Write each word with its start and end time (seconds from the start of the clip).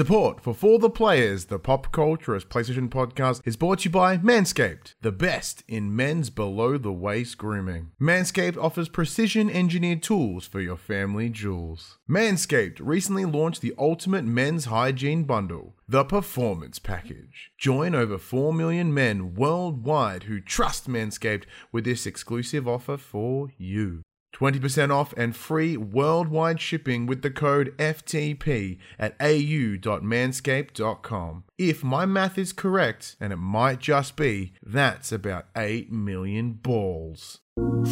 Support 0.00 0.40
for 0.40 0.54
For 0.54 0.78
the 0.78 0.88
Players, 0.88 1.44
the 1.44 1.58
pop 1.58 1.92
culturist 1.92 2.46
PlayStation 2.46 2.88
podcast, 2.88 3.42
is 3.44 3.58
brought 3.58 3.80
to 3.80 3.84
you 3.84 3.90
by 3.90 4.16
Manscaped, 4.16 4.94
the 5.02 5.12
best 5.12 5.62
in 5.68 5.94
men's 5.94 6.30
below 6.30 6.78
the 6.78 6.90
waist 6.90 7.36
grooming. 7.36 7.90
Manscaped 8.00 8.56
offers 8.56 8.88
precision 8.88 9.50
engineered 9.50 10.02
tools 10.02 10.46
for 10.46 10.58
your 10.58 10.78
family 10.78 11.28
jewels. 11.28 11.98
Manscaped 12.08 12.78
recently 12.80 13.26
launched 13.26 13.60
the 13.60 13.74
ultimate 13.76 14.24
men's 14.24 14.64
hygiene 14.64 15.24
bundle, 15.24 15.74
the 15.86 16.04
Performance 16.04 16.78
Package. 16.78 17.52
Join 17.58 17.94
over 17.94 18.16
4 18.16 18.54
million 18.54 18.94
men 18.94 19.34
worldwide 19.34 20.22
who 20.22 20.40
trust 20.40 20.88
Manscaped 20.88 21.44
with 21.72 21.84
this 21.84 22.06
exclusive 22.06 22.66
offer 22.66 22.96
for 22.96 23.50
you. 23.58 24.00
20% 24.34 24.90
off 24.90 25.14
and 25.16 25.36
free 25.36 25.76
worldwide 25.76 26.60
shipping 26.60 27.06
with 27.06 27.22
the 27.22 27.30
code 27.30 27.72
FTP 27.78 28.78
at 28.98 29.14
au.manscaped.com. 29.20 31.44
If 31.58 31.84
my 31.84 32.06
math 32.06 32.38
is 32.38 32.52
correct, 32.52 33.16
and 33.20 33.32
it 33.32 33.36
might 33.36 33.78
just 33.80 34.16
be, 34.16 34.52
that's 34.62 35.12
about 35.12 35.46
8 35.56 35.92
million 35.92 36.52
balls. 36.52 37.40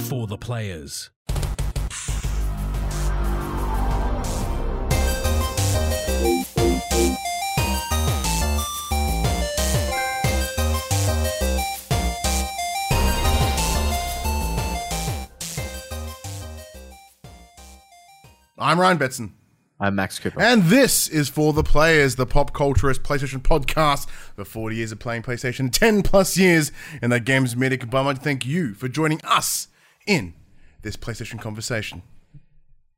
For 0.08 0.26
the 0.26 0.38
players. 0.38 1.10
I'm 18.60 18.80
Ryan 18.80 18.98
Betson. 18.98 19.30
I'm 19.78 19.94
Max 19.94 20.18
Cooper. 20.18 20.40
And 20.42 20.64
this 20.64 21.06
is 21.06 21.28
For 21.28 21.52
the 21.52 21.62
Players, 21.62 22.16
the 22.16 22.26
pop 22.26 22.52
culturist 22.52 23.00
PlayStation 23.00 23.40
podcast 23.40 24.08
for 24.08 24.44
40 24.44 24.74
years 24.74 24.90
of 24.90 24.98
playing 24.98 25.22
PlayStation, 25.22 25.70
10 25.70 26.02
plus 26.02 26.36
years 26.36 26.72
in 27.00 27.10
the 27.10 27.20
game's 27.20 27.54
medic. 27.54 27.88
But 27.88 27.98
I 27.98 28.02
want 28.02 28.18
to 28.18 28.24
thank 28.24 28.44
you 28.44 28.74
for 28.74 28.88
joining 28.88 29.20
us 29.22 29.68
in 30.08 30.34
this 30.82 30.96
PlayStation 30.96 31.40
conversation. 31.40 32.02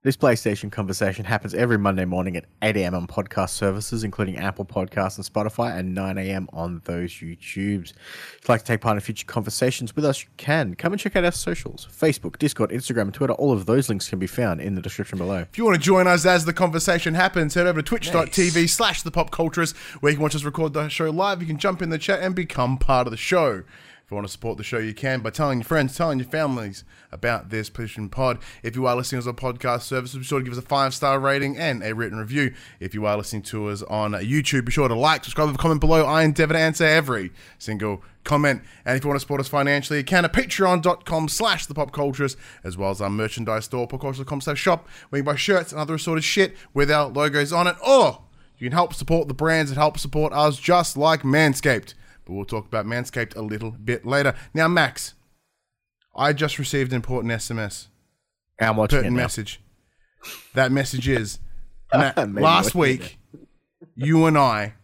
This 0.02 0.16
PlayStation 0.16 0.72
conversation 0.72 1.26
happens 1.26 1.52
every 1.52 1.76
Monday 1.76 2.06
morning 2.06 2.34
at 2.34 2.46
8 2.62 2.74
a.m. 2.78 2.94
on 2.94 3.06
podcast 3.06 3.50
services, 3.50 4.02
including 4.02 4.38
Apple 4.38 4.64
Podcasts 4.64 5.18
and 5.18 5.26
Spotify, 5.26 5.78
and 5.78 5.94
9 5.94 6.16
a.m. 6.16 6.48
on 6.54 6.80
those 6.86 7.12
YouTubes. 7.12 7.90
If 7.90 8.38
you'd 8.40 8.48
like 8.48 8.62
to 8.62 8.66
take 8.66 8.80
part 8.80 8.96
in 8.96 9.02
future 9.02 9.26
conversations 9.26 9.94
with 9.94 10.06
us, 10.06 10.22
you 10.22 10.30
can. 10.38 10.74
Come 10.74 10.94
and 10.94 10.98
check 10.98 11.16
out 11.16 11.26
our 11.26 11.32
socials 11.32 11.86
Facebook, 11.92 12.38
Discord, 12.38 12.70
Instagram, 12.70 13.02
and 13.02 13.12
Twitter. 13.12 13.34
All 13.34 13.52
of 13.52 13.66
those 13.66 13.90
links 13.90 14.08
can 14.08 14.18
be 14.18 14.26
found 14.26 14.62
in 14.62 14.74
the 14.74 14.80
description 14.80 15.18
below. 15.18 15.40
If 15.40 15.58
you 15.58 15.66
want 15.66 15.76
to 15.76 15.82
join 15.82 16.06
us 16.06 16.24
as 16.24 16.46
the 16.46 16.54
conversation 16.54 17.12
happens, 17.12 17.52
head 17.52 17.66
over 17.66 17.82
to 17.82 17.86
twitch.tv 17.86 18.70
slash 18.70 19.02
the 19.02 19.10
pop 19.10 19.30
culturist, 19.30 19.76
where 20.00 20.12
you 20.12 20.16
can 20.16 20.22
watch 20.22 20.34
us 20.34 20.44
record 20.44 20.72
the 20.72 20.88
show 20.88 21.10
live. 21.10 21.42
You 21.42 21.46
can 21.46 21.58
jump 21.58 21.82
in 21.82 21.90
the 21.90 21.98
chat 21.98 22.20
and 22.20 22.34
become 22.34 22.78
part 22.78 23.06
of 23.06 23.10
the 23.10 23.18
show. 23.18 23.64
If 24.10 24.12
you 24.12 24.16
want 24.16 24.26
to 24.26 24.32
support 24.32 24.58
the 24.58 24.64
show, 24.64 24.78
you 24.78 24.92
can 24.92 25.20
by 25.20 25.30
telling 25.30 25.60
your 25.60 25.64
friends, 25.64 25.96
telling 25.96 26.18
your 26.18 26.26
families 26.26 26.82
about 27.12 27.50
this 27.50 27.70
Position 27.70 28.08
Pod. 28.08 28.40
If 28.60 28.74
you 28.74 28.84
are 28.88 28.96
listening 28.96 29.22
to 29.22 29.28
on 29.28 29.36
podcast 29.36 29.82
services, 29.82 30.18
be 30.18 30.24
sure 30.24 30.40
to 30.40 30.44
give 30.44 30.52
us 30.52 30.58
a 30.58 30.66
five 30.66 30.94
star 30.94 31.20
rating 31.20 31.56
and 31.56 31.80
a 31.84 31.94
written 31.94 32.18
review. 32.18 32.52
If 32.80 32.92
you 32.92 33.06
are 33.06 33.16
listening 33.16 33.42
to 33.42 33.68
us 33.68 33.84
on 33.84 34.10
YouTube, 34.14 34.64
be 34.64 34.72
sure 34.72 34.88
to 34.88 34.96
like, 34.96 35.22
subscribe, 35.22 35.48
and 35.50 35.56
comment 35.56 35.80
below. 35.80 36.06
I 36.06 36.24
endeavor 36.24 36.54
to 36.54 36.58
answer 36.58 36.82
every 36.82 37.30
single 37.56 38.02
comment. 38.24 38.62
And 38.84 38.96
if 38.96 39.04
you 39.04 39.08
want 39.08 39.14
to 39.14 39.20
support 39.20 39.42
us 39.42 39.46
financially, 39.46 40.00
you 40.00 40.04
can 40.04 40.24
at 40.24 40.32
patreon.com 40.32 41.28
slash 41.28 41.66
the 41.66 41.74
pop 41.74 41.92
culturist, 41.92 42.34
as 42.64 42.76
well 42.76 42.90
as 42.90 43.00
our 43.00 43.10
merchandise 43.10 43.66
store, 43.66 43.86
popculturist.com 43.86 44.40
slash 44.40 44.58
shop, 44.58 44.88
where 45.10 45.18
you 45.18 45.22
can 45.22 45.34
buy 45.34 45.36
shirts 45.36 45.70
and 45.70 45.80
other 45.80 45.94
assorted 45.94 46.24
shit 46.24 46.56
with 46.74 46.90
our 46.90 47.06
logos 47.06 47.52
on 47.52 47.68
it. 47.68 47.76
Or 47.86 48.22
you 48.58 48.68
can 48.68 48.72
help 48.72 48.92
support 48.92 49.28
the 49.28 49.34
brands 49.34 49.70
that 49.70 49.78
help 49.78 50.00
support 50.00 50.32
us, 50.32 50.58
just 50.58 50.96
like 50.96 51.22
Manscaped. 51.22 51.94
But 52.30 52.36
we'll 52.36 52.44
talk 52.44 52.66
about 52.66 52.86
Manscaped 52.86 53.34
a 53.34 53.42
little 53.42 53.72
bit 53.72 54.06
later. 54.06 54.36
Now, 54.54 54.68
Max, 54.68 55.14
I 56.14 56.32
just 56.32 56.60
received 56.60 56.92
an 56.92 56.96
important 56.96 57.32
SMS, 57.32 57.88
I'm 58.60 58.76
watching 58.76 59.12
message. 59.14 59.60
That 60.54 60.70
message 60.70 61.08
is 61.08 61.40
Matt, 61.92 62.32
last 62.32 62.76
week, 62.76 63.18
you 63.96 64.26
and 64.26 64.38
I 64.38 64.74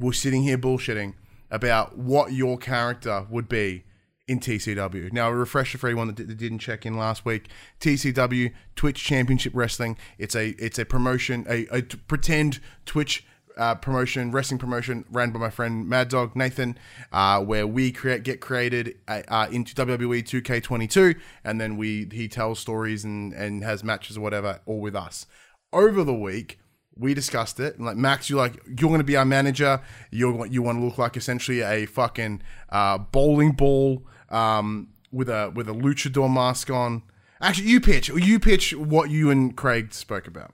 were 0.00 0.12
sitting 0.12 0.42
here 0.42 0.58
bullshitting 0.58 1.14
about 1.48 1.96
what 1.96 2.32
your 2.32 2.58
character 2.58 3.24
would 3.30 3.48
be 3.48 3.84
in 4.26 4.40
TCW. 4.40 5.12
Now, 5.12 5.28
a 5.28 5.32
refresher 5.32 5.78
for 5.78 5.86
anyone 5.86 6.08
that, 6.08 6.16
di- 6.16 6.24
that 6.24 6.38
didn't 6.38 6.58
check 6.58 6.84
in 6.84 6.96
last 6.96 7.24
week: 7.24 7.50
TCW, 7.78 8.52
Twitch 8.74 9.04
Championship 9.04 9.52
Wrestling. 9.54 9.96
It's 10.18 10.34
a 10.34 10.48
it's 10.58 10.80
a 10.80 10.84
promotion, 10.84 11.46
a, 11.48 11.82
pretend 11.82 12.58
Twitch. 12.84 13.24
Uh, 13.56 13.74
promotion, 13.74 14.32
wrestling 14.32 14.58
promotion, 14.58 15.04
ran 15.10 15.30
by 15.30 15.38
my 15.38 15.50
friend 15.50 15.88
Mad 15.88 16.08
Dog 16.08 16.34
Nathan, 16.34 16.76
uh, 17.12 17.40
where 17.40 17.66
we 17.66 17.92
create 17.92 18.24
get 18.24 18.40
created 18.40 18.96
uh, 19.06 19.22
uh, 19.28 19.46
into 19.50 19.74
WWE 19.74 20.24
2K22, 20.24 21.14
and 21.44 21.60
then 21.60 21.76
we 21.76 22.08
he 22.12 22.26
tells 22.26 22.58
stories 22.58 23.04
and 23.04 23.32
and 23.32 23.62
has 23.62 23.84
matches 23.84 24.18
or 24.18 24.22
whatever, 24.22 24.60
all 24.66 24.80
with 24.80 24.96
us. 24.96 25.26
Over 25.72 26.02
the 26.02 26.14
week, 26.14 26.58
we 26.96 27.14
discussed 27.14 27.60
it. 27.60 27.80
Like 27.80 27.96
Max, 27.96 28.30
you're 28.30 28.38
like 28.38 28.60
you're 28.66 28.88
going 28.88 28.98
to 28.98 29.04
be 29.04 29.16
our 29.16 29.24
manager. 29.24 29.80
You're 30.10 30.46
you 30.46 30.62
want 30.62 30.78
to 30.78 30.84
look 30.84 30.98
like 30.98 31.16
essentially 31.16 31.60
a 31.60 31.86
fucking 31.86 32.42
uh, 32.70 32.98
bowling 32.98 33.52
ball 33.52 34.06
um, 34.30 34.88
with 35.10 35.28
a 35.28 35.52
with 35.54 35.68
a 35.68 35.72
luchador 35.72 36.32
mask 36.32 36.70
on. 36.70 37.02
Actually, 37.40 37.68
you 37.68 37.80
pitch. 37.80 38.08
You 38.08 38.38
pitch 38.38 38.74
what 38.74 39.10
you 39.10 39.30
and 39.30 39.56
Craig 39.56 39.92
spoke 39.92 40.26
about. 40.26 40.52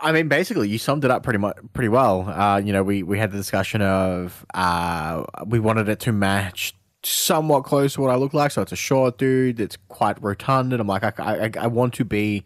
I 0.00 0.12
mean, 0.12 0.28
basically, 0.28 0.68
you 0.68 0.78
summed 0.78 1.04
it 1.04 1.10
up 1.10 1.22
pretty 1.22 1.38
much 1.38 1.56
pretty 1.72 1.88
well. 1.88 2.28
Uh, 2.28 2.58
you 2.58 2.72
know, 2.72 2.82
we 2.82 3.02
we 3.02 3.18
had 3.18 3.32
the 3.32 3.36
discussion 3.36 3.82
of 3.82 4.44
uh, 4.54 5.24
we 5.46 5.60
wanted 5.60 5.88
it 5.88 6.00
to 6.00 6.12
match 6.12 6.74
somewhat 7.04 7.64
close 7.64 7.94
to 7.94 8.00
what 8.00 8.10
I 8.10 8.16
look 8.16 8.34
like. 8.34 8.50
So 8.50 8.62
it's 8.62 8.72
a 8.72 8.76
short 8.76 9.18
dude. 9.18 9.60
It's 9.60 9.76
quite 9.88 10.22
rotund, 10.22 10.72
and 10.72 10.80
I'm 10.80 10.86
like, 10.86 11.04
I, 11.04 11.12
I, 11.18 11.50
I 11.60 11.66
want 11.66 11.94
to 11.94 12.04
be 12.04 12.44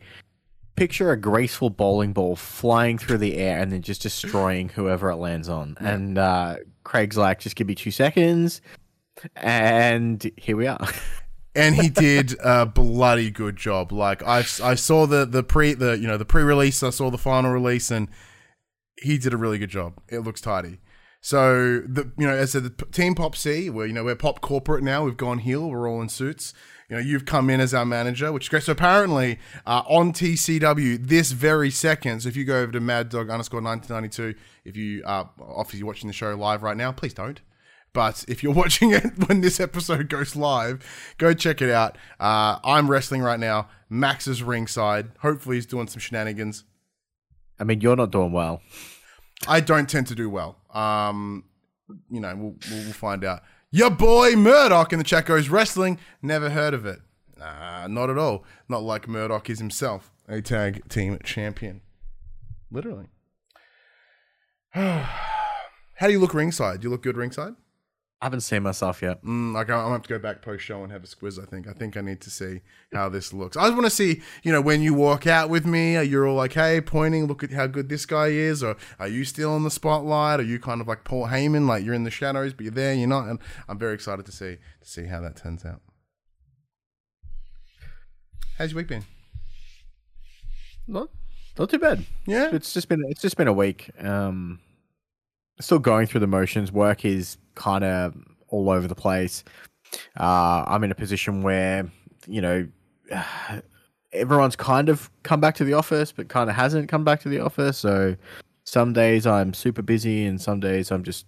picture 0.77 1.11
a 1.11 1.17
graceful 1.17 1.71
bowling 1.71 2.13
ball 2.13 2.37
flying 2.37 2.99
through 2.99 3.19
the 3.19 3.37
air 3.37 3.59
and 3.59 3.73
then 3.73 3.81
just 3.81 4.03
destroying 4.03 4.69
whoever 4.69 5.11
it 5.11 5.17
lands 5.17 5.49
on. 5.49 5.75
And 5.81 6.19
uh, 6.19 6.57
Craig's 6.85 7.17
like, 7.17 7.41
just 7.41 7.57
give 7.57 7.67
me 7.67 7.75
two 7.75 7.91
seconds, 7.91 8.61
and 9.37 10.31
here 10.37 10.57
we 10.57 10.67
are. 10.67 10.89
and 11.57 11.75
he 11.75 11.89
did 11.89 12.37
a 12.45 12.67
bloody 12.67 13.31
good 13.31 13.57
job. 13.57 13.91
Like 13.91 14.23
I, 14.23 14.39
I 14.63 14.75
saw 14.75 15.07
the 15.07 15.25
the 15.25 15.43
pre 15.43 15.75
the 15.75 15.99
you 15.99 16.07
know 16.07 16.19
the 16.19 16.25
pre 16.25 16.43
release, 16.43 16.83
I 16.83 16.91
saw 16.91 17.11
the 17.11 17.19
final 17.19 17.51
release, 17.51 17.91
and 17.91 18.09
he 19.01 19.19
did 19.19 19.33
a 19.33 19.37
really 19.37 19.59
good 19.59 19.71
job. 19.71 19.95
It 20.09 20.21
looks 20.21 20.41
tidy. 20.41 20.79
So 21.21 21.81
the 21.81 22.13
you 22.19 22.27
know 22.27 22.35
as 22.35 22.53
the 22.53 22.71
team 22.93 23.15
Pop 23.15 23.35
C, 23.35 23.71
where 23.71 23.87
you 23.87 23.93
know 23.93 24.05
we're 24.05 24.15
Pop 24.15 24.41
Corporate 24.41 24.85
now. 24.85 25.05
We've 25.05 25.17
gone 25.17 25.39
heel. 25.39 25.69
We're 25.69 25.89
all 25.91 26.01
in 26.03 26.09
suits. 26.09 26.53
You 26.89 26.97
know 26.97 27.03
you've 27.03 27.25
come 27.25 27.51
in 27.51 27.61
as 27.61 27.75
our 27.75 27.87
manager, 27.87 28.31
which 28.33 28.45
is 28.45 28.49
great. 28.49 28.63
So 28.63 28.73
apparently 28.73 29.39
uh, 29.67 29.83
on 29.89 30.13
TCW 30.13 31.05
this 31.05 31.33
very 31.33 31.71
second. 31.71 32.21
So 32.21 32.29
if 32.29 32.37
you 32.37 32.45
go 32.45 32.61
over 32.61 32.71
to 32.71 32.81
Mad 32.81 33.09
Dog 33.09 33.31
underscore 33.31 33.63
nineteen 33.63 33.95
ninety 33.95 34.11
two, 34.11 34.35
if 34.65 34.77
you 34.77 35.03
are 35.07 35.31
obviously 35.41 35.83
watching 35.83 36.07
the 36.07 36.13
show 36.13 36.35
live 36.37 36.63
right 36.63 36.77
now, 36.77 36.93
please 36.93 37.15
don't. 37.15 37.41
But 37.97 38.27
if 38.29 38.43
you're 38.43 38.53
watching 38.63 38.93
it 38.93 39.27
when 39.27 39.41
this 39.41 39.59
episode 39.59 40.11
goes 40.11 40.37
live, 40.37 40.85
go 41.17 41.33
check 41.33 41.63
it 41.63 41.71
out. 41.71 41.97
Uh, 42.21 42.59
I'm 42.63 42.91
wrestling 42.91 43.23
right 43.23 43.41
now. 43.41 43.69
Max 43.89 44.27
is 44.29 44.43
ringside. 44.43 45.13
Hopefully, 45.21 45.57
he's 45.57 45.65
doing 45.65 45.89
some 45.89 46.01
shenanigans. 46.01 46.65
I 47.59 47.65
mean, 47.65 47.81
you're 47.81 47.97
not 47.97 48.11
doing 48.11 48.33
well. 48.33 48.61
I 49.49 49.61
don't 49.61 49.89
tend 49.89 50.09
to 50.09 50.15
do 50.15 50.29
well. 50.29 50.59
Um, 50.75 51.45
you 52.11 52.21
know, 52.21 52.37
we'll, 52.37 52.55
we'll, 52.71 52.93
find 52.93 53.25
out. 53.25 53.43
Your 53.71 53.89
boy 53.89 54.37
Murdoch 54.37 54.93
in 54.93 54.99
the 54.99 55.05
chat 55.05 55.25
goes 55.25 55.49
wrestling. 55.49 55.99
Never 56.21 56.51
heard 56.51 56.75
of 56.75 56.85
it. 56.85 56.99
Nah, 57.39 57.87
not 57.87 58.11
at 58.11 58.19
all. 58.19 58.45
Not 58.69 58.83
like 58.83 59.09
Murdoch 59.09 59.49
is 59.49 59.59
himself 59.59 60.13
a 60.29 60.43
tag 60.43 60.87
team 60.91 61.19
champion. 61.25 61.81
Literally. 62.71 63.07
How 64.75 65.07
do 66.03 66.13
you 66.13 66.19
look 66.19 66.35
ringside? 66.35 66.81
Do 66.81 66.89
you 66.89 66.91
look 66.91 67.03
good 67.03 67.17
ringside? 67.17 67.55
I 68.19 68.25
haven't 68.27 68.41
seen 68.41 68.63
myself 68.63 69.03
yet. 69.03 69.23
Mm, 69.23 69.53
like 69.53 69.69
I'm 69.69 69.77
gonna 69.77 69.93
have 69.93 70.03
to 70.03 70.09
go 70.09 70.19
back 70.19 70.41
post 70.41 70.65
show 70.65 70.83
and 70.83 70.91
have 70.91 71.05
a 71.05 71.07
squiz. 71.07 71.41
I 71.41 71.45
think. 71.45 71.69
I 71.69 71.73
think 71.73 71.99
I 71.99 72.01
need 72.01 72.23
to 72.23 72.31
see 72.31 72.63
how 72.95 73.11
this 73.11 73.35
looks. 73.35 73.59
I 73.59 73.65
just 73.65 73.75
want 73.75 73.85
to 73.85 73.91
see, 73.91 74.23
you 74.43 74.53
know, 74.53 74.63
when 74.63 74.81
you 74.81 74.95
walk 74.95 75.27
out 75.27 75.51
with 75.51 75.67
me, 75.67 75.97
are 75.97 76.03
you 76.03 76.25
all 76.25 76.35
like, 76.35 76.55
"Hey, 76.55 76.81
pointing, 76.81 77.27
look 77.27 77.45
at 77.45 77.53
how 77.53 77.67
good 77.67 77.91
this 77.91 78.07
guy 78.07 78.29
is," 78.29 78.63
or 78.63 78.77
are 78.99 79.07
you 79.09 79.25
still 79.27 79.55
in 79.57 79.65
the 79.65 79.71
spotlight? 79.71 80.41
Are 80.41 80.45
you 80.45 80.59
kind 80.59 80.81
of 80.81 80.89
like 80.89 81.05
Paul 81.05 81.27
Heyman, 81.27 81.69
like 81.69 81.85
you're 81.85 81.93
in 81.93 82.05
the 82.05 82.11
shadows, 82.11 82.55
but 82.55 82.65
you're 82.65 82.73
there, 82.73 82.95
you're 82.95 83.07
not? 83.07 83.29
And 83.29 83.39
I'm 83.69 83.79
very 83.79 83.93
excited 83.93 84.25
to 84.25 84.33
see 84.33 84.57
to 84.81 84.89
see 84.89 85.05
how 85.07 85.21
that 85.21 85.37
turns 85.37 85.67
out. 85.67 85.83
How's 88.57 88.71
your 88.71 88.79
week 88.79 88.89
been? 88.89 89.05
Not, 90.89 91.09
not 91.59 91.69
too 91.69 91.79
bad. 91.79 92.07
Yeah, 92.27 92.49
It's 92.55 92.73
just 92.73 92.89
been 92.89 93.05
it's 93.09 93.21
just 93.21 93.37
been 93.37 93.49
a 93.49 93.53
week. 93.53 93.91
Um, 94.03 94.61
still 95.61 95.79
going 95.79 96.07
through 96.07 96.21
the 96.21 96.27
motions. 96.27 96.73
Work 96.73 97.05
is 97.05 97.39
kind 97.55 97.85
of 97.85 98.15
all 98.49 98.71
over 98.71 98.87
the 98.87 98.95
place. 98.95 99.45
Uh, 100.19 100.65
I'm 100.67 100.85
in 100.85 100.91
a 100.91 100.95
position 100.95 101.43
where 101.43 101.91
you 102.27 102.41
know 102.41 102.69
everyone's 104.13 104.57
kind 104.57 104.89
of 104.89 105.11
come 105.23 105.41
back 105.41 105.55
to 105.57 105.65
the 105.65 105.75
office, 105.75 106.13
but 106.13 106.29
kind 106.29 106.51
of 106.51 106.57
hasn't 106.57 106.89
come 106.89 107.05
back 107.05 107.21
to 107.21 107.29
the 107.29 107.41
office. 107.41 107.79
So 107.79 108.17
some 108.65 108.93
days 108.93 109.27
I'm 109.27 109.55
super 109.55 109.83
busy, 109.83 110.27
and 110.27 110.41
some 110.41 110.61
days 110.61 110.91
I'm 110.91 111.05
just, 111.05 111.27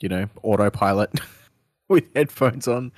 you 0.00 0.08
know, 0.08 0.28
autopilot 0.42 1.20
with 1.88 2.04
headphones 2.14 2.68
on. 2.68 2.92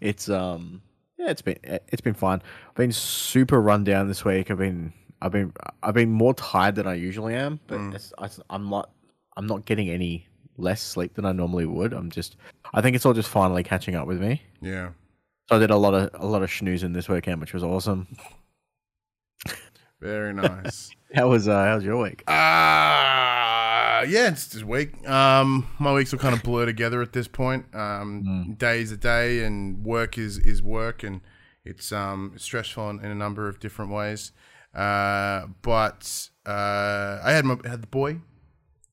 It's 0.00 0.28
um, 0.28 0.82
yeah, 1.18 1.30
it's 1.30 1.42
been 1.42 1.58
it's 1.62 2.02
been 2.02 2.14
fun. 2.14 2.42
I've 2.68 2.74
been 2.74 2.92
super 2.92 3.60
run 3.60 3.84
down 3.84 4.08
this 4.08 4.24
week. 4.24 4.50
I've 4.50 4.58
been 4.58 4.92
I've 5.22 5.32
been 5.32 5.52
I've 5.82 5.94
been 5.94 6.10
more 6.10 6.34
tired 6.34 6.74
than 6.74 6.86
I 6.86 6.94
usually 6.94 7.34
am, 7.34 7.60
but 7.66 7.80
it's, 7.94 8.12
I, 8.18 8.28
I'm 8.50 8.68
not 8.68 8.90
I'm 9.36 9.46
not 9.46 9.64
getting 9.64 9.90
any 9.90 10.26
less 10.56 10.80
sleep 10.80 11.14
than 11.14 11.24
I 11.24 11.32
normally 11.32 11.66
would. 11.66 11.92
I'm 11.92 12.10
just 12.10 12.36
I 12.74 12.80
think 12.80 12.96
it's 12.96 13.04
all 13.06 13.14
just 13.14 13.28
finally 13.28 13.62
catching 13.62 13.94
up 13.94 14.06
with 14.06 14.20
me. 14.20 14.42
Yeah. 14.60 14.90
So 15.48 15.56
I 15.56 15.58
did 15.58 15.70
a 15.70 15.76
lot 15.76 15.94
of 15.94 16.10
a 16.14 16.26
lot 16.26 16.42
of 16.42 16.50
schnoozing 16.50 16.92
this 16.92 17.08
weekend, 17.08 17.40
which 17.40 17.52
was 17.52 17.62
awesome. 17.62 18.08
Very 20.00 20.32
nice. 20.34 20.90
How 21.14 21.28
was 21.28 21.48
uh, 21.48 21.64
how 21.64 21.76
was 21.76 21.84
your 21.84 22.02
week? 22.02 22.24
Uh 22.26 23.16
yeah, 24.08 24.28
it's 24.28 24.46
this 24.48 24.62
week. 24.62 25.08
Um, 25.08 25.66
my 25.78 25.92
weeks 25.92 26.12
will 26.12 26.18
kind 26.18 26.34
of 26.34 26.42
blur 26.42 26.66
together 26.66 27.02
at 27.02 27.12
this 27.12 27.28
point. 27.28 27.74
Um, 27.74 28.54
days 28.58 28.92
a 28.92 28.96
day, 28.96 29.44
and 29.44 29.84
work 29.84 30.18
is 30.18 30.38
is 30.38 30.62
work, 30.62 31.02
and 31.02 31.20
it's 31.64 31.92
um 31.92 32.32
stressful 32.36 32.90
in, 32.90 33.00
in 33.00 33.10
a 33.10 33.14
number 33.14 33.48
of 33.48 33.60
different 33.60 33.90
ways. 33.90 34.32
Uh, 34.74 35.46
but 35.62 36.28
uh, 36.44 37.20
I 37.22 37.32
had 37.32 37.44
my 37.44 37.56
had 37.64 37.82
the 37.82 37.86
boy, 37.86 38.20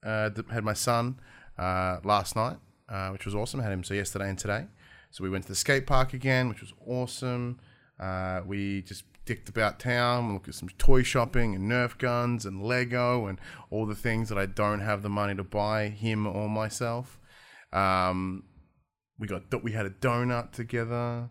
uh, 0.04 0.30
had 0.52 0.64
my 0.64 0.74
son 0.74 1.20
uh, 1.58 2.00
last 2.04 2.36
night, 2.36 2.58
uh, 2.90 3.10
which 3.10 3.26
was 3.26 3.36
awesome. 3.36 3.60
I 3.60 3.64
had 3.64 3.74
him 3.74 3.84
so 3.84 3.94
yesterday 3.94 4.30
and 4.30 4.38
today. 4.38 4.66
So 5.12 5.24
we 5.24 5.30
went 5.30 5.46
to 5.46 5.50
the 5.50 5.56
skate 5.56 5.86
park 5.86 6.14
again, 6.14 6.50
which 6.50 6.62
was 6.62 6.74
awesome. 6.88 7.60
Uh, 8.00 8.42
we 8.46 8.82
just 8.82 9.04
dicked 9.26 9.48
about 9.48 9.80
town, 9.80 10.34
looked 10.34 10.48
at 10.48 10.56
some 10.56 10.70
toy 10.78 11.04
shopping 11.04 11.56
and 11.56 11.70
Nerf 11.70 11.98
guns 11.98 12.46
and 12.46 12.64
Lego 12.64 13.28
and 13.28 13.40
all 13.70 13.86
the 13.86 13.96
things 13.96 14.30
that 14.30 14.38
I 14.38 14.46
don't 14.46 14.82
have 14.82 15.02
the 15.02 15.10
money 15.10 15.36
to 15.36 15.44
buy 15.44 15.90
him 15.90 16.28
or 16.28 16.50
myself. 16.50 17.20
Um, 17.72 18.44
we 19.18 19.28
got 19.28 19.64
we 19.64 19.72
had 19.72 19.86
a 19.86 19.92
donut 19.92 20.52
together. 20.52 21.30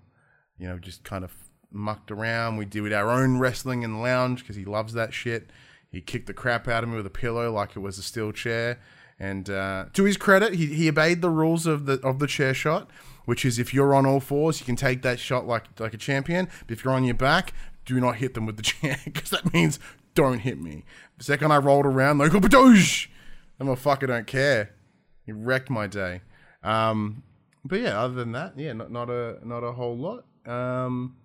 You 0.59 0.69
know, 0.69 0.79
just 0.79 1.05
kind 1.05 1.25
of 1.25 1.35
mucked 1.71 2.11
around. 2.11 2.57
We 2.57 2.65
did 2.65 2.93
our 2.93 3.11
own 3.11 3.39
wrestling 3.39 3.83
in 3.83 3.93
the 3.95 3.99
lounge 3.99 4.41
because 4.41 4.57
he 4.57 4.65
loves 4.65 4.93
that 4.95 5.13
shit. 5.13 5.51
He 5.93 6.01
kicked 6.01 6.27
the 6.27 6.35
crap 6.35 6.67
out 6.67 6.83
of 6.83 6.89
me 6.89 6.97
with 6.97 7.07
a 7.07 7.11
pillow 7.11 7.53
like 7.53 7.77
it 7.77 7.81
was 7.81 7.99
a 7.99 8.03
steel 8.03 8.33
chair. 8.33 8.81
And 9.21 9.49
uh, 9.51 9.87
to 9.93 10.05
his 10.05 10.17
credit, 10.17 10.55
he, 10.55 10.67
he 10.67 10.89
obeyed 10.89 11.21
the 11.21 11.31
rules 11.31 11.67
of 11.67 11.87
the 11.87 12.01
of 12.01 12.19
the 12.19 12.27
chair 12.27 12.55
shot, 12.55 12.91
which 13.27 13.45
is 13.45 13.59
if 13.59 13.73
you're 13.73 13.95
on 13.95 14.07
all 14.07 14.19
fours, 14.19 14.59
you 14.59 14.67
can 14.67 14.75
take 14.75 15.03
that 15.03 15.21
shot 15.21 15.47
like 15.47 15.79
like 15.79 15.95
a 15.95 15.99
champion. 15.99 16.49
But 16.67 16.73
if 16.73 16.83
you're 16.83 16.95
on 16.95 17.05
your 17.05 17.15
back, 17.15 17.53
do 17.85 18.01
not 18.01 18.17
hit 18.17 18.35
them 18.35 18.47
with 18.47 18.57
the 18.57 18.63
chair 18.73 18.99
because 19.05 19.31
that 19.31 19.53
means 19.53 19.79
don't 20.15 20.41
hit 20.41 20.61
me. 20.61 20.85
The 21.19 21.25
second 21.25 21.53
I 21.53 21.59
rolled 21.59 21.87
around, 21.87 22.19
like 22.19 22.35
oh, 22.35 22.41
badoosh, 22.41 23.09
a 23.61 23.65
fucker, 23.65 24.09
don't 24.09 24.27
care. 24.27 24.73
He 25.25 25.33
wrecked 25.33 25.71
my 25.71 25.87
day. 25.87 26.23
Um, 26.65 27.23
but 27.65 27.81
yeah, 27.81 28.03
other 28.03 28.15
than 28.15 28.33
that, 28.33 28.59
yeah, 28.59 28.73
not 28.73 28.91
not 28.91 29.11
a 29.11 29.39
not 29.45 29.63
a 29.63 29.73
whole 29.73 29.97
lot. 29.97 30.25
Um, 30.47 31.17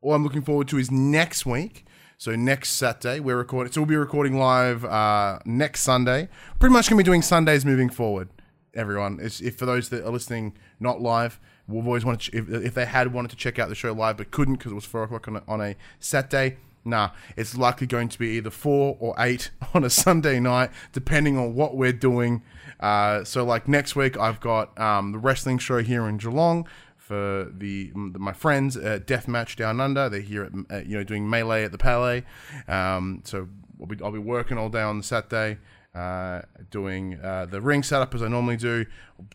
all 0.00 0.14
I'm 0.14 0.24
looking 0.24 0.42
forward 0.42 0.68
to 0.68 0.78
is 0.78 0.90
next 0.90 1.46
week. 1.46 1.84
So 2.20 2.34
next 2.34 2.70
Saturday 2.70 3.20
we're 3.20 3.36
recording. 3.36 3.72
So 3.72 3.80
we'll 3.80 3.86
be 3.86 3.94
recording 3.94 4.40
live 4.40 4.84
uh, 4.84 5.38
next 5.44 5.82
Sunday. 5.82 6.28
Pretty 6.58 6.72
much 6.72 6.88
gonna 6.88 6.98
be 6.98 7.04
doing 7.04 7.22
Sundays 7.22 7.64
moving 7.64 7.88
forward. 7.88 8.28
Everyone, 8.74 9.20
it's, 9.22 9.40
if 9.40 9.56
for 9.56 9.66
those 9.66 9.88
that 9.90 10.04
are 10.04 10.10
listening 10.10 10.54
not 10.80 11.00
live, 11.00 11.38
we've 11.68 11.86
always 11.86 12.04
wanted 12.04 12.32
to, 12.32 12.38
if, 12.38 12.64
if 12.64 12.74
they 12.74 12.86
had 12.86 13.12
wanted 13.12 13.30
to 13.30 13.36
check 13.36 13.60
out 13.60 13.68
the 13.68 13.76
show 13.76 13.92
live 13.92 14.16
but 14.16 14.32
couldn't 14.32 14.56
because 14.56 14.72
it 14.72 14.74
was 14.74 14.84
four 14.84 15.04
o'clock 15.04 15.28
on 15.28 15.36
a, 15.36 15.42
on 15.46 15.60
a 15.60 15.76
Saturday. 16.00 16.56
Nah, 16.84 17.10
it's 17.36 17.56
likely 17.56 17.86
going 17.86 18.08
to 18.08 18.18
be 18.18 18.30
either 18.30 18.50
four 18.50 18.96
or 18.98 19.14
eight 19.20 19.52
on 19.74 19.84
a 19.84 19.90
Sunday 19.90 20.40
night, 20.40 20.70
depending 20.92 21.38
on 21.38 21.54
what 21.54 21.76
we're 21.76 21.92
doing. 21.92 22.42
Uh, 22.80 23.22
so, 23.22 23.44
like 23.44 23.68
next 23.68 23.94
week, 23.94 24.16
I've 24.16 24.40
got 24.40 24.76
um, 24.80 25.12
the 25.12 25.18
wrestling 25.18 25.58
show 25.58 25.82
here 25.82 26.08
in 26.08 26.16
Geelong 26.16 26.66
for 27.08 27.50
the 27.56 27.90
my 27.94 28.34
friends 28.34 28.76
at 28.76 29.06
Death 29.06 29.26
Match 29.26 29.56
Down 29.56 29.80
Under. 29.80 30.10
They're 30.10 30.20
here 30.20 30.44
at, 30.44 30.52
at 30.70 30.86
you 30.86 30.98
know 30.98 31.04
doing 31.04 31.28
melee 31.28 31.64
at 31.64 31.72
the 31.72 31.78
Palais. 31.78 32.22
Um, 32.68 33.22
so 33.24 33.48
I'll 33.80 33.86
be, 33.86 33.96
I'll 34.04 34.12
be 34.12 34.18
working 34.18 34.58
all 34.58 34.68
day 34.68 34.82
on 34.82 34.98
the 34.98 35.02
Saturday, 35.02 35.58
uh, 35.94 36.42
doing 36.70 37.18
uh, 37.20 37.46
the 37.46 37.62
ring 37.62 37.82
setup 37.82 38.14
as 38.14 38.22
I 38.22 38.28
normally 38.28 38.58
do. 38.58 38.84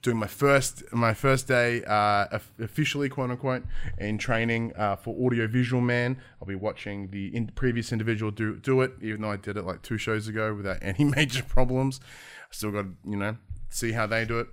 Doing 0.03 0.17
my 0.17 0.27
first 0.27 0.83
my 0.93 1.15
first 1.15 1.47
day 1.47 1.83
uh, 1.85 2.27
officially 2.59 3.09
quote 3.09 3.31
unquote 3.31 3.63
in 3.97 4.19
training 4.19 4.71
uh, 4.77 4.95
for 4.95 5.25
audio 5.25 5.47
visual 5.47 5.81
man. 5.81 6.17
I'll 6.39 6.47
be 6.47 6.55
watching 6.55 7.09
the 7.09 7.35
in- 7.35 7.47
previous 7.47 7.91
individual 7.91 8.29
do 8.31 8.57
do 8.57 8.81
it, 8.81 8.91
even 9.01 9.21
though 9.21 9.31
I 9.31 9.37
did 9.37 9.57
it 9.57 9.65
like 9.65 9.81
two 9.81 9.97
shows 9.97 10.27
ago 10.27 10.53
without 10.53 10.77
any 10.83 11.05
major 11.05 11.41
problems. 11.41 11.99
I 12.03 12.53
still 12.53 12.71
got 12.71 12.85
you 13.03 13.17
know 13.17 13.37
see 13.69 13.93
how 13.93 14.05
they 14.05 14.25
do 14.25 14.39
it. 14.39 14.47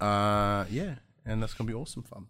Uh, 0.00 0.64
yeah, 0.70 0.94
and 1.24 1.42
that's 1.42 1.54
gonna 1.54 1.68
be 1.68 1.74
awesome 1.74 2.02
fun. 2.02 2.26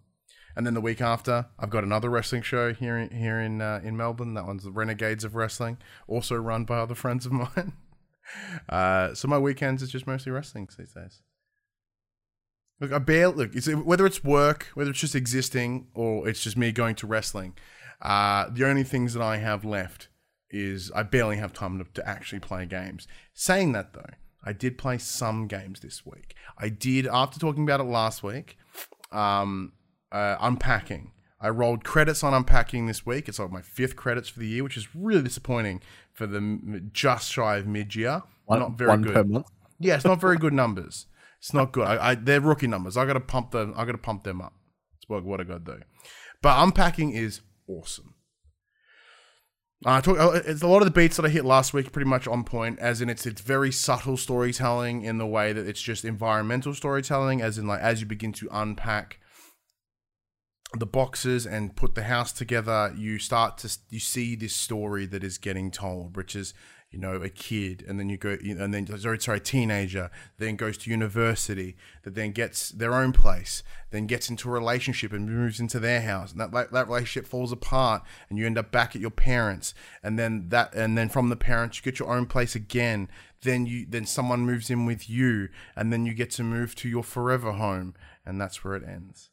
And 0.56 0.66
then 0.66 0.74
the 0.74 0.80
week 0.80 1.00
after, 1.00 1.46
I've 1.58 1.70
got 1.70 1.82
another 1.82 2.08
wrestling 2.08 2.42
show 2.42 2.72
here 2.72 2.96
in, 2.96 3.10
here 3.10 3.40
in 3.40 3.60
uh, 3.60 3.80
in 3.82 3.96
Melbourne. 3.96 4.34
That 4.34 4.46
one's 4.46 4.64
the 4.64 4.70
Renegades 4.70 5.24
of 5.24 5.34
Wrestling, 5.34 5.78
also 6.06 6.36
run 6.36 6.64
by 6.64 6.78
other 6.78 6.94
friends 6.94 7.26
of 7.26 7.32
mine. 7.32 7.72
Uh, 8.70 9.12
so 9.14 9.28
my 9.28 9.36
weekends 9.36 9.82
is 9.82 9.90
just 9.90 10.06
mostly 10.06 10.32
wrestling 10.32 10.66
these 10.78 10.94
days. 10.94 11.20
Look, 12.80 12.90
I 12.90 12.98
barely 12.98 13.34
look. 13.34 13.54
It's, 13.54 13.68
whether 13.68 14.06
it's 14.06 14.24
work, 14.24 14.68
whether 14.72 14.90
it's 14.90 15.00
just 15.00 15.14
existing, 15.14 15.88
or 15.94 16.26
it's 16.26 16.42
just 16.42 16.56
me 16.56 16.72
going 16.72 16.94
to 16.96 17.06
wrestling. 17.06 17.54
Uh, 18.00 18.48
the 18.50 18.66
only 18.66 18.82
things 18.82 19.12
that 19.12 19.22
I 19.22 19.36
have 19.36 19.64
left 19.64 20.08
is 20.50 20.90
I 20.94 21.02
barely 21.02 21.36
have 21.36 21.52
time 21.52 21.78
to, 21.78 21.84
to 21.92 22.08
actually 22.08 22.40
play 22.40 22.64
games. 22.66 23.06
Saying 23.32 23.72
that 23.72 23.92
though, 23.92 24.14
I 24.42 24.52
did 24.52 24.78
play 24.78 24.98
some 24.98 25.46
games 25.46 25.80
this 25.80 26.04
week. 26.04 26.34
I 26.58 26.68
did 26.68 27.06
after 27.06 27.38
talking 27.38 27.64
about 27.64 27.80
it 27.80 27.84
last 27.84 28.22
week. 28.22 28.56
Um, 29.14 29.72
uh, 30.12 30.36
unpacking. 30.40 31.12
I 31.40 31.48
rolled 31.48 31.84
credits 31.84 32.22
on 32.22 32.32
unpacking 32.32 32.86
this 32.86 33.04
week. 33.04 33.28
It's 33.28 33.38
like 33.38 33.50
my 33.50 33.60
fifth 33.62 33.96
credits 33.96 34.28
for 34.28 34.40
the 34.40 34.46
year, 34.46 34.62
which 34.64 34.76
is 34.76 34.94
really 34.94 35.22
disappointing 35.22 35.82
for 36.12 36.26
the 36.26 36.38
m- 36.38 36.90
just 36.92 37.30
shy 37.30 37.56
of 37.56 37.66
mid 37.66 37.94
year. 37.94 38.22
Not 38.60 38.78
very 38.78 38.90
good. 39.02 39.14
Yeah, 39.80 39.96
it's 39.96 40.04
not 40.04 40.20
very 40.20 40.38
good 40.38 40.52
numbers. 40.52 41.06
It's 41.40 41.52
not 41.52 41.72
good. 41.72 41.86
I, 41.86 42.10
I, 42.10 42.14
they're 42.14 42.40
rookie 42.40 42.66
numbers. 42.66 42.96
I 42.96 43.04
got 43.04 43.14
to 43.14 43.20
pump 43.20 43.50
them. 43.50 43.74
I 43.76 43.84
got 43.84 43.92
to 43.92 43.98
pump 43.98 44.24
them 44.24 44.40
up. 44.40 44.54
It's 44.96 45.08
what, 45.08 45.24
what 45.24 45.40
I 45.40 45.44
got 45.44 45.66
to 45.66 45.74
do. 45.74 45.82
But 46.40 46.62
unpacking 46.62 47.10
is 47.12 47.40
awesome. 47.68 48.13
Uh, 49.84 49.96
I 49.96 50.00
talk, 50.00 50.18
uh, 50.18 50.40
it's 50.46 50.62
a 50.62 50.66
lot 50.66 50.78
of 50.78 50.86
the 50.86 50.90
beats 50.90 51.16
that 51.16 51.26
I 51.26 51.28
hit 51.28 51.44
last 51.44 51.74
week, 51.74 51.92
pretty 51.92 52.08
much 52.08 52.26
on 52.26 52.42
point. 52.44 52.78
As 52.78 53.02
in, 53.02 53.10
it's 53.10 53.26
it's 53.26 53.42
very 53.42 53.70
subtle 53.70 54.16
storytelling 54.16 55.02
in 55.02 55.18
the 55.18 55.26
way 55.26 55.52
that 55.52 55.66
it's 55.66 55.82
just 55.82 56.04
environmental 56.04 56.72
storytelling. 56.72 57.42
As 57.42 57.58
in, 57.58 57.66
like 57.66 57.80
as 57.80 58.00
you 58.00 58.06
begin 58.06 58.32
to 58.34 58.48
unpack 58.50 59.20
the 60.72 60.86
boxes 60.86 61.46
and 61.46 61.76
put 61.76 61.94
the 61.94 62.04
house 62.04 62.32
together, 62.32 62.94
you 62.96 63.18
start 63.18 63.58
to 63.58 63.78
you 63.90 64.00
see 64.00 64.34
this 64.34 64.56
story 64.56 65.04
that 65.06 65.22
is 65.22 65.36
getting 65.36 65.70
told, 65.70 66.16
which 66.16 66.34
is 66.34 66.54
you 66.94 67.00
know 67.00 67.16
a 67.16 67.28
kid, 67.28 67.84
and 67.86 67.98
then 67.98 68.08
you 68.08 68.16
go, 68.16 68.36
and 68.40 68.72
then 68.72 68.86
sorry, 68.98 69.20
sorry, 69.20 69.40
teenager, 69.40 70.10
then 70.38 70.56
goes 70.56 70.78
to 70.78 70.90
university, 70.90 71.76
that 72.02 72.14
then 72.14 72.32
gets 72.32 72.70
their 72.70 72.94
own 72.94 73.12
place, 73.12 73.62
then 73.90 74.06
gets 74.06 74.30
into 74.30 74.48
a 74.48 74.52
relationship 74.52 75.12
and 75.12 75.28
moves 75.28 75.60
into 75.60 75.78
their 75.78 76.02
house, 76.02 76.32
and 76.32 76.40
that 76.40 76.52
that, 76.52 76.72
that 76.72 76.88
relationship 76.88 77.26
falls 77.26 77.52
apart, 77.52 78.02
and 78.28 78.38
you 78.38 78.46
end 78.46 78.58
up 78.58 78.70
back 78.70 78.94
at 78.94 79.02
your 79.02 79.10
parents, 79.10 79.74
and 80.02 80.18
then 80.18 80.48
that, 80.48 80.74
and 80.74 80.96
then 80.96 81.08
from 81.08 81.28
the 81.28 81.36
parents 81.36 81.78
you 81.78 81.82
get 81.82 81.98
your 81.98 82.10
own 82.10 82.26
place 82.26 82.54
again. 82.54 83.08
Then 83.42 83.66
you 83.66 83.84
then 83.86 84.06
someone 84.06 84.40
moves 84.40 84.70
in 84.70 84.86
with 84.86 85.10
you, 85.10 85.50
and 85.76 85.92
then 85.92 86.06
you 86.06 86.14
get 86.14 86.30
to 86.30 86.42
move 86.42 86.74
to 86.76 86.88
your 86.88 87.02
forever 87.02 87.52
home, 87.52 87.94
and 88.24 88.40
that's 88.40 88.64
where 88.64 88.74
it 88.74 88.84
ends 88.88 89.28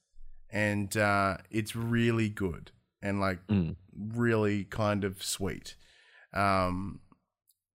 and 0.51 0.97
uh, 0.97 1.37
it's 1.49 1.75
really 1.75 2.29
good 2.29 2.71
and 3.01 3.19
like 3.19 3.39
really 3.97 4.65
kind 4.65 5.03
of 5.03 5.23
sweet. 5.23 5.75
Um, 6.33 6.99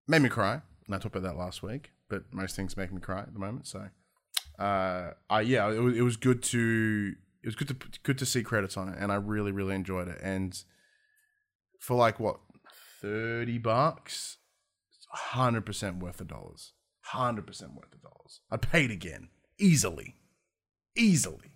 made 0.07 0.23
me 0.23 0.29
cry, 0.29 0.61
and 0.87 0.95
I 0.95 0.99
talked 0.99 1.17
about 1.17 1.29
that 1.29 1.39
last 1.39 1.63
week. 1.63 1.93
But 2.09 2.33
most 2.33 2.55
things 2.55 2.77
make 2.77 2.93
me 2.93 3.01
cry 3.01 3.21
at 3.21 3.33
the 3.33 3.39
moment. 3.39 3.67
So, 3.67 3.89
uh, 4.59 5.11
I 5.29 5.41
yeah, 5.41 5.69
it 5.71 5.81
was, 5.81 5.97
it 5.97 6.03
was 6.03 6.17
good 6.17 6.43
to 6.45 7.15
it 7.43 7.47
was 7.47 7.57
good 7.57 7.69
to 7.69 7.77
good 8.03 8.19
to 8.19 8.27
see 8.27 8.43
credits 8.43 8.77
on 8.77 8.89
it, 8.89 8.97
and 8.99 9.11
I 9.11 9.17
really 9.17 9.53
really 9.53 9.75
enjoyed 9.75 10.09
it. 10.09 10.19
And 10.23 10.57
for 11.81 11.97
like 11.97 12.21
what 12.21 12.39
thirty 13.03 13.59
bucks, 13.59 14.39
hundred 15.11 15.67
percent 15.67 15.99
worth 15.99 16.19
the 16.19 16.25
dollars. 16.25 16.73
Hundred 17.01 17.47
percent 17.47 17.75
worth 17.75 17.91
the 17.91 17.99
dollars. 17.99 18.41
I 18.51 18.57
paid 18.57 18.91
again 18.91 19.29
easily, 19.59 20.17
easily. 20.97 21.53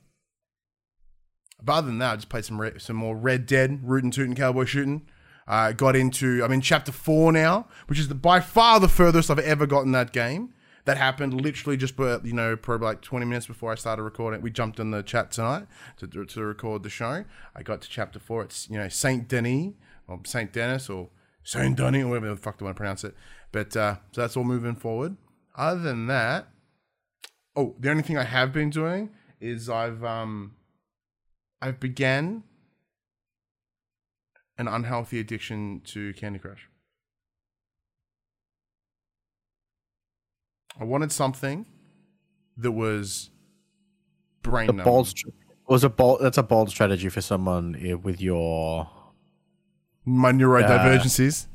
But 1.63 1.73
other 1.73 1.87
than 1.89 1.99
that, 1.99 2.13
I 2.13 2.17
just 2.17 2.29
played 2.29 2.45
some 2.45 2.61
re- 2.61 2.79
some 2.79 2.97
more 2.97 3.17
Red 3.17 3.47
Dead, 3.47 3.81
rootin' 3.83 4.11
tootin' 4.11 4.35
cowboy 4.35 4.65
shooting. 4.65 5.07
Uh, 5.51 5.73
got 5.73 5.97
into 5.97 6.45
I'm 6.45 6.53
in 6.53 6.61
chapter 6.61 6.93
four 6.93 7.33
now, 7.33 7.67
which 7.89 7.99
is 7.99 8.07
the, 8.07 8.15
by 8.15 8.39
far 8.39 8.79
the 8.79 8.87
furthest 8.87 9.33
I've 9.33 9.41
ever 9.41 9.67
gotten 9.67 9.91
that 9.91 10.13
game. 10.13 10.55
That 10.85 10.97
happened 10.97 11.41
literally 11.41 11.77
just 11.77 11.99
you 11.99 12.33
know 12.33 12.57
probably 12.57 12.87
like 12.87 13.01
20 13.01 13.27
minutes 13.27 13.49
before 13.49 13.73
I 13.73 13.75
started 13.75 14.05
recording. 14.05 14.43
We 14.43 14.53
jumped 14.53 14.79
in 14.79 14.93
the 14.93 15.03
chat 15.03 15.33
tonight 15.33 15.67
to 15.97 16.07
to 16.07 16.45
record 16.45 16.85
the 16.85 16.89
show. 16.89 17.25
I 17.57 17.63
got 17.65 17.81
to 17.83 17.89
chapter 17.89 18.21
four. 18.21 18.45
It's 18.45 18.71
you 18.71 18.79
know 18.79 18.89
Saint 18.89 19.27
Denis 19.27 19.73
or 20.07 20.21
Saint 20.25 20.53
Denis 20.53 20.89
or 20.89 21.09
Saint 21.43 21.77
Denis, 21.77 22.05
or 22.05 22.11
whatever 22.11 22.29
the 22.29 22.37
fuck 22.37 22.57
do 22.57 22.65
I 22.65 22.67
want 22.67 22.77
to 22.77 22.79
pronounce 22.79 23.03
it. 23.03 23.17
But 23.51 23.77
uh, 23.77 23.97
so 24.13 24.21
that's 24.21 24.37
all 24.37 24.45
moving 24.45 24.77
forward. 24.77 25.17
Other 25.57 25.81
than 25.81 26.07
that, 26.07 26.47
oh, 27.57 27.75
the 27.81 27.91
only 27.91 28.05
thing 28.05 28.17
I 28.17 28.23
have 28.23 28.53
been 28.53 28.71
doing 28.71 29.11
is 29.41 29.69
I've 29.69 30.05
um, 30.05 30.55
I've 31.61 31.81
began 31.81 32.45
an 34.61 34.69
unhealthy 34.69 35.19
addiction 35.19 35.81
to 35.87 36.13
Candy 36.13 36.39
Crush. 36.39 36.69
I 40.79 40.85
wanted 40.85 41.11
something 41.11 41.65
that 42.59 42.73
was 42.73 43.31
brain 44.43 44.67
The 44.67 44.83
bold 44.85 45.13
was 45.67 45.83
a 45.83 45.89
bold. 45.89 46.21
That's 46.21 46.37
a 46.37 46.43
bold 46.43 46.69
strategy 46.69 47.09
for 47.09 47.23
someone 47.23 47.75
eh, 47.83 47.95
with 47.95 48.21
your. 48.21 48.89
My 50.05 50.31
neurodivergencies. 50.31 51.47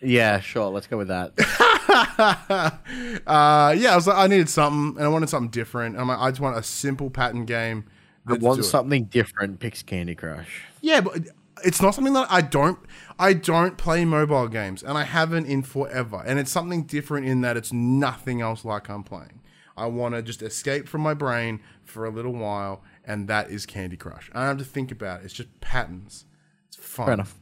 Yeah, 0.00 0.40
sure. 0.40 0.70
Let's 0.70 0.86
go 0.86 0.96
with 0.96 1.08
that. 1.08 1.32
uh, 3.26 3.74
yeah, 3.76 3.92
I 3.92 3.96
was 3.96 4.06
like, 4.06 4.16
I 4.16 4.26
needed 4.28 4.48
something, 4.48 4.96
and 4.96 5.04
I 5.04 5.08
wanted 5.08 5.28
something 5.28 5.50
different. 5.50 5.98
I'm 5.98 6.08
like, 6.08 6.18
I 6.18 6.30
just 6.30 6.40
want 6.40 6.56
a 6.56 6.62
simple 6.62 7.10
pattern 7.10 7.44
game. 7.44 7.84
I 8.26 8.34
want 8.34 8.64
something 8.64 9.04
different. 9.04 9.60
Picks 9.60 9.82
Candy 9.82 10.14
Crush. 10.14 10.62
Yeah, 10.80 11.00
but 11.00 11.28
it's 11.64 11.80
not 11.80 11.94
something 11.94 12.12
that 12.14 12.26
I 12.30 12.40
don't. 12.40 12.78
I 13.18 13.32
don't 13.32 13.76
play 13.78 14.04
mobile 14.04 14.48
games, 14.48 14.82
and 14.82 14.96
I 14.98 15.04
haven't 15.04 15.46
in 15.46 15.62
forever. 15.62 16.22
And 16.26 16.38
it's 16.38 16.50
something 16.50 16.82
different 16.84 17.26
in 17.26 17.40
that 17.40 17.56
it's 17.56 17.72
nothing 17.72 18.40
else 18.40 18.64
like 18.64 18.88
I'm 18.90 19.02
playing. 19.02 19.40
I 19.76 19.86
want 19.86 20.14
to 20.14 20.22
just 20.22 20.42
escape 20.42 20.88
from 20.88 21.02
my 21.02 21.14
brain 21.14 21.60
for 21.84 22.04
a 22.04 22.10
little 22.10 22.32
while, 22.32 22.82
and 23.04 23.28
that 23.28 23.50
is 23.50 23.66
Candy 23.66 23.96
Crush. 23.96 24.30
I 24.34 24.40
don't 24.40 24.58
have 24.58 24.66
to 24.66 24.72
think 24.72 24.90
about 24.90 25.20
it. 25.20 25.24
It's 25.26 25.34
just 25.34 25.60
patterns. 25.60 26.24
It's 26.68 26.76
fun. 26.76 27.06
Fair 27.06 27.14
enough. 27.14 27.38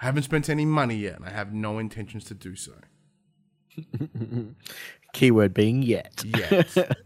I 0.00 0.04
haven't 0.06 0.22
spent 0.22 0.48
any 0.48 0.64
money 0.64 0.96
yet, 0.96 1.16
and 1.16 1.24
I 1.24 1.30
have 1.30 1.52
no 1.52 1.78
intentions 1.78 2.24
to 2.24 2.34
do 2.34 2.54
so 2.56 2.72
Keyword 5.12 5.54
being 5.54 5.82
yet. 5.82 6.22
yet. 6.24 6.76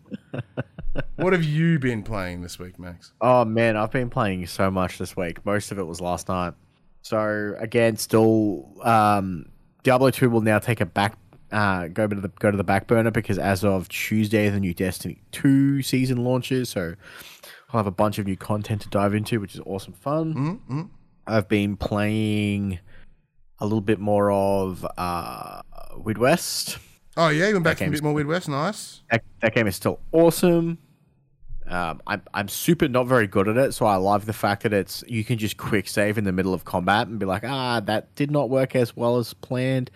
what 1.16 1.32
have 1.32 1.44
you 1.44 1.78
been 1.78 2.02
playing 2.02 2.42
this 2.42 2.58
week, 2.58 2.78
Max? 2.78 3.12
Oh 3.20 3.44
man, 3.44 3.76
I've 3.76 3.90
been 3.90 4.10
playing 4.10 4.46
so 4.46 4.70
much 4.70 4.98
this 4.98 5.16
week. 5.16 5.44
Most 5.44 5.72
of 5.72 5.78
it 5.78 5.84
was 5.84 6.00
last 6.00 6.28
night. 6.28 6.54
So 7.02 7.54
again, 7.58 7.96
still 7.96 8.72
um, 8.82 9.46
Diablo 9.82 10.10
two 10.10 10.30
will 10.30 10.40
now 10.40 10.58
take 10.58 10.80
a 10.80 10.86
back 10.86 11.16
uh, 11.52 11.88
go 11.88 12.06
to 12.06 12.16
the 12.16 12.28
go 12.28 12.50
to 12.50 12.56
the 12.56 12.64
back 12.64 12.86
burner 12.86 13.10
because 13.10 13.38
as 13.38 13.64
of 13.64 13.88
Tuesday, 13.88 14.48
the 14.48 14.58
new 14.58 14.74
Destiny 14.74 15.22
two 15.32 15.82
season 15.82 16.24
launches. 16.24 16.70
So 16.70 16.94
I'll 17.68 17.78
have 17.78 17.86
a 17.86 17.90
bunch 17.90 18.18
of 18.18 18.26
new 18.26 18.36
content 18.36 18.82
to 18.82 18.88
dive 18.88 19.14
into, 19.14 19.40
which 19.40 19.54
is 19.54 19.60
awesome 19.66 19.92
fun. 19.92 20.34
Mm-hmm. 20.34 20.82
I've 21.26 21.48
been 21.48 21.76
playing 21.76 22.80
a 23.58 23.64
little 23.64 23.80
bit 23.80 24.00
more 24.00 24.32
of 24.32 24.84
uh, 24.96 25.62
Weird 25.96 26.18
West. 26.18 26.78
Oh 27.16 27.28
yeah, 27.28 27.48
you 27.48 27.54
went 27.54 27.64
back 27.64 27.78
from 27.78 27.88
a 27.88 27.90
bit 27.90 28.02
more 28.02 28.14
Weird 28.14 28.26
West. 28.26 28.48
Nice. 28.48 29.02
That, 29.10 29.22
that 29.40 29.54
game 29.54 29.66
is 29.66 29.76
still 29.76 30.00
awesome. 30.12 30.78
Um, 31.66 32.02
I'm 32.06 32.22
I'm 32.34 32.48
super 32.48 32.88
not 32.88 33.06
very 33.06 33.26
good 33.26 33.48
at 33.48 33.56
it, 33.56 33.72
so 33.72 33.86
I 33.86 33.96
love 33.96 34.26
the 34.26 34.32
fact 34.32 34.62
that 34.62 34.72
it's 34.72 35.04
you 35.06 35.24
can 35.24 35.38
just 35.38 35.56
quick 35.56 35.88
save 35.88 36.18
in 36.18 36.24
the 36.24 36.32
middle 36.32 36.54
of 36.54 36.64
combat 36.64 37.06
and 37.06 37.18
be 37.18 37.26
like, 37.26 37.44
ah, 37.44 37.80
that 37.80 38.14
did 38.14 38.30
not 38.30 38.50
work 38.50 38.74
as 38.74 38.96
well 38.96 39.18
as 39.18 39.32
planned. 39.34 39.90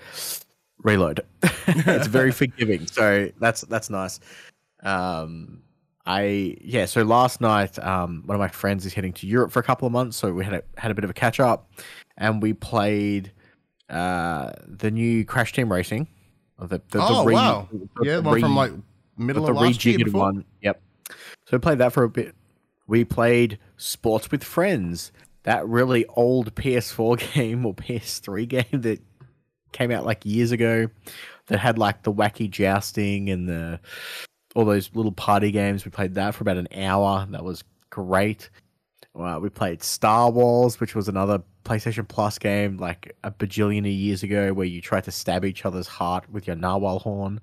Reload. 0.83 1.21
it's 1.43 2.07
very 2.07 2.33
forgiving, 2.33 2.87
so 2.87 3.31
that's 3.41 3.63
that's 3.63 3.91
nice. 3.91 4.21
Um, 4.83 5.63
I 6.05 6.57
yeah. 6.61 6.85
So 6.85 7.03
last 7.03 7.41
night, 7.41 7.79
um, 7.79 8.23
one 8.27 8.37
of 8.37 8.41
my 8.41 8.49
friends 8.49 8.87
is 8.87 8.95
heading 8.95 9.13
to 9.15 9.27
Europe 9.27 9.53
for 9.53 9.61
a 9.61 9.65
couple 9.65 9.87
of 9.87 9.93
months, 9.93 10.17
so 10.17 10.33
we 10.33 10.45
had 10.45 10.55
a, 10.55 10.63
had 10.77 10.91
a 10.91 10.95
bit 10.95 11.05
of 11.05 11.11
a 11.11 11.15
catch 11.15 11.41
up, 11.41 11.71
and 12.17 12.41
we 12.41 12.53
played 12.53 13.33
uh, 13.91 14.53
the 14.67 14.91
new 14.91 15.25
Crash 15.25 15.53
Team 15.53 15.73
Racing. 15.73 16.07
The, 16.59 16.67
the, 16.69 16.83
the 16.91 16.99
oh 17.03 17.25
re- 17.25 17.35
wow. 17.35 17.69
the- 17.71 17.89
Yeah, 18.05 18.17
the 18.17 18.23
one 18.23 18.41
from 18.41 18.57
like 18.57 18.73
middle 19.19 19.47
of 19.49 19.55
the 19.55 19.61
last 19.61 19.85
year 19.85 19.99
rejiggered 19.99 20.05
before. 20.05 20.21
one. 20.21 20.45
Yep. 20.63 20.81
So 21.11 21.17
we 21.53 21.59
played 21.59 21.79
that 21.79 21.93
for 21.93 22.03
a 22.05 22.09
bit. 22.09 22.35
We 22.87 23.05
played 23.05 23.59
Sports 23.77 24.31
with 24.31 24.45
Friends, 24.45 25.13
that 25.43 25.67
really 25.67 26.07
old 26.07 26.55
PS4 26.55 27.33
game 27.35 27.67
or 27.67 27.75
PS3 27.75 28.49
game 28.49 28.65
that 28.73 29.01
came 29.73 29.91
out 29.91 30.05
like 30.07 30.25
years 30.25 30.53
ago, 30.53 30.89
that 31.47 31.59
had 31.59 31.79
like 31.79 32.03
the 32.03 32.13
wacky 32.13 32.49
jousting 32.51 33.29
and 33.31 33.49
the 33.49 33.81
all 34.55 34.65
those 34.65 34.91
little 34.95 35.13
party 35.13 35.51
games. 35.51 35.85
We 35.85 35.91
played 35.91 36.15
that 36.15 36.35
for 36.35 36.43
about 36.43 36.57
an 36.57 36.69
hour. 36.75 37.27
That 37.31 37.45
was 37.45 37.63
great. 37.91 38.49
Uh, 39.15 39.39
we 39.41 39.49
played 39.51 39.83
Star 39.83 40.31
Wars, 40.31 40.81
which 40.81 40.95
was 40.95 41.09
another 41.09 41.43
PlayStation 41.67 42.07
Plus 42.07 42.39
game, 42.39 42.77
like 42.79 43.17
a 43.25 43.31
bajillion 43.31 43.85
years 43.85 44.23
ago, 44.23 44.53
where 44.53 44.67
you 44.67 44.81
tried 44.81 45.05
to 45.05 45.11
stab 45.11 45.45
each 45.45 45.65
other's 45.65 45.87
heart 45.87 46.31
with 46.31 46.47
your 46.47 46.57
narwhal 46.57 47.01
horn. 47.01 47.41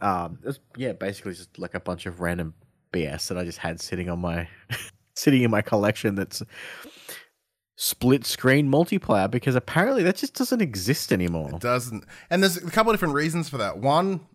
Um, 0.00 0.38
was, 0.42 0.60
yeah, 0.76 0.92
basically 0.92 1.32
just 1.32 1.58
like 1.58 1.74
a 1.74 1.80
bunch 1.80 2.06
of 2.06 2.20
random 2.20 2.54
BS 2.92 3.28
that 3.28 3.38
I 3.38 3.44
just 3.44 3.58
had 3.58 3.80
sitting 3.80 4.08
on 4.08 4.20
my 4.20 4.48
sitting 5.14 5.42
in 5.42 5.50
my 5.50 5.62
collection. 5.62 6.14
That's 6.14 6.42
split 7.76 8.26
screen 8.26 8.70
multiplayer 8.70 9.30
because 9.30 9.54
apparently 9.54 10.02
that 10.02 10.16
just 10.16 10.34
doesn't 10.34 10.60
exist 10.60 11.12
anymore. 11.12 11.50
It 11.54 11.60
doesn't. 11.60 12.04
And 12.28 12.42
there's 12.42 12.58
a 12.58 12.70
couple 12.70 12.90
of 12.90 12.94
different 12.94 13.14
reasons 13.14 13.48
for 13.48 13.56
that. 13.58 13.78
One, 13.78 14.26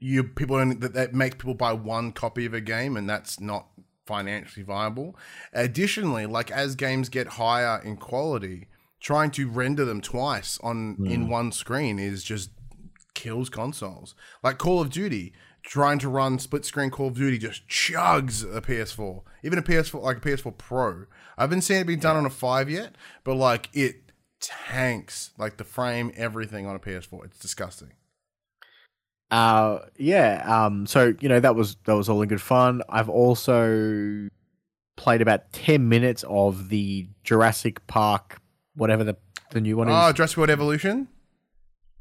you 0.00 0.24
people 0.24 0.56
only, 0.56 0.74
that, 0.76 0.94
that 0.94 1.14
makes 1.14 1.36
people 1.36 1.54
buy 1.54 1.72
one 1.72 2.12
copy 2.12 2.46
of 2.46 2.54
a 2.54 2.60
game, 2.60 2.96
and 2.96 3.08
that's 3.08 3.40
not 3.40 3.68
financially 4.08 4.64
viable. 4.64 5.14
Additionally, 5.52 6.26
like 6.26 6.50
as 6.50 6.74
games 6.74 7.08
get 7.08 7.28
higher 7.28 7.80
in 7.84 7.96
quality, 7.98 8.66
trying 9.00 9.30
to 9.32 9.48
render 9.48 9.84
them 9.84 10.00
twice 10.00 10.58
on 10.62 10.96
in 11.04 11.24
hmm. 11.24 11.30
one 11.30 11.52
screen 11.52 11.98
is 11.98 12.24
just 12.24 12.50
kills 13.14 13.50
consoles. 13.50 14.14
Like 14.42 14.58
Call 14.58 14.80
of 14.80 14.90
Duty, 14.90 15.32
trying 15.62 15.98
to 15.98 16.08
run 16.08 16.38
split 16.38 16.64
screen 16.64 16.90
Call 16.90 17.08
of 17.08 17.14
Duty 17.14 17.38
just 17.38 17.68
chugs 17.68 18.42
a 18.44 18.62
PS4, 18.62 19.22
even 19.44 19.58
a 19.58 19.62
PS4 19.62 20.02
like 20.02 20.16
a 20.16 20.20
PS4 20.20 20.56
Pro. 20.56 21.04
I 21.36 21.42
haven't 21.42 21.62
seen 21.62 21.76
it 21.76 21.86
be 21.86 21.96
done 21.96 22.16
on 22.16 22.26
a 22.26 22.30
five 22.30 22.70
yet, 22.70 22.96
but 23.22 23.34
like 23.34 23.68
it 23.74 23.96
tanks 24.40 25.32
like 25.36 25.58
the 25.58 25.64
frame, 25.64 26.12
everything 26.16 26.66
on 26.66 26.74
a 26.74 26.80
PS4. 26.80 27.26
It's 27.26 27.38
disgusting. 27.38 27.92
Uh 29.30 29.80
yeah, 29.96 30.42
um 30.46 30.86
so 30.86 31.14
you 31.20 31.28
know 31.28 31.38
that 31.40 31.54
was 31.54 31.76
that 31.84 31.94
was 31.94 32.08
all 32.08 32.22
in 32.22 32.28
good 32.28 32.40
fun. 32.40 32.82
I've 32.88 33.08
also 33.10 34.28
played 34.96 35.20
about 35.22 35.52
10 35.52 35.88
minutes 35.88 36.24
of 36.28 36.70
the 36.70 37.06
Jurassic 37.24 37.86
Park 37.86 38.40
whatever 38.74 39.04
the 39.04 39.16
the 39.50 39.60
new 39.60 39.76
one 39.76 39.88
is. 39.88 39.94
Oh, 39.96 40.12
Jurassic 40.12 40.36
World 40.38 40.50
Evolution. 40.50 41.08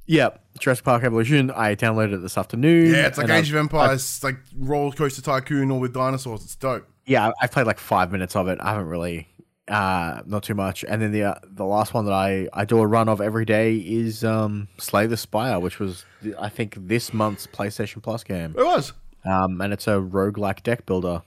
Yep, 0.06 0.42
Jurassic 0.60 0.86
Park 0.86 1.04
Evolution. 1.04 1.52
I 1.52 1.76
downloaded 1.76 2.14
it 2.14 2.18
this 2.22 2.38
afternoon. 2.38 2.92
Yeah, 2.94 3.08
it's 3.08 3.18
like 3.18 3.26
Age 3.30 3.48
I've- 3.48 3.50
of 3.52 3.56
Empires, 3.58 4.24
like 4.24 4.38
Roller 4.58 4.94
Coaster 4.94 5.22
Tycoon, 5.22 5.70
all 5.70 5.80
with 5.82 5.94
dinosaurs. 5.94 6.44
It's 6.46 6.56
dope. 6.56 6.88
yeah, 7.06 7.28
I- 7.30 7.34
I've 7.42 7.52
played 7.52 7.68
like 7.68 7.80
five 7.80 8.12
minutes 8.12 8.36
of 8.36 8.48
it. 8.48 8.58
I 8.62 8.72
haven't 8.72 8.88
really, 8.88 9.28
uh, 9.68 10.22
not 10.26 10.44
too 10.44 10.56
much. 10.56 10.84
And 10.88 11.02
then 11.02 11.12
the 11.12 11.24
uh, 11.24 11.36
the 11.44 11.66
last 11.66 11.94
one 11.94 12.06
that 12.06 12.14
I 12.14 12.48
I 12.54 12.66
do 12.66 12.80
a 12.80 12.88
run 12.88 13.10
of 13.10 13.20
every 13.22 13.46
day 13.46 13.76
is 13.78 14.24
um 14.24 14.68
Slay 14.78 15.08
the 15.08 15.18
Spire, 15.18 15.60
which 15.60 15.80
was 15.80 16.06
the- 16.22 16.36
I 16.42 16.50
think 16.50 16.76
this 16.78 17.14
month's 17.14 17.48
PlayStation 17.48 18.02
Plus 18.02 18.24
game. 18.24 18.56
It 18.58 18.64
was. 18.66 18.94
Um, 19.26 19.60
and 19.62 19.74
it's 19.74 19.88
a 19.88 20.00
roguelike 20.00 20.64
deck 20.64 20.86
builder, 20.86 21.22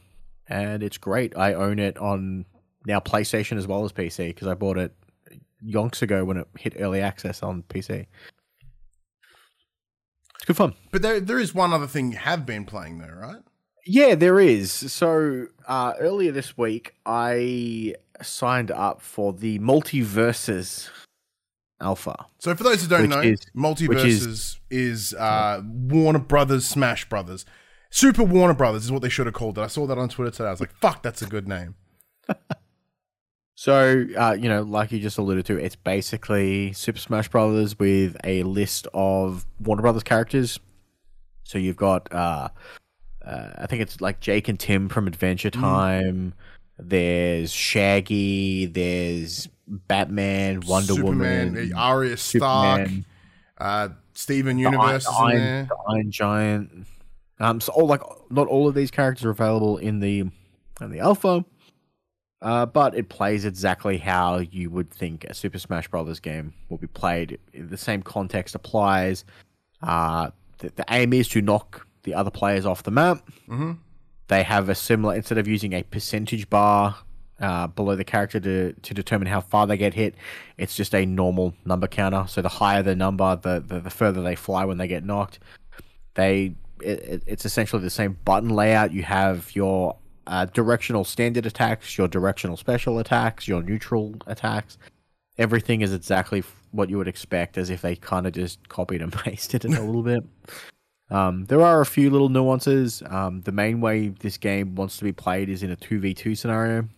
and 0.49 0.83
it's 0.83 0.97
great. 0.97 1.37
I 1.37 1.53
own 1.55 1.79
it 1.79 1.99
on 1.99 2.47
now 2.87 2.99
PlayStation 3.01 3.59
as 3.59 3.67
well 3.67 3.85
as 3.85 3.93
PC 3.93 4.29
because 4.29 4.49
I 4.49 4.55
bought 4.55 4.79
it 4.79 4.95
yonks 5.63 6.01
ago 6.01 6.25
when 6.25 6.39
it 6.39 6.49
hit 6.59 6.75
early 6.79 7.03
access 7.03 7.43
on 7.43 7.63
PC. 7.65 8.07
It's 10.37 10.45
good 10.47 10.57
fun. 10.57 10.75
But 10.91 11.03
there, 11.03 11.21
there 11.21 11.39
is 11.39 11.55
one 11.55 11.75
other 11.75 11.87
thing 11.87 12.13
you 12.13 12.19
have 12.19 12.47
been 12.47 12.65
playing 12.65 12.99
though, 12.99 13.13
right? 13.15 13.43
Yeah, 13.87 14.15
there 14.15 14.39
is. 14.41 14.71
So 14.73 15.47
uh, 15.67 15.95
earlier 15.99 16.33
this 16.33 16.57
week, 16.59 16.95
I 17.07 17.95
signed 18.23 18.71
up 18.71 19.01
for 19.01 19.33
the 19.33 19.59
MultiVersus 19.59 20.89
Alpha. 21.81 22.27
So 22.39 22.55
for 22.55 22.63
those 22.65 22.83
who 22.83 22.89
don't 22.89 23.09
know, 23.09 23.21
is- 23.21 23.47
MultiVersus 23.57 24.59
is, 24.71 25.15
uh, 25.15 25.63
Warner 25.65 26.19
Brothers 26.19 26.67
Smash 26.67 27.09
Brothers. 27.09 27.45
Super 27.91 28.23
Warner 28.23 28.55
Brothers 28.55 28.85
is 28.85 28.93
what 28.93 29.03
they 29.03 29.09
should 29.09 29.27
have 29.27 29.35
called 29.35 29.59
it. 29.59 29.63
I 29.63 29.67
saw 29.67 29.87
that 29.87 29.99
on 29.99 30.09
Twitter 30.09 30.31
today. 30.31 30.49
I 30.49 30.51
was 30.51 30.61
like, 30.61 30.73
fuck, 30.75 31.03
that's 31.03 31.23
a 31.23 31.27
good 31.27 31.49
name. 31.49 31.75
So, 33.57 34.07
uh, 34.17 34.33
you 34.41 34.49
know, 34.49 34.63
like 34.63 34.91
you 34.91 35.01
just 35.01 35.19
alluded 35.19 35.45
to, 35.47 35.59
it's 35.59 35.77
basically 35.77 36.73
Super 36.73 36.99
Smash 36.99 37.29
Brothers 37.29 37.79
with 37.79 38.17
a 38.25 38.43
list 38.45 38.87
of 38.95 39.45
Warner 39.59 39.83
Brothers 39.83 40.03
characters. 40.03 40.59
So 41.45 41.59
you've 41.59 41.77
got, 41.77 42.11
uh, 42.13 42.49
uh, 43.25 43.51
I 43.59 43.67
think 43.67 43.83
it's 43.83 44.01
like 44.01 44.21
Jake 44.21 44.49
and 44.49 44.61
Finn 44.61 44.89
from 44.89 45.07
Adventure 45.07 45.51
Time. 45.51 46.35
There's 46.79 47.53
Shaggy. 47.53 48.67
There's 48.67 49.49
Batman, 49.69 50.61
Wonder 50.67 50.95
Superman, 50.95 51.53
Woman, 51.55 51.73
Arya 51.75 52.17
Stark, 52.17 52.81
Superman. 52.89 53.05
uh, 53.59 53.89
Steven 54.15 54.57
the 54.57 54.63
Universe 54.63 55.07
in 55.07 55.15
Iron- 55.15 55.37
there. 55.39 55.63
the 55.65 55.93
Iron 55.95 56.11
Giant. 56.11 56.87
Um, 57.39 57.61
so 57.61 57.73
all 57.73 57.87
like 57.87 58.03
not 58.31 58.49
all 58.49 58.69
of 58.69 58.75
these 58.75 58.91
characters 58.91 59.25
are 59.25 59.31
available 59.31 59.79
in 59.79 60.01
the 60.01 60.21
in 60.81 60.91
the 60.91 61.01
alpha. 61.01 61.45
Uh, 62.43 62.65
but 62.65 62.95
it 62.95 63.11
plays 63.11 63.45
exactly 63.45 63.99
how 63.99 64.39
you 64.39 64.71
would 64.71 64.91
think 64.91 65.25
a 65.25 65.35
Super 65.35 65.59
Smash 65.59 65.89
Brothers 65.89 66.21
game 66.21 66.55
will 66.71 66.79
be 66.79 66.87
played. 66.87 67.39
The 67.53 67.77
same 67.77 68.03
context 68.03 68.55
applies. 68.55 69.27
Uh, 69.83 70.31
the, 70.59 70.73
the 70.75 70.85
aim 70.89 71.13
is 71.13 71.29
to 71.29 71.43
knock 71.43 71.87
the 72.03 72.15
other 72.15 72.31
players 72.31 72.67
off 72.67 72.83
the 72.83 72.91
map. 72.91 73.27
Mm-hmm. 73.49 73.73
They 74.29 74.43
have 74.43 74.69
a 74.69 74.75
similar 74.75 75.15
instead 75.15 75.39
of 75.39 75.49
using 75.49 75.73
a 75.73 75.83
percentage 75.83 76.49
bar 76.49 76.97
uh, 77.41 77.67
below 77.69 77.97
the 77.97 78.05
character 78.05 78.39
to, 78.39 78.73
to 78.73 78.95
determine 78.95 79.27
how 79.27 79.41
far 79.41 79.67
they 79.67 79.77
get 79.77 79.95
hit. 79.95 80.15
It's 80.59 80.77
just 80.77 80.95
a 80.95 81.07
normal 81.07 81.55
number 81.65 81.89
counter. 81.89 82.27
So 82.29 82.43
the 82.43 82.49
higher 82.49 82.83
the 82.83 82.95
number, 82.95 83.37
the 83.37 83.61
the, 83.67 83.81
the 83.81 83.91
further 83.91 84.23
they 84.23 84.37
fly 84.37 84.65
when 84.65 84.79
they 84.79 84.89
get 84.89 85.05
knocked. 85.05 85.41
They 86.15 86.55
it, 86.83 87.23
it's 87.27 87.45
essentially 87.45 87.83
the 87.83 87.91
same 87.91 88.19
button 88.25 88.51
layout. 88.51 88.93
You 88.93 89.03
have 89.03 89.55
your 89.55 89.97
uh, 90.27 90.47
directional 90.47 91.05
standard 91.05 91.47
attacks, 91.47 91.99
your 91.99 92.09
directional 92.09 92.57
special 92.57 92.99
attacks, 92.99 93.49
your 93.49 93.63
neutral 93.63 94.15
attacks. 94.27 94.79
Everything 95.39 95.81
is 95.81 95.95
exactly 95.95 96.45
what 96.73 96.91
you 96.91 96.99
would 96.99 97.09
expect, 97.09 97.59
as 97.59 97.71
if 97.71 97.83
they 97.83 97.97
kind 97.97 98.27
of 98.27 98.33
just 98.33 98.69
copied 98.69 99.03
and 99.03 99.13
pasted 99.25 99.65
it 99.65 99.77
a 99.77 99.83
little 99.83 100.03
bit. 100.03 100.23
Um, 101.11 101.45
there 101.47 101.61
are 101.61 101.81
a 101.81 101.87
few 101.87 102.11
little 102.11 102.29
nuances. 102.29 103.03
Um, 103.07 103.41
the 103.43 103.53
main 103.53 103.81
way 103.81 104.09
this 104.09 104.37
game 104.37 104.75
wants 104.75 104.97
to 104.99 105.05
be 105.05 105.13
played 105.13 105.49
is 105.49 105.63
in 105.63 105.71
a 105.71 105.77
2v2 105.77 106.37
scenario. 106.37 106.89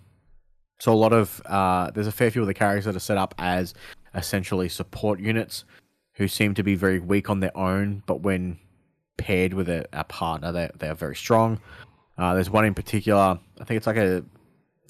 So 0.80 0.92
a 0.92 0.94
lot 0.94 1.12
of 1.12 1.40
uh, 1.46 1.90
there's 1.92 2.08
a 2.08 2.12
fair 2.12 2.30
few 2.30 2.42
of 2.42 2.48
the 2.48 2.54
characters 2.54 2.84
that 2.86 2.96
are 2.96 3.00
set 3.00 3.16
up 3.16 3.34
as 3.38 3.72
essentially 4.14 4.68
support 4.68 5.20
units 5.20 5.64
who 6.14 6.28
seem 6.28 6.54
to 6.54 6.62
be 6.62 6.74
very 6.74 6.98
weak 6.98 7.30
on 7.30 7.40
their 7.40 7.56
own, 7.56 8.02
but 8.06 8.20
when 8.20 8.58
paired 9.16 9.54
with 9.54 9.68
a, 9.68 9.86
a 9.92 10.04
partner, 10.04 10.52
they 10.52 10.68
they 10.78 10.88
are 10.88 10.94
very 10.94 11.16
strong. 11.16 11.60
Uh, 12.18 12.34
there's 12.34 12.50
one 12.50 12.64
in 12.64 12.74
particular. 12.74 13.38
I 13.60 13.64
think 13.64 13.78
it's 13.78 13.86
like 13.86 13.96
a 13.96 14.24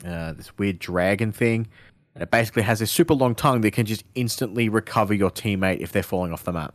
uh, 0.04 0.32
this 0.32 0.56
weird 0.58 0.78
dragon 0.78 1.30
thing. 1.30 1.68
And 2.14 2.22
it 2.22 2.30
basically 2.30 2.62
has 2.62 2.80
a 2.80 2.86
super 2.86 3.14
long 3.14 3.34
tongue 3.34 3.62
that 3.62 3.72
can 3.72 3.86
just 3.86 4.04
instantly 4.14 4.68
recover 4.68 5.14
your 5.14 5.30
teammate 5.30 5.80
if 5.80 5.92
they're 5.92 6.02
falling 6.02 6.32
off 6.32 6.44
the 6.44 6.52
map. 6.52 6.74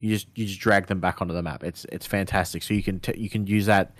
You 0.00 0.10
just 0.10 0.28
you 0.34 0.46
just 0.46 0.60
drag 0.60 0.86
them 0.86 1.00
back 1.00 1.20
onto 1.22 1.34
the 1.34 1.42
map. 1.42 1.64
It's 1.64 1.86
it's 1.90 2.06
fantastic. 2.06 2.62
So 2.62 2.74
you 2.74 2.82
can 2.82 3.00
t- 3.00 3.18
you 3.18 3.30
can 3.30 3.46
use 3.46 3.66
that 3.66 3.94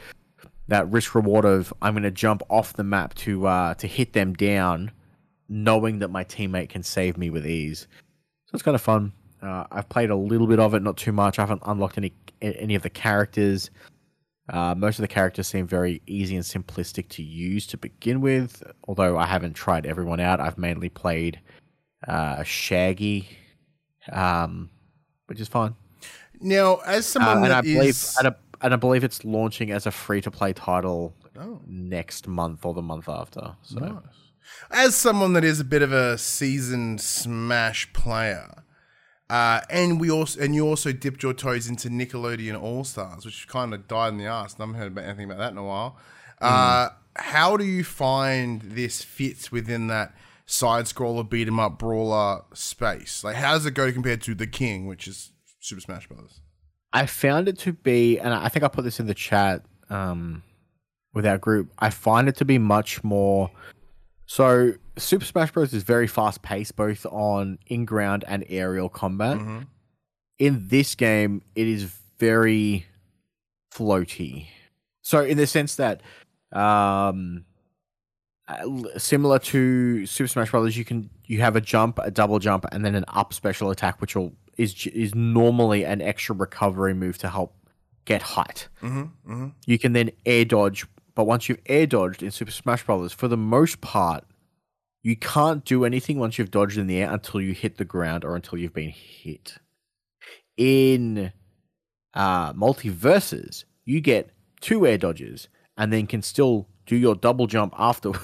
that 0.68 0.90
risk 0.90 1.14
reward 1.14 1.44
of 1.44 1.72
I'm 1.80 1.94
going 1.94 2.02
to 2.02 2.10
jump 2.10 2.42
off 2.50 2.74
the 2.74 2.84
map 2.84 3.14
to 3.14 3.46
uh, 3.46 3.74
to 3.74 3.86
hit 3.86 4.12
them 4.12 4.34
down, 4.34 4.90
knowing 5.48 6.00
that 6.00 6.08
my 6.08 6.24
teammate 6.24 6.68
can 6.68 6.82
save 6.82 7.16
me 7.16 7.30
with 7.30 7.46
ease. 7.46 7.86
So 8.46 8.54
it's 8.54 8.62
kind 8.62 8.74
of 8.74 8.82
fun. 8.82 9.12
Uh, 9.42 9.64
I've 9.70 9.88
played 9.88 10.10
a 10.10 10.16
little 10.16 10.46
bit 10.46 10.58
of 10.58 10.74
it, 10.74 10.82
not 10.82 10.96
too 10.96 11.12
much. 11.12 11.38
I 11.38 11.42
haven't 11.42 11.62
unlocked 11.64 11.98
any 11.98 12.12
any 12.42 12.74
of 12.74 12.82
the 12.82 12.90
characters. 12.90 13.70
Uh, 14.48 14.74
most 14.76 14.98
of 14.98 15.02
the 15.02 15.08
characters 15.08 15.48
seem 15.48 15.66
very 15.66 16.00
easy 16.06 16.36
and 16.36 16.44
simplistic 16.44 17.08
to 17.08 17.22
use 17.22 17.66
to 17.66 17.76
begin 17.76 18.20
with. 18.20 18.62
Although 18.86 19.18
I 19.18 19.26
haven't 19.26 19.54
tried 19.54 19.86
everyone 19.86 20.20
out, 20.20 20.40
I've 20.40 20.58
mainly 20.58 20.88
played 20.88 21.40
uh, 22.06 22.42
Shaggy, 22.44 23.28
um, 24.12 24.70
which 25.26 25.40
is 25.40 25.48
fine. 25.48 25.74
Now, 26.40 26.76
as 26.86 27.06
someone 27.06 27.38
Uh, 27.38 27.44
and 27.44 27.52
I 27.52 27.60
believe 27.60 27.90
is- 27.90 28.16
and 28.18 28.28
I, 28.28 28.34
and 28.62 28.72
I 28.74 28.76
believe 28.76 29.04
it's 29.04 29.24
launching 29.24 29.70
as 29.70 29.86
a 29.86 29.90
free 29.90 30.20
to 30.22 30.30
play 30.30 30.52
title 30.52 31.14
Oh. 31.38 31.60
next 31.66 32.26
month 32.28 32.64
or 32.64 32.74
the 32.74 32.82
month 32.82 33.08
after. 33.08 33.56
So 33.62 33.78
Nice. 33.78 34.02
As 34.70 34.94
someone 34.94 35.32
that 35.34 35.44
is 35.44 35.60
a 35.60 35.64
bit 35.64 35.82
of 35.82 35.92
a 35.92 36.16
seasoned 36.16 37.00
Smash 37.00 37.92
player, 37.92 38.62
uh, 39.28 39.60
and 39.68 40.00
we 40.00 40.10
also 40.10 40.40
and 40.40 40.54
you 40.54 40.66
also 40.66 40.92
dipped 40.92 41.22
your 41.22 41.34
toes 41.34 41.66
into 41.68 41.88
Nickelodeon 41.88 42.60
All 42.60 42.84
Stars, 42.84 43.24
which 43.24 43.48
kind 43.48 43.74
of 43.74 43.88
died 43.88 44.12
in 44.12 44.18
the 44.18 44.26
ass. 44.26 44.54
I 44.58 44.62
haven't 44.62 44.76
heard 44.76 44.92
about 44.92 45.04
anything 45.04 45.24
about 45.26 45.38
that 45.38 45.50
in 45.52 45.58
a 45.58 45.64
while. 45.64 45.96
Uh, 46.40 46.90
how 47.16 47.56
do 47.56 47.64
you 47.64 47.82
find 47.82 48.62
this 48.62 49.02
fits 49.02 49.50
within 49.50 49.88
that 49.88 50.14
side 50.46 50.84
scroller 50.84 51.28
beat 51.28 51.48
'em 51.48 51.58
up 51.58 51.78
brawler 51.78 52.42
space? 52.54 53.24
Like, 53.24 53.36
how 53.36 53.54
does 53.54 53.66
it 53.66 53.72
go 53.74 53.90
compared 53.92 54.22
to 54.22 54.34
The 54.34 54.46
King, 54.46 54.86
which 54.86 55.08
is 55.08 55.32
Super 55.66 55.80
Smash 55.80 56.06
Bros. 56.06 56.40
I 56.92 57.06
found 57.06 57.48
it 57.48 57.58
to 57.60 57.72
be, 57.72 58.18
and 58.20 58.32
I 58.32 58.48
think 58.48 58.64
I 58.64 58.68
put 58.68 58.84
this 58.84 59.00
in 59.00 59.06
the 59.06 59.14
chat 59.14 59.62
um, 59.90 60.42
with 61.12 61.26
our 61.26 61.38
group. 61.38 61.72
I 61.78 61.90
find 61.90 62.28
it 62.28 62.36
to 62.36 62.44
be 62.44 62.56
much 62.58 63.02
more. 63.02 63.50
So 64.26 64.74
Super 64.96 65.24
Smash 65.24 65.50
Bros. 65.50 65.74
is 65.74 65.82
very 65.82 66.06
fast 66.06 66.42
paced, 66.42 66.76
both 66.76 67.04
on 67.06 67.58
in 67.66 67.84
ground 67.84 68.24
and 68.28 68.44
aerial 68.48 68.88
combat. 68.88 69.38
Mhm. 69.38 69.66
In 70.38 70.68
this 70.68 70.94
game, 70.94 71.42
it 71.56 71.66
is 71.66 71.84
very 72.18 72.86
floaty. 73.74 74.46
So 75.02 75.24
in 75.24 75.36
the 75.36 75.46
sense 75.46 75.76
that, 75.76 76.00
um, 76.52 77.44
uh, 78.46 78.98
similar 78.98 79.38
to 79.40 80.06
Super 80.06 80.28
Smash 80.28 80.50
Brothers, 80.52 80.76
you 80.76 80.84
can 80.84 81.10
you 81.24 81.40
have 81.40 81.56
a 81.56 81.60
jump, 81.60 81.98
a 81.98 82.10
double 82.12 82.38
jump, 82.38 82.66
and 82.70 82.84
then 82.84 82.94
an 82.94 83.04
up 83.08 83.34
special 83.34 83.70
attack, 83.70 84.00
which 84.00 84.14
will 84.14 84.32
is 84.56 84.86
is 84.86 85.14
normally 85.14 85.84
an 85.84 86.00
extra 86.00 86.34
recovery 86.34 86.94
move 86.94 87.18
to 87.18 87.28
help 87.28 87.54
get 88.04 88.22
height. 88.22 88.68
Mm-hmm. 88.82 89.32
Mm-hmm. 89.32 89.48
You 89.66 89.78
can 89.78 89.92
then 89.92 90.10
air 90.24 90.44
dodge, 90.44 90.86
but 91.14 91.24
once 91.24 91.48
you've 91.48 91.60
air 91.66 91.86
dodged 91.86 92.22
in 92.22 92.30
Super 92.30 92.50
Smash 92.50 92.84
Brothers, 92.84 93.12
for 93.12 93.28
the 93.28 93.36
most 93.36 93.80
part, 93.80 94.24
you 95.02 95.16
can't 95.16 95.64
do 95.64 95.84
anything 95.84 96.18
once 96.18 96.38
you've 96.38 96.50
dodged 96.50 96.78
in 96.78 96.86
the 96.86 96.98
air 96.98 97.12
until 97.12 97.40
you 97.40 97.52
hit 97.52 97.76
the 97.76 97.84
ground 97.84 98.24
or 98.24 98.34
until 98.34 98.58
you've 98.58 98.74
been 98.74 98.90
hit. 98.90 99.58
In 100.56 101.32
uh, 102.14 102.52
MultiVersus, 102.54 103.64
you 103.84 104.00
get 104.00 104.30
two 104.60 104.86
air 104.86 104.98
dodges 104.98 105.48
and 105.76 105.92
then 105.92 106.06
can 106.06 106.22
still 106.22 106.66
do 106.86 106.96
your 106.96 107.14
double 107.14 107.46
jump 107.46 107.74
afterwards. 107.78 108.20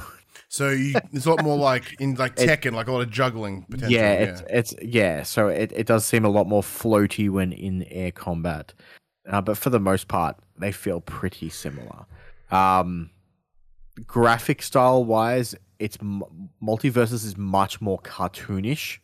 So 0.52 0.68
you, 0.68 0.94
it's 1.14 1.24
a 1.24 1.30
lot 1.30 1.42
more 1.42 1.56
like 1.56 1.98
in 1.98 2.14
like 2.16 2.38
It- 2.38 2.46
Tekken, 2.46 2.74
like 2.74 2.86
a 2.86 2.92
lot 2.92 3.00
of 3.00 3.10
juggling 3.10 3.62
potential. 3.70 3.90
yeah, 3.90 4.12
it's 4.12 4.42
it's 4.50 4.74
yeah. 4.82 5.22
So 5.22 5.48
it, 5.48 5.72
it 5.74 5.86
does 5.86 6.04
seem 6.04 6.26
a 6.26 6.28
lot 6.28 6.46
more 6.46 6.60
floaty 6.62 7.30
when 7.30 7.52
in 7.52 7.84
air 7.84 8.12
combat, 8.12 8.74
uh, 9.30 9.40
but 9.40 9.56
for 9.56 9.70
the 9.70 9.80
most 9.80 10.08
part, 10.08 10.36
they 10.58 10.70
feel 10.70 11.00
pretty 11.00 11.48
similar. 11.48 12.04
Um, 12.50 13.08
graphic 14.06 14.60
style 14.62 15.02
wise, 15.06 15.54
it's 15.78 15.96
MultiVersus 15.96 17.24
is 17.24 17.38
much 17.38 17.80
more 17.80 17.98
cartoonish 18.00 18.98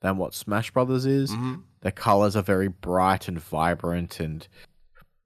than 0.00 0.16
what 0.16 0.32
Smash 0.32 0.70
Brothers 0.70 1.04
is. 1.04 1.30
Mhm. 1.32 1.64
The 1.82 1.92
colors 1.92 2.34
are 2.34 2.42
very 2.42 2.68
bright 2.68 3.28
and 3.28 3.38
vibrant, 3.38 4.20
and 4.20 4.48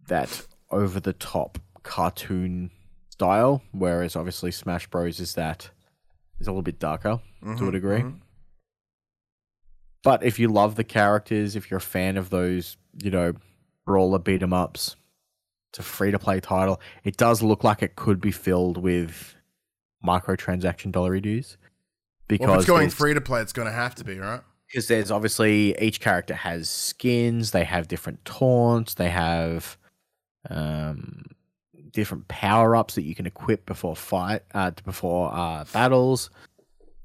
that 0.08 0.44
over 0.72 0.98
the 0.98 1.12
top 1.12 1.60
cartoon 1.84 2.72
style. 3.22 3.62
Whereas 3.72 4.16
obviously 4.16 4.50
Smash 4.50 4.86
Bros 4.88 5.20
is 5.20 5.34
that 5.34 5.70
is 6.40 6.46
a 6.48 6.50
little 6.50 6.62
bit 6.62 6.78
darker 6.80 7.20
to 7.42 7.48
a 7.50 7.54
Mhm, 7.54 7.72
degree. 7.72 8.00
mhm. 8.00 8.20
But 10.02 10.24
if 10.24 10.38
you 10.40 10.48
love 10.48 10.74
the 10.74 10.82
characters, 10.84 11.54
if 11.54 11.70
you're 11.70 11.78
a 11.78 11.80
fan 11.80 12.16
of 12.16 12.30
those, 12.30 12.76
you 13.00 13.10
know, 13.10 13.34
brawler 13.86 14.18
beat 14.18 14.42
'em 14.42 14.52
ups, 14.52 14.96
it's 15.70 15.78
a 15.78 15.82
free 15.82 16.10
to 16.10 16.18
play 16.18 16.40
title. 16.40 16.80
It 17.04 17.16
does 17.16 17.42
look 17.42 17.62
like 17.62 17.82
it 17.82 17.94
could 17.94 18.20
be 18.20 18.32
filled 18.32 18.76
with 18.78 19.36
microtransaction 20.04 20.90
dollar 20.90 21.20
dues. 21.20 21.56
Because 22.26 22.46
Well, 22.46 22.54
if 22.56 22.60
it's 22.62 22.66
going 22.68 22.90
free 22.90 23.14
to 23.14 23.20
play, 23.20 23.40
it's 23.40 23.52
going 23.52 23.66
to 23.68 23.72
have 23.72 23.94
to 23.96 24.04
be 24.04 24.18
right. 24.18 24.42
because 24.66 24.88
there's 24.88 25.10
obviously 25.10 25.76
each 25.80 26.00
character 26.00 26.34
has 26.34 26.68
skins, 26.68 27.50
they 27.52 27.64
have 27.64 27.86
different 27.88 28.24
taunts, 28.24 28.94
they 28.94 29.10
have 29.10 29.76
um, 30.50 31.24
different 31.92 32.26
power 32.28 32.74
ups 32.74 32.94
that 32.94 33.02
you 33.02 33.14
can 33.14 33.26
equip 33.26 33.66
before 33.66 33.96
fight, 33.96 34.42
uh, 34.54 34.70
before 34.84 35.32
uh, 35.32 35.64
battles. 35.72 36.30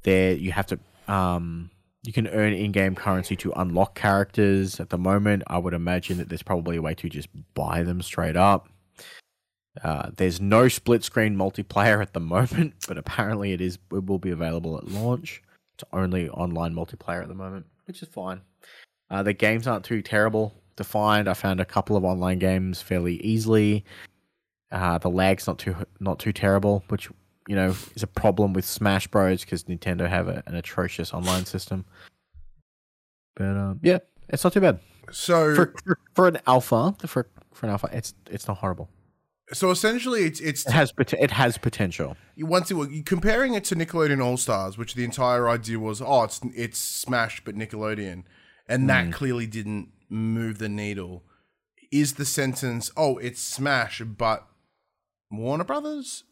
There, 0.04 0.34
you 0.34 0.52
have 0.52 0.68
to 0.68 0.80
um, 1.08 1.70
you 2.04 2.14
can 2.14 2.28
earn 2.28 2.54
in-game 2.54 2.96
currency 2.96 3.36
to 3.38 3.52
unlock 3.58 3.96
characters. 3.96 4.80
At 4.80 4.90
the 4.90 4.98
moment, 4.98 5.44
I 5.48 5.58
would 5.58 5.74
imagine 5.74 6.18
that 6.20 6.30
there's 6.30 6.44
probably 6.44 6.78
a 6.78 6.82
way 6.82 6.94
to 6.96 7.10
just 7.10 7.28
buy 7.54 7.84
them 7.84 8.02
straight 8.02 8.38
up. 8.38 8.70
Uh, 9.84 10.12
there's 10.16 10.40
no 10.40 10.68
split 10.68 11.04
screen 11.04 11.36
multiplayer 11.36 12.02
at 12.02 12.14
the 12.14 12.20
moment, 12.20 12.76
but 12.88 12.98
apparently 12.98 13.52
it 13.52 13.62
is. 13.62 13.78
It 13.92 14.06
will 14.06 14.20
be 14.20 14.32
available 14.32 14.78
at 14.78 14.88
launch. 14.88 15.44
It's 15.76 15.84
only 15.94 16.30
online 16.30 16.74
multiplayer 16.74 17.22
at 17.22 17.28
the 17.28 17.36
moment, 17.36 17.66
which 17.86 18.02
is 18.02 18.08
fine. 18.08 18.42
Uh, 19.10 19.24
the 19.24 19.34
games 19.34 19.68
aren't 19.68 19.86
too 19.86 20.02
terrible 20.02 20.56
to 20.78 20.84
find. 20.84 21.28
I 21.28 21.34
found 21.34 21.60
a 21.60 21.66
couple 21.66 21.96
of 21.96 22.04
online 22.04 22.40
games 22.40 22.82
fairly 22.82 23.16
easily. 23.18 23.86
Uh, 24.72 24.98
the 24.98 25.10
lag's 25.10 25.48
not 25.48 25.58
too 25.60 25.76
not 26.00 26.20
too 26.20 26.34
terrible, 26.34 26.84
which 26.90 27.10
you 27.48 27.56
know 27.56 27.74
is 27.96 28.04
a 28.04 28.08
problem 28.08 28.54
with 28.54 28.66
Smash 28.66 29.08
Bros. 29.08 29.42
because 29.42 29.64
Nintendo 29.66 30.08
have 30.10 30.28
a, 30.28 30.44
an 30.46 30.56
atrocious 30.56 31.14
online 31.14 31.46
system. 31.46 31.86
But 33.36 33.46
um, 33.58 33.80
yeah, 33.84 34.00
it's 34.30 34.44
not 34.44 34.54
too 34.54 34.62
bad 34.62 34.80
So, 35.12 35.56
for, 35.56 35.74
for 35.84 36.00
for 36.16 36.28
an 36.28 36.40
alpha. 36.48 36.96
For 37.06 37.28
for 37.54 37.66
an 37.66 37.72
alpha, 37.72 37.90
it's 37.94 38.14
it's 38.30 38.48
not 38.48 38.58
horrible. 38.58 38.90
so 39.54 39.72
essentially, 39.72 40.24
it's 40.24 40.40
it's 40.42 40.66
It 40.68 40.74
has 40.74 40.94
it 40.98 41.32
has 41.32 41.58
potential. 41.58 42.18
you 42.36 42.46
once 42.46 42.70
it 42.72 42.76
you 42.92 43.04
comparing 43.04 43.54
it 43.54 43.64
to 43.66 43.76
Nickelodeon 43.76 44.24
All 44.24 44.38
Stars, 44.38 44.78
which 44.78 44.96
the 44.96 45.04
entire 45.06 45.48
idea 45.48 45.80
was, 45.80 46.02
oh, 46.02 46.24
it's 46.24 46.42
it's 46.56 46.78
Smash 46.80 47.44
but 47.46 47.56
Nickelodeon, 47.56 48.24
and 48.68 48.82
Hmm. 48.84 48.88
that 48.88 49.12
clearly 49.14 49.48
didn't 49.48 49.90
move 50.10 50.58
the 50.58 50.70
needle. 50.70 51.24
Is 51.90 52.16
the 52.16 52.26
sentence, 52.26 52.92
oh, 52.98 53.18
it's 53.20 53.42
Smash 53.42 54.02
but 54.02 54.46
Warner 55.32 55.64
Brothers? 55.64 56.24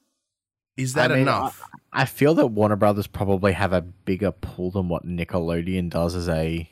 Is 0.78 0.94
that 0.94 1.12
I 1.12 1.16
mean, 1.16 1.24
enough? 1.24 1.62
I, 1.94 2.02
I 2.02 2.06
feel 2.06 2.34
that 2.36 2.48
Warner 2.48 2.76
Brothers 2.76 3.08
probably 3.08 3.54
have 3.54 3.72
a 3.74 3.82
bigger 3.82 4.32
pull 4.32 4.72
than 4.72 4.90
what 4.90 5.06
Nickelodeon 5.06 5.90
does 5.90 6.16
as 6.16 6.28
a 6.28 6.70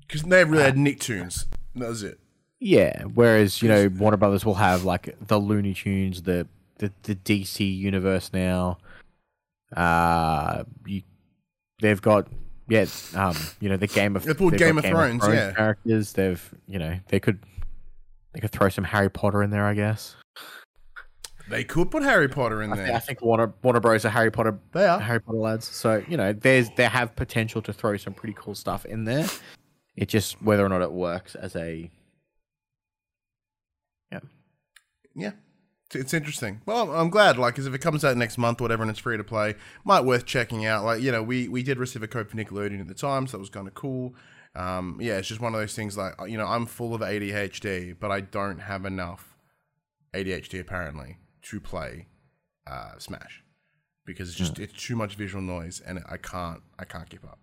Because 0.00 0.22
they 0.22 0.44
really 0.44 0.62
had 0.62 0.76
Nicktoons. 0.76 1.46
That 1.74 1.88
was 1.88 2.02
it. 2.02 2.20
yeah. 2.60 3.02
Whereas 3.04 3.62
you 3.62 3.68
know 3.68 3.88
Warner 3.88 4.16
Brothers 4.16 4.44
will 4.44 4.54
have 4.54 4.84
like 4.84 5.16
the 5.26 5.38
Looney 5.38 5.74
Tunes, 5.74 6.22
the 6.22 6.46
the, 6.78 6.92
the 7.02 7.14
DC 7.14 7.76
universe 7.76 8.30
now. 8.32 8.78
Uh, 9.76 10.64
you, 10.86 11.02
they've 11.80 12.00
got 12.00 12.28
yeah, 12.68 12.86
um, 13.14 13.36
you 13.58 13.68
know 13.68 13.76
the 13.76 13.88
Game 13.88 14.14
of 14.14 14.24
pulled 14.36 14.52
they've 14.52 14.60
Game 14.60 14.78
of 14.78 14.84
Thrones, 14.84 15.22
yeah. 15.26 15.52
characters. 15.52 16.12
They've 16.12 16.54
you 16.68 16.78
know 16.78 16.98
they 17.08 17.18
could 17.18 17.40
they 18.32 18.40
could 18.40 18.52
throw 18.52 18.68
some 18.68 18.84
Harry 18.84 19.10
Potter 19.10 19.42
in 19.42 19.50
there, 19.50 19.64
I 19.64 19.74
guess. 19.74 20.14
They 21.50 21.64
could 21.64 21.90
put 21.90 22.02
Harry 22.02 22.28
Potter 22.28 22.62
in 22.62 22.72
I, 22.72 22.76
thi- 22.76 22.82
I 22.82 22.86
there. 22.86 23.00
think 23.00 23.20
Warner 23.22 23.52
Warner 23.62 23.80
Bros 23.80 24.04
are 24.04 24.10
Harry 24.10 24.30
Potter 24.30 24.58
They 24.72 24.86
are. 24.86 24.98
Harry 25.00 25.20
Potter 25.20 25.38
lads. 25.38 25.66
So 25.68 26.02
you 26.08 26.16
know, 26.16 26.32
there's 26.32 26.70
they 26.76 26.84
have 26.84 27.14
potential 27.16 27.60
to 27.62 27.72
throw 27.72 27.96
some 27.96 28.14
pretty 28.14 28.34
cool 28.38 28.54
stuff 28.54 28.84
in 28.86 29.04
there. 29.04 29.26
It 29.96 30.08
just 30.08 30.40
whether 30.42 30.64
or 30.64 30.68
not 30.68 30.80
it 30.82 30.92
works 30.92 31.34
as 31.34 31.54
a 31.56 31.90
Yeah. 34.10 34.20
yeah. 35.14 35.32
It's 35.92 36.14
interesting. 36.14 36.60
Well, 36.66 36.92
I'm 36.94 37.10
glad, 37.10 37.36
like, 37.36 37.54
because 37.54 37.66
if 37.66 37.74
it 37.74 37.80
comes 37.80 38.04
out 38.04 38.16
next 38.16 38.38
month 38.38 38.60
or 38.60 38.64
whatever 38.64 38.82
and 38.84 38.90
it's 38.90 39.00
free 39.00 39.16
to 39.16 39.24
play, 39.24 39.56
might 39.84 40.04
worth 40.04 40.24
checking 40.24 40.64
out. 40.64 40.84
Like, 40.84 41.02
you 41.02 41.10
know, 41.10 41.20
we, 41.20 41.48
we 41.48 41.64
did 41.64 41.78
receive 41.78 42.04
a 42.04 42.06
code 42.06 42.28
for 42.30 42.36
Nickelodeon 42.36 42.80
at 42.80 42.86
the 42.86 42.94
time, 42.94 43.26
so 43.26 43.32
that 43.36 43.40
was 43.40 43.50
kind 43.50 43.66
of 43.66 43.74
cool. 43.74 44.14
Um, 44.54 44.98
yeah, 45.00 45.16
it's 45.16 45.26
just 45.26 45.40
one 45.40 45.52
of 45.52 45.60
those 45.60 45.74
things 45.74 45.96
like, 45.96 46.14
you 46.28 46.38
know, 46.38 46.46
I'm 46.46 46.66
full 46.66 46.94
of 46.94 47.00
ADHD, 47.00 47.96
but 47.98 48.12
I 48.12 48.20
don't 48.20 48.60
have 48.60 48.84
enough 48.84 49.36
ADHD 50.14 50.60
apparently 50.60 51.16
to 51.42 51.60
play 51.60 52.06
uh, 52.66 52.98
Smash 52.98 53.42
because 54.04 54.28
it's 54.28 54.38
just 54.38 54.58
it's 54.58 54.72
too 54.72 54.96
much 54.96 55.14
visual 55.14 55.42
noise 55.42 55.80
and 55.80 56.02
I 56.08 56.16
can't 56.16 56.60
I 56.78 56.84
can't 56.84 57.08
keep 57.08 57.24
up 57.24 57.38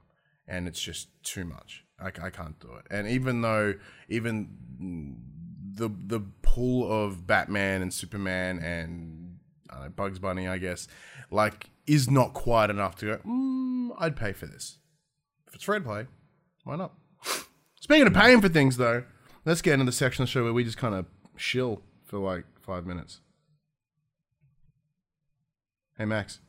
and 0.48 0.68
it's 0.68 0.80
just 0.80 1.10
too 1.24 1.46
much. 1.46 1.84
I, 2.00 2.08
I 2.08 2.30
can't 2.30 2.60
do 2.60 2.70
it. 2.76 2.86
And 2.92 3.08
even 3.08 3.42
though 3.42 3.76
even 4.10 5.18
the 5.74 5.90
the 5.90 6.22
pull 6.42 6.92
of 6.92 7.28
Batman 7.28 7.82
and 7.82 7.94
Superman 7.94 8.60
and 8.60 9.38
I 9.70 9.74
don't 9.76 9.84
know, 9.84 9.90
Bugs 9.90 10.20
Bunny, 10.20 10.48
I 10.48 10.58
guess, 10.58 10.88
like 11.32 11.70
is 11.86 12.10
not 12.10 12.34
quite 12.34 12.70
enough 12.70 12.96
to 12.98 13.06
go. 13.06 13.18
Mm, 13.26 13.96
I'd 14.00 14.16
pay 14.16 14.34
for 14.34 14.46
this 14.46 14.78
if 15.48 15.56
it's 15.56 15.64
free 15.64 15.80
to 15.80 15.84
play. 15.84 16.08
Why 16.64 16.76
not? 16.76 16.94
Speaking 17.82 18.08
of 18.08 18.14
paying 18.14 18.42
for 18.42 18.50
things, 18.50 18.78
though, 18.78 19.04
let's 19.46 19.62
get 19.62 19.74
into 19.74 19.86
the 19.86 19.92
section 19.92 20.24
of 20.24 20.28
the 20.28 20.32
show 20.32 20.44
where 20.44 20.54
we 20.54 20.64
just 20.64 20.78
kind 20.78 20.96
of 20.96 21.06
shill 21.36 21.82
for 22.06 22.20
like 22.20 22.46
five 22.60 22.86
minutes. 22.86 23.22
Hey, 25.98 26.06
Max. 26.06 26.40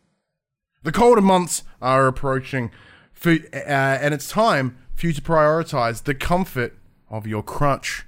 The 0.83 0.93
colder 0.93 1.23
months 1.23 1.63
are 1.81 2.07
approaching, 2.07 2.71
for, 3.15 3.31
uh, 3.33 3.57
and 3.57 4.13
it's 4.13 4.29
time 4.29 4.77
for 4.95 5.07
you 5.07 5.15
to 5.15 5.23
prioritize 5.23 6.05
the 6.05 6.15
comfort 6.15 6.77
of 7.09 7.27
your 7.27 7.43
crutch. 7.43 8.05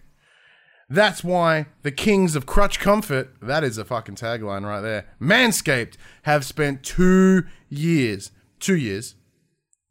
That's 0.91 1.25
why 1.25 1.67
the 1.83 1.93
kings 1.93 2.37
of 2.37 2.45
crutch 2.45 2.79
comfort, 2.79 3.31
that 3.41 3.65
is 3.65 3.79
a 3.79 3.87
fucking 3.87 4.17
tagline 4.17 4.67
right 4.67 4.83
there, 4.83 5.07
Manscaped, 5.19 5.95
have 6.25 6.45
spent 6.45 6.83
two 6.83 7.45
years, 7.71 8.33
two 8.59 8.77
years, 8.77 9.15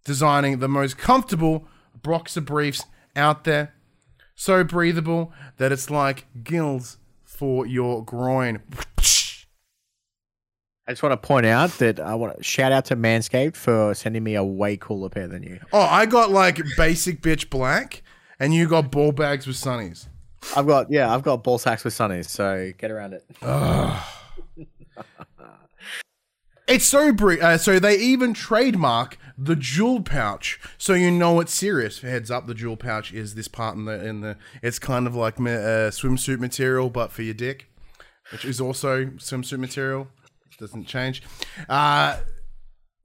designing 0.06 0.60
the 0.60 0.70
most 0.70 1.00
comfortable 1.00 1.68
boxer 2.04 2.42
briefs 2.42 2.84
out 3.16 3.44
there. 3.44 3.74
So 4.36 4.64
breathable 4.64 5.34
that 5.58 5.72
it's 5.72 5.90
like 5.90 6.28
gills 6.44 6.98
for 7.24 7.66
your 7.66 8.06
groin. 8.06 8.62
I 10.90 10.92
just 10.92 11.04
want 11.04 11.14
to 11.14 11.28
point 11.28 11.46
out 11.46 11.70
that 11.78 12.00
I 12.00 12.16
want 12.16 12.36
to 12.36 12.44
shout 12.44 12.72
out 12.72 12.86
to 12.86 12.96
Manscaped 12.96 13.56
for 13.56 13.94
sending 13.94 14.24
me 14.24 14.34
a 14.34 14.44
way 14.44 14.76
cooler 14.76 15.08
pair 15.08 15.28
than 15.28 15.44
you. 15.44 15.60
Oh, 15.72 15.82
I 15.82 16.08
got 16.08 16.32
like 16.32 16.60
basic 16.78 17.22
bitch 17.22 17.52
black, 17.52 18.02
and 18.40 18.56
you 18.56 18.68
got 18.68 18.90
ball 18.90 19.12
bags 19.12 19.46
with 19.46 19.56
sunnies. 19.56 20.08
I've 20.56 20.66
got 20.66 20.90
yeah, 20.90 21.14
I've 21.14 21.22
got 21.22 21.44
ball 21.44 21.60
sacks 21.60 21.84
with 21.84 21.94
sunnies, 21.94 22.26
so 22.28 22.72
get 22.80 22.90
around 22.90 23.14
it. 23.14 23.24
It's 26.68 26.86
so 26.86 27.12
bre- 27.12 27.42
uh, 27.42 27.58
so 27.58 27.80
they 27.80 27.98
even 27.98 28.32
trademark 28.32 29.18
the 29.36 29.56
jewel 29.56 30.04
pouch, 30.04 30.60
so 30.78 30.94
you 30.94 31.10
know 31.10 31.40
it's 31.40 31.52
serious. 31.52 32.02
Heads 32.02 32.30
up, 32.30 32.46
the 32.46 32.54
jewel 32.54 32.78
pouch 32.78 33.12
is 33.12 33.34
this 33.34 33.48
part 33.48 33.76
in 33.76 33.86
the 33.86 34.06
in 34.06 34.22
the. 34.22 34.38
It's 34.62 34.78
kind 34.78 35.08
of 35.08 35.16
like 35.16 35.40
uh, 35.40 35.90
swimsuit 35.90 36.38
material, 36.38 36.92
but 36.92 37.12
for 37.12 37.24
your 37.24 37.34
dick, 37.34 37.72
which 38.32 38.46
is 38.46 38.62
also 38.62 39.06
swimsuit 39.06 39.58
material. 39.58 40.10
Doesn't 40.60 40.86
change. 40.86 41.24
Uh, 41.68 42.18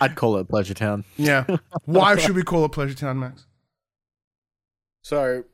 I'd 0.00 0.14
call 0.16 0.38
it 0.38 0.48
Pleasure 0.48 0.72
Town. 0.72 1.04
Yeah. 1.18 1.44
Why 1.84 2.16
should 2.16 2.34
we 2.34 2.42
call 2.42 2.64
it 2.64 2.72
Pleasure 2.72 2.94
Town, 2.94 3.18
Max? 3.18 3.44
So, 5.02 5.44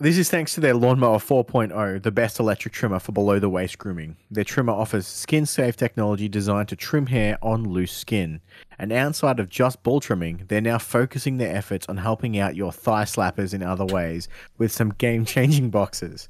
this 0.00 0.16
is 0.16 0.30
thanks 0.30 0.54
to 0.54 0.60
their 0.60 0.74
Lawnmower 0.74 1.18
4.0, 1.18 2.02
the 2.02 2.12
best 2.12 2.38
electric 2.38 2.72
trimmer 2.72 2.98
for 2.98 3.12
below 3.12 3.38
the 3.38 3.48
waist 3.48 3.78
grooming. 3.78 4.16
Their 4.30 4.44
trimmer 4.44 4.72
offers 4.72 5.06
skin 5.06 5.44
safe 5.44 5.76
technology 5.76 6.28
designed 6.28 6.68
to 6.68 6.76
trim 6.76 7.06
hair 7.06 7.36
on 7.42 7.64
loose 7.64 7.92
skin. 7.92 8.40
And 8.78 8.92
outside 8.92 9.40
of 9.40 9.48
just 9.48 9.82
ball 9.82 9.98
trimming, 10.00 10.44
they're 10.46 10.60
now 10.60 10.78
focusing 10.78 11.38
their 11.38 11.54
efforts 11.54 11.86
on 11.88 11.96
helping 11.96 12.38
out 12.38 12.54
your 12.54 12.70
thigh 12.70 13.04
slappers 13.04 13.52
in 13.52 13.62
other 13.62 13.84
ways 13.86 14.28
with 14.56 14.70
some 14.70 14.90
game 14.90 15.24
changing 15.24 15.70
boxes. 15.70 16.28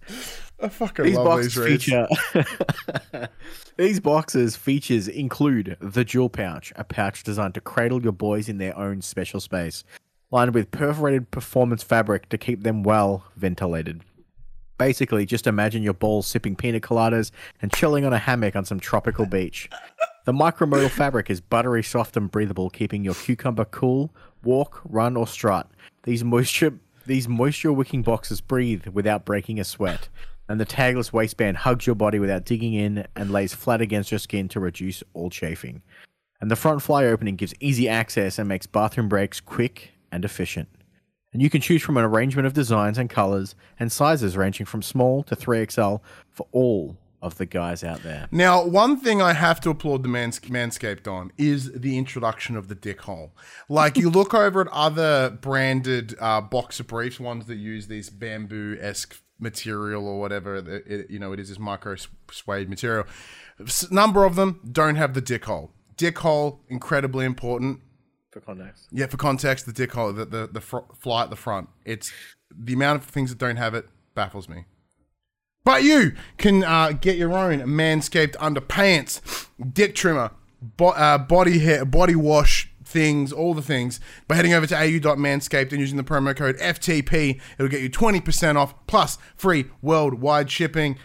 I 0.61 0.68
fucking 0.68 1.04
These 1.04 1.16
love 1.16 1.42
these 1.42 1.57
reads. 1.57 1.85
feature. 1.85 2.09
These 3.76 4.00
boxes 4.00 4.57
features 4.57 5.07
include 5.07 5.76
the 5.81 6.04
jewel 6.04 6.28
pouch, 6.28 6.72
a 6.74 6.83
pouch 6.83 7.22
designed 7.22 7.54
to 7.54 7.61
cradle 7.61 8.02
your 8.02 8.11
boys 8.12 8.48
in 8.48 8.59
their 8.59 8.76
own 8.76 9.02
special 9.02 9.38
space, 9.38 9.85
lined 10.30 10.54
with 10.54 10.70
perforated 10.70 11.30
performance 11.30 11.82
fabric 11.82 12.28
to 12.28 12.38
keep 12.38 12.62
them 12.62 12.82
well 12.82 13.24
ventilated. 13.36 14.02
Basically, 14.78 15.26
just 15.26 15.46
imagine 15.46 15.82
your 15.82 15.94
balls 15.94 16.26
sipping 16.26 16.54
pina 16.54 16.78
coladas 16.78 17.32
and 17.60 17.72
chilling 17.72 18.04
on 18.04 18.12
a 18.12 18.18
hammock 18.18 18.54
on 18.54 18.64
some 18.64 18.78
tropical 18.78 19.26
beach. 19.26 19.68
The 20.24 20.32
micromodal 20.32 20.90
fabric 20.90 21.30
is 21.30 21.40
buttery 21.40 21.82
soft 21.82 22.16
and 22.16 22.30
breathable, 22.30 22.70
keeping 22.70 23.02
your 23.02 23.14
cucumber 23.14 23.64
cool, 23.64 24.14
walk, 24.44 24.80
run, 24.84 25.16
or 25.16 25.26
strut. 25.26 25.68
These 26.04 26.22
moisture 26.22 26.78
these 27.06 27.26
moisture 27.26 27.72
wicking 27.72 28.02
boxes 28.02 28.42
breathe 28.42 28.86
without 28.88 29.24
breaking 29.24 29.58
a 29.58 29.64
sweat, 29.64 30.10
and 30.46 30.60
the 30.60 30.66
tagless 30.66 31.10
waistband 31.10 31.56
hugs 31.56 31.86
your 31.86 31.96
body 31.96 32.18
without 32.18 32.44
digging 32.44 32.74
in 32.74 33.06
and 33.16 33.32
lays 33.32 33.54
flat 33.54 33.80
against 33.80 34.12
your 34.12 34.18
skin 34.18 34.46
to 34.48 34.60
reduce 34.60 35.02
all 35.14 35.30
chafing. 35.30 35.80
And 36.38 36.50
the 36.50 36.56
front 36.56 36.82
fly 36.82 37.06
opening 37.06 37.36
gives 37.36 37.54
easy 37.60 37.88
access 37.88 38.38
and 38.38 38.46
makes 38.46 38.66
bathroom 38.66 39.08
breaks 39.08 39.40
quick 39.40 39.92
and 40.12 40.25
efficient. 40.25 40.68
And 41.33 41.42
you 41.42 41.51
can 41.51 41.61
choose 41.61 41.83
from 41.83 41.97
an 41.99 42.05
arrangement 42.05 42.47
of 42.47 42.55
designs 42.55 42.97
and 42.99 43.11
colors 43.11 43.55
and 43.79 43.92
sizes 43.92 44.37
ranging 44.37 44.66
from 44.66 44.81
small 44.83 45.23
to 45.25 45.37
3XL 45.37 46.01
for 46.31 46.47
all 46.53 46.97
of 47.21 47.37
the 47.37 47.47
guys 47.47 47.83
out 47.83 48.03
there. 48.05 48.29
Now, 48.31 48.64
one 48.64 48.97
thing 48.97 49.21
I 49.21 49.33
have 49.33 49.61
to 49.62 49.71
applaud 49.71 50.05
the 50.05 50.09
mans- 50.09 50.38
Manscaped 50.40 51.07
on 51.09 51.33
is 51.37 51.73
the 51.73 51.99
introduction 51.99 52.57
of 52.57 52.68
the 52.68 52.75
dick 52.77 53.03
hole. 53.03 53.33
Like, 53.68 53.99
you 53.99 54.09
look 54.09 54.33
over 54.44 54.61
at 54.62 54.68
other 54.68 55.31
branded 55.31 56.14
uh, 56.21 56.40
boxer 56.40 56.85
briefs, 56.85 57.18
ones 57.21 57.47
that 57.47 57.57
use 57.57 57.88
this 57.88 58.09
bamboo 58.09 58.79
esque 58.81 59.21
material 59.40 60.07
or 60.07 60.21
whatever, 60.21 60.57
it, 60.57 60.68
it- 60.87 61.11
you 61.11 61.18
know, 61.18 61.33
it 61.33 61.40
is 61.40 61.49
this 61.49 61.59
micro 61.59 61.97
suede 62.31 62.68
material. 62.71 63.05
S- 63.61 63.90
number 63.90 64.25
of 64.25 64.37
them 64.37 64.61
don't 64.71 64.94
have 64.97 65.12
the 65.14 65.21
dick 65.21 65.44
hole. 65.44 65.73
dick 65.97 66.18
hole 66.21 66.61
incredibly 66.68 67.25
important. 67.27 67.81
For 68.40 68.55
context. 68.55 68.88
Yeah, 68.92 69.07
for 69.07 69.16
context, 69.16 69.66
the 69.66 69.72
dick 69.72 69.92
hole, 69.92 70.12
the 70.12 70.24
the, 70.24 70.46
the 70.46 70.61
fr- 70.61 70.79
fly 70.98 71.24
at 71.24 71.31
the 71.31 71.37
front. 71.37 71.68
It's 71.85 72.12
the 72.57 72.72
amount 72.74 73.03
of 73.03 73.09
things 73.09 73.31
that 73.31 73.38
don't 73.38 73.57
have 73.57 73.74
it 73.74 73.88
baffles 74.14 74.48
me. 74.48 74.64
But 75.64 75.83
you 75.83 76.12
can 76.38 76.64
uh, 76.64 76.92
get 76.92 77.16
your 77.16 77.37
own 77.37 77.61
Manscaped 77.61 78.37
underpants, 78.37 79.48
dick 79.72 79.94
trimmer, 79.94 80.31
bo- 80.62 80.90
uh, 80.90 81.18
body 81.18 81.59
hair, 81.59 81.85
body 81.85 82.14
wash 82.14 82.70
things, 82.85 83.33
all 83.33 83.55
the 83.55 83.62
things 83.62 84.01
by 84.27 84.35
heading 84.35 84.55
over 84.55 84.66
to 84.66 84.74
au.manscaped 84.74 85.70
and 85.72 85.81
using 85.81 85.96
the 85.96 86.05
promo 86.05 86.35
code 86.35 86.57
FTP. 86.59 87.40
It'll 87.59 87.68
get 87.68 87.83
you 87.83 87.90
20% 87.90 88.57
off 88.57 88.74
plus 88.87 89.18
free 89.37 89.66
worldwide 89.83 90.51
shipping. 90.51 90.96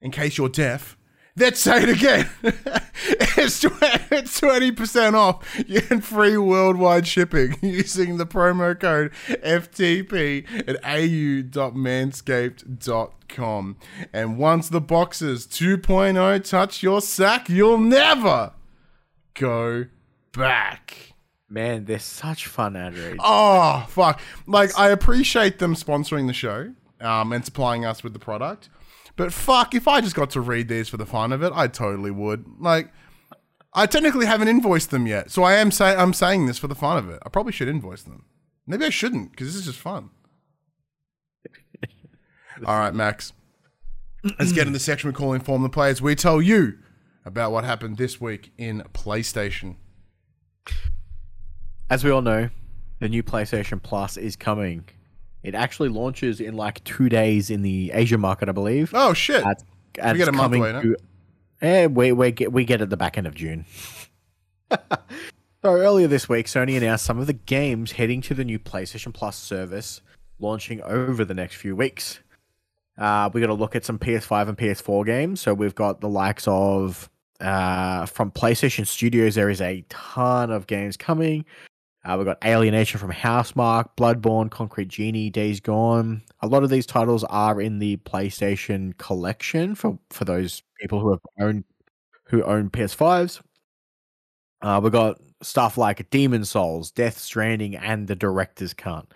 In 0.00 0.12
case 0.12 0.38
you're 0.38 0.48
deaf, 0.48 0.96
Let's 1.38 1.60
say 1.60 1.84
it 1.84 1.88
again. 1.88 2.28
it's, 2.42 3.64
it's 3.64 3.64
20% 4.40 5.14
off 5.14 5.60
and 5.90 6.04
free 6.04 6.36
worldwide 6.36 7.06
shipping 7.06 7.56
using 7.62 8.16
the 8.16 8.26
promo 8.26 8.76
code 8.78 9.12
FTP 9.28 10.68
at 10.68 10.76
au.manscaped.com. 10.84 13.76
And 14.12 14.38
once 14.38 14.68
the 14.68 14.80
boxes 14.80 15.46
2.0 15.46 16.44
touch 16.44 16.82
your 16.82 17.00
sack, 17.00 17.48
you'll 17.48 17.78
never 17.78 18.52
go 19.34 19.86
back. 20.32 21.14
Man, 21.48 21.84
they're 21.86 21.98
such 21.98 22.46
fun 22.46 22.76
ad 22.76 22.94
reads. 22.94 23.16
Oh, 23.20 23.86
fuck. 23.88 24.20
Like, 24.46 24.78
I 24.78 24.90
appreciate 24.90 25.58
them 25.58 25.74
sponsoring 25.74 26.26
the 26.26 26.34
show 26.34 26.74
um, 27.00 27.32
and 27.32 27.44
supplying 27.44 27.84
us 27.84 28.02
with 28.02 28.12
the 28.12 28.18
product. 28.18 28.68
But 29.16 29.32
fuck, 29.32 29.74
if 29.74 29.88
I 29.88 30.00
just 30.00 30.14
got 30.14 30.30
to 30.30 30.40
read 30.40 30.68
these 30.68 30.88
for 30.88 30.96
the 30.96 31.06
fun 31.06 31.32
of 31.32 31.42
it, 31.42 31.52
I 31.54 31.66
totally 31.66 32.10
would. 32.10 32.46
Like, 32.60 32.92
I 33.74 33.86
technically 33.86 34.26
haven't 34.26 34.48
invoiced 34.48 34.90
them 34.90 35.06
yet, 35.06 35.30
so 35.30 35.42
I 35.42 35.54
am 35.54 35.70
say 35.70 35.94
I'm 35.94 36.12
saying 36.12 36.46
this 36.46 36.58
for 36.58 36.68
the 36.68 36.74
fun 36.74 36.98
of 36.98 37.10
it. 37.10 37.20
I 37.24 37.28
probably 37.28 37.52
should 37.52 37.68
invoice 37.68 38.02
them. 38.02 38.24
Maybe 38.66 38.84
I 38.84 38.90
shouldn't 38.90 39.32
because 39.32 39.48
this 39.48 39.56
is 39.56 39.66
just 39.66 39.78
fun. 39.78 40.10
All 42.64 42.78
right, 42.78 42.94
Max. 42.94 43.32
Let's 44.38 44.52
get 44.52 44.66
in 44.66 44.72
the 44.72 44.80
section 44.80 45.08
we 45.08 45.14
call 45.14 45.32
Inform 45.32 45.62
the 45.62 45.68
Players. 45.68 46.02
We 46.02 46.14
tell 46.14 46.42
you 46.42 46.78
about 47.24 47.52
what 47.52 47.64
happened 47.64 47.98
this 47.98 48.20
week 48.20 48.52
in 48.58 48.82
PlayStation. 48.92 49.76
As 51.88 52.02
we 52.02 52.10
all 52.10 52.20
know, 52.20 52.50
the 52.98 53.08
new 53.08 53.22
PlayStation 53.22 53.82
Plus 53.82 54.16
is 54.16 54.34
coming. 54.34 54.88
It 55.42 55.54
actually 55.54 55.88
launches 55.88 56.40
in 56.40 56.54
like 56.54 56.82
two 56.84 57.08
days 57.08 57.50
in 57.50 57.62
the 57.62 57.90
Asia 57.94 58.18
market, 58.18 58.48
I 58.48 58.52
believe. 58.52 58.90
Oh 58.94 59.12
shit! 59.12 59.44
Uh, 59.44 59.54
and 60.00 60.12
We 60.12 60.18
get 60.18 60.28
a 60.28 60.32
month 60.32 60.52
coming 60.54 60.60
away, 60.60 60.72
no? 60.72 60.82
to- 60.82 60.96
Eh, 61.60 61.86
we 61.86 62.12
we 62.12 62.30
get 62.32 62.52
we 62.52 62.64
get 62.64 62.80
at 62.80 62.90
the 62.90 62.96
back 62.96 63.18
end 63.18 63.26
of 63.26 63.34
June. 63.34 63.64
so 64.70 64.76
earlier 65.64 66.06
this 66.06 66.28
week, 66.28 66.46
Sony 66.46 66.76
announced 66.76 67.04
some 67.04 67.18
of 67.18 67.26
the 67.26 67.32
games 67.32 67.92
heading 67.92 68.20
to 68.22 68.34
the 68.34 68.44
new 68.44 68.58
PlayStation 68.58 69.12
Plus 69.12 69.36
service, 69.36 70.00
launching 70.38 70.80
over 70.82 71.24
the 71.24 71.34
next 71.34 71.56
few 71.56 71.74
weeks. 71.74 72.20
Uh, 72.96 73.30
we 73.32 73.40
got 73.40 73.46
to 73.48 73.54
look 73.54 73.76
at 73.76 73.84
some 73.84 73.98
PS5 73.98 74.48
and 74.48 74.58
PS4 74.58 75.06
games. 75.06 75.40
So 75.40 75.54
we've 75.54 75.74
got 75.74 76.00
the 76.00 76.08
likes 76.08 76.44
of 76.48 77.08
uh, 77.40 78.06
from 78.06 78.30
PlayStation 78.32 78.86
Studios. 78.86 79.34
There 79.36 79.50
is 79.50 79.60
a 79.60 79.84
ton 79.88 80.50
of 80.50 80.66
games 80.66 80.96
coming. 80.96 81.44
Uh, 82.08 82.16
we've 82.16 82.24
got 82.24 82.42
Alienation 82.42 82.98
from 82.98 83.12
Housemarque, 83.12 83.90
Bloodborne, 83.98 84.50
Concrete 84.50 84.88
Genie, 84.88 85.28
Days 85.28 85.60
Gone. 85.60 86.22
A 86.40 86.46
lot 86.46 86.64
of 86.64 86.70
these 86.70 86.86
titles 86.86 87.22
are 87.24 87.60
in 87.60 87.80
the 87.80 87.98
PlayStation 87.98 88.96
collection 88.96 89.74
for, 89.74 89.98
for 90.08 90.24
those 90.24 90.62
people 90.80 91.00
who 91.00 91.10
have 91.10 91.20
owned 91.38 91.64
who 92.24 92.42
own 92.44 92.70
PS5s. 92.70 93.42
Uh, 94.62 94.80
we 94.82 94.88
got 94.88 95.20
stuff 95.42 95.76
like 95.76 96.08
Demon 96.08 96.46
Souls, 96.46 96.90
Death 96.90 97.18
Stranding, 97.18 97.76
and 97.76 98.08
the 98.08 98.16
Director's 98.16 98.72
Cut. 98.72 99.06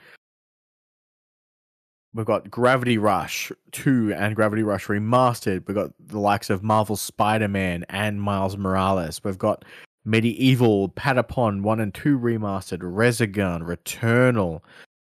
We've 2.13 2.27
got 2.27 2.51
Gravity 2.51 2.99
Rush 2.99 3.51
2 3.73 4.13
and 4.13 4.37
Gravity 4.37 4.63
Rush 4.65 4.87
Remastered. 4.89 5.67
We've 5.67 5.75
got 5.75 5.93
the 5.99 6.19
likes 6.19 6.51
of 6.51 6.63
Marvel 6.63 6.97
Spider 6.97 7.49
Man 7.49 7.87
and 7.89 8.21
Miles 8.21 8.59
Morales. 8.59 9.25
We've 9.25 9.39
got 9.39 9.65
MediEvil, 10.07 10.95
Patapon 10.95 11.63
1 11.63 11.81
and 11.81 11.95
2 11.95 12.19
Remastered, 12.19 12.81
Resogun, 12.81 13.63
Returnal. 13.63 14.61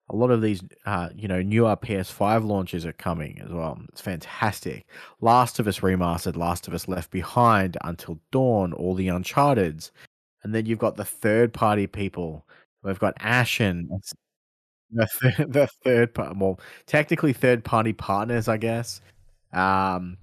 A 0.09 0.15
lot 0.15 0.31
of 0.31 0.41
these, 0.41 0.61
uh, 0.85 1.09
you 1.15 1.27
know, 1.27 1.41
newer 1.41 1.75
PS5 1.75 2.45
launches 2.45 2.85
are 2.85 2.93
coming 2.93 3.41
as 3.41 3.51
well. 3.51 3.79
It's 3.89 4.01
fantastic. 4.01 4.85
Last 5.21 5.59
of 5.59 5.67
Us 5.67 5.79
Remastered, 5.79 6.35
Last 6.35 6.67
of 6.67 6.73
Us 6.73 6.87
Left 6.87 7.09
Behind, 7.09 7.77
Until 7.83 8.19
Dawn, 8.31 8.73
all 8.73 8.93
the 8.93 9.07
Uncharted's. 9.07 9.91
And 10.43 10.53
then 10.53 10.65
you've 10.65 10.79
got 10.79 10.97
the 10.97 11.05
third 11.05 11.53
party 11.53 11.87
people. 11.87 12.45
We've 12.83 12.99
got 12.99 13.15
Ashen, 13.19 13.89
the, 14.91 15.07
th- 15.21 15.35
the 15.49 15.67
third 15.83 16.13
part, 16.13 16.37
well, 16.37 16.59
technically 16.85 17.33
third 17.33 17.63
party 17.63 17.93
partners, 17.93 18.47
I 18.47 18.57
guess. 18.57 19.01
Um, 19.53 20.17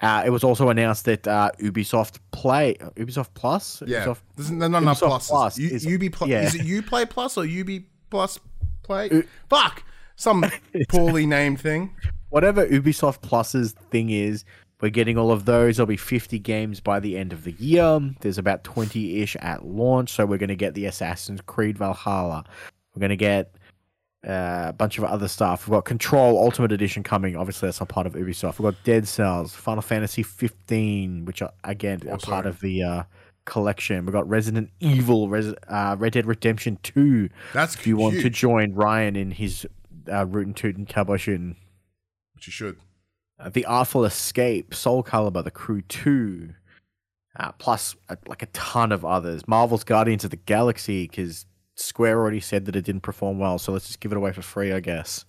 uh, 0.00 0.22
it 0.26 0.30
was 0.30 0.44
also 0.44 0.68
announced 0.68 1.04
that 1.06 1.26
uh, 1.26 1.50
Ubisoft 1.60 2.18
Play, 2.32 2.74
Ubisoft 2.96 3.28
Plus, 3.34 3.82
Yeah, 3.86 4.04
Ubisoft, 4.04 4.18
There's 4.36 4.50
not 4.50 4.66
enough 4.82 5.00
pluses. 5.00 5.28
Plus 5.28 5.58
U, 5.58 5.68
is- 5.68 5.86
UB 5.86 6.12
Plus. 6.12 6.28
yeah. 6.30 6.42
Is 6.42 6.54
it 6.54 6.62
Uplay 6.66 7.08
Plus 7.08 7.36
or 7.38 7.44
UB 7.44 7.82
Plus 8.10 8.38
Play? 8.82 9.08
U- 9.10 9.26
Fuck, 9.48 9.82
some 10.16 10.44
poorly 10.88 11.26
named 11.26 11.60
thing. 11.60 11.94
whatever 12.28 12.66
Ubisoft 12.66 13.22
Plus's 13.22 13.72
thing 13.90 14.10
is, 14.10 14.44
we're 14.82 14.90
getting 14.90 15.16
all 15.16 15.30
of 15.32 15.46
those. 15.46 15.76
There'll 15.78 15.86
be 15.86 15.96
50 15.96 16.38
games 16.40 16.80
by 16.80 17.00
the 17.00 17.16
end 17.16 17.32
of 17.32 17.44
the 17.44 17.52
year. 17.52 17.98
There's 18.20 18.36
about 18.36 18.62
20 18.64 19.22
ish 19.22 19.34
at 19.36 19.64
launch. 19.66 20.10
So 20.12 20.26
we're 20.26 20.36
going 20.36 20.50
to 20.50 20.54
get 20.56 20.74
the 20.74 20.84
Assassin's 20.84 21.40
Creed 21.40 21.78
Valhalla. 21.78 22.44
We're 22.94 23.00
going 23.00 23.08
to 23.08 23.16
get 23.16 23.54
uh, 24.26 24.66
a 24.68 24.72
bunch 24.72 24.98
of 24.98 25.04
other 25.04 25.28
stuff. 25.28 25.66
We've 25.66 25.72
got 25.74 25.84
Control 25.84 26.38
Ultimate 26.38 26.72
Edition 26.72 27.02
coming. 27.02 27.36
Obviously, 27.36 27.66
that's 27.68 27.80
not 27.80 27.88
part 27.88 28.06
of 28.06 28.14
Ubisoft. 28.14 28.58
We've 28.58 28.72
got 28.72 28.82
Dead 28.84 29.06
Cells, 29.06 29.54
Final 29.54 29.82
Fantasy 29.82 30.22
15, 30.22 31.24
which 31.24 31.42
are, 31.42 31.52
again, 31.64 32.00
are 32.08 32.12
Also- 32.12 32.30
part 32.30 32.46
of 32.46 32.60
the 32.60 32.82
uh, 32.82 33.02
collection. 33.44 34.04
We've 34.04 34.12
got 34.12 34.28
Resident 34.28 34.70
Evil, 34.80 35.28
Res- 35.28 35.54
uh, 35.68 35.96
Red 35.98 36.12
Dead 36.14 36.26
Redemption 36.26 36.78
2. 36.82 37.28
That's 37.52 37.74
If 37.76 37.86
you 37.86 37.96
want 37.96 38.20
to 38.20 38.30
join 38.30 38.74
Ryan 38.74 39.16
in 39.16 39.30
his 39.32 39.66
uh, 40.12 40.26
Root 40.26 40.46
and 40.46 40.56
Toot 40.56 40.76
and 40.76 40.88
Cowboy 40.88 41.16
shooting. 41.18 41.56
which 42.34 42.46
you 42.46 42.52
should. 42.52 42.78
Uh, 43.38 43.50
the 43.50 43.64
Artful 43.66 44.04
Escape, 44.04 44.74
Soul 44.74 45.04
Calibur, 45.04 45.44
The 45.44 45.50
Crew 45.50 45.82
2, 45.82 46.50
uh, 47.38 47.52
plus 47.52 47.94
uh, 48.08 48.16
like 48.26 48.42
a 48.42 48.46
ton 48.46 48.90
of 48.92 49.04
others. 49.04 49.46
Marvel's 49.46 49.84
Guardians 49.84 50.24
of 50.24 50.30
the 50.30 50.36
Galaxy, 50.38 51.06
because 51.06 51.44
Square 51.76 52.18
already 52.18 52.40
said 52.40 52.64
that 52.66 52.74
it 52.74 52.84
didn't 52.84 53.02
perform 53.02 53.38
well, 53.38 53.58
so 53.58 53.72
let's 53.72 53.86
just 53.86 54.00
give 54.00 54.10
it 54.12 54.16
away 54.18 54.32
for 54.32 54.42
free, 54.42 54.72
I 54.72 54.80
guess. 54.80 55.24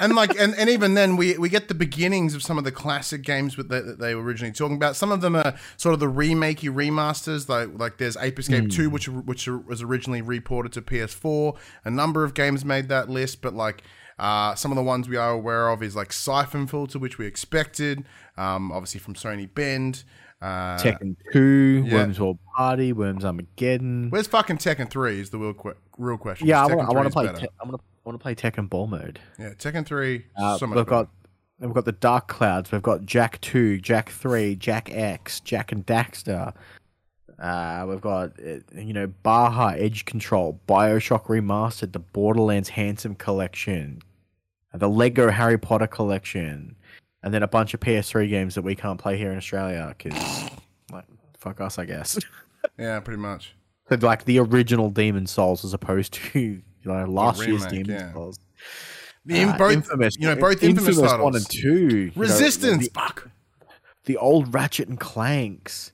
And 0.00 0.14
like, 0.14 0.34
and, 0.40 0.54
and 0.54 0.70
even 0.70 0.94
then, 0.94 1.16
we 1.16 1.36
we 1.36 1.50
get 1.50 1.68
the 1.68 1.74
beginnings 1.74 2.34
of 2.34 2.42
some 2.42 2.56
of 2.56 2.64
the 2.64 2.72
classic 2.72 3.20
games 3.20 3.58
with 3.58 3.68
that 3.68 3.84
that 3.84 3.98
they 3.98 4.14
were 4.14 4.22
originally 4.22 4.52
talking 4.52 4.76
about. 4.76 4.96
Some 4.96 5.12
of 5.12 5.20
them 5.20 5.36
are 5.36 5.54
sort 5.76 5.92
of 5.92 6.00
the 6.00 6.06
remakey 6.06 6.72
remasters, 6.72 7.50
like 7.50 7.68
like 7.78 7.98
there's 7.98 8.16
Ape 8.16 8.38
Escape 8.38 8.70
Two, 8.70 8.88
which 8.88 9.08
which 9.08 9.46
was 9.46 9.82
originally 9.82 10.22
reported 10.22 10.72
to 10.72 10.82
PS4. 10.82 11.54
A 11.84 11.90
number 11.90 12.24
of 12.24 12.32
games 12.32 12.64
made 12.64 12.88
that 12.88 13.10
list, 13.10 13.42
but 13.42 13.54
like. 13.54 13.82
Uh, 14.18 14.54
some 14.54 14.70
of 14.70 14.76
the 14.76 14.82
ones 14.82 15.08
we 15.08 15.16
are 15.16 15.30
aware 15.30 15.70
of 15.70 15.82
is 15.82 15.96
like 15.96 16.12
Syphon 16.12 16.66
Filter, 16.66 16.98
which 16.98 17.16
we 17.16 17.24
expected, 17.24 18.04
um, 18.36 18.70
obviously 18.70 19.00
from 19.00 19.14
Sony 19.14 19.48
Bend. 19.50 20.04
Uh, 20.42 20.76
Tekken 20.78 21.16
2, 21.32 21.84
yeah. 21.86 21.94
Worms 21.94 22.18
World 22.18 22.38
Party, 22.56 22.92
Worms 22.92 23.24
Armageddon. 23.24 24.08
where's 24.10 24.26
fucking 24.26 24.56
Tekken 24.58 24.88
Three? 24.90 25.20
Is 25.20 25.30
the 25.30 25.38
real 25.38 25.52
que- 25.54 25.74
real 25.98 26.16
question. 26.16 26.46
Yeah, 26.48 26.62
I 26.64 26.74
want, 26.74 26.88
to 27.06 27.10
play. 27.10 27.26
Te- 27.26 27.48
I 27.60 27.64
want 27.68 27.80
to. 27.80 27.84
Want 28.04 28.18
to 28.18 28.22
play 28.22 28.34
Tekken 28.34 28.70
Ball 28.70 28.86
mode. 28.86 29.20
yeah, 29.38 29.50
Tekken 29.50 29.84
Three. 29.84 30.24
Uh, 30.34 30.56
so 30.56 30.66
much 30.66 30.76
we've 30.76 30.86
better. 30.86 31.04
got 31.04 31.08
we've 31.60 31.74
got 31.74 31.84
the 31.84 31.92
Dark 31.92 32.28
Clouds. 32.28 32.72
We've 32.72 32.82
got 32.82 33.04
Jak 33.04 33.38
Two, 33.42 33.76
Jak 33.78 34.08
Three, 34.08 34.56
Jak 34.56 34.88
X, 34.90 35.40
Jak 35.40 35.70
and 35.72 35.84
Daxter. 35.86 36.54
Uh, 37.38 37.86
we've 37.88 38.00
got 38.00 38.32
uh, 38.40 38.56
you 38.74 38.94
know 38.94 39.06
Baja 39.22 39.74
Edge 39.76 40.06
Control, 40.06 40.58
Bioshock 40.66 41.24
Remastered, 41.26 41.92
the 41.92 41.98
Borderlands 41.98 42.70
Handsome 42.70 43.14
Collection, 43.14 44.00
the 44.72 44.88
Lego 44.88 45.30
Harry 45.30 45.58
Potter 45.58 45.86
Collection, 45.86 46.76
and 47.22 47.32
then 47.34 47.42
a 47.42 47.48
bunch 47.48 47.74
of 47.74 47.80
PS3 47.80 48.28
games 48.28 48.54
that 48.54 48.62
we 48.62 48.74
can't 48.74 48.98
play 48.98 49.16
here 49.16 49.30
in 49.30 49.36
Australia 49.36 49.94
because 49.96 50.50
like 50.92 51.04
fuck 51.38 51.60
us, 51.60 51.78
I 51.78 51.84
guess. 51.84 52.18
yeah, 52.78 53.00
pretty 53.00 53.20
much. 53.20 53.54
so 53.88 53.96
like 53.96 54.24
the 54.24 54.38
original 54.38 54.90
Demon 54.90 55.26
Souls 55.26 55.64
as 55.64 55.74
opposed 55.74 56.12
to 56.14 56.38
you 56.40 56.62
know 56.84 57.04
last 57.04 57.46
year's 57.46 57.64
remake, 57.64 57.84
Demon 57.86 58.00
yeah. 58.00 58.12
Souls. 58.12 58.38
The, 59.26 59.42
Uh, 59.42 59.58
both, 59.58 59.72
infamous, 59.72 60.16
you 60.18 60.26
know, 60.28 60.36
both 60.36 60.62
infamous, 60.62 60.98
titles. 60.98 61.20
one 61.22 61.36
and 61.36 61.48
two. 61.50 61.88
you 61.88 62.06
know, 62.06 62.12
Resistance. 62.16 62.88
the, 62.88 62.94
Fuck. 62.94 63.28
the 64.06 64.16
old 64.16 64.54
Ratchet 64.54 64.88
and 64.88 64.98
Clanks, 64.98 65.92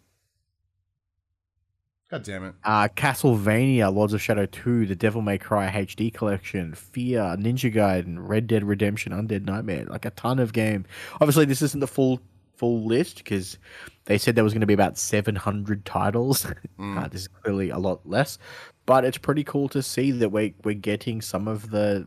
God 2.10 2.22
damn 2.22 2.44
it. 2.44 2.54
uh, 2.64 2.88
Castlevania, 2.96 3.92
Lords 3.92 4.12
of 4.12 4.22
Shadow 4.22 4.46
Two, 4.46 4.86
the 4.86 4.94
Devil 4.94 5.22
May 5.22 5.38
Cry 5.38 5.68
HD 5.68 6.12
collection, 6.14 6.72
Fear, 6.74 7.20
Ninja 7.38 7.72
Gaiden, 7.74 8.16
Red 8.18 8.46
Dead 8.46 8.62
Redemption, 8.62 9.12
Undead 9.12 9.44
Nightmare, 9.44 9.86
like 9.86 10.04
a 10.04 10.10
ton 10.10 10.38
of 10.38 10.52
game. 10.52 10.84
Obviously, 11.20 11.44
this 11.46 11.62
isn't 11.62 11.80
the 11.80 11.86
full 11.88 12.20
full 12.54 12.86
list 12.86 13.18
because 13.18 13.58
they 14.06 14.16
said 14.18 14.34
there 14.34 14.44
was 14.44 14.52
going 14.54 14.60
to 14.62 14.66
be 14.66 14.72
about 14.72 14.96
700 14.98 15.84
titles. 15.84 16.46
Mm. 16.78 17.02
Uh, 17.02 17.08
this 17.08 17.22
is 17.22 17.28
clearly 17.28 17.70
a 17.70 17.78
lot 17.78 18.06
less, 18.06 18.38
but 18.84 19.02
it's 19.06 19.16
pretty 19.16 19.42
cool 19.42 19.66
to 19.70 19.82
see 19.82 20.10
that 20.10 20.28
we 20.28 20.54
we're 20.62 20.74
getting 20.74 21.22
some 21.22 21.48
of 21.48 21.70
the 21.70 22.06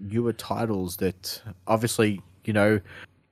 newer 0.00 0.32
titles 0.32 0.96
that 0.96 1.42
obviously 1.66 2.22
you 2.44 2.54
know 2.54 2.80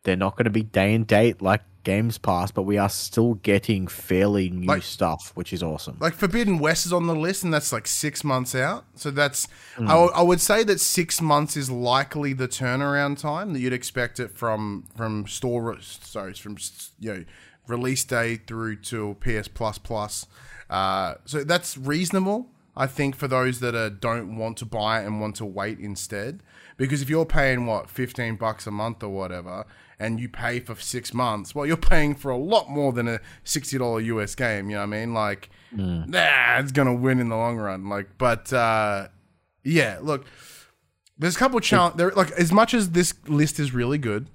they're 0.03 0.15
not 0.15 0.37
going 0.37 0.45
to 0.45 0.51
be 0.51 0.63
day 0.63 0.93
and 0.93 1.07
date 1.07 1.41
like 1.41 1.63
Games 1.85 2.19
Pass, 2.19 2.51
but 2.51 2.63
we 2.63 2.77
are 2.79 2.89
still 2.89 3.35
getting 3.35 3.87
fairly 3.87 4.51
new 4.51 4.67
Like- 4.67 4.83
stuff, 4.83 5.31
which 5.35 5.53
is 5.53 5.63
awesome. 5.63 5.97
Like 6.01 6.15
Forbidden 6.15 6.59
West 6.59 6.87
is 6.87 6.93
on 6.93 7.07
the 7.07 7.15
list, 7.15 7.45
and 7.45 7.55
that's 7.55 7.73
like 7.73 7.87
six 7.87 8.25
months 8.25 8.55
out. 8.55 8.85
So 8.97 9.11
that's 9.11 9.47
Hmm. 9.77 9.85
I, 9.89 9.93
w- 9.93 10.13
I 10.15 10.23
would 10.23 10.41
say 10.41 10.65
that 10.65 10.81
six 10.81 11.21
months 11.21 11.57
is 11.57 11.71
likely 11.71 12.33
the 12.33 12.49
turnaround 12.49 13.19
time 13.19 13.53
that 13.53 13.61
you'd 13.61 13.73
expect 13.73 14.19
it 14.19 14.37
from 14.37 14.85
from 14.97 15.27
store 15.27 15.77
sorry 15.81 16.33
from 16.35 16.57
you 16.99 17.13
know 17.15 17.25
release 17.67 18.05
day 18.05 18.37
through 18.37 18.77
to 18.77 19.17
PS 19.21 19.49
Plus 19.49 19.79
Plus. 19.79 20.27
Uh, 20.71 21.15
so 21.25 21.45
that's 21.45 21.77
reasonable, 21.77 22.49
I 22.77 22.87
think, 22.87 23.15
for 23.15 23.29
those 23.29 23.61
that 23.61 23.75
uh, 23.75 23.89
don't 23.89 24.37
want 24.37 24.57
to 24.59 24.67
buy 24.67 25.01
it 25.01 25.07
and 25.07 25.21
want 25.21 25.37
to 25.37 25.45
wait 25.45 25.79
instead. 25.79 26.43
Because 26.77 27.03
if 27.03 27.09
you're 27.09 27.25
paying 27.27 27.67
what 27.67 27.89
fifteen 27.89 28.37
bucks 28.37 28.67
a 28.67 28.71
month 28.71 29.03
or 29.03 29.11
whatever, 29.11 29.65
and 29.99 30.19
you 30.19 30.29
pay 30.29 30.59
for 30.59 30.75
six 30.75 31.15
months, 31.15 31.55
well, 31.55 31.67
you're 31.67 31.77
paying 31.77 32.17
for 32.17 32.31
a 32.33 32.37
lot 32.37 32.69
more 32.69 32.93
than 32.93 33.07
a 33.07 33.21
sixty 33.45 33.79
dollar 33.79 34.01
US 34.01 34.35
game. 34.35 34.71
You 34.71 34.77
know 34.77 34.81
what 34.81 34.95
I 34.95 34.99
mean? 34.99 35.15
Like, 35.15 35.51
nah, 36.09 36.59
it's 36.59 36.73
gonna 36.73 36.95
win 36.95 37.21
in 37.21 37.29
the 37.29 37.37
long 37.37 37.59
run. 37.59 37.89
Like, 37.89 38.19
but 38.19 38.53
uh, 38.53 39.09
yeah, 39.63 39.99
look, 40.03 40.27
there's 41.17 41.37
a 41.37 41.39
couple 41.39 41.59
of 41.59 41.63
challenge. 41.63 41.97
There, 41.97 42.11
like, 42.11 42.33
as 42.33 42.51
much 42.51 42.75
as 42.75 42.91
this 42.91 43.15
list 43.29 43.61
is 43.61 43.73
really 43.73 43.99
good, 43.99 44.29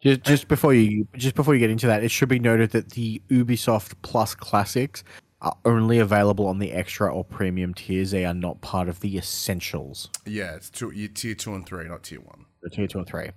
Just, 0.00 0.22
just 0.22 0.48
before 0.48 0.74
you 0.74 1.08
just 1.16 1.34
before 1.34 1.54
you 1.54 1.60
get 1.60 1.70
into 1.70 1.88
that, 1.88 2.04
it 2.04 2.10
should 2.10 2.28
be 2.28 2.38
noted 2.38 2.70
that 2.70 2.90
the 2.90 3.20
Ubisoft 3.30 3.94
Plus 4.02 4.34
classics 4.34 5.02
are 5.44 5.56
only 5.64 5.98
available 6.00 6.46
on 6.48 6.58
the 6.58 6.72
extra 6.72 7.14
or 7.14 7.22
premium 7.22 7.74
tiers. 7.74 8.10
They 8.10 8.24
are 8.24 8.34
not 8.34 8.60
part 8.62 8.88
of 8.88 8.98
the 9.00 9.16
essentials, 9.16 10.08
yeah, 10.26 10.54
it's 10.56 10.70
two, 10.70 10.90
tier 11.08 11.34
two 11.36 11.54
and 11.54 11.64
three, 11.64 11.86
not 11.86 12.02
tier 12.02 12.20
one. 12.20 12.46
the 12.62 12.70
tier 12.70 12.88
two 12.88 12.98
and 12.98 13.06
three. 13.06 13.30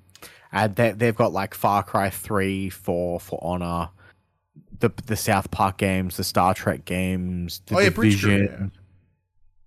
And 0.52 0.76
they, 0.76 0.94
they've 0.94 1.16
got 1.16 1.34
like 1.34 1.54
Far 1.54 1.84
Cry 1.84 2.10
three, 2.10 2.70
four, 2.70 3.20
For 3.20 3.38
Honor, 3.44 3.90
the 4.80 4.90
the 5.06 5.18
South 5.18 5.52
Park 5.52 5.78
games, 5.78 6.18
the 6.18 6.24
Star 6.24 6.54
Trek 6.54 6.86
games, 6.86 7.62
the 7.68 7.76
Oh, 7.76 7.80
yeah, 7.80 7.90
Division, 7.90 8.72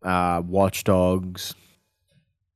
uh, 0.02 0.42
Watch 0.44 0.84
Dogs, 0.84 1.54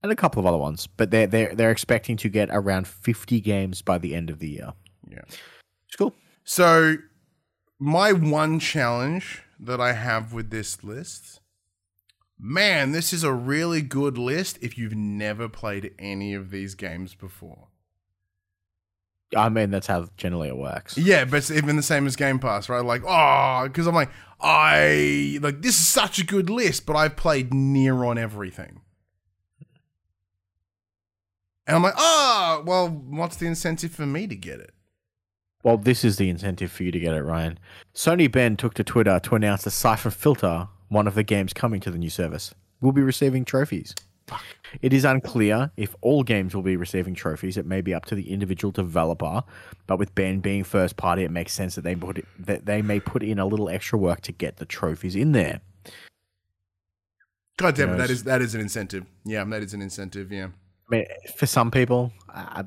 and 0.03 0.11
a 0.11 0.17
couple 0.17 0.41
of 0.41 0.47
other 0.47 0.57
ones. 0.57 0.87
But 0.87 1.11
they're 1.11 1.27
they're 1.27 1.55
they're 1.55 1.71
expecting 1.71 2.17
to 2.17 2.29
get 2.31 2.49
around 2.51 2.89
fifty 2.89 3.41
games 3.41 3.83
by 3.83 3.99
the 3.99 4.15
end 4.15 4.31
of 4.31 4.39
the 4.39 4.49
year. 4.49 4.73
Yeah. 5.11 5.21
It's 5.87 5.97
cool. 5.97 6.15
So, 6.45 6.97
my 7.79 8.13
one 8.13 8.59
challenge 8.59 9.43
that 9.59 9.81
I 9.81 9.93
have 9.93 10.33
with 10.33 10.51
this 10.51 10.83
list, 10.85 11.41
man, 12.39 12.93
this 12.93 13.13
is 13.13 13.25
a 13.25 13.33
really 13.33 13.83
good 13.83 14.19
list 14.19 14.59
if 14.61 14.77
you've 14.77 14.95
never 14.95 15.49
played 15.49 15.95
any 15.99 16.35
of 16.35 16.51
these 16.51 16.75
games 16.75 17.15
before. 17.15 17.69
I 19.37 19.49
mean, 19.49 19.71
that's 19.71 19.87
how 19.87 20.09
generally 20.17 20.49
it 20.49 20.57
works. 20.57 20.97
Yeah, 20.97 21.25
but 21.25 21.39
it's 21.39 21.51
even 21.51 21.77
the 21.77 21.83
same 21.83 22.07
as 22.07 22.17
Game 22.17 22.39
Pass, 22.39 22.69
right? 22.69 22.85
Like, 22.85 23.03
ah, 23.07 23.63
oh, 23.63 23.69
because 23.69 23.87
I'm 23.87 23.95
like, 23.95 24.11
I 24.41 25.39
like 25.41 25.63
this 25.63 25.81
is 25.81 25.89
such 25.89 26.19
a 26.19 26.25
good 26.25 26.51
list, 26.51 26.87
but 26.87 26.97
I've 26.97 27.17
played 27.17 27.53
near 27.53 28.05
on 28.05 28.19
everything. 28.19 28.81
And 31.67 31.77
I'm 31.77 31.83
like, 31.83 31.95
oh, 31.97 32.63
well, 32.67 32.89
what's 32.89 33.37
the 33.37 33.47
incentive 33.47 33.93
for 33.93 34.07
me 34.07 34.27
to 34.27 34.37
get 34.37 34.61
it? 34.61 34.75
Well, 35.65 35.79
this 35.79 36.05
is 36.05 36.19
the 36.19 36.29
incentive 36.29 36.71
for 36.71 36.83
you 36.83 36.93
to 36.93 37.01
get 37.01 37.15
it, 37.15 37.23
Ryan. 37.23 37.59
Sony 37.95 38.31
Bend 38.31 38.59
took 38.59 38.75
to 38.75 38.85
Twitter 38.85 39.19
to 39.19 39.35
announce 39.35 39.65
the 39.65 39.71
Syphon 39.71 40.11
Filter, 40.13 40.69
one 40.89 41.07
of 41.07 41.15
the 41.15 41.23
games 41.23 41.55
coming 41.55 41.81
to 41.81 41.91
the 41.91 41.97
new 41.97 42.11
service, 42.11 42.55
will 42.83 42.93
be 42.93 43.01
receiving 43.01 43.47
trophies. 43.47 43.95
It 44.83 44.93
is 44.93 45.07
unclear 45.07 45.71
if 45.79 45.97
all 46.03 46.23
games 46.23 46.55
will 46.55 46.63
be 46.63 46.77
receiving 46.77 47.15
trophies. 47.15 47.57
It 47.57 47.65
may 47.65 47.81
be 47.81 47.95
up 47.95 48.05
to 48.07 48.15
the 48.15 48.31
individual 48.31 48.73
developer, 48.73 49.43
but 49.87 49.99
with 49.99 50.15
Bend 50.15 50.43
being 50.43 50.65
first 50.65 50.99
party, 50.99 51.25
it 51.25 51.31
makes 51.31 51.55
sense 51.55 51.77
that 51.77 51.83
they 51.83 51.97
put 51.97 52.19
it, 52.19 52.27
that 52.39 52.67
they 52.67 52.83
may 52.83 53.01
put 53.01 53.23
in 53.23 53.39
a 53.39 53.47
little 53.47 53.71
extra 53.71 53.99
work 53.99 54.21
to 54.23 54.33
get 54.33 54.59
the 54.59 54.67
trophies 54.67 55.17
in 55.17 55.33
there. 55.33 55.63
God 57.57 57.75
damn 57.75 57.95
it, 57.95 57.97
that 57.97 58.11
is 58.11 58.25
that 58.25 58.43
is 58.43 58.55
an 58.55 58.61
incentive. 58.61 59.07
Yeah, 59.25 59.45
that 59.45 59.63
is 59.63 59.73
an 59.73 59.81
incentive. 59.81 60.31
Yeah. 60.31 60.49
I 60.91 60.97
mean, 60.97 61.07
for 61.37 61.47
some 61.47 61.71
people, 61.71 62.13
I, 62.29 62.65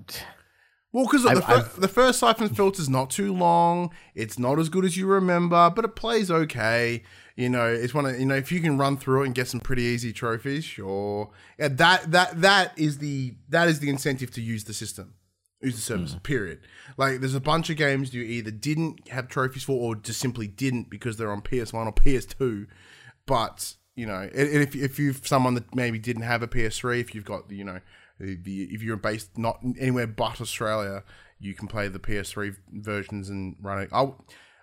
Well, 0.97 1.05
because 1.05 1.25
the, 1.25 1.41
fir- 1.43 1.79
the 1.79 1.87
first 1.87 2.17
Syphon 2.17 2.49
Filter 2.49 2.81
is 2.81 2.89
not 2.89 3.11
too 3.11 3.31
long. 3.31 3.91
It's 4.15 4.39
not 4.39 4.57
as 4.57 4.67
good 4.67 4.83
as 4.83 4.97
you 4.97 5.05
remember, 5.05 5.69
but 5.69 5.85
it 5.85 5.95
plays 5.95 6.31
okay. 6.31 7.03
You 7.35 7.49
know, 7.49 7.67
it's 7.67 7.93
one 7.93 8.07
of 8.07 8.19
you 8.19 8.25
know 8.25 8.33
if 8.33 8.51
you 8.51 8.59
can 8.61 8.79
run 8.79 8.97
through 8.97 9.21
it 9.21 9.25
and 9.27 9.35
get 9.35 9.47
some 9.47 9.59
pretty 9.59 9.83
easy 9.83 10.11
trophies, 10.11 10.65
sure. 10.65 11.29
Yeah, 11.59 11.67
that 11.67 12.11
that 12.11 12.41
that 12.41 12.79
is 12.79 12.97
the 12.97 13.35
that 13.49 13.67
is 13.67 13.79
the 13.79 13.91
incentive 13.91 14.31
to 14.31 14.41
use 14.41 14.63
the 14.63 14.73
system, 14.73 15.13
use 15.61 15.75
the 15.75 15.81
service. 15.81 16.13
Hmm. 16.13 16.19
Period. 16.21 16.61
Like, 16.97 17.19
there's 17.19 17.35
a 17.35 17.39
bunch 17.39 17.69
of 17.69 17.77
games 17.77 18.11
you 18.15 18.23
either 18.23 18.49
didn't 18.49 19.07
have 19.09 19.27
trophies 19.27 19.61
for, 19.61 19.73
or 19.73 19.93
just 19.93 20.19
simply 20.19 20.47
didn't 20.47 20.89
because 20.89 21.17
they're 21.17 21.31
on 21.31 21.41
PS 21.41 21.73
One 21.73 21.85
or 21.85 21.93
PS2. 21.93 22.65
But 23.27 23.75
you 23.93 24.07
know, 24.07 24.27
if 24.33 24.75
if 24.75 24.97
you've 24.97 25.27
someone 25.27 25.53
that 25.53 25.75
maybe 25.75 25.99
didn't 25.99 26.23
have 26.23 26.41
a 26.41 26.47
PS3, 26.47 27.01
if 27.01 27.13
you've 27.13 27.23
got 27.23 27.51
you 27.51 27.65
know, 27.65 27.81
the, 28.19 28.63
if 28.71 28.81
you're 28.81 28.97
based 28.97 29.37
not 29.37 29.59
anywhere 29.79 30.07
but 30.07 30.41
Australia, 30.41 31.03
you 31.39 31.53
can 31.53 31.67
play 31.67 31.87
the 31.87 31.99
PS3 31.99 32.55
versions 32.71 33.29
and 33.29 33.55
run 33.61 33.79
it. 33.81 33.89
I 33.93 34.11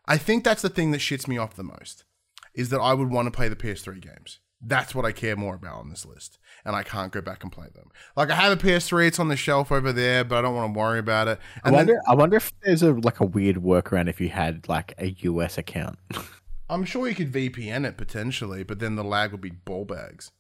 I 0.07 0.19
think 0.19 0.45
that's 0.45 0.62
the 0.62 0.69
thing 0.69 0.90
that 0.90 1.01
shits 1.01 1.27
me 1.29 1.38
off 1.38 1.55
the 1.57 1.62
most 1.62 2.05
is 2.55 2.69
that 2.69 2.81
I 2.81 2.95
would 2.95 3.11
want 3.11 3.27
to 3.27 3.31
play 3.31 3.49
the 3.49 3.57
PS3 3.57 4.01
games. 4.01 4.38
That's 4.67 4.95
what 4.95 5.05
I 5.05 5.12
care 5.12 5.37
more 5.37 5.55
about 5.57 5.81
on 5.81 5.90
this 5.90 6.07
list, 6.07 6.38
and 6.64 6.75
I 6.75 6.83
can't 6.83 7.12
go 7.12 7.21
back 7.21 7.43
and 7.43 7.53
play 7.53 7.67
them. 7.75 7.88
Like 8.17 8.31
I 8.31 8.35
have 8.37 8.53
a 8.53 8.57
PS3, 8.62 9.09
it's 9.09 9.19
on 9.19 9.29
the 9.29 9.37
shelf 9.37 9.71
over 9.71 9.93
there, 9.93 10.25
but 10.25 10.38
I 10.38 10.43
don't 10.43 10.55
want 10.55 10.73
to 10.73 10.79
worry 10.79 10.99
about 10.99 11.29
it. 11.29 11.38
I 11.62 11.69
And 11.69 11.75
then- 11.77 11.87
wonder. 11.87 12.01
I 12.09 12.14
wonder 12.14 12.37
if 12.37 12.53
there's 12.62 12.83
a 12.83 12.93
like 12.93 13.21
a 13.21 13.27
weird 13.27 13.57
workaround 13.57 14.09
if 14.09 14.21
you 14.21 14.31
had 14.31 14.69
like 14.69 14.95
a 14.99 15.09
US 15.21 15.59
account. 15.59 15.99
I'm 16.71 16.85
sure 16.87 17.07
you 17.07 17.14
could 17.14 17.31
VPN 17.33 17.87
it 17.87 17.99
potentially, 17.99 18.62
but 18.62 18.79
then 18.79 18.97
the 18.97 19.05
lag 19.05 19.33
would 19.33 19.43
be 19.43 19.51
ball 19.51 19.85
bags. 19.85 20.31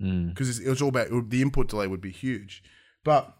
Mm. 0.00 0.30
because 0.30 0.48
it's, 0.48 0.58
it's 0.58 0.80
all 0.82 0.88
about 0.88 1.08
it 1.08 1.12
would- 1.12 1.30
the 1.30 1.42
input 1.42 1.68
delay 1.68 1.86
would 1.86 2.00
be 2.00 2.10
huge. 2.10 2.62
But 3.04 3.36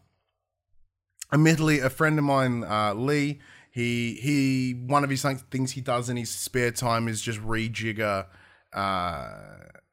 admittedly, 1.33 1.81
a 1.81 1.89
friend 1.91 2.19
of 2.19 2.25
mine, 2.25 2.65
uh, 2.65 2.95
Lee, 2.95 3.41
he 3.71 4.15
he 4.17 4.73
one 4.87 5.03
of 5.05 5.11
his 5.11 5.23
things 5.51 5.73
he 5.73 5.81
does 5.81 6.09
in 6.11 6.17
his 6.19 6.31
spare 6.31 6.71
time 6.73 7.09
is 7.09 7.23
just 7.23 7.39
rejigger 7.41 8.27
uh, 8.75 9.31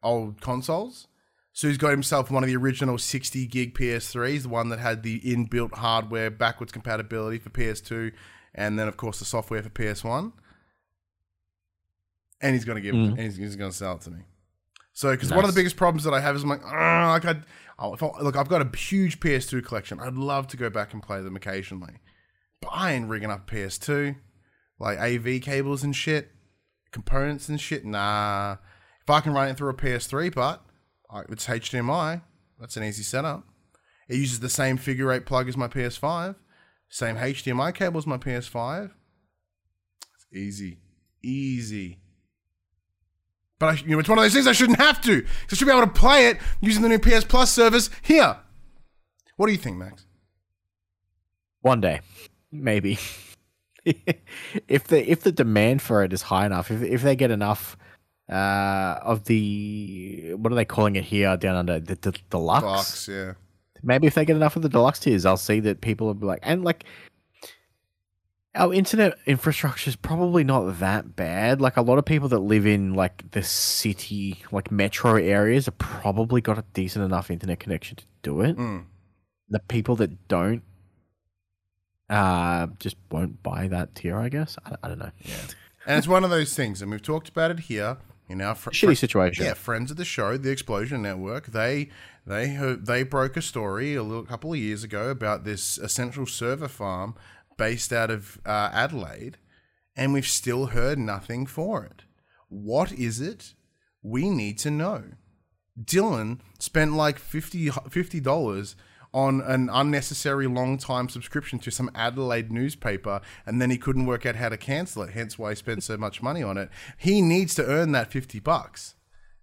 old 0.03 0.41
consoles. 0.41 1.07
So 1.53 1.67
he's 1.67 1.77
got 1.77 1.91
himself 1.91 2.29
one 2.31 2.43
of 2.43 2.47
the 2.47 2.55
original 2.55 2.97
60 2.97 3.45
gig 3.47 3.73
PS3s, 3.77 4.43
the 4.43 4.49
one 4.49 4.69
that 4.69 4.79
had 4.79 5.03
the 5.03 5.19
inbuilt 5.21 5.73
hardware 5.75 6.29
backwards 6.29 6.71
compatibility 6.71 7.37
for 7.37 7.49
PS2, 7.49 8.11
and 8.55 8.77
then 8.79 8.87
of 8.87 8.95
course 8.97 9.19
the 9.19 9.25
software 9.25 9.61
for 9.63 9.69
PS1. 9.69 10.31
And 12.41 12.53
he's 12.55 12.63
gonna 12.65 12.79
give, 12.81 12.95
Mm. 12.95 13.09
and 13.11 13.19
he's, 13.19 13.35
he's 13.35 13.55
gonna 13.57 13.71
sell 13.73 13.95
it 13.95 14.01
to 14.01 14.11
me. 14.11 14.19
So, 14.99 15.11
because 15.11 15.31
one 15.31 15.45
of 15.45 15.47
the 15.47 15.57
biggest 15.57 15.77
problems 15.77 16.03
that 16.03 16.13
I 16.13 16.19
have 16.19 16.35
is 16.35 16.43
I'm 16.43 16.49
like, 16.49 16.59
"Ah, 16.65 17.11
like 17.13 17.23
I'd, 17.23 17.45
oh, 17.79 17.93
if 17.93 18.03
I, 18.03 18.19
look, 18.19 18.35
I've 18.35 18.49
got 18.49 18.61
a 18.61 18.77
huge 18.77 19.21
PS2 19.21 19.63
collection. 19.63 19.97
I'd 19.97 20.15
love 20.15 20.47
to 20.47 20.57
go 20.57 20.69
back 20.69 20.91
and 20.91 21.01
play 21.01 21.21
them 21.21 21.37
occasionally, 21.37 22.01
but 22.59 22.67
I 22.73 22.91
ain't 22.91 23.07
rigging 23.07 23.31
up 23.31 23.49
PS2, 23.49 24.17
like 24.77 24.99
AV 24.99 25.41
cables 25.41 25.85
and 25.85 25.95
shit, 25.95 26.31
components 26.91 27.47
and 27.47 27.61
shit. 27.61 27.85
Nah, 27.85 28.57
if 29.01 29.09
I 29.09 29.21
can 29.21 29.31
run 29.31 29.47
it 29.47 29.55
through 29.55 29.69
a 29.69 29.73
PS3, 29.73 30.35
but 30.35 30.65
it's 31.29 31.47
HDMI. 31.47 32.21
That's 32.59 32.75
an 32.75 32.83
easy 32.83 33.03
setup. 33.03 33.45
It 34.09 34.17
uses 34.17 34.41
the 34.41 34.49
same 34.49 34.75
figure 34.75 35.13
eight 35.13 35.25
plug 35.25 35.47
as 35.47 35.55
my 35.55 35.69
PS5, 35.69 36.35
same 36.89 37.15
HDMI 37.15 37.73
cable 37.73 37.99
as 37.99 38.05
my 38.05 38.17
PS5. 38.17 38.91
It's 40.13 40.27
easy, 40.33 40.79
easy. 41.23 41.99
But 43.59 43.69
I, 43.69 43.73
you 43.81 43.89
know, 43.89 43.99
it's 43.99 44.09
one 44.09 44.17
of 44.17 44.23
those 44.23 44.33
things 44.33 44.47
I 44.47 44.53
shouldn't 44.53 44.79
have 44.79 45.01
to. 45.01 45.25
I 45.51 45.55
should 45.55 45.65
be 45.65 45.71
able 45.71 45.81
to 45.81 45.87
play 45.87 46.27
it 46.27 46.37
using 46.61 46.81
the 46.81 46.89
new 46.89 46.99
PS 46.99 47.25
Plus 47.25 47.51
service 47.51 47.89
here. 48.01 48.37
What 49.35 49.47
do 49.47 49.51
you 49.51 49.57
think, 49.57 49.77
Max? 49.77 50.05
One 51.61 51.81
day, 51.81 51.99
maybe. 52.51 52.97
if 53.85 54.85
the 54.87 55.09
if 55.09 55.21
the 55.21 55.31
demand 55.31 55.81
for 55.81 56.03
it 56.03 56.13
is 56.13 56.21
high 56.23 56.45
enough, 56.45 56.71
if 56.71 56.81
if 56.81 57.01
they 57.01 57.15
get 57.15 57.31
enough 57.31 57.77
uh, 58.29 58.99
of 59.01 59.25
the 59.25 60.33
what 60.35 60.51
are 60.51 60.55
they 60.55 60.65
calling 60.65 60.95
it 60.95 61.03
here 61.03 61.35
down 61.35 61.55
under 61.55 61.79
the, 61.79 61.95
the 61.95 62.17
deluxe? 62.29 62.63
Box, 62.63 63.07
yeah. 63.09 63.33
Maybe 63.81 64.07
if 64.07 64.15
they 64.15 64.25
get 64.25 64.35
enough 64.35 64.55
of 64.55 64.61
the 64.61 64.69
deluxe 64.69 64.99
tiers, 64.99 65.25
I'll 65.25 65.37
see 65.37 65.59
that 65.61 65.81
people 65.81 66.07
will 66.07 66.13
be 66.13 66.25
like, 66.25 66.39
and 66.43 66.63
like 66.63 66.85
our 68.55 68.73
internet 68.73 69.17
infrastructure 69.25 69.89
is 69.89 69.95
probably 69.95 70.43
not 70.43 70.79
that 70.79 71.15
bad. 71.15 71.61
Like 71.61 71.77
a 71.77 71.81
lot 71.81 71.97
of 71.97 72.05
people 72.05 72.27
that 72.29 72.39
live 72.39 72.65
in 72.65 72.93
like 72.93 73.31
the 73.31 73.43
city, 73.43 74.43
like 74.51 74.71
metro 74.71 75.15
areas, 75.15 75.67
have 75.67 75.77
probably 75.77 76.41
got 76.41 76.57
a 76.57 76.63
decent 76.73 77.05
enough 77.05 77.29
internet 77.29 77.59
connection 77.59 77.97
to 77.97 78.03
do 78.23 78.41
it. 78.41 78.57
Mm. 78.57 78.85
The 79.49 79.59
people 79.59 79.95
that 79.97 80.27
don't, 80.27 80.63
uh, 82.09 82.67
just 82.79 82.97
won't 83.11 83.43
buy 83.43 83.67
that 83.67 83.93
tier. 83.95 84.17
I 84.17 84.29
guess 84.29 84.57
I, 84.65 84.75
I 84.83 84.87
don't 84.87 84.99
know. 84.99 85.11
Yeah, 85.23 85.35
And 85.85 85.97
it's 85.97 86.07
one 86.07 86.23
of 86.23 86.31
those 86.31 86.55
things, 86.55 86.81
and 86.81 86.89
we've 86.89 87.01
talked 87.01 87.29
about 87.29 87.51
it 87.51 87.61
here 87.61 87.97
in 88.27 88.41
our 88.41 88.55
fr- 88.55 88.71
shitty 88.71 88.97
situation. 88.97 89.45
Yeah, 89.45 89.53
friends 89.53 89.91
of 89.91 89.97
the 89.97 90.05
show, 90.05 90.37
the 90.37 90.51
Explosion 90.51 91.03
Network, 91.03 91.47
they 91.47 91.89
they 92.25 92.55
they 92.79 93.03
broke 93.03 93.37
a 93.37 93.41
story 93.41 93.95
a 93.95 94.03
little 94.03 94.23
couple 94.23 94.53
of 94.53 94.59
years 94.59 94.83
ago 94.83 95.09
about 95.09 95.43
this 95.43 95.77
essential 95.77 96.25
server 96.25 96.67
farm 96.67 97.15
based 97.59 97.93
out 97.93 98.09
of 98.09 98.39
uh, 98.45 98.71
Adelaide, 98.73 99.37
and 99.95 100.13
we've 100.13 100.25
still 100.25 100.67
heard 100.67 100.97
nothing 100.97 101.45
for 101.45 101.83
it. 101.83 102.05
What 102.47 102.91
is 102.91 103.21
it? 103.21 103.53
We 104.01 104.31
need 104.31 104.57
to 104.59 104.71
know. 104.71 105.03
Dylan 105.79 106.39
spent 106.57 106.93
like 106.93 107.19
50 107.19 107.69
dollars 108.21 108.75
on 109.13 109.41
an 109.41 109.69
unnecessary 109.71 110.47
long 110.47 110.77
time 110.77 111.09
subscription 111.09 111.59
to 111.59 111.71
some 111.71 111.91
Adelaide 111.93 112.51
newspaper, 112.51 113.21
and 113.45 113.61
then 113.61 113.69
he 113.69 113.77
couldn't 113.77 114.05
work 114.05 114.25
out 114.25 114.35
how 114.35 114.49
to 114.49 114.57
cancel 114.57 115.03
it. 115.03 115.11
Hence 115.11 115.37
why 115.37 115.49
he 115.49 115.55
spent 115.55 115.83
so 115.83 115.97
much 115.97 116.21
money 116.21 116.41
on 116.41 116.57
it. 116.57 116.69
He 116.97 117.21
needs 117.21 117.53
to 117.55 117.65
earn 117.65 117.91
that 117.91 118.11
fifty 118.11 118.39
bucks. 118.39 118.95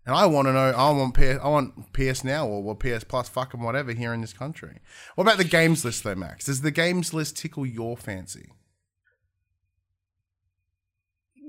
And 0.07 0.15
I 0.15 0.25
want 0.27 0.47
to 0.47 0.53
know. 0.53 0.71
I 0.71 0.91
want 0.91 1.15
PS. 1.15 1.39
I 1.43 1.49
want 1.49 1.93
PS 1.93 2.23
Now 2.23 2.47
or, 2.47 2.77
PS 2.77 3.03
Plus, 3.03 3.29
fucking 3.29 3.61
whatever, 3.61 3.93
here 3.93 4.15
in 4.15 4.21
this 4.21 4.33
country. 4.33 4.79
What 5.17 5.25
about 5.25 5.39
the 5.39 5.45
games 5.45 5.85
list 5.85 6.05
though, 6.05 6.15
Max? 6.15 6.47
Does 6.47 6.61
the 6.61 6.71
games 6.71 7.13
list 7.13 7.37
tickle 7.37 7.67
your 7.67 7.97
fancy? 7.97 8.51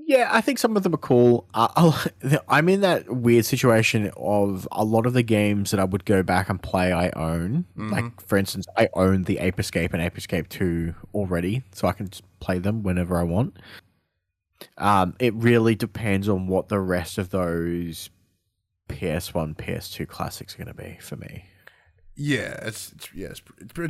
Yeah, 0.08 0.28
I 0.32 0.40
think 0.40 0.58
some 0.58 0.74
of 0.74 0.82
them 0.82 0.94
are 0.94 0.98
cool. 0.98 1.46
Uh, 1.52 2.06
I'm 2.48 2.68
in 2.70 2.80
that 2.80 3.14
weird 3.14 3.44
situation 3.44 4.10
of 4.16 4.66
a 4.72 4.82
lot 4.82 5.06
of 5.06 5.12
the 5.12 5.22
games 5.22 5.70
that 5.70 5.78
I 5.78 5.84
would 5.84 6.06
go 6.06 6.22
back 6.22 6.48
and 6.48 6.60
play. 6.60 6.92
I 6.92 7.10
own, 7.10 7.66
like 7.76 8.20
for 8.26 8.38
instance, 8.38 8.66
I 8.76 8.88
own 8.94 9.24
the 9.24 9.38
Ape 9.38 9.60
Escape 9.60 9.92
and 9.92 10.02
Ape 10.02 10.18
Escape 10.18 10.48
Two 10.48 10.94
already, 11.14 11.62
so 11.72 11.86
I 11.86 11.92
can 11.92 12.08
just 12.08 12.24
play 12.40 12.58
them 12.58 12.82
whenever 12.82 13.20
I 13.20 13.22
want. 13.22 13.58
Um, 14.78 15.14
it 15.20 15.34
really 15.34 15.76
depends 15.76 16.28
on 16.28 16.48
what 16.48 16.68
the 16.68 16.80
rest 16.80 17.18
of 17.18 17.30
those 17.30 18.10
PS1, 18.88 19.56
PS2 19.56 20.08
classics 20.08 20.54
are 20.54 20.64
going 20.64 20.74
to 20.76 20.82
be 20.82 20.98
for 21.00 21.16
me. 21.16 21.44
Yeah, 22.20 22.58
it's, 22.62 22.90
it's 22.92 23.14
yeah, 23.14 23.28
it's 23.28 23.42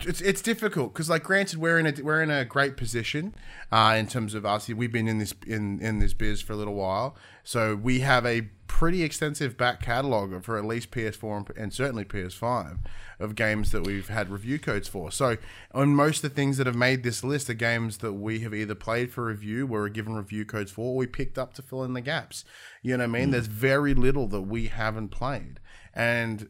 it's, 0.06 0.20
it's, 0.20 0.42
difficult 0.42 0.92
because 0.92 1.08
like 1.08 1.22
granted 1.22 1.58
we're 1.58 1.78
in 1.78 1.86
a 1.86 1.94
we're 2.02 2.22
in 2.22 2.30
a 2.30 2.44
great 2.44 2.76
position 2.76 3.34
uh, 3.72 3.96
in 3.98 4.06
terms 4.06 4.34
of 4.34 4.44
us. 4.44 4.68
We've 4.68 4.92
been 4.92 5.08
in 5.08 5.16
this 5.18 5.32
in 5.46 5.80
in 5.80 5.98
this 5.98 6.12
biz 6.12 6.42
for 6.42 6.52
a 6.52 6.56
little 6.56 6.74
while, 6.74 7.16
so 7.42 7.74
we 7.74 8.00
have 8.00 8.26
a 8.26 8.50
pretty 8.68 9.02
extensive 9.02 9.56
back 9.56 9.82
catalog 9.82 10.44
for 10.44 10.56
at 10.56 10.64
least 10.64 10.90
PS4 10.92 11.36
and, 11.48 11.56
and 11.56 11.72
certainly 11.72 12.04
PS5 12.04 12.78
of 13.18 13.34
games 13.34 13.72
that 13.72 13.84
we've 13.84 14.08
had 14.08 14.30
review 14.30 14.58
codes 14.60 14.86
for. 14.86 15.10
So 15.10 15.36
on 15.74 15.96
most 15.96 16.22
of 16.22 16.30
the 16.30 16.36
things 16.36 16.56
that 16.58 16.66
have 16.68 16.76
made 16.76 17.02
this 17.02 17.24
list 17.24 17.50
are 17.50 17.54
games 17.54 17.98
that 17.98 18.12
we 18.12 18.40
have 18.40 18.54
either 18.54 18.76
played 18.76 19.10
for 19.12 19.24
review, 19.24 19.66
were 19.66 19.88
given 19.88 20.14
review 20.14 20.44
codes 20.44 20.70
for, 20.70 20.82
or 20.92 20.96
we 20.96 21.06
picked 21.08 21.38
up 21.38 21.54
to 21.54 21.62
fill 21.62 21.82
in 21.82 21.94
the 21.94 22.00
gaps. 22.00 22.44
You 22.82 22.96
know 22.96 23.02
what 23.04 23.16
I 23.16 23.18
mean? 23.20 23.30
There's 23.32 23.46
very 23.48 23.94
little 23.94 24.28
that 24.28 24.42
we 24.42 24.68
haven't 24.68 25.08
played, 25.08 25.58
and 25.92 26.48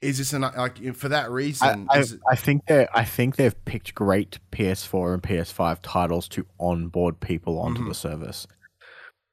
is 0.00 0.18
this 0.18 0.32
an 0.32 0.42
like 0.42 0.94
for 0.94 1.08
that 1.08 1.24
I, 1.24 1.28
reason? 1.28 1.86
I, 1.90 1.98
is 1.98 2.12
it- 2.12 2.20
I 2.30 2.36
think 2.36 2.66
they 2.66 2.86
I 2.94 3.04
think 3.04 3.36
they've 3.36 3.64
picked 3.64 3.94
great 3.94 4.38
PS4 4.52 5.14
and 5.14 5.22
PS5 5.22 5.78
titles 5.82 6.28
to 6.28 6.46
onboard 6.60 7.20
people 7.20 7.58
onto 7.58 7.80
Mm-hmm. 7.80 7.88
the 7.88 7.94
service. 7.94 8.46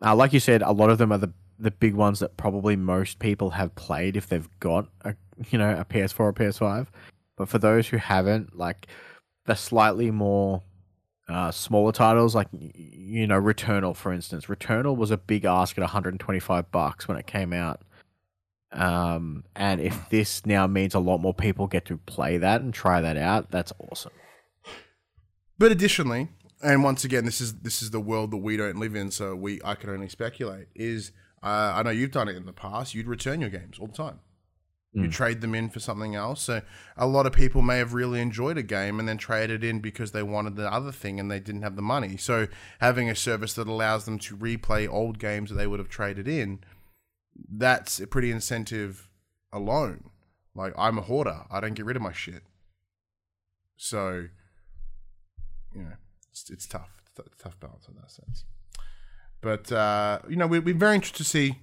Uh, 0.05 0.15
like 0.15 0.33
you 0.33 0.39
said, 0.41 0.61
a 0.61 0.71
lot 0.71 0.89
of 0.89 0.97
them 0.97 1.11
are 1.13 1.17
the 1.17 1.33
the 1.59 1.71
big 1.71 1.93
ones 1.93 2.19
that 2.19 2.37
probably 2.37 2.75
most 2.75 3.19
people 3.19 3.51
have 3.51 3.75
played 3.75 4.17
if 4.17 4.27
they've 4.27 4.49
got 4.59 4.87
a 5.01 5.15
you 5.49 5.57
know 5.57 5.71
a 5.77 5.85
PS4 5.85 6.19
or 6.19 6.33
PS5. 6.33 6.87
But 7.35 7.49
for 7.49 7.57
those 7.57 7.87
who 7.87 7.97
haven't, 7.97 8.57
like 8.57 8.87
the 9.45 9.55
slightly 9.55 10.11
more 10.11 10.63
uh, 11.27 11.51
smaller 11.51 11.91
titles, 11.91 12.35
like 12.35 12.47
you 12.51 13.27
know 13.27 13.39
Returnal, 13.41 13.95
for 13.95 14.13
instance, 14.13 14.45
Returnal 14.45 14.95
was 14.95 15.11
a 15.11 15.17
big 15.17 15.45
ask 15.45 15.77
at 15.77 15.81
125 15.81 16.71
bucks 16.71 17.07
when 17.07 17.17
it 17.17 17.27
came 17.27 17.53
out. 17.53 17.81
Um, 18.71 19.43
and 19.55 19.79
if 19.79 20.09
this 20.09 20.45
now 20.45 20.65
means 20.65 20.95
a 20.95 20.99
lot 20.99 21.19
more 21.19 21.33
people 21.33 21.67
get 21.67 21.85
to 21.85 21.97
play 21.97 22.37
that 22.37 22.61
and 22.61 22.73
try 22.73 23.01
that 23.01 23.17
out, 23.17 23.51
that's 23.51 23.71
awesome. 23.77 24.11
but 25.59 25.71
additionally, 25.71 26.29
and 26.61 26.83
once 26.83 27.03
again, 27.03 27.25
this 27.25 27.39
is 27.41 27.55
this 27.59 27.81
is 27.81 27.91
the 27.91 27.99
world 27.99 28.31
that 28.31 28.37
we 28.37 28.57
don't 28.57 28.77
live 28.77 28.95
in, 28.95 29.11
so 29.11 29.35
we 29.35 29.59
I 29.63 29.75
can 29.75 29.89
only 29.89 30.09
speculate. 30.09 30.67
Is 30.75 31.11
uh, 31.43 31.73
I 31.75 31.83
know 31.83 31.89
you've 31.91 32.11
done 32.11 32.29
it 32.29 32.35
in 32.37 32.45
the 32.45 32.53
past. 32.53 32.95
You'd 32.95 33.07
return 33.07 33.41
your 33.41 33.49
games 33.49 33.77
all 33.79 33.87
the 33.87 33.93
time. 33.93 34.19
You 34.95 35.05
Mm. 35.05 35.11
trade 35.11 35.41
them 35.41 35.55
in 35.55 35.69
for 35.69 35.79
something 35.79 36.13
else. 36.13 36.43
So 36.43 36.61
a 36.95 37.07
lot 37.07 37.25
of 37.25 37.33
people 37.33 37.63
may 37.63 37.79
have 37.79 37.95
really 37.95 38.21
enjoyed 38.21 38.59
a 38.59 38.63
game 38.63 38.99
and 38.99 39.09
then 39.09 39.17
traded 39.17 39.63
in 39.63 39.79
because 39.79 40.11
they 40.11 40.21
wanted 40.21 40.55
the 40.55 40.71
other 40.71 40.91
thing 40.91 41.19
and 41.19 41.31
they 41.31 41.39
didn't 41.39 41.63
have 41.63 41.75
the 41.75 41.81
money. 41.81 42.15
So 42.15 42.47
having 42.79 43.09
a 43.09 43.15
service 43.15 43.53
that 43.55 43.67
allows 43.67 44.05
them 44.05 44.19
to 44.19 44.37
replay 44.37 44.87
old 44.87 45.17
games 45.17 45.49
that 45.49 45.55
they 45.55 45.65
would 45.65 45.79
have 45.79 45.89
traded 45.89 46.27
in, 46.27 46.59
that's 47.35 47.99
a 47.99 48.05
pretty 48.05 48.29
incentive 48.29 49.09
alone. 49.51 50.11
Like 50.53 50.73
I'm 50.77 50.99
a 50.99 51.01
hoarder. 51.01 51.45
I 51.49 51.59
don't 51.59 51.73
get 51.73 51.85
rid 51.85 51.95
of 51.95 52.03
my 52.03 52.13
shit. 52.13 52.43
So, 53.75 54.27
you 55.75 55.81
know, 55.81 55.93
it's, 56.29 56.49
it's 56.51 56.67
tough. 56.67 57.01
It's 57.09 57.19
a 57.19 57.43
tough 57.43 57.59
balance 57.59 57.87
in 57.87 57.95
that 57.95 58.11
sense. 58.11 58.45
But 59.43 59.71
uh, 59.71 60.19
you 60.29 60.35
know, 60.37 60.47
we, 60.47 60.59
we're 60.59 60.73
very 60.73 60.95
interested 60.95 61.17
to 61.17 61.23
see 61.29 61.59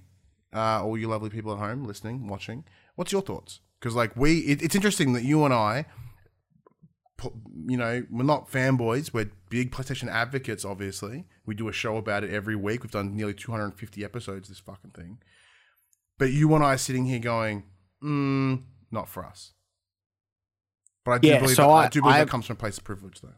uh, 0.53 0.83
all 0.85 0.97
you 0.97 1.07
lovely 1.09 1.29
people 1.29 1.51
at 1.53 1.59
home 1.59 1.83
listening, 1.83 2.27
watching. 2.27 2.63
What's 2.95 3.11
your 3.11 3.21
thoughts? 3.21 3.59
Because 3.79 3.95
like 3.95 4.15
we, 4.15 4.39
it, 4.41 4.61
it's 4.61 4.75
interesting 4.75 5.13
that 5.13 5.23
you 5.23 5.43
and 5.43 5.53
I, 5.53 5.85
you 7.67 7.77
know, 7.77 8.03
we're 8.09 8.23
not 8.23 8.49
fanboys. 8.51 9.13
We're 9.13 9.31
big 9.49 9.71
PlayStation 9.71 10.09
advocates. 10.09 10.63
Obviously, 10.65 11.25
we 11.45 11.55
do 11.55 11.67
a 11.67 11.73
show 11.73 11.97
about 11.97 12.23
it 12.23 12.31
every 12.31 12.55
week. 12.55 12.83
We've 12.83 12.91
done 12.91 13.15
nearly 13.15 13.33
250 13.33 14.03
episodes. 14.03 14.49
This 14.49 14.59
fucking 14.59 14.91
thing. 14.91 15.19
But 16.17 16.31
you 16.31 16.53
and 16.53 16.63
I 16.63 16.73
are 16.73 16.77
sitting 16.77 17.05
here 17.05 17.19
going, 17.19 17.63
mm, 18.03 18.61
not 18.91 19.09
for 19.09 19.25
us. 19.25 19.53
But 21.03 21.11
I 21.13 21.17
do 21.17 21.27
Yeah, 21.29 21.39
believe, 21.39 21.55
so 21.55 21.63
that, 21.63 21.69
I, 21.69 21.83
I- 21.85 21.87
do 21.89 22.01
believe 22.01 22.15
I- 22.15 22.19
that 22.19 22.29
comes 22.29 22.45
from 22.45 22.53
a 22.55 22.59
place 22.59 22.77
of 22.77 22.83
privilege, 22.83 23.21
though. 23.21 23.33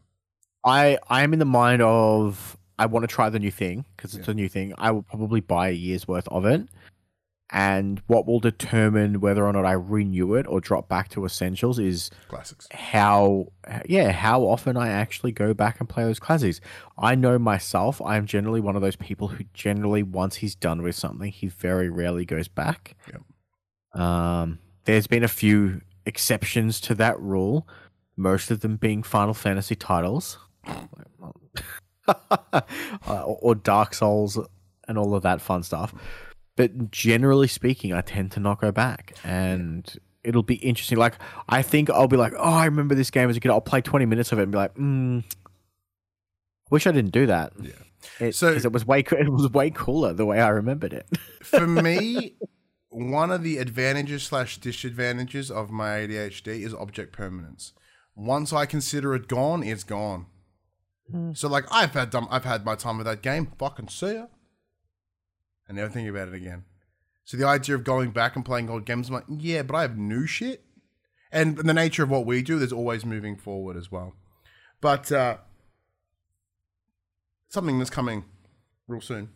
I 0.66 0.98
I 1.08 1.22
am 1.22 1.32
in 1.34 1.38
the 1.38 1.44
mind 1.44 1.82
of 1.82 2.56
I 2.78 2.86
want 2.86 3.04
to 3.04 3.06
try 3.14 3.28
the 3.30 3.38
new 3.38 3.50
thing 3.50 3.84
because 3.96 4.14
it's 4.14 4.28
a 4.28 4.34
new 4.34 4.48
thing. 4.48 4.74
I 4.78 4.90
will 4.90 5.02
probably 5.02 5.40
buy 5.40 5.68
a 5.68 5.72
year's 5.72 6.08
worth 6.08 6.26
of 6.28 6.44
it, 6.44 6.68
and 7.50 8.02
what 8.06 8.26
will 8.26 8.40
determine 8.40 9.20
whether 9.20 9.46
or 9.46 9.52
not 9.52 9.64
I 9.64 9.72
renew 9.72 10.34
it 10.34 10.46
or 10.48 10.60
drop 10.60 10.88
back 10.88 11.08
to 11.10 11.24
essentials 11.24 11.78
is 11.78 12.10
Classics. 12.28 12.66
how 12.72 13.52
yeah 13.86 14.10
how 14.10 14.42
often 14.42 14.76
I 14.76 14.88
actually 14.88 15.30
go 15.32 15.54
back 15.54 15.78
and 15.78 15.88
play 15.88 16.04
those 16.04 16.18
classics. 16.18 16.60
I 16.98 17.14
know 17.14 17.38
myself. 17.38 18.00
I 18.02 18.16
am 18.16 18.26
generally 18.26 18.60
one 18.60 18.74
of 18.76 18.82
those 18.82 18.96
people 18.96 19.28
who 19.28 19.44
generally 19.54 20.02
once 20.02 20.36
he's 20.36 20.54
done 20.56 20.82
with 20.82 20.96
something, 20.96 21.30
he 21.30 21.46
very 21.46 21.88
rarely 21.88 22.24
goes 22.24 22.48
back. 22.48 22.96
Yep. 23.12 24.00
Um, 24.02 24.58
there's 24.86 25.06
been 25.06 25.22
a 25.22 25.28
few 25.28 25.80
exceptions 26.06 26.80
to 26.80 26.94
that 26.96 27.18
rule, 27.20 27.66
most 28.16 28.50
of 28.50 28.60
them 28.60 28.76
being 28.76 29.02
Final 29.02 29.32
Fantasy 29.34 29.74
titles, 29.76 30.38
uh, 32.52 32.60
or 33.06 33.38
or 33.40 33.54
Dark 33.54 33.94
Souls, 33.94 34.38
and 34.88 34.98
all 34.98 35.14
of 35.14 35.22
that 35.22 35.40
fun 35.40 35.62
stuff. 35.62 35.94
But 36.56 36.90
generally 36.90 37.48
speaking, 37.48 37.92
I 37.92 38.00
tend 38.00 38.32
to 38.32 38.40
not 38.40 38.60
go 38.60 38.70
back, 38.70 39.16
and 39.24 39.92
it'll 40.22 40.42
be 40.42 40.56
interesting. 40.56 40.98
Like 40.98 41.14
I 41.48 41.62
think 41.62 41.90
I'll 41.90 42.08
be 42.08 42.16
like, 42.16 42.32
oh, 42.38 42.52
I 42.52 42.64
remember 42.66 42.94
this 42.94 43.10
game 43.10 43.28
as 43.30 43.36
a 43.36 43.40
kid. 43.40 43.50
I'll 43.50 43.60
play 43.60 43.80
twenty 43.80 44.06
minutes 44.06 44.32
of 44.32 44.38
it 44.38 44.42
and 44.42 44.52
be 44.52 44.58
like, 44.58 44.74
hmm. 44.74 45.20
Wish 46.70 46.86
I 46.86 46.92
didn't 46.92 47.12
do 47.12 47.26
that. 47.26 47.52
Yeah. 47.60 47.72
It, 48.20 48.34
So- 48.34 48.52
it 48.52 48.72
was 48.72 48.86
way 48.86 49.00
it 49.00 49.32
was 49.32 49.50
way 49.50 49.70
cooler 49.70 50.12
the 50.12 50.26
way 50.26 50.40
I 50.40 50.48
remembered 50.48 50.92
it. 50.92 51.06
for 51.42 51.66
me, 51.66 52.34
one 52.88 53.30
of 53.30 53.42
the 53.42 53.58
advantages 53.58 54.22
slash 54.22 54.58
disadvantages 54.58 55.50
of 55.50 55.70
my 55.70 55.88
ADHD 55.98 56.64
is 56.64 56.74
object 56.74 57.12
permanence. 57.12 57.72
Once 58.16 58.52
I 58.52 58.66
consider 58.66 59.14
it 59.14 59.26
gone, 59.26 59.62
it's 59.62 59.84
gone. 59.84 60.26
So 61.34 61.48
like 61.48 61.66
I've 61.70 61.92
had 61.92 62.10
done, 62.10 62.26
I've 62.30 62.44
had 62.44 62.64
my 62.64 62.74
time 62.74 62.96
with 62.98 63.06
that 63.06 63.22
game. 63.22 63.52
Fucking 63.58 63.88
see 63.88 64.14
ya. 64.14 64.26
I 65.68 65.72
never 65.72 65.90
think 65.90 66.08
about 66.08 66.28
it 66.28 66.34
again. 66.34 66.64
So 67.24 67.36
the 67.36 67.46
idea 67.46 67.74
of 67.74 67.84
going 67.84 68.10
back 68.10 68.36
and 68.36 68.44
playing 68.44 68.68
old 68.68 68.84
games, 68.84 69.08
I'm 69.08 69.14
like, 69.14 69.24
yeah, 69.28 69.62
but 69.62 69.76
I 69.76 69.82
have 69.82 69.96
new 69.96 70.26
shit. 70.26 70.62
And 71.32 71.56
the 71.56 71.74
nature 71.74 72.04
of 72.04 72.10
what 72.10 72.26
we 72.26 72.42
do, 72.42 72.58
there's 72.58 72.72
always 72.72 73.04
moving 73.04 73.36
forward 73.36 73.76
as 73.76 73.90
well. 73.90 74.14
But 74.80 75.10
uh, 75.10 75.38
something 77.48 77.78
that's 77.78 77.90
coming 77.90 78.24
real 78.86 79.00
soon. 79.00 79.30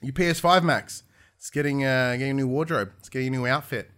Your 0.00 0.12
PS5 0.12 0.62
Max. 0.62 1.02
It's 1.36 1.50
getting, 1.50 1.84
uh, 1.84 2.12
getting 2.12 2.30
a 2.30 2.34
new 2.34 2.48
wardrobe. 2.48 2.92
It's 2.98 3.08
getting 3.08 3.28
a 3.28 3.38
new 3.38 3.46
outfit. 3.46 3.90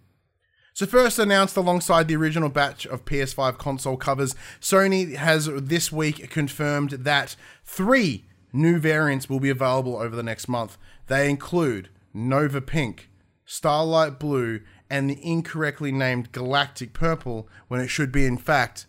So 0.73 0.85
first 0.85 1.19
announced 1.19 1.57
alongside 1.57 2.07
the 2.07 2.15
original 2.15 2.49
batch 2.49 2.85
of 2.85 3.05
PS5 3.05 3.57
console 3.57 3.97
covers, 3.97 4.35
Sony 4.61 5.15
has 5.15 5.49
this 5.53 5.91
week 5.91 6.29
confirmed 6.29 6.91
that 6.91 7.35
three 7.65 8.25
new 8.53 8.79
variants 8.79 9.29
will 9.29 9.39
be 9.39 9.49
available 9.49 9.97
over 9.97 10.15
the 10.15 10.23
next 10.23 10.47
month. 10.47 10.77
They 11.07 11.29
include 11.29 11.89
Nova 12.13 12.61
Pink, 12.61 13.09
Starlight 13.45 14.19
Blue, 14.19 14.61
and 14.89 15.09
the 15.09 15.19
incorrectly 15.25 15.91
named 15.91 16.31
Galactic 16.31 16.93
Purple 16.93 17.47
when 17.67 17.81
it 17.81 17.87
should 17.87 18.11
be 18.11 18.25
in 18.25 18.37
fact 18.37 18.85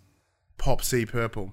Pop 0.59 0.83
Sea 0.83 1.05
Purple. 1.05 1.53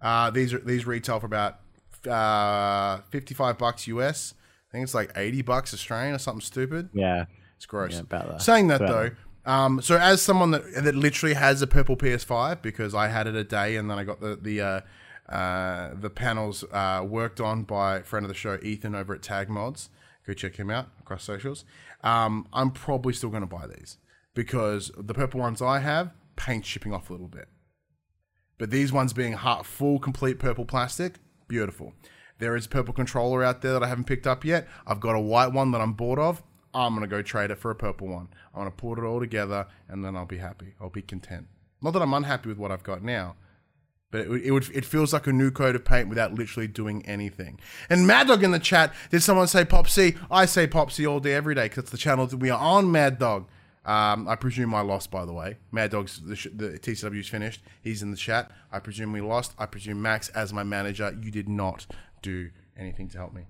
Uh, 0.00 0.30
these 0.30 0.52
are 0.52 0.58
these 0.58 0.86
retail 0.86 1.20
for 1.20 1.26
about 1.26 1.60
uh, 2.08 3.02
fifty 3.10 3.34
five 3.34 3.56
bucks 3.56 3.86
US. 3.86 4.34
I 4.68 4.72
think 4.72 4.82
it's 4.82 4.94
like 4.94 5.12
eighty 5.16 5.42
bucks 5.42 5.72
Australian 5.72 6.14
or 6.14 6.18
something 6.18 6.40
stupid. 6.40 6.88
Yeah. 6.92 7.26
It's 7.62 7.66
gross. 7.66 7.92
Yeah, 7.92 8.00
about 8.00 8.28
that. 8.28 8.42
Saying 8.42 8.66
that 8.68 8.80
About 8.80 9.14
though, 9.44 9.52
um, 9.52 9.80
so 9.82 9.96
as 9.96 10.20
someone 10.20 10.50
that 10.50 10.64
that 10.82 10.96
literally 10.96 11.36
has 11.36 11.62
a 11.62 11.68
purple 11.68 11.96
PS5 11.96 12.60
because 12.60 12.92
I 12.92 13.06
had 13.06 13.28
it 13.28 13.36
a 13.36 13.44
day 13.44 13.76
and 13.76 13.88
then 13.88 14.00
I 14.00 14.02
got 14.02 14.20
the 14.20 14.34
the 14.34 14.60
uh, 14.60 14.80
uh, 15.32 15.94
the 15.94 16.10
panels 16.10 16.64
uh, 16.72 17.06
worked 17.08 17.40
on 17.40 17.62
by 17.62 17.98
a 17.98 18.02
friend 18.02 18.24
of 18.24 18.28
the 18.28 18.34
show 18.34 18.58
Ethan 18.64 18.96
over 18.96 19.14
at 19.14 19.22
Tag 19.22 19.48
Mods. 19.48 19.90
Go 20.26 20.32
check 20.32 20.56
him 20.56 20.70
out 20.70 20.88
across 20.98 21.22
socials. 21.22 21.64
Um, 22.02 22.48
I'm 22.52 22.72
probably 22.72 23.12
still 23.12 23.30
going 23.30 23.42
to 23.42 23.46
buy 23.46 23.68
these 23.68 23.96
because 24.34 24.90
the 24.98 25.14
purple 25.14 25.38
ones 25.38 25.62
I 25.62 25.78
have 25.78 26.10
paint 26.34 26.66
shipping 26.66 26.92
off 26.92 27.10
a 27.10 27.12
little 27.12 27.28
bit. 27.28 27.46
But 28.58 28.72
these 28.72 28.92
ones 28.92 29.12
being 29.12 29.34
hot, 29.34 29.66
full, 29.66 30.00
complete 30.00 30.40
purple 30.40 30.64
plastic, 30.64 31.20
beautiful. 31.46 31.92
There 32.40 32.56
is 32.56 32.66
a 32.66 32.68
purple 32.68 32.92
controller 32.92 33.44
out 33.44 33.62
there 33.62 33.72
that 33.72 33.84
I 33.84 33.86
haven't 33.86 34.08
picked 34.08 34.26
up 34.26 34.44
yet. 34.44 34.66
I've 34.84 34.98
got 34.98 35.14
a 35.14 35.20
white 35.20 35.52
one 35.52 35.70
that 35.70 35.80
I'm 35.80 35.92
bored 35.92 36.18
of. 36.18 36.42
I'm 36.74 36.94
gonna 36.94 37.06
go 37.06 37.22
trade 37.22 37.50
it 37.50 37.58
for 37.58 37.70
a 37.70 37.74
purple 37.74 38.08
one. 38.08 38.28
I'm 38.54 38.60
gonna 38.60 38.70
put 38.70 38.98
it 38.98 39.04
all 39.04 39.20
together, 39.20 39.66
and 39.88 40.04
then 40.04 40.16
I'll 40.16 40.26
be 40.26 40.38
happy. 40.38 40.74
I'll 40.80 40.90
be 40.90 41.02
content. 41.02 41.46
Not 41.82 41.92
that 41.92 42.02
I'm 42.02 42.14
unhappy 42.14 42.48
with 42.48 42.58
what 42.58 42.70
I've 42.70 42.82
got 42.82 43.02
now, 43.02 43.36
but 44.10 44.22
it, 44.22 44.30
it 44.46 44.50
would 44.52 44.70
it 44.72 44.84
feels 44.84 45.12
like 45.12 45.26
a 45.26 45.32
new 45.32 45.50
coat 45.50 45.74
of 45.74 45.84
paint 45.84 46.08
without 46.08 46.34
literally 46.34 46.68
doing 46.68 47.04
anything. 47.06 47.58
And 47.90 48.06
Mad 48.06 48.28
Dog 48.28 48.42
in 48.44 48.52
the 48.52 48.58
chat, 48.58 48.94
did 49.10 49.22
someone 49.22 49.48
say 49.48 49.64
Pop 49.64 49.88
I 50.30 50.46
say 50.46 50.66
Pop 50.66 50.92
C 50.92 51.06
all 51.06 51.20
day, 51.20 51.34
every 51.34 51.54
day, 51.54 51.64
because 51.64 51.84
it's 51.84 51.90
the 51.90 51.98
channel 51.98 52.26
that 52.26 52.36
we 52.36 52.50
are 52.50 52.60
on. 52.60 52.90
Mad 52.92 53.18
Dog. 53.18 53.48
Um, 53.84 54.28
I 54.28 54.36
presume 54.36 54.74
I 54.74 54.80
lost, 54.82 55.10
by 55.10 55.24
the 55.24 55.32
way. 55.32 55.56
Mad 55.72 55.90
Dog's 55.90 56.20
the, 56.20 56.36
sh- 56.36 56.46
the 56.54 56.78
TCW's 56.78 57.26
finished. 57.28 57.62
He's 57.82 58.00
in 58.00 58.12
the 58.12 58.16
chat. 58.16 58.52
I 58.70 58.78
presume 58.78 59.12
we 59.12 59.20
lost. 59.20 59.54
I 59.58 59.66
presume 59.66 60.00
Max, 60.00 60.28
as 60.28 60.52
my 60.52 60.62
manager, 60.62 61.16
you 61.20 61.32
did 61.32 61.48
not 61.48 61.86
do 62.22 62.50
anything 62.76 63.08
to 63.08 63.18
help 63.18 63.34
me. 63.34 63.46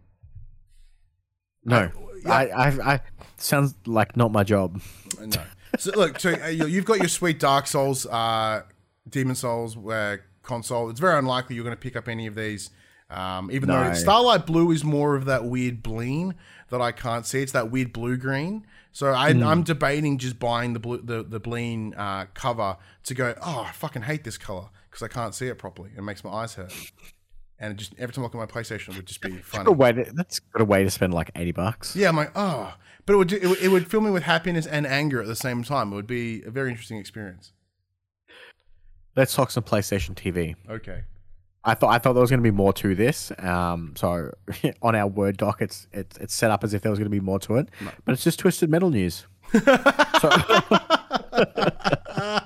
No. 1.64 1.90
I, 2.26 2.46
I, 2.48 2.92
I 2.94 3.00
sounds 3.36 3.74
like 3.86 4.16
not 4.16 4.30
my 4.32 4.44
job. 4.44 4.80
No. 5.20 5.42
So 5.78 5.90
look, 5.92 6.20
so 6.20 6.32
uh, 6.34 6.46
you- 6.48 6.66
you've 6.66 6.84
got 6.84 6.98
your 6.98 7.08
sweet 7.08 7.40
Dark 7.40 7.66
Souls, 7.66 8.06
uh, 8.06 8.62
Demon 9.08 9.34
Souls 9.34 9.76
uh, 9.76 10.18
console. 10.42 10.90
It's 10.90 11.00
very 11.00 11.18
unlikely 11.18 11.56
you're 11.56 11.64
going 11.64 11.76
to 11.76 11.80
pick 11.80 11.96
up 11.96 12.08
any 12.08 12.26
of 12.26 12.34
these. 12.34 12.70
Um, 13.10 13.50
even 13.50 13.68
though 13.68 13.92
Starlight 13.94 14.46
Blue 14.46 14.70
is 14.70 14.84
more 14.84 15.16
of 15.16 15.24
that 15.26 15.44
weird 15.44 15.82
bleen 15.82 16.34
that 16.70 16.80
I 16.80 16.92
can't 16.92 17.26
see. 17.26 17.42
It's 17.42 17.52
that 17.52 17.70
weird 17.70 17.92
blue 17.92 18.16
green. 18.16 18.66
So 18.92 19.12
I, 19.12 19.28
I'm 19.30 19.62
debating 19.62 20.18
just 20.18 20.38
buying 20.38 20.72
the 20.74 20.78
blue, 20.80 21.00
the 21.02 21.22
the 21.22 21.40
bleen 21.40 21.94
uh, 21.96 22.26
cover 22.34 22.76
to 23.04 23.14
go. 23.14 23.34
Oh, 23.42 23.64
I 23.68 23.72
fucking 23.72 24.02
hate 24.02 24.24
this 24.24 24.38
color 24.38 24.68
because 24.90 25.02
I 25.02 25.08
can't 25.08 25.34
see 25.34 25.48
it 25.48 25.58
properly. 25.58 25.90
It 25.96 26.02
makes 26.02 26.22
my 26.24 26.30
eyes 26.30 26.54
hurt. 26.54 26.72
And 27.62 27.76
just 27.76 27.94
every 27.96 28.12
time 28.12 28.22
I 28.22 28.24
look 28.24 28.34
at 28.34 28.38
my 28.38 28.46
PlayStation, 28.46 28.88
it 28.88 28.96
would 28.96 29.06
just 29.06 29.20
be 29.20 29.36
funny. 29.36 29.66
A 29.68 29.72
way 29.72 29.92
to, 29.92 30.12
that's 30.14 30.38
a 30.38 30.58
good 30.58 30.66
way 30.66 30.82
to 30.82 30.90
spend 30.90 31.14
like 31.14 31.30
80 31.36 31.52
bucks. 31.52 31.94
Yeah, 31.94 32.08
I'm 32.08 32.16
like, 32.16 32.32
oh, 32.34 32.74
but 33.06 33.12
it 33.12 33.16
would, 33.16 33.32
it 33.32 33.46
would 33.46 33.58
it 33.58 33.68
would 33.68 33.88
fill 33.88 34.00
me 34.00 34.10
with 34.10 34.24
happiness 34.24 34.66
and 34.66 34.84
anger 34.84 35.20
at 35.20 35.28
the 35.28 35.36
same 35.36 35.62
time. 35.62 35.92
It 35.92 35.94
would 35.94 36.08
be 36.08 36.42
a 36.42 36.50
very 36.50 36.70
interesting 36.70 36.98
experience. 36.98 37.52
Let's 39.14 39.32
talk 39.32 39.52
some 39.52 39.62
PlayStation 39.62 40.16
TV. 40.16 40.56
Okay. 40.68 41.02
I 41.64 41.74
thought 41.74 41.90
I 41.90 41.98
thought 41.98 42.14
there 42.14 42.20
was 42.20 42.30
going 42.30 42.42
to 42.42 42.50
be 42.50 42.50
more 42.50 42.72
to 42.72 42.96
this. 42.96 43.30
Um, 43.38 43.94
so 43.96 44.32
on 44.82 44.96
our 44.96 45.06
word 45.06 45.36
doc, 45.36 45.62
it's 45.62 45.86
it's 45.92 46.18
it's 46.18 46.34
set 46.34 46.50
up 46.50 46.64
as 46.64 46.74
if 46.74 46.82
there 46.82 46.90
was 46.90 46.98
going 46.98 47.10
to 47.10 47.10
be 47.10 47.20
more 47.20 47.38
to 47.40 47.58
it, 47.58 47.68
but 48.04 48.12
it's 48.12 48.24
just 48.24 48.40
twisted 48.40 48.70
metal 48.70 48.90
news. 48.90 49.26
so, 49.52 49.60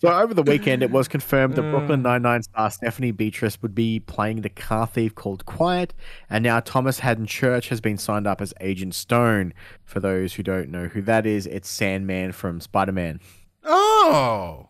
so 0.00 0.08
over 0.08 0.34
the 0.34 0.42
weekend, 0.42 0.82
it 0.82 0.90
was 0.90 1.08
confirmed 1.08 1.54
that 1.56 1.62
Brooklyn 1.62 2.02
Nine 2.02 2.22
Nine 2.22 2.42
star 2.42 2.70
Stephanie 2.70 3.10
Beatrice 3.10 3.60
would 3.62 3.74
be 3.74 4.00
playing 4.00 4.42
the 4.42 4.48
car 4.48 4.86
thief 4.86 5.14
called 5.14 5.44
Quiet, 5.46 5.94
and 6.30 6.42
now 6.44 6.60
Thomas 6.60 7.00
Haden 7.00 7.26
Church 7.26 7.68
has 7.68 7.80
been 7.80 7.98
signed 7.98 8.26
up 8.26 8.40
as 8.40 8.52
Agent 8.60 8.94
Stone. 8.94 9.52
For 9.84 10.00
those 10.00 10.34
who 10.34 10.42
don't 10.42 10.68
know 10.70 10.86
who 10.86 11.02
that 11.02 11.26
is, 11.26 11.46
it's 11.46 11.68
Sandman 11.68 12.32
from 12.32 12.60
Spider 12.60 12.92
Man. 12.92 13.20
Oh. 13.64 14.68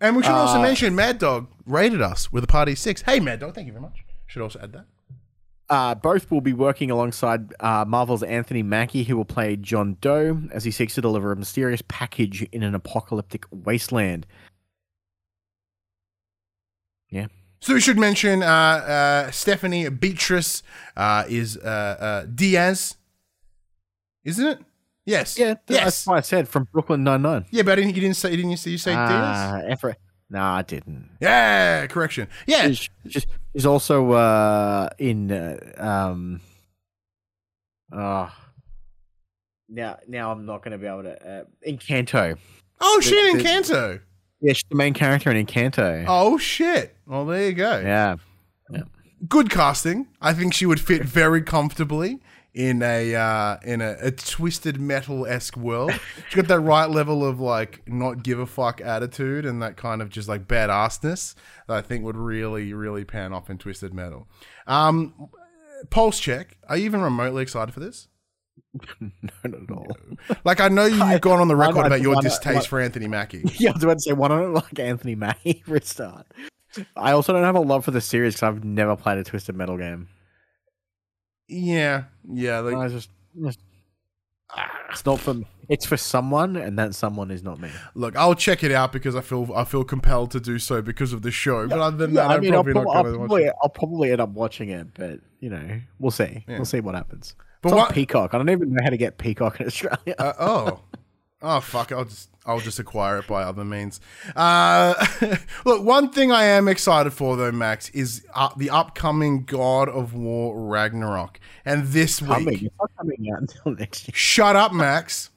and 0.00 0.16
we 0.16 0.22
should 0.22 0.32
also 0.32 0.58
Uh, 0.58 0.62
mention 0.62 0.94
Mad 0.94 1.18
Dog 1.18 1.48
rated 1.66 2.00
us 2.00 2.32
with 2.32 2.44
a 2.44 2.46
party 2.46 2.74
six. 2.74 3.02
Hey, 3.02 3.20
Mad 3.20 3.40
Dog, 3.40 3.54
thank 3.54 3.66
you 3.66 3.72
very 3.72 3.82
much. 3.82 4.04
Should 4.26 4.42
also 4.42 4.58
add 4.62 4.72
that. 4.72 4.86
Uh, 5.72 5.94
both 5.94 6.30
will 6.30 6.42
be 6.42 6.52
working 6.52 6.90
alongside 6.90 7.54
uh, 7.60 7.82
Marvel's 7.88 8.22
Anthony 8.22 8.62
Mackie, 8.62 9.04
who 9.04 9.16
will 9.16 9.24
play 9.24 9.56
John 9.56 9.96
Doe 10.02 10.42
as 10.52 10.64
he 10.64 10.70
seeks 10.70 10.94
to 10.96 11.00
deliver 11.00 11.32
a 11.32 11.36
mysterious 11.36 11.80
package 11.88 12.42
in 12.52 12.62
an 12.62 12.74
apocalyptic 12.74 13.46
wasteland. 13.50 14.26
Yeah. 17.10 17.28
So 17.60 17.72
we 17.72 17.80
should 17.80 17.98
mention 17.98 18.42
uh, 18.42 18.46
uh, 18.46 19.30
Stephanie 19.30 19.88
Beatrice 19.88 20.62
uh, 20.94 21.24
is 21.26 21.56
uh, 21.56 21.96
uh, 22.00 22.26
Diaz, 22.34 22.96
isn't 24.24 24.46
it? 24.46 24.58
Yes. 25.06 25.38
Yeah, 25.38 25.54
Yes. 25.68 25.84
that's 25.84 26.06
what 26.06 26.16
I 26.18 26.20
said 26.20 26.48
from 26.48 26.68
Brooklyn 26.70 27.02
Nine 27.02 27.22
Nine. 27.22 27.46
Yeah, 27.50 27.62
but 27.62 27.72
I 27.72 27.76
didn't, 27.76 27.94
you 27.94 28.02
didn't 28.02 28.16
say 28.16 28.30
you 28.30 28.36
didn't 28.36 28.50
you 28.50 28.56
say, 28.58 28.70
you 28.72 28.78
say 28.78 28.90
Diaz? 28.92 29.00
Ah, 29.08 29.60
Ephra- 29.70 29.96
No, 30.32 30.40
I 30.40 30.62
didn't. 30.62 31.10
Yeah, 31.20 31.86
correction. 31.88 32.26
Yeah, 32.46 32.68
She's, 32.68 32.88
she's, 33.06 33.26
she's 33.54 33.66
also 33.66 34.12
uh, 34.12 34.88
in 34.98 35.30
uh, 35.30 35.58
um. 35.76 36.40
Uh, 37.94 38.30
now, 39.68 39.98
now 40.08 40.32
I'm 40.32 40.46
not 40.46 40.64
going 40.64 40.72
to 40.72 40.78
be 40.78 40.86
able 40.86 41.02
to. 41.02 41.40
Uh, 41.40 41.44
Encanto. 41.68 42.38
Oh 42.80 43.00
shit, 43.00 43.36
the- 43.36 43.44
Encanto. 43.44 44.00
Yeah, 44.40 44.54
she's 44.54 44.64
the 44.70 44.76
main 44.76 44.94
character 44.94 45.30
in 45.30 45.46
Encanto. 45.46 46.06
Oh 46.08 46.38
shit. 46.38 46.96
Well, 47.06 47.26
there 47.26 47.46
you 47.48 47.52
go. 47.52 47.80
Yeah. 47.80 48.16
Good 49.28 49.50
casting. 49.50 50.08
I 50.20 50.32
think 50.32 50.54
she 50.54 50.64
would 50.66 50.80
fit 50.80 51.02
very 51.04 51.42
comfortably 51.42 52.20
in 52.54 52.82
a 52.82 53.14
uh, 53.14 53.56
in 53.64 53.80
a, 53.80 53.96
a 54.00 54.10
twisted 54.10 54.80
metal 54.80 55.26
esque 55.26 55.56
world. 55.56 55.92
She's 56.28 56.36
got 56.36 56.48
that 56.48 56.60
right 56.60 56.88
level 56.90 57.24
of 57.24 57.40
like 57.40 57.82
not 57.88 58.22
give 58.22 58.38
a 58.38 58.46
fuck 58.46 58.80
attitude 58.80 59.46
and 59.46 59.62
that 59.62 59.76
kind 59.76 60.02
of 60.02 60.10
just 60.10 60.28
like 60.28 60.46
badassness 60.46 61.34
that 61.66 61.76
I 61.76 61.80
think 61.82 62.04
would 62.04 62.16
really 62.16 62.72
really 62.74 63.04
pan 63.04 63.32
off 63.32 63.48
in 63.48 63.58
twisted 63.58 63.94
metal. 63.94 64.28
Um, 64.66 65.30
pulse 65.90 66.20
check. 66.20 66.58
Are 66.68 66.76
you 66.76 66.84
even 66.84 67.00
remotely 67.00 67.42
excited 67.42 67.72
for 67.72 67.80
this? 67.80 68.08
no, 69.00 69.10
not 69.22 69.54
at 69.62 69.70
all. 69.70 69.86
Like 70.44 70.60
I 70.60 70.68
know 70.68 70.84
you've 70.84 71.20
gone 71.20 71.40
on 71.40 71.48
the 71.48 71.56
record 71.56 71.84
I- 71.84 71.86
about 71.86 72.00
your 72.02 72.16
I- 72.16 72.20
distaste 72.20 72.54
like- 72.56 72.66
for 72.66 72.80
Anthony 72.80 73.08
Mackie. 73.08 73.44
Yeah, 73.58 73.70
I 73.70 73.72
was 73.74 73.84
about 73.84 73.94
to 73.94 74.00
say, 74.00 74.12
why 74.12 74.28
don't 74.28 74.52
like 74.54 74.78
Anthony 74.78 75.14
Mackie 75.14 75.62
for 75.66 75.76
a 75.76 75.82
start? 75.82 76.26
I 76.96 77.12
also 77.12 77.32
don't 77.32 77.42
have 77.44 77.54
a 77.54 77.60
love 77.60 77.84
for 77.84 77.90
the 77.90 78.00
series 78.00 78.34
because 78.34 78.42
I've 78.44 78.64
never 78.64 78.96
played 78.96 79.18
a 79.18 79.24
Twisted 79.24 79.54
Metal 79.56 79.76
game. 79.76 80.08
Yeah, 81.52 82.04
yeah. 82.30 82.60
Like, 82.60 82.76
I 82.76 82.88
just, 82.88 83.10
just- 83.42 83.60
it's 84.90 85.06
not 85.06 85.20
for 85.20 85.34
me. 85.34 85.46
It's 85.68 85.86
for 85.86 85.96
someone, 85.96 86.56
and 86.56 86.78
that 86.78 86.94
someone 86.94 87.30
is 87.30 87.42
not 87.42 87.58
me. 87.58 87.70
Look, 87.94 88.14
I'll 88.16 88.34
check 88.34 88.62
it 88.62 88.72
out 88.72 88.92
because 88.92 89.16
I 89.16 89.22
feel 89.22 89.50
I 89.54 89.64
feel 89.64 89.84
compelled 89.84 90.30
to 90.32 90.40
do 90.40 90.58
so 90.58 90.82
because 90.82 91.12
of 91.14 91.22
the 91.22 91.30
show. 91.30 91.66
but 91.68 91.78
other 91.78 91.96
than 91.96 92.10
Yeah, 92.14 92.22
that, 92.22 92.30
I 92.32 92.34
I'm 92.34 92.40
mean, 92.42 92.52
I'll, 92.54 92.62
probably 92.62 92.72
prob- 92.74 92.84
not 92.86 92.96
I'll 92.96 93.02
going 93.04 93.14
to 93.14 93.18
watch 93.20 93.28
probably, 93.28 93.44
it. 93.44 93.54
I'll 93.62 93.68
probably 93.70 94.10
end 94.12 94.20
up 94.20 94.28
watching 94.30 94.68
it, 94.68 94.88
but 94.94 95.20
you 95.40 95.48
know, 95.48 95.80
we'll 95.98 96.10
see. 96.10 96.44
Yeah. 96.46 96.56
We'll 96.56 96.66
see 96.66 96.80
what 96.80 96.94
happens. 96.94 97.34
But 97.62 97.70
it's 97.70 97.76
what- 97.76 97.94
Peacock. 97.94 98.34
I 98.34 98.38
don't 98.38 98.50
even 98.50 98.74
know 98.74 98.82
how 98.84 98.90
to 98.90 98.96
get 98.98 99.16
Peacock 99.16 99.60
in 99.60 99.66
Australia. 99.66 100.14
Uh, 100.18 100.32
oh, 100.38 100.80
oh 101.42 101.60
fuck! 101.60 101.90
I'll 101.92 102.04
just 102.04 102.28
I'll 102.44 102.58
just 102.60 102.78
acquire 102.80 103.18
it 103.18 103.26
by 103.28 103.42
other 103.44 103.64
means. 103.64 104.00
Uh, 104.34 104.94
look, 105.64 105.84
one 105.84 106.10
thing 106.10 106.32
I 106.32 106.42
am 106.44 106.66
excited 106.66 107.12
for 107.12 107.36
though, 107.36 107.52
Max, 107.52 107.88
is 107.90 108.26
uh, 108.34 108.48
the 108.56 108.70
upcoming 108.70 109.44
God 109.44 109.88
of 109.88 110.14
War 110.14 110.58
Ragnarok, 110.68 111.38
and 111.64 111.86
this 111.88 112.20
week. 112.20 112.30
coming. 112.30 112.54
It's 112.64 112.74
not 112.80 112.90
coming 112.98 113.30
out 113.32 113.40
until 113.42 113.74
next 113.78 114.08
year. 114.08 114.14
Shut 114.14 114.56
up, 114.56 114.72
Max. 114.72 115.30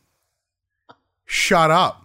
Shut 1.26 1.70
up. 1.72 2.01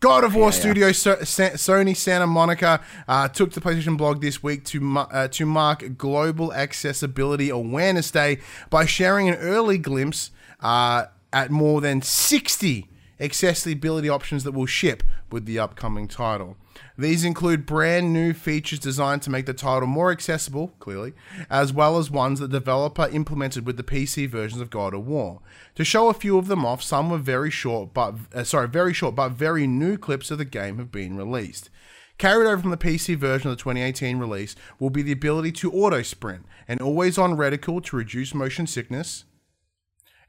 God 0.00 0.22
of 0.22 0.34
War 0.34 0.50
Yeah, 0.50 0.54
yeah. 0.54 0.60
Studio 0.60 0.92
so- 0.92 1.16
Sony 1.16 1.96
Santa 1.96 2.26
Monica 2.26 2.82
uh, 3.08 3.26
took 3.28 3.52
to 3.52 3.60
PlayStation 3.60 3.96
blog 3.96 4.20
this 4.20 4.42
week 4.42 4.64
to 4.66 4.78
ma- 4.80 5.08
uh, 5.10 5.28
to 5.28 5.46
mark 5.46 5.96
Global 5.96 6.52
Accessibility 6.52 7.48
Awareness 7.48 8.10
Day 8.10 8.38
by 8.70 8.84
sharing 8.84 9.28
an 9.30 9.36
early 9.36 9.78
glimpse 9.78 10.30
uh, 10.60 11.06
at 11.32 11.50
more 11.50 11.80
than 11.80 12.02
60 12.02 12.88
accessibility 13.20 14.08
options 14.08 14.44
that 14.44 14.52
will 14.52 14.66
ship 14.66 15.02
with 15.30 15.46
the 15.46 15.58
upcoming 15.58 16.08
title. 16.08 16.56
These 16.98 17.24
include 17.24 17.66
brand 17.66 18.12
new 18.12 18.32
features 18.32 18.78
designed 18.78 19.22
to 19.22 19.30
make 19.30 19.46
the 19.46 19.54
title 19.54 19.86
more 19.86 20.10
accessible, 20.10 20.68
clearly, 20.78 21.12
as 21.48 21.72
well 21.72 21.98
as 21.98 22.10
ones 22.10 22.40
the 22.40 22.48
developer 22.48 23.08
implemented 23.08 23.66
with 23.66 23.76
the 23.76 23.82
PC 23.82 24.28
versions 24.28 24.60
of 24.60 24.70
God 24.70 24.94
of 24.94 25.06
War. 25.06 25.40
To 25.76 25.84
show 25.84 26.08
a 26.08 26.14
few 26.14 26.38
of 26.38 26.48
them 26.48 26.64
off, 26.64 26.82
some 26.82 27.10
were 27.10 27.18
very 27.18 27.50
short, 27.50 27.94
but 27.94 28.14
uh, 28.34 28.44
sorry, 28.44 28.68
very 28.68 28.92
short, 28.92 29.14
but 29.14 29.30
very 29.30 29.66
new 29.66 29.96
clips 29.96 30.30
of 30.30 30.38
the 30.38 30.44
game 30.44 30.78
have 30.78 30.90
been 30.90 31.16
released. 31.16 31.70
Carried 32.16 32.46
over 32.46 32.62
from 32.62 32.70
the 32.70 32.76
PC 32.76 33.16
version 33.16 33.50
of 33.50 33.56
the 33.56 33.62
2018 33.62 34.18
release 34.18 34.54
will 34.78 34.90
be 34.90 35.02
the 35.02 35.12
ability 35.12 35.50
to 35.50 35.72
auto 35.72 36.02
sprint, 36.02 36.44
an 36.68 36.80
always 36.80 37.18
on 37.18 37.36
reticle 37.36 37.82
to 37.84 37.96
reduce 37.96 38.34
motion 38.34 38.66
sickness. 38.66 39.24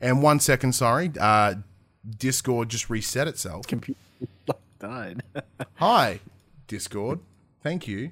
And 0.02 0.24
one 0.24 0.40
second, 0.40 0.74
sorry, 0.74 1.12
uh, 1.20 1.56
Discord 2.18 2.70
just 2.70 2.90
reset 2.90 3.28
itself. 3.28 3.68
Computer 3.68 4.00
died. 4.80 5.24
Hi. 5.76 6.20
Discord. 6.68 7.20
Thank 7.62 7.88
you. 7.88 8.12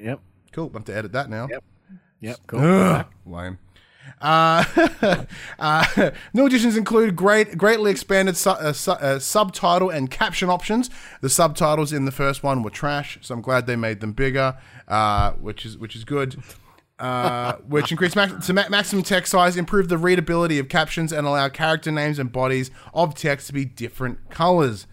Yep. 0.00 0.20
Cool. 0.52 0.70
I 0.74 0.78
have 0.78 0.84
to 0.86 0.96
edit 0.96 1.12
that 1.12 1.28
now. 1.30 1.48
Yep. 1.50 1.64
Yep. 2.20 2.36
Cool. 2.46 2.60
Ugh, 2.60 3.06
lame. 3.26 3.58
Uh, 4.20 4.64
uh, 5.58 6.10
new 6.32 6.46
additions 6.46 6.76
include 6.76 7.16
great, 7.16 7.58
greatly 7.58 7.90
expanded 7.90 8.36
su- 8.36 8.50
uh, 8.50 8.72
su- 8.72 8.92
uh, 8.92 9.18
subtitle 9.18 9.90
and 9.90 10.10
caption 10.10 10.48
options. 10.48 10.88
The 11.20 11.28
subtitles 11.28 11.92
in 11.92 12.04
the 12.04 12.12
first 12.12 12.42
one 12.42 12.62
were 12.62 12.70
trash, 12.70 13.18
so 13.20 13.34
I'm 13.34 13.42
glad 13.42 13.66
they 13.66 13.76
made 13.76 14.00
them 14.00 14.12
bigger, 14.12 14.56
uh, 14.86 15.32
which 15.32 15.66
is 15.66 15.76
which 15.76 15.96
is 15.96 16.04
good. 16.04 16.36
Uh, 16.98 17.56
which 17.68 17.90
increased 17.90 18.16
max- 18.16 18.48
maximum 18.48 19.02
text 19.02 19.30
size, 19.30 19.56
improve 19.56 19.88
the 19.88 19.98
readability 19.98 20.58
of 20.58 20.68
captions, 20.68 21.12
and 21.12 21.26
allow 21.26 21.46
character 21.48 21.90
names 21.90 22.18
and 22.18 22.32
bodies 22.32 22.70
of 22.94 23.14
text 23.14 23.48
to 23.48 23.52
be 23.52 23.66
different 23.66 24.30
colors. 24.30 24.86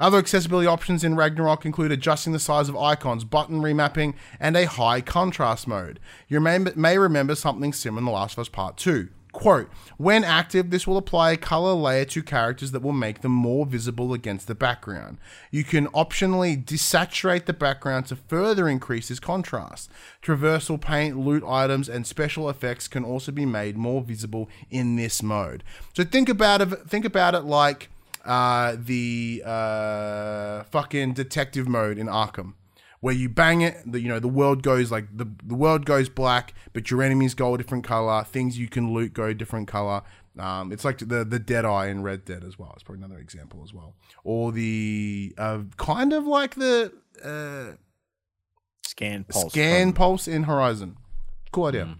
Other 0.00 0.18
accessibility 0.18 0.68
options 0.68 1.02
in 1.02 1.16
Ragnarok 1.16 1.64
include 1.64 1.90
adjusting 1.90 2.32
the 2.32 2.38
size 2.38 2.68
of 2.68 2.76
icons, 2.76 3.24
button 3.24 3.60
remapping, 3.60 4.14
and 4.38 4.56
a 4.56 4.66
high 4.66 5.00
contrast 5.00 5.66
mode. 5.66 5.98
You 6.28 6.38
may, 6.38 6.58
may 6.58 6.98
remember 6.98 7.34
something 7.34 7.72
similar 7.72 7.98
in 7.98 8.04
The 8.04 8.12
Last 8.12 8.34
of 8.34 8.42
Us 8.42 8.48
Part 8.48 8.76
2. 8.76 9.08
Quote, 9.32 9.68
when 9.98 10.24
active, 10.24 10.70
this 10.70 10.86
will 10.86 10.96
apply 10.96 11.32
a 11.32 11.36
color 11.36 11.74
layer 11.74 12.06
to 12.06 12.22
characters 12.22 12.70
that 12.70 12.82
will 12.82 12.92
make 12.92 13.20
them 13.20 13.32
more 13.32 13.66
visible 13.66 14.14
against 14.14 14.46
the 14.46 14.54
background. 14.54 15.18
You 15.50 15.64
can 15.64 15.86
optionally 15.88 16.62
desaturate 16.62 17.44
the 17.44 17.52
background 17.52 18.06
to 18.06 18.16
further 18.16 18.68
increase 18.68 19.08
this 19.08 19.20
contrast. 19.20 19.90
Traversal 20.22 20.80
paint, 20.80 21.18
loot 21.18 21.44
items, 21.46 21.88
and 21.88 22.06
special 22.06 22.48
effects 22.48 22.88
can 22.88 23.04
also 23.04 23.30
be 23.30 23.44
made 23.44 23.76
more 23.76 24.00
visible 24.00 24.48
in 24.70 24.96
this 24.96 25.22
mode. 25.22 25.62
So 25.94 26.04
think 26.04 26.28
about 26.28 26.62
it, 26.62 26.88
think 26.88 27.04
about 27.04 27.34
it 27.34 27.44
like 27.44 27.90
uh, 28.24 28.76
the 28.78 29.42
uh, 29.44 30.64
fucking 30.64 31.12
detective 31.12 31.68
mode 31.68 31.98
in 31.98 32.06
Arkham, 32.06 32.54
where 33.00 33.14
you 33.14 33.28
bang 33.28 33.60
it, 33.60 33.76
the 33.86 34.00
you 34.00 34.08
know 34.08 34.18
the 34.18 34.28
world 34.28 34.62
goes 34.62 34.90
like 34.90 35.16
the 35.16 35.26
the 35.44 35.54
world 35.54 35.84
goes 35.84 36.08
black, 36.08 36.54
but 36.72 36.90
your 36.90 37.02
enemies 37.02 37.34
go 37.34 37.54
a 37.54 37.58
different 37.58 37.84
color. 37.84 38.24
Things 38.24 38.58
you 38.58 38.68
can 38.68 38.92
loot 38.92 39.12
go 39.14 39.24
a 39.24 39.34
different 39.34 39.68
color. 39.68 40.02
Um, 40.38 40.72
it's 40.72 40.84
like 40.84 40.98
the 40.98 41.24
the 41.24 41.38
Dead 41.38 41.64
Eye 41.64 41.88
in 41.88 42.02
Red 42.02 42.24
Dead 42.24 42.44
as 42.44 42.58
well. 42.58 42.72
It's 42.74 42.82
probably 42.82 43.04
another 43.04 43.20
example 43.20 43.62
as 43.64 43.72
well, 43.72 43.94
or 44.24 44.52
the 44.52 45.34
uh, 45.38 45.60
kind 45.76 46.12
of 46.12 46.26
like 46.26 46.54
the 46.54 46.92
uh, 47.24 47.76
Scan 48.86 49.24
pulse. 49.24 49.52
scan 49.52 49.92
pulse 49.92 50.26
in 50.28 50.44
Horizon. 50.44 50.96
Cool 51.52 51.66
idea. 51.66 51.98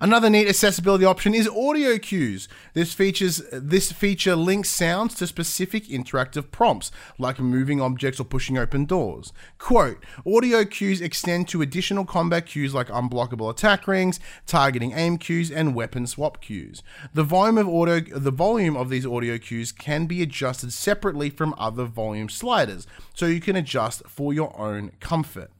Another 0.00 0.28
neat 0.28 0.48
accessibility 0.48 1.04
option 1.04 1.34
is 1.34 1.48
audio 1.48 1.96
cues. 1.96 2.46
This 2.74 2.92
features 2.92 3.42
this 3.50 3.90
feature 3.90 4.36
links 4.36 4.68
sounds 4.68 5.14
to 5.14 5.26
specific 5.26 5.86
interactive 5.86 6.50
prompts, 6.50 6.90
like 7.18 7.40
moving 7.40 7.80
objects 7.80 8.20
or 8.20 8.24
pushing 8.24 8.58
open 8.58 8.84
doors. 8.84 9.32
Quote: 9.56 10.04
Audio 10.26 10.64
cues 10.64 11.00
extend 11.00 11.48
to 11.48 11.62
additional 11.62 12.04
combat 12.04 12.46
cues 12.46 12.74
like 12.74 12.88
unblockable 12.88 13.50
attack 13.50 13.88
rings, 13.88 14.20
targeting 14.46 14.92
aim 14.92 15.16
cues, 15.16 15.50
and 15.50 15.74
weapon 15.74 16.06
swap 16.06 16.42
cues. 16.42 16.82
The 17.14 17.24
volume 17.24 17.56
of 17.56 17.68
audio 17.68 18.00
the 18.18 18.30
volume 18.30 18.76
of 18.76 18.90
these 18.90 19.06
audio 19.06 19.38
cues 19.38 19.72
can 19.72 20.06
be 20.06 20.22
adjusted 20.22 20.72
separately 20.72 21.30
from 21.30 21.54
other 21.56 21.84
volume 21.84 22.28
sliders, 22.28 22.86
so 23.14 23.24
you 23.24 23.40
can 23.40 23.56
adjust 23.56 24.02
for 24.06 24.34
your 24.34 24.58
own 24.60 24.92
comfort. 25.00 25.50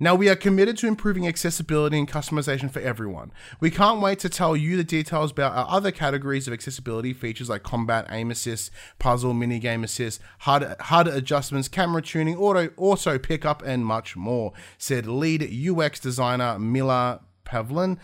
Now, 0.00 0.14
we 0.14 0.28
are 0.28 0.36
committed 0.36 0.78
to 0.78 0.86
improving 0.86 1.26
accessibility 1.26 1.98
and 1.98 2.08
customization 2.08 2.70
for 2.70 2.78
everyone. 2.80 3.32
We 3.58 3.70
can't 3.70 4.00
wait 4.00 4.20
to 4.20 4.28
tell 4.28 4.56
you 4.56 4.76
the 4.76 4.84
details 4.84 5.32
about 5.32 5.56
our 5.56 5.66
other 5.68 5.90
categories 5.90 6.46
of 6.46 6.54
accessibility 6.54 7.12
features 7.12 7.48
like 7.48 7.64
combat, 7.64 8.06
aim 8.10 8.30
assist, 8.30 8.70
puzzle, 9.00 9.34
minigame 9.34 9.82
assist, 9.82 10.20
HUD, 10.40 10.76
HUD 10.78 11.08
adjustments, 11.08 11.66
camera 11.66 12.00
tuning, 12.00 12.36
auto, 12.36 12.70
auto 12.76 13.18
pickup, 13.18 13.62
and 13.62 13.84
much 13.84 14.16
more, 14.16 14.52
said 14.78 15.06
lead 15.06 15.42
UX 15.42 15.98
designer 15.98 16.58
Mila 16.60 17.20
Pavlin. 17.44 17.98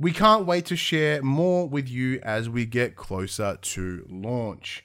We 0.00 0.12
can't 0.12 0.46
wait 0.46 0.66
to 0.66 0.76
share 0.76 1.22
more 1.22 1.68
with 1.68 1.88
you 1.88 2.20
as 2.22 2.48
we 2.48 2.66
get 2.66 2.96
closer 2.96 3.58
to 3.60 4.06
launch. 4.08 4.84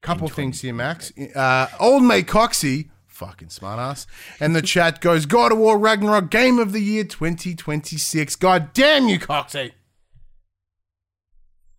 Couple 0.00 0.28
things 0.28 0.60
here, 0.60 0.72
Max. 0.72 1.12
Uh, 1.34 1.68
old 1.78 2.02
mate 2.02 2.26
Coxie, 2.26 2.88
fucking 3.26 3.48
smartass, 3.48 4.06
and 4.40 4.56
the 4.56 4.62
chat 4.62 5.00
goes 5.00 5.26
God 5.26 5.52
of 5.52 5.58
War 5.58 5.78
Ragnarok 5.78 6.30
Game 6.30 6.58
of 6.58 6.72
the 6.72 6.80
Year 6.80 7.04
2026. 7.04 8.34
God 8.36 8.72
damn 8.72 9.08
you, 9.08 9.18
Coxie. 9.18 9.72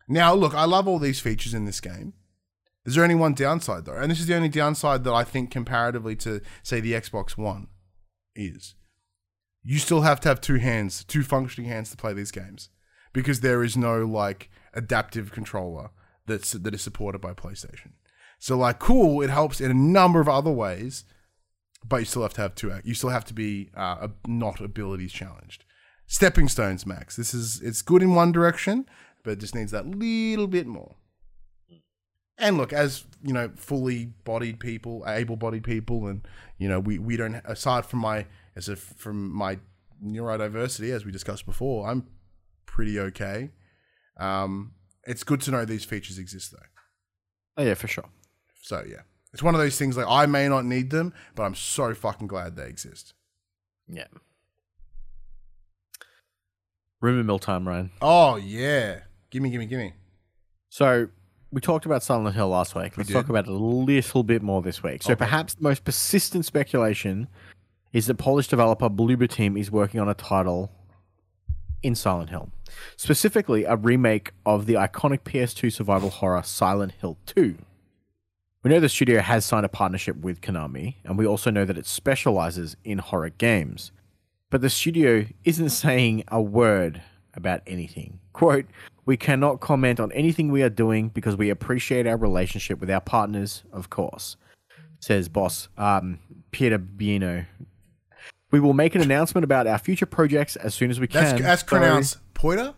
Now, 0.08 0.34
look, 0.34 0.54
I 0.54 0.66
love 0.66 0.88
all 0.88 1.00
these 1.00 1.20
features 1.20 1.54
in 1.54 1.66
this 1.66 1.82
game. 1.82 2.14
Is 2.86 2.96
there 2.96 3.04
any 3.04 3.16
one 3.16 3.34
downside 3.34 3.86
though? 3.86 3.96
And 3.96 4.12
this 4.12 4.20
is 4.20 4.28
the 4.28 4.36
only 4.36 4.50
downside 4.50 5.04
that 5.04 5.14
I 5.14 5.24
think 5.24 5.52
comparatively 5.52 6.16
to 6.18 6.42
say 6.64 6.80
the 6.80 6.94
Xbox 6.94 7.38
One 7.38 7.68
is. 8.36 8.76
You 9.64 9.80
still 9.80 10.02
have 10.02 10.20
to 10.22 10.30
have 10.30 10.42
two 10.42 10.56
hands, 10.58 11.04
two 11.06 11.24
functioning 11.24 11.70
hands 11.70 11.90
to 11.92 11.98
play 11.98 12.14
these 12.14 12.32
games 12.32 12.70
because 13.14 13.40
there 13.40 13.64
is 13.64 13.78
no 13.78 14.06
like 14.06 14.50
adaptive 14.74 15.32
controller 15.32 15.92
that's 16.26 16.52
that 16.52 16.74
is 16.74 16.82
supported 16.82 17.20
by 17.20 17.34
PlayStation. 17.34 17.92
So 18.40 18.58
like 18.58 18.80
cool, 18.80 19.22
it 19.22 19.30
helps 19.30 19.62
in 19.62 19.72
a 19.72 19.74
number 19.74 20.20
of 20.20 20.28
other 20.28 20.52
ways, 20.52 21.06
but 21.88 21.98
you 21.98 22.06
still 22.06 22.22
have 22.24 22.34
to 22.34 22.42
have 22.42 22.56
two. 22.56 22.74
You 22.84 22.94
still 22.94 23.10
have 23.10 23.26
to 23.26 23.34
be 23.34 23.70
uh, 23.76 24.08
not 24.28 24.62
abilities 24.62 25.12
challenged. 25.12 25.66
Stepping 26.08 26.48
stones, 26.48 26.86
Max. 26.86 27.16
This 27.16 27.34
is 27.34 27.62
it's 27.62 27.82
good 27.82 28.02
in 28.02 28.14
one 28.16 28.32
direction, 28.32 28.86
but 29.24 29.32
it 29.32 29.40
just 29.40 29.56
needs 29.56 29.72
that 29.72 29.88
little 29.88 30.48
bit 30.48 30.68
more. 30.68 30.96
And 32.38 32.58
look, 32.58 32.74
as 32.74 33.06
you 33.24 33.34
know, 33.34 33.52
fully 33.56 34.08
bodied 34.24 34.60
people, 34.60 35.04
able 35.08 35.36
bodied 35.36 35.64
people, 35.64 36.08
and 36.08 36.28
you 36.58 36.68
know, 36.68 36.80
we, 36.80 36.98
we 36.98 37.16
don't 37.16 37.36
aside 37.46 37.86
from 37.86 38.00
my 38.00 38.26
as 38.56 38.70
a 38.70 38.76
from 38.76 39.32
my 39.32 39.60
neurodiversity, 40.04 40.94
as 40.94 41.06
we 41.06 41.12
discussed 41.12 41.46
before, 41.46 41.88
I'm 41.88 42.08
pretty 42.66 43.00
okay. 43.00 43.52
Um, 44.18 44.74
it's 45.06 45.24
good 45.24 45.42
to 45.42 45.52
know 45.52 45.66
these 45.66 45.86
features 45.86 46.18
exist 46.18 46.52
though. 46.52 47.62
Oh 47.62 47.66
yeah, 47.66 47.76
for 47.76 47.88
sure. 47.88 48.10
So 48.62 48.84
yeah, 48.88 49.02
it's 49.34 49.44
one 49.44 49.56
of 49.56 49.60
those 49.62 49.78
things 49.78 49.98
like 49.98 50.06
I 50.08 50.26
may 50.28 50.48
not 50.48 50.64
need 50.66 50.90
them, 50.92 51.14
but 51.36 51.44
I'm 51.44 51.56
so 51.56 51.94
fucking 51.94 52.28
glad 52.28 52.56
they 52.56 52.68
exist. 52.68 53.14
Yeah. 53.88 54.06
Rumor 57.02 57.24
mill 57.24 57.40
time, 57.40 57.68
Ryan. 57.68 57.92
Oh 58.02 58.38
yeah, 58.38 59.00
gimme, 59.30 59.50
gimme, 59.50 59.66
gimme. 59.66 59.94
So 60.70 61.08
we 61.52 61.60
talked 61.62 61.86
about 61.86 62.02
Silent 62.02 62.36
Hill 62.36 62.48
last 62.48 62.76
week. 62.76 62.98
Let's 62.98 63.08
did. 63.10 63.14
talk 63.14 63.30
about 63.30 63.46
it 63.46 63.52
a 63.52 63.54
little 63.54 64.24
bit 64.24 64.42
more 64.42 64.62
this 64.62 64.82
week. 64.82 65.04
So 65.04 65.12
Okay. 65.12 65.20
perhaps 65.20 65.56
the 65.56 65.64
most 65.64 65.84
persistent 65.84 66.46
speculation 66.46 67.28
is 67.92 68.08
that 68.08 68.16
Polish 68.16 68.48
developer 68.48 68.90
Bloober 68.90 69.30
Team 69.30 69.58
is 69.58 69.70
working 69.70 70.00
on 70.00 70.08
a 70.10 70.14
title 70.16 70.72
in 71.84 71.94
Silent 71.94 72.30
Hill, 72.30 72.50
specifically 72.96 73.66
a 73.66 73.76
remake 73.76 74.32
of 74.46 74.66
the 74.66 74.74
iconic 74.76 75.20
PS2 75.24 75.72
survival 75.72 76.10
horror 76.10 76.42
Silent 76.42 76.94
Hill 76.94 77.18
2. 77.26 77.58
We 78.64 78.70
know 78.70 78.80
the 78.80 78.88
studio 78.88 79.20
has 79.20 79.44
signed 79.44 79.66
a 79.66 79.70
partnership 79.70 80.16
with 80.18 80.40
Konami, 80.40 80.96
and 81.04 81.18
we 81.18 81.28
also 81.28 81.52
know 81.52 81.66
that 81.66 81.78
it 81.78 81.86
specializes 81.86 82.78
in 82.86 83.00
horror 83.00 83.30
games. 83.30 83.92
But 84.50 84.62
the 84.62 84.70
studio 84.70 85.26
isn't 85.44 85.70
saying 85.86 86.24
a 86.30 86.42
word 86.42 87.02
about 87.34 87.62
anything. 87.68 88.20
Quote, 88.32 88.66
We 89.06 89.18
cannot 89.18 89.60
comment 89.60 90.00
on 90.00 90.14
anything 90.14 90.50
we 90.50 90.64
are 90.64 90.70
doing 90.70 91.10
because 91.10 91.36
we 91.36 91.50
appreciate 91.50 92.08
our 92.08 92.16
relationship 92.16 92.80
with 92.80 92.90
our 92.90 93.02
partners, 93.02 93.64
of 93.74 93.90
course, 93.90 94.38
says 95.00 95.28
boss 95.28 95.68
um, 95.78 96.20
Peter 96.52 96.80
Bieno. 96.80 97.46
We 98.52 98.62
will 98.62 98.74
make 98.74 98.96
an 98.96 99.02
announcement 99.02 99.44
about 99.44 99.68
our 99.68 99.80
future 99.80 100.06
projects 100.06 100.56
as 100.56 100.74
soon 100.74 100.90
as 100.90 101.00
we 101.02 101.08
can. 101.08 101.42
that's 101.42 101.62
So- 101.62 101.68
pronounced 101.68 102.20
Poiter, 102.34 102.76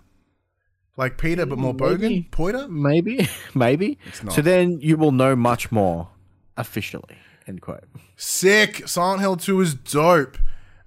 like 0.98 1.18
Peter 1.18 1.46
but 1.46 1.58
more 1.58 1.74
bogan. 1.74 2.30
Poiter. 2.32 2.68
Maybe, 2.68 3.28
maybe. 3.56 3.98
not. 4.24 4.34
So 4.34 4.42
then 4.42 4.80
you 4.82 4.98
will 4.98 5.12
know 5.12 5.36
much 5.36 5.72
more 5.72 6.10
officially. 6.58 7.18
End 7.48 7.62
quote. 7.62 7.84
Sick. 8.16 8.88
Silent 8.88 9.22
Hill 9.22 9.38
2 9.38 9.62
is 9.62 9.74
dope. 9.76 10.38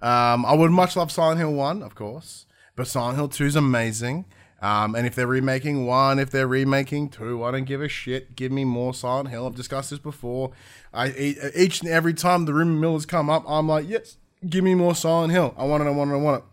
Um, 0.01 0.45
I 0.45 0.53
would 0.53 0.71
much 0.71 0.95
love 0.95 1.11
Silent 1.11 1.39
Hill 1.39 1.53
1, 1.53 1.83
of 1.83 1.95
course, 1.95 2.45
but 2.75 2.87
Silent 2.87 3.17
Hill 3.17 3.27
2 3.27 3.45
is 3.45 3.55
amazing. 3.55 4.25
Um, 4.61 4.93
and 4.95 5.07
if 5.07 5.15
they're 5.15 5.27
remaking 5.27 5.85
1, 5.85 6.19
if 6.19 6.31
they're 6.31 6.47
remaking 6.47 7.09
2, 7.09 7.43
I 7.43 7.51
don't 7.51 7.63
give 7.63 7.81
a 7.81 7.87
shit. 7.87 8.35
Give 8.35 8.51
me 8.51 8.65
more 8.65 8.93
Silent 8.93 9.29
Hill. 9.29 9.45
I've 9.45 9.55
discussed 9.55 9.89
this 9.89 9.99
before. 9.99 10.51
I 10.93 11.09
Each 11.55 11.81
and 11.81 11.89
every 11.89 12.13
time 12.13 12.45
the 12.45 12.53
rumor 12.53 12.77
mill 12.77 12.93
has 12.93 13.05
come 13.05 13.29
up, 13.29 13.43
I'm 13.47 13.67
like, 13.69 13.87
yes, 13.87 14.17
give 14.47 14.63
me 14.63 14.75
more 14.75 14.95
Silent 14.95 15.31
Hill. 15.31 15.53
I 15.57 15.63
want 15.63 15.83
it, 15.83 15.87
I 15.87 15.91
want 15.91 16.11
it, 16.11 16.15
I 16.15 16.17
want 16.17 16.43
it. 16.43 16.49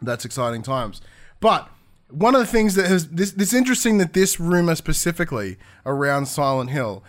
That's 0.00 0.24
exciting 0.24 0.62
times. 0.62 1.02
But 1.40 1.68
one 2.12 2.34
of 2.34 2.40
the 2.40 2.46
things 2.46 2.74
that 2.74 2.86
has 2.86 3.08
this 3.08 3.32
this 3.32 3.52
interesting 3.52 3.98
that 3.98 4.12
this 4.12 4.38
rumor 4.38 4.74
specifically 4.74 5.56
around 5.86 6.26
Silent 6.26 6.70
Hill 6.70 7.02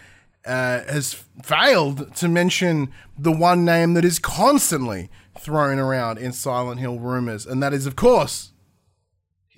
uh, 0.46 0.82
has 0.84 1.14
failed 1.42 2.16
to 2.16 2.28
mention 2.28 2.92
the 3.18 3.32
one 3.32 3.66
name 3.66 3.94
that 3.94 4.06
is 4.06 4.20
constantly 4.20 5.10
thrown 5.40 5.80
around 5.80 6.18
in 6.18 6.32
Silent 6.32 6.80
Hill 6.80 7.00
rumors, 7.00 7.46
and 7.46 7.62
that 7.62 7.74
is, 7.74 7.86
of 7.86 7.96
course, 7.96 8.52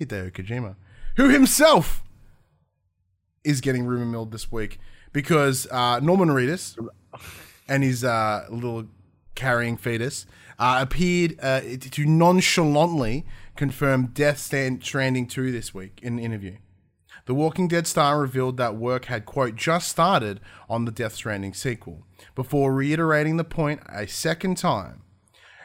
Hideo 0.00 0.30
Kojima, 0.32 0.76
who 1.16 1.28
himself 1.28 2.02
is 3.44 3.60
getting 3.60 3.84
rumor 3.84 4.06
milled 4.06 4.32
this 4.32 4.50
week 4.50 4.78
because 5.12 5.66
uh, 5.70 6.00
Norman 6.00 6.28
Reedus 6.28 6.76
and 7.68 7.82
his 7.82 8.04
uh, 8.04 8.46
little 8.50 8.86
carrying 9.34 9.76
fetus, 9.76 10.26
uh, 10.58 10.78
appeared 10.80 11.38
uh, 11.40 11.60
to 11.60 12.04
nonchalantly 12.04 13.24
confirm 13.56 14.06
Death 14.08 14.38
Stand- 14.38 14.84
Stranding 14.84 15.26
2 15.26 15.50
this 15.52 15.74
week 15.74 16.00
in 16.02 16.14
an 16.14 16.18
interview. 16.18 16.56
The 17.26 17.34
Walking 17.34 17.66
Dead 17.66 17.86
star 17.86 18.20
revealed 18.20 18.56
that 18.56 18.76
work 18.76 19.06
had, 19.06 19.26
quote, 19.26 19.56
just 19.56 19.88
started 19.88 20.40
on 20.68 20.84
the 20.84 20.92
Death 20.92 21.14
Stranding 21.14 21.54
sequel, 21.54 22.04
before 22.36 22.72
reiterating 22.72 23.36
the 23.36 23.44
point 23.44 23.80
a 23.88 24.06
second 24.06 24.56
time. 24.58 25.02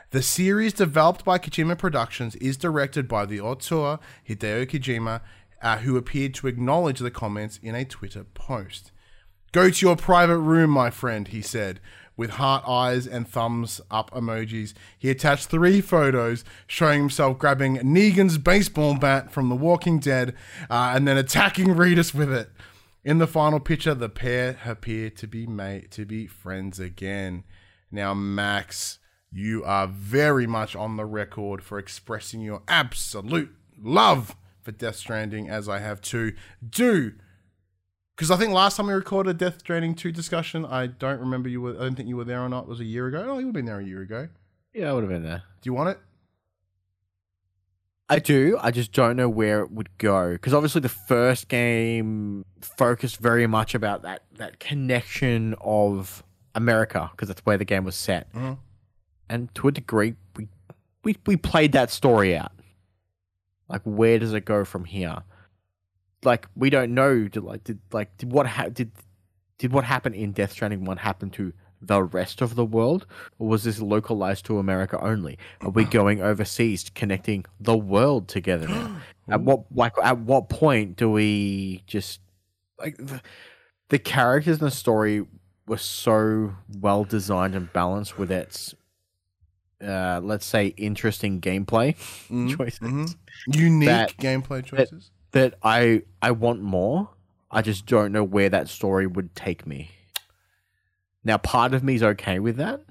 The 0.10 0.24
series 0.24 0.74
developed 0.74 1.24
by 1.24 1.38
Kojima 1.38 1.78
Productions 1.78 2.36
is 2.38 2.58
directed 2.58 3.08
by 3.08 3.26
the 3.26 3.40
auteur 3.40 4.00
Hideo 4.28 4.66
Kojima, 4.66 5.22
uh, 5.62 5.78
who 5.78 5.96
appeared 5.96 6.34
to 6.36 6.48
acknowledge 6.48 7.00
the 7.00 7.12
comments 7.12 7.60
in 7.62 7.76
a 7.76 7.86
Twitter 7.86 8.24
post. 8.24 8.92
Go 9.52 9.70
to 9.70 9.86
your 9.86 9.96
private 9.96 10.40
room, 10.40 10.70
my 10.70 10.90
friend, 10.90 11.28
he 11.28 11.42
said, 11.42 11.80
with 12.18 12.32
heart 12.32 12.64
eyes 12.68 13.08
and 13.08 13.28
thumbs 13.28 13.82
up 13.90 14.12
emojis. 14.12 14.74
He 14.98 15.10
attached 15.10 15.48
three 15.48 15.82
photos 15.82 16.44
showing 16.68 17.00
himself 17.00 17.38
grabbing 17.38 17.78
Negan's 17.78 18.38
baseball 18.38 18.96
bat 18.96 19.32
from 19.32 19.50
The 19.50 19.56
Walking 19.56 20.00
Dead 20.00 20.36
uh, 20.70 20.94
and 20.96 21.08
then 21.08 21.18
attacking 21.18 21.68
Reedus 21.68 22.14
with 22.14 22.32
it. 22.32 22.50
In 23.04 23.18
the 23.18 23.28
final 23.28 23.60
picture, 23.60 23.96
the 23.96 24.10
pair 24.10 24.58
appear 24.64 25.10
to 25.10 25.28
be 25.28 25.48
made 25.48 25.90
to 25.92 26.06
be 26.06 26.28
friends 26.28 26.80
again. 26.80 27.44
Now, 27.92 28.14
Max, 28.14 29.00
you 29.32 29.64
are 29.64 29.88
very 29.88 30.46
much 30.46 30.76
on 30.76 30.98
the 30.98 31.06
record 31.06 31.64
for 31.64 31.80
expressing 31.80 32.42
your 32.42 32.62
absolute 32.68 33.56
love 33.82 34.36
for 34.62 34.72
Death 34.72 34.98
Stranding, 34.98 35.50
as 35.50 35.68
I 35.68 35.80
have 35.80 36.02
too. 36.02 36.34
Do 36.68 37.14
because 38.22 38.30
I 38.30 38.38
think 38.38 38.54
last 38.54 38.78
time 38.78 38.86
we 38.86 38.94
recorded 38.94 39.32
a 39.32 39.34
Death 39.34 39.58
Stranding 39.62 39.96
2 39.96 40.12
discussion, 40.12 40.64
I 40.64 40.86
don't 40.86 41.20
remember 41.20 41.50
you 41.50 41.60
were, 41.60 41.72
I 41.72 41.80
don't 41.80 41.96
think 41.96 42.08
you 42.08 42.16
were 42.18 42.24
there 42.24 42.40
or 42.44 42.50
not. 42.50 42.66
It 42.66 42.68
was 42.68 42.80
a 42.80 42.84
year 42.86 43.08
ago. 43.08 43.26
Oh, 43.28 43.40
you 43.40 43.46
would 43.46 43.46
have 43.46 43.54
been 43.54 43.66
there 43.66 43.80
a 43.80 43.84
year 43.84 44.04
ago. 44.04 44.28
Yeah, 44.76 44.92
I 44.92 44.94
would 44.94 45.02
have 45.02 45.10
been 45.10 45.24
there. 45.24 45.42
Do 45.60 45.68
you 45.68 45.74
want 45.74 45.90
it? 45.90 46.00
I 48.10 48.20
do. 48.20 48.60
I 48.62 48.70
just 48.70 48.92
don't 48.92 49.16
know 49.16 49.28
where 49.28 49.62
it 49.62 49.72
would 49.72 49.90
go 49.98 50.34
because 50.34 50.54
obviously 50.54 50.82
the 50.82 50.90
first 50.90 51.48
game 51.48 52.46
focused 52.62 53.18
very 53.18 53.48
much 53.48 53.74
about 53.74 54.04
that 54.04 54.22
that 54.36 54.60
connection 54.60 55.56
of 55.60 56.24
America 56.54 57.10
because 57.14 57.28
that's 57.28 57.42
where 57.44 57.58
the 57.58 57.66
game 57.66 57.86
was 57.86 57.96
set, 57.96 58.32
Mhm. 58.34 58.60
and 59.30 59.56
to 59.56 59.68
a 59.68 59.72
degree, 59.72 60.14
we 60.36 60.48
we 61.04 61.18
we 61.26 61.38
played 61.38 61.72
that 61.72 61.90
story 61.90 62.38
out. 62.38 62.52
Like, 63.68 63.82
where 63.84 64.20
does 64.20 64.34
it 64.34 64.46
go 64.46 64.64
from 64.64 64.86
here? 64.86 65.24
Like, 66.24 66.48
we 66.56 66.70
don't 66.70 66.94
know. 66.94 67.28
Did 67.28 67.44
like 67.44 67.64
did 67.64 67.80
like 67.92 68.16
did 68.18 68.32
what 68.32 68.46
ha- 68.48 68.70
did 68.70 68.92
did 69.58 69.72
what 69.74 69.84
happened 69.86 70.16
in 70.16 70.32
Death 70.32 70.52
Stranding 70.52 70.86
one 70.86 70.98
happen 70.98 71.30
to 71.32 71.54
the 71.84 72.04
rest 72.04 72.42
of 72.42 72.54
the 72.56 72.64
world, 72.66 73.08
or 73.40 73.48
was 73.48 73.64
this 73.64 73.80
localized 73.80 74.46
to 74.46 74.60
America 74.60 75.00
only? 75.02 75.38
Are 75.62 75.72
we 75.72 75.84
going 76.00 76.22
overseas, 76.22 76.92
connecting 76.94 77.46
the 77.60 77.76
world 77.78 78.28
together 78.28 78.68
now? 78.68 78.98
at 79.30 79.42
what 79.42 79.64
like 79.74 79.94
at 80.04 80.20
what 80.20 80.50
point 80.50 80.96
do 80.96 81.10
we 81.10 81.84
just 81.88 82.20
like 82.80 82.98
the, 82.98 83.22
the 83.90 83.98
characters 84.00 84.60
in 84.60 84.66
the 84.66 84.72
story 84.72 85.26
were 85.68 85.78
so 85.78 86.54
well 86.80 87.04
designed 87.04 87.56
and 87.56 87.72
balanced 87.74 88.18
with 88.20 88.32
its 88.32 88.76
uh, 89.84 90.20
let's 90.24 90.46
say 90.46 90.68
interesting 90.78 91.42
gameplay 91.42 91.96
Mhm, 92.30 92.50
choices 92.58 92.80
mhm. 92.80 93.16
Unique 93.48 93.88
That- 93.88 94.18
gameplay 94.18 94.64
choices. 94.64 94.90
that 94.90 95.21
I 95.64 96.04
I 96.22 96.32
want 96.32 96.62
more. 96.62 97.10
I 97.50 97.62
just 97.62 97.86
don't 97.86 98.12
know 98.12 98.24
where 98.24 98.50
that 98.50 98.70
story 98.70 99.08
would 99.08 99.36
take 99.36 99.68
me. 99.68 99.92
Now, 101.24 101.38
part 101.38 101.74
of 101.74 101.84
me 101.84 101.96
is 101.96 102.04
okay 102.04 102.40
with 102.40 102.56
that, 102.58 102.82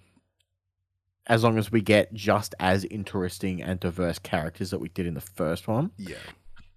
as 1.26 1.42
long 1.42 1.58
as 1.58 1.72
we 1.72 1.80
get 1.80 2.12
just 2.12 2.54
as 2.60 2.84
interesting 2.84 3.62
and 3.62 3.80
diverse 3.80 4.18
characters 4.18 4.70
that 4.70 4.78
we 4.78 4.88
did 4.90 5.06
in 5.06 5.14
the 5.14 5.20
first 5.20 5.66
one. 5.66 5.90
yeah. 5.96 6.16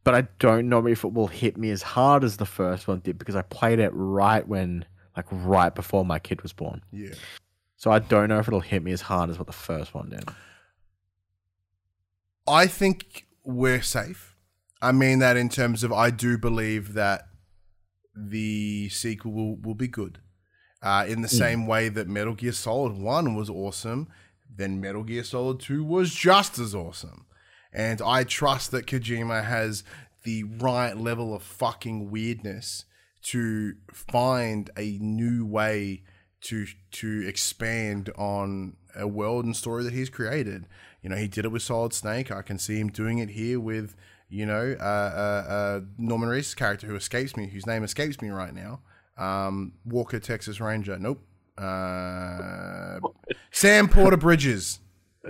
But 0.05 0.15
I 0.15 0.27
don't 0.39 0.67
know 0.67 0.85
if 0.85 1.05
it 1.05 1.13
will 1.13 1.27
hit 1.27 1.55
me 1.57 1.69
as 1.69 1.81
hard 1.81 2.25
as 2.25 2.35
the 2.35 2.45
first 2.45 2.89
one 2.89 2.99
did 2.99 3.17
because 3.17 3.37
I 3.37 3.41
played 3.41 3.79
it 3.79 3.91
right 3.93 4.45
when, 4.45 4.83
like, 5.15 5.27
right 5.31 5.73
before 5.73 6.03
my 6.03 6.19
kid 6.19 6.41
was 6.41 6.51
born. 6.51 6.81
Yeah. 6.91 7.13
So 7.77 7.89
I 7.89 7.99
don't 7.99 8.27
know 8.27 8.39
if 8.39 8.47
it'll 8.47 8.59
hit 8.59 8.83
me 8.83 8.91
as 8.91 8.99
hard 8.99 9.29
as 9.29 9.37
what 9.37 9.47
the 9.47 9.53
first 9.53 9.93
one 9.93 10.09
did. 10.09 10.27
I 12.45 12.67
think 12.67 13.27
we're 13.45 13.81
safe. 13.81 14.32
I 14.83 14.91
mean 14.91 15.19
that 15.19 15.37
in 15.37 15.47
terms 15.47 15.83
of 15.83 15.93
I 15.93 16.09
do 16.09 16.37
believe 16.37 16.93
that 16.93 17.27
the 18.15 18.89
sequel 18.89 19.31
will, 19.31 19.55
will 19.55 19.75
be 19.75 19.87
good. 19.87 20.19
Uh, 20.81 21.05
in 21.07 21.21
the 21.21 21.29
same 21.29 21.65
way 21.65 21.87
that 21.87 22.09
Metal 22.09 22.33
Gear 22.33 22.51
Solid 22.51 22.97
1 22.97 23.35
was 23.35 23.49
awesome, 23.49 24.09
then 24.53 24.81
Metal 24.81 25.03
Gear 25.03 25.23
Solid 25.23 25.61
2 25.61 25.81
was 25.81 26.13
just 26.13 26.59
as 26.59 26.75
awesome. 26.75 27.25
And 27.71 28.01
I 28.01 28.25
trust 28.25 28.71
that 28.71 28.85
Kojima 28.85 29.45
has 29.45 29.85
the 30.23 30.43
right 30.43 30.97
level 30.97 31.33
of 31.33 31.41
fucking 31.41 32.11
weirdness 32.11 32.83
to 33.23 33.75
find 33.93 34.69
a 34.77 34.97
new 34.99 35.45
way 35.45 36.03
to 36.41 36.67
to 36.91 37.25
expand 37.25 38.09
on 38.17 38.75
a 38.95 39.07
world 39.07 39.45
and 39.45 39.55
story 39.55 39.83
that 39.85 39.93
he's 39.93 40.09
created. 40.09 40.67
You 41.01 41.09
know, 41.09 41.15
he 41.15 41.29
did 41.29 41.45
it 41.45 41.51
with 41.51 41.61
Solid 41.61 41.93
Snake. 41.93 42.31
I 42.31 42.41
can 42.41 42.59
see 42.59 42.79
him 42.79 42.89
doing 42.89 43.19
it 43.19 43.29
here 43.29 43.59
with, 43.59 43.95
you 44.33 44.47
know, 44.47 44.75
uh, 44.79 44.83
uh, 44.83 45.51
uh, 45.51 45.81
Norman 45.99 46.27
Reedus' 46.27 46.55
character 46.55 46.87
who 46.87 46.95
escapes 46.95 47.37
me, 47.37 47.47
whose 47.47 47.67
name 47.67 47.83
escapes 47.83 48.19
me 48.19 48.29
right 48.29 48.53
now. 48.53 48.81
Um, 49.15 49.73
Walker, 49.85 50.19
Texas 50.19 50.59
Ranger. 50.59 50.97
Nope. 50.97 51.23
Uh, 51.55 52.97
Sam 53.51 53.87
Porter 53.87 54.17
Bridges. 54.17 54.79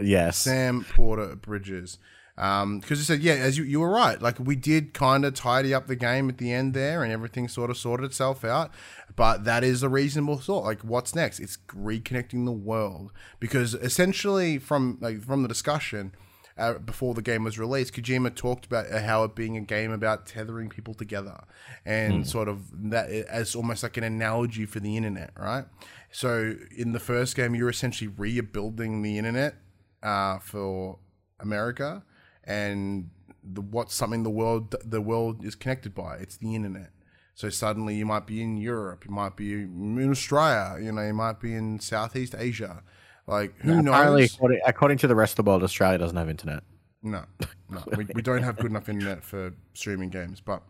Yes. 0.01 0.38
Sam 0.38 0.86
Porter 0.86 1.36
Bridges. 1.36 1.99
Because 2.36 2.91
you 2.91 2.95
said, 3.04 3.20
yeah, 3.20 3.34
as 3.34 3.58
you, 3.58 3.66
you 3.66 3.82
were 3.82 3.89
right. 3.89 4.22
Like, 4.22 4.39
we 4.39 4.56
did 4.56 4.93
kind 4.93 5.26
of 5.26 5.34
tidy 5.34 5.74
up 5.74 5.88
the 5.88 5.97
game 5.97 6.30
at 6.30 6.38
the 6.38 6.54
end 6.54 6.74
there 6.74 7.04
and 7.04 7.12
everything 7.12 7.49
sort 7.49 7.70
of 7.70 7.78
sorted 7.78 8.06
itself 8.06 8.45
out. 8.45 8.72
But 9.18 9.43
that 9.43 9.66
is 9.66 9.84
a 9.84 9.89
reasonable 9.89 10.38
thought. 10.38 10.64
Like, 10.64 10.80
what's 10.80 11.14
next? 11.14 11.41
It's 11.41 11.58
reconnecting 11.68 12.45
the 12.45 12.54
world. 12.54 13.12
Because 13.41 13.74
essentially, 13.74 14.60
from 14.60 14.97
like 15.01 15.22
from 15.22 15.41
the 15.41 15.49
discussion 15.49 16.14
uh, 16.58 16.74
before 16.76 17.14
the 17.14 17.22
game 17.22 17.43
was 17.43 17.58
released, 17.58 17.93
Kojima 17.93 18.36
talked 18.36 18.66
about 18.66 18.89
how 18.91 19.24
it 19.24 19.36
being 19.36 19.58
a 19.58 19.62
game 19.62 19.91
about 19.91 20.26
tethering 20.26 20.70
people 20.70 20.93
together 20.93 21.43
and 21.86 22.28
sort 22.28 22.47
of 22.47 22.91
that 22.91 23.10
as 23.10 23.56
almost 23.56 23.84
like 23.84 23.97
an 23.97 24.04
analogy 24.04 24.66
for 24.66 24.80
the 24.80 24.95
internet, 24.97 25.32
right? 25.38 25.66
So, 26.12 26.56
in 26.76 26.91
the 26.91 26.99
first 26.99 27.36
game, 27.36 27.56
you're 27.56 27.70
essentially 27.70 28.08
rebuilding 28.08 29.01
the 29.01 29.18
internet 29.18 29.56
uh, 30.04 30.38
for 30.39 30.99
America 31.39 32.04
and 32.43 33.10
the, 33.43 33.62
what's 33.62 33.95
something 33.95 34.24
the 34.24 34.30
world 34.30 34.76
the 34.86 35.01
world 35.01 35.43
is 35.43 35.56
connected 35.56 35.93
by. 35.95 36.18
It's 36.18 36.38
the 36.38 36.56
internet. 36.56 36.91
So 37.36 37.49
suddenly 37.49 37.95
you 37.95 38.06
might 38.06 38.28
be 38.28 38.43
in 38.43 38.58
Europe, 38.58 39.06
you 39.06 39.12
might 39.12 39.36
be 39.36 39.54
in 39.54 40.10
Australia, 40.10 40.78
you 40.84 40.91
know, 40.91 41.01
you 41.01 41.14
might 41.14 41.39
be 41.39 41.56
in 41.56 41.80
Southeast 41.80 42.36
Asia. 42.38 42.84
Like 43.28 43.54
who 43.60 43.80
Apparently, 43.80 44.22
knows? 44.22 44.36
according, 44.36 44.62
according 44.66 44.98
to 45.00 45.08
the 45.08 45.16
rest 45.16 45.38
of 45.40 45.46
the 45.46 45.50
world, 45.50 45.64
Australia 45.64 45.98
doesn't 45.98 46.18
have 46.18 46.30
internet. 46.30 46.64
No, 47.02 47.24
no, 47.70 47.84
we, 47.98 48.08
we 48.14 48.22
don't 48.22 48.44
have 48.44 48.58
good 48.58 48.72
enough 48.72 48.88
internet 48.88 49.24
for 49.24 49.54
streaming 49.74 50.10
games, 50.10 50.42
but 50.42 50.64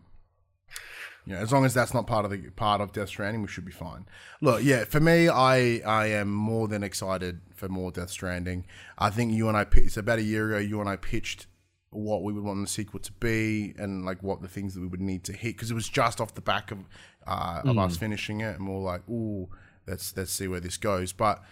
yeah, 1.26 1.36
as 1.36 1.52
long 1.52 1.64
as 1.64 1.72
that's 1.72 1.94
not 1.94 2.06
part 2.06 2.24
of 2.24 2.30
the 2.30 2.50
part 2.50 2.80
of 2.80 2.92
Death 2.92 3.08
Stranding, 3.08 3.40
we 3.40 3.48
should 3.48 3.64
be 3.64 3.72
fine. 3.72 4.06
Look, 4.40 4.62
yeah, 4.62 4.84
for 4.84 5.00
me, 5.00 5.28
I 5.28 5.80
I 5.86 6.06
am 6.08 6.30
more 6.32 6.68
than 6.68 6.82
excited 6.82 7.40
for 7.54 7.68
more 7.68 7.90
Death 7.90 8.10
Stranding. 8.10 8.66
I 8.98 9.10
think 9.10 9.32
you 9.32 9.48
and 9.48 9.56
I 9.56 9.66
it's 9.72 9.96
about 9.96 10.18
a 10.18 10.22
year 10.22 10.50
ago. 10.50 10.58
You 10.58 10.80
and 10.80 10.88
I 10.88 10.96
pitched 10.96 11.46
what 11.90 12.22
we 12.22 12.32
would 12.32 12.42
want 12.42 12.60
the 12.60 12.70
sequel 12.70 12.98
to 12.98 13.12
be 13.12 13.72
and 13.78 14.04
like 14.04 14.22
what 14.22 14.42
the 14.42 14.48
things 14.48 14.74
that 14.74 14.80
we 14.80 14.86
would 14.86 15.00
need 15.00 15.22
to 15.24 15.32
hit 15.32 15.54
because 15.54 15.70
it 15.70 15.74
was 15.74 15.88
just 15.88 16.20
off 16.20 16.34
the 16.34 16.40
back 16.40 16.72
of 16.72 16.78
uh, 17.26 17.62
of 17.64 17.78
us 17.78 17.96
finishing 17.96 18.40
it 18.40 18.58
and 18.58 18.68
we 18.68 18.74
we're 18.74 18.80
like, 18.80 19.02
oh, 19.10 19.48
let's 19.86 20.14
let's 20.16 20.32
see 20.32 20.48
where 20.48 20.60
this 20.60 20.76
goes. 20.76 21.12
But 21.12 21.42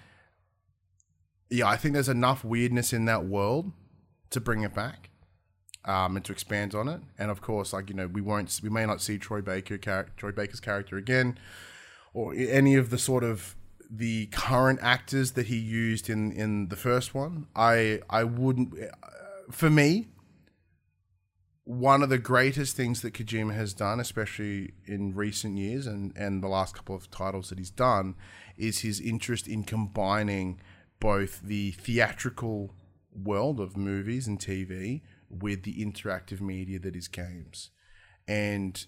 yeah, 1.53 1.69
I 1.69 1.77
think 1.77 1.95
there's 1.95 2.09
enough 2.09 2.45
weirdness 2.45 2.93
in 2.93 3.05
that 3.05 3.27
world 3.27 3.73
to 4.31 4.41
bring 4.41 4.63
it 4.63 4.75
back 4.75 5.11
um, 5.85 6.17
and 6.17 6.25
to 6.25 6.33
expand 6.33 6.75
on 6.75 6.89
it. 6.89 7.01
And 7.19 7.31
of 7.31 7.43
course, 7.43 7.73
like 7.73 7.91
you 7.91 7.95
know, 7.95 8.07
we 8.07 8.21
won't, 8.21 8.59
we 8.63 8.71
may 8.71 8.87
not 8.87 9.03
see 9.03 9.19
Troy 9.19 9.43
Baker, 9.43 9.77
Troy 9.79 10.33
Baker's 10.33 10.61
character 10.61 10.97
again, 10.97 11.39
or 12.15 12.35
any 12.35 12.75
of 12.75 12.91
the 12.91 12.99
sort 12.99 13.23
of 13.23 13.55
the 13.91 14.27
current 14.27 14.79
actors 14.83 15.33
that 15.33 15.47
he 15.47 15.57
used 15.57 16.09
in 16.09 16.33
in 16.33 16.69
the 16.69 16.77
first 16.77 17.15
one. 17.15 17.47
I 17.55 18.01
I 18.09 18.25
wouldn't, 18.25 18.75
for 19.51 19.71
me. 19.71 20.09
One 21.65 22.03
of 22.03 22.09
the 22.09 22.19
greatest 22.19 22.75
things 22.75 23.03
that 23.03 23.15
Kojima 23.15 23.55
has 23.55 23.73
done, 23.73 24.01
especially 24.01 24.73
in 24.85 25.15
recent 25.15 25.59
years 25.59 25.87
and, 25.87 26.13
and 26.17 26.43
the 26.43 26.49
last 26.49 26.75
couple 26.75 26.97
of 26.97 27.09
titles 27.09 27.51
that 27.51 27.59
he's 27.59 27.71
done, 27.71 28.17
is 28.59 28.81
his 28.81 29.01
interest 29.01 29.47
in 29.47 29.63
combining 29.63 30.61
both 31.03 31.43
the 31.43 31.73
theatrical 31.73 32.73
world 33.13 33.59
of 33.59 33.77
movies 33.77 34.29
and 34.29 34.39
TV 34.39 35.01
with 35.29 35.65
the 35.65 35.85
interactive 35.85 36.41
media 36.41 36.79
that 36.79 36.95
is 36.95 37.09
games. 37.09 37.71
And 38.29 38.87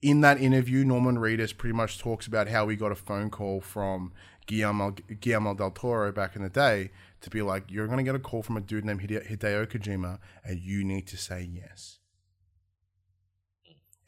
in 0.00 0.20
that 0.20 0.40
interview, 0.40 0.84
Norman 0.84 1.16
Reedus 1.16 1.56
pretty 1.56 1.74
much 1.74 1.98
talks 1.98 2.28
about 2.28 2.46
how 2.46 2.68
he 2.68 2.76
got 2.76 2.92
a 2.92 2.94
phone 2.94 3.28
call 3.28 3.60
from 3.60 4.12
Guillermo, 4.46 4.92
Guillermo 5.20 5.54
del 5.54 5.72
Toro 5.72 6.12
back 6.12 6.36
in 6.36 6.44
the 6.44 6.48
day 6.48 6.92
to 7.22 7.28
be 7.28 7.42
like, 7.42 7.64
you're 7.72 7.86
going 7.86 7.98
to 7.98 8.04
get 8.04 8.14
a 8.14 8.20
call 8.20 8.44
from 8.44 8.56
a 8.56 8.60
dude 8.60 8.84
named 8.84 9.00
Hide- 9.00 9.26
Hideo 9.26 9.66
Kojima 9.66 10.20
and 10.44 10.60
you 10.60 10.84
need 10.84 11.08
to 11.08 11.16
say 11.16 11.42
yes. 11.42 11.98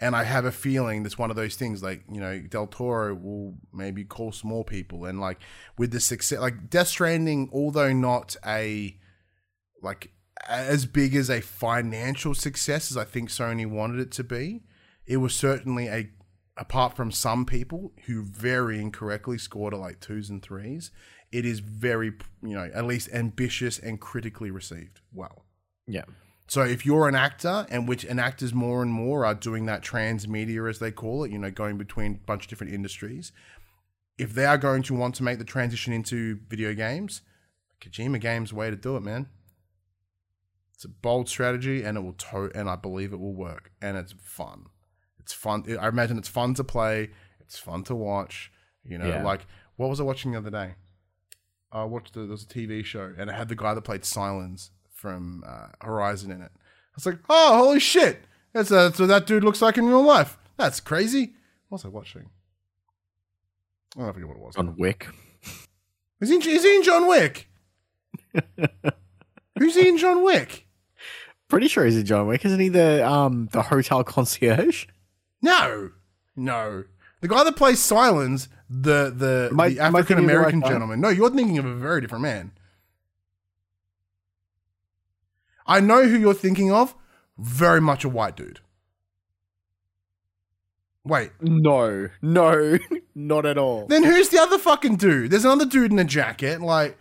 And 0.00 0.16
I 0.16 0.24
have 0.24 0.46
a 0.46 0.52
feeling 0.52 1.02
that's 1.02 1.18
one 1.18 1.30
of 1.30 1.36
those 1.36 1.56
things 1.56 1.82
like, 1.82 2.04
you 2.10 2.20
know, 2.20 2.40
Del 2.40 2.66
Toro 2.66 3.14
will 3.14 3.54
maybe 3.72 4.04
call 4.04 4.32
some 4.32 4.48
more 4.48 4.64
people. 4.64 5.04
And 5.04 5.20
like 5.20 5.38
with 5.76 5.92
the 5.92 6.00
success, 6.00 6.38
like 6.38 6.70
Death 6.70 6.88
Stranding, 6.88 7.50
although 7.52 7.92
not 7.92 8.34
a, 8.46 8.96
like, 9.82 10.12
as 10.48 10.86
big 10.86 11.14
as 11.14 11.28
a 11.28 11.42
financial 11.42 12.34
success 12.34 12.90
as 12.90 12.96
I 12.96 13.04
think 13.04 13.28
Sony 13.28 13.66
wanted 13.66 14.00
it 14.00 14.10
to 14.12 14.24
be, 14.24 14.62
it 15.06 15.18
was 15.18 15.34
certainly 15.34 15.88
a 15.88 16.08
apart 16.60 16.94
from 16.94 17.10
some 17.10 17.46
people 17.46 17.92
who 18.06 18.22
very 18.22 18.78
incorrectly 18.78 19.38
scored 19.38 19.72
like 19.72 19.98
twos 19.98 20.28
and 20.28 20.42
threes, 20.42 20.90
it 21.32 21.46
is 21.46 21.60
very, 21.60 22.12
you 22.42 22.54
know, 22.54 22.70
at 22.74 22.84
least 22.84 23.08
ambitious 23.12 23.78
and 23.78 23.98
critically 23.98 24.50
received 24.50 25.00
well. 25.12 25.46
Yeah. 25.86 26.04
So 26.50 26.62
if 26.62 26.84
you're 26.84 27.06
an 27.06 27.14
actor, 27.14 27.64
and 27.70 27.86
which 27.86 28.04
and 28.04 28.18
actors 28.18 28.52
more 28.52 28.82
and 28.82 28.92
more 28.92 29.24
are 29.24 29.36
doing 29.36 29.66
that 29.66 29.82
transmedia 29.84 30.68
as 30.68 30.80
they 30.80 30.90
call 30.90 31.22
it, 31.22 31.30
you 31.30 31.38
know, 31.38 31.52
going 31.52 31.78
between 31.78 32.16
a 32.16 32.26
bunch 32.26 32.42
of 32.46 32.48
different 32.50 32.72
industries, 32.72 33.30
if 34.18 34.34
they 34.34 34.44
are 34.46 34.58
going 34.58 34.82
to 34.82 34.94
want 34.94 35.14
to 35.14 35.22
make 35.22 35.38
the 35.38 35.44
transition 35.44 35.92
into 35.92 36.40
video 36.48 36.74
games, 36.74 37.22
Kojima 37.80 38.20
Games 38.20 38.52
way 38.52 38.68
to 38.68 38.74
do 38.74 38.96
it, 38.96 39.00
man. 39.04 39.28
It's 40.74 40.84
a 40.84 40.88
bold 40.88 41.28
strategy, 41.28 41.84
and 41.84 41.96
it 41.96 42.00
will 42.00 42.14
to- 42.14 42.50
and 42.52 42.68
I 42.68 42.74
believe 42.74 43.12
it 43.12 43.20
will 43.20 43.32
work, 43.32 43.70
and 43.80 43.96
it's 43.96 44.14
fun. 44.18 44.66
It's 45.20 45.32
fun. 45.32 45.64
I 45.78 45.86
imagine 45.86 46.18
it's 46.18 46.26
fun 46.28 46.54
to 46.54 46.64
play. 46.64 47.10
It's 47.38 47.58
fun 47.60 47.84
to 47.84 47.94
watch. 47.94 48.50
You 48.82 48.98
know, 48.98 49.06
Yeah. 49.06 49.22
like 49.22 49.46
what 49.76 49.88
was 49.88 50.00
I 50.00 50.02
watching 50.02 50.32
the 50.32 50.38
other 50.38 50.50
day? 50.50 50.74
I 51.70 51.84
watched 51.84 52.14
the, 52.14 52.22
there 52.22 52.30
was 52.30 52.42
a 52.42 52.48
TV 52.48 52.84
show, 52.84 53.14
and 53.16 53.30
it 53.30 53.34
had 53.34 53.48
the 53.48 53.54
guy 53.54 53.72
that 53.72 53.82
played 53.82 54.04
Silence 54.04 54.72
from 55.00 55.42
uh, 55.46 55.68
Horizon 55.80 56.30
in 56.30 56.42
it. 56.42 56.50
I 56.54 56.94
was 56.94 57.06
like, 57.06 57.18
oh, 57.28 57.56
holy 57.58 57.80
shit! 57.80 58.24
That's, 58.52 58.70
uh, 58.70 58.84
that's 58.88 58.98
what 58.98 59.06
that 59.06 59.26
dude 59.26 59.44
looks 59.44 59.62
like 59.62 59.78
in 59.78 59.86
real 59.86 60.02
life. 60.02 60.36
That's 60.56 60.80
crazy. 60.80 61.34
What 61.68 61.76
was 61.76 61.84
I 61.84 61.88
watching? 61.88 62.30
I 63.96 64.02
don't 64.02 64.12
forget 64.12 64.28
what 64.28 64.36
it 64.36 64.42
was. 64.42 64.56
On 64.56 64.76
Wick. 64.76 65.06
Is 66.20 66.28
he, 66.28 66.34
is 66.36 66.62
he 66.62 66.76
in 66.76 66.82
John 66.82 67.08
Wick? 67.08 67.48
Who's 69.58 69.74
he 69.74 69.88
in 69.88 69.96
John 69.98 70.22
Wick? 70.22 70.66
Pretty 71.48 71.68
sure 71.68 71.84
he's 71.84 71.96
in 71.96 72.04
John 72.06 72.26
Wick, 72.26 72.44
isn't 72.44 72.60
he? 72.60 72.68
The 72.68 73.06
um 73.08 73.48
the 73.52 73.62
hotel 73.62 74.04
concierge. 74.04 74.86
No, 75.42 75.90
no. 76.36 76.84
The 77.22 77.28
guy 77.28 77.42
that 77.44 77.56
plays 77.56 77.80
Silence, 77.80 78.48
the 78.68 79.10
the, 79.14 79.50
I- 79.58 79.70
the 79.70 79.80
African 79.80 80.04
thinking 80.04 80.24
of 80.24 80.30
the 80.30 80.36
right 80.36 80.36
American 80.36 80.62
gentleman. 80.62 81.00
No, 81.00 81.08
you're 81.08 81.30
thinking 81.30 81.58
of 81.58 81.64
a 81.66 81.74
very 81.74 82.00
different 82.00 82.22
man. 82.22 82.52
I 85.70 85.80
know 85.80 86.06
who 86.06 86.18
you're 86.18 86.34
thinking 86.34 86.70
of. 86.72 86.94
Very 87.38 87.80
much 87.80 88.04
a 88.04 88.08
white 88.08 88.36
dude. 88.36 88.60
Wait, 91.04 91.30
No, 91.40 92.08
no, 92.20 92.78
not 93.14 93.46
at 93.46 93.56
all. 93.56 93.86
then 93.86 94.04
who's 94.04 94.28
the 94.28 94.38
other 94.38 94.58
fucking 94.58 94.96
dude? 94.96 95.30
There's 95.30 95.46
another 95.46 95.64
dude 95.64 95.92
in 95.92 95.98
a 95.98 96.04
jacket. 96.04 96.60
Like, 96.60 96.98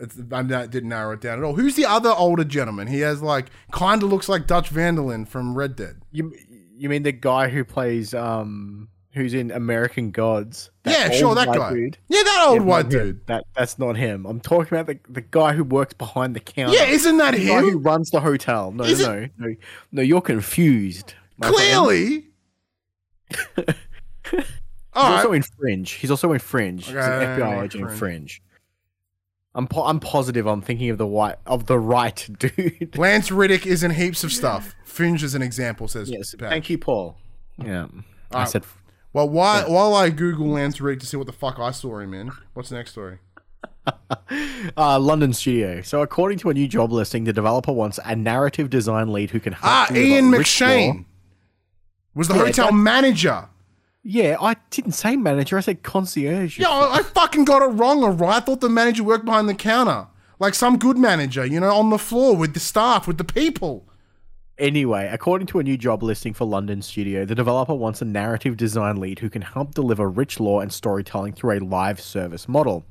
it's, 0.00 0.16
I 0.32 0.42
didn't 0.42 0.88
narrow 0.88 1.12
it 1.12 1.20
down 1.20 1.38
at 1.38 1.44
all. 1.44 1.54
Who's 1.54 1.76
the 1.76 1.84
other 1.84 2.10
older 2.10 2.44
gentleman? 2.44 2.86
He 2.88 3.00
has 3.00 3.20
like 3.22 3.50
kind 3.70 4.02
of 4.02 4.08
looks 4.10 4.28
like 4.28 4.46
Dutch 4.46 4.70
van 4.70 4.94
der 4.94 5.02
Linde 5.02 5.28
from 5.28 5.54
Red 5.54 5.76
Dead. 5.76 6.00
You 6.10 6.32
you 6.76 6.88
mean 6.88 7.02
the 7.04 7.12
guy 7.12 7.48
who 7.50 7.64
plays 7.64 8.14
um 8.14 8.88
who's 9.14 9.32
in 9.34 9.50
American 9.50 10.10
Gods? 10.10 10.70
yeah, 10.84 11.10
sure, 11.10 11.34
that 11.34 11.46
guy. 11.48 11.72
dude? 11.72 11.98
Yeah, 12.08 12.22
that 12.22 12.44
old 12.48 12.58
Yeah, 12.60 12.64
white 12.64 12.84
him. 12.86 12.90
dude. 12.90 13.26
That 13.26 13.44
that's 13.56 13.78
not 13.78 13.96
him. 13.96 14.26
I'm 14.26 14.40
talking 14.40 14.76
about 14.78 14.86
the 14.86 14.98
the 15.12 15.20
guy 15.22 15.52
who 15.54 15.64
works 15.64 15.94
behind 15.94 16.34
the 16.36 16.40
counter. 16.40 16.76
Yeah, 16.76 16.84
isn't 16.86 17.16
that 17.18 17.34
him? 17.34 17.40
the 17.46 17.46
guy 17.48 17.60
who 17.60 17.78
runs 17.78 18.10
the 18.10 18.20
hotel. 18.20 18.72
No, 18.72 18.84
Is 18.84 19.00
no, 19.00 19.28
no, 19.38 19.54
no. 19.92 20.02
You're 20.02 20.20
confused. 20.20 21.14
Clearly. 21.40 22.26
He's 23.56 24.44
All 24.94 25.10
right. 25.10 25.16
also 25.16 25.32
in 25.32 25.42
Fringe. 25.42 25.90
He's 25.90 26.10
also 26.10 26.32
in 26.32 26.38
Fringe. 26.38 26.84
He's 26.86 26.94
an 26.94 27.00
FBI 27.02 27.64
agent 27.64 27.90
in 27.90 27.96
Fringe. 27.96 28.40
I'm 29.56 29.66
po- 29.66 29.84
I'm 29.84 29.98
positive. 30.00 30.46
I'm 30.46 30.60
thinking 30.62 30.90
of 30.90 30.98
the 30.98 31.06
white 31.06 31.36
of 31.46 31.66
the 31.66 31.78
right 31.78 32.28
dude. 32.38 32.96
Lance 32.96 33.30
Reddick 33.30 33.66
is 33.66 33.82
in 33.82 33.90
heaps 33.92 34.22
of 34.24 34.32
stuff. 34.32 34.74
Fringe 34.84 35.22
is 35.22 35.34
an 35.34 35.42
example, 35.42 35.88
says 35.88 36.10
yes. 36.10 36.34
Pat. 36.36 36.50
Thank 36.50 36.70
you, 36.70 36.78
Paul. 36.78 37.16
Yeah. 37.58 37.86
I 38.30 38.34
Alright. 38.34 38.48
said 38.50 38.64
Well, 39.14 39.28
why, 39.28 39.62
while 39.66 39.94
I 39.94 40.10
Google 40.10 40.48
Lance 40.48 40.80
Reddick 40.80 41.00
to 41.00 41.06
see 41.06 41.16
what 41.16 41.26
the 41.26 41.32
fuck 41.32 41.58
I 41.58 41.70
saw 41.70 41.98
him 42.00 42.12
in, 42.12 42.32
what's 42.52 42.68
the 42.68 42.74
next 42.74 42.90
story? 42.90 43.18
uh, 44.76 44.98
London 44.98 45.32
studio. 45.32 45.80
So, 45.82 46.02
according 46.02 46.38
to 46.38 46.50
a 46.50 46.54
new 46.54 46.66
job 46.68 46.90
listing, 46.92 47.24
the 47.24 47.32
developer 47.32 47.72
wants 47.72 47.98
a 48.04 48.16
narrative 48.16 48.70
design 48.70 49.12
lead 49.12 49.30
who 49.30 49.40
can. 49.40 49.56
Ah, 49.62 49.86
Ian 49.94 50.30
McShane 50.32 51.04
was 52.14 52.28
the 52.28 52.34
Yeah, 52.34 52.40
hotel 52.46 52.66
that- 52.66 52.72
manager. 52.74 53.48
Yeah, 54.06 54.36
I 54.38 54.56
didn't 54.68 54.92
say 54.92 55.16
manager. 55.16 55.56
I 55.56 55.60
said 55.62 55.82
concierge. 55.82 56.58
Yeah, 56.58 56.68
I 56.68 56.96
I 56.98 57.02
fucking 57.02 57.44
got 57.46 57.62
it 57.62 57.66
wrong, 57.72 58.04
alright? 58.04 58.36
I 58.36 58.40
thought 58.40 58.60
the 58.60 58.68
manager 58.68 59.02
worked 59.02 59.24
behind 59.24 59.48
the 59.48 59.54
counter. 59.54 60.08
Like 60.38 60.54
some 60.54 60.76
good 60.76 60.98
manager, 60.98 61.46
you 61.46 61.58
know, 61.60 61.72
on 61.74 61.88
the 61.88 61.98
floor 61.98 62.36
with 62.36 62.52
the 62.52 62.60
staff, 62.60 63.06
with 63.06 63.16
the 63.16 63.24
people. 63.24 63.88
Anyway, 64.56 65.08
according 65.10 65.48
to 65.48 65.58
a 65.58 65.64
new 65.64 65.76
job 65.76 66.00
listing 66.00 66.32
for 66.32 66.44
London 66.44 66.80
Studio, 66.80 67.24
the 67.24 67.34
developer 67.34 67.74
wants 67.74 68.00
a 68.00 68.04
narrative 68.04 68.56
design 68.56 68.98
lead 68.98 69.18
who 69.18 69.28
can 69.28 69.42
help 69.42 69.74
deliver 69.74 70.08
rich 70.08 70.38
lore 70.38 70.62
and 70.62 70.72
storytelling 70.72 71.32
through 71.32 71.58
a 71.58 71.64
live 71.64 72.00
service 72.00 72.46
model. 72.46 72.84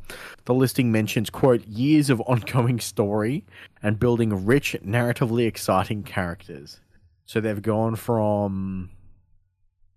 The 0.44 0.54
listing 0.54 0.92
mentions, 0.92 1.30
quote, 1.30 1.66
years 1.66 2.10
of 2.10 2.20
ongoing 2.22 2.82
story 2.82 3.46
and 3.82 3.98
building 3.98 4.46
rich, 4.46 4.76
narratively 4.86 5.48
exciting 5.48 6.04
characters. 6.04 6.82
So 7.26 7.40
they've 7.40 7.62
gone 7.62 7.96
from 7.96 8.90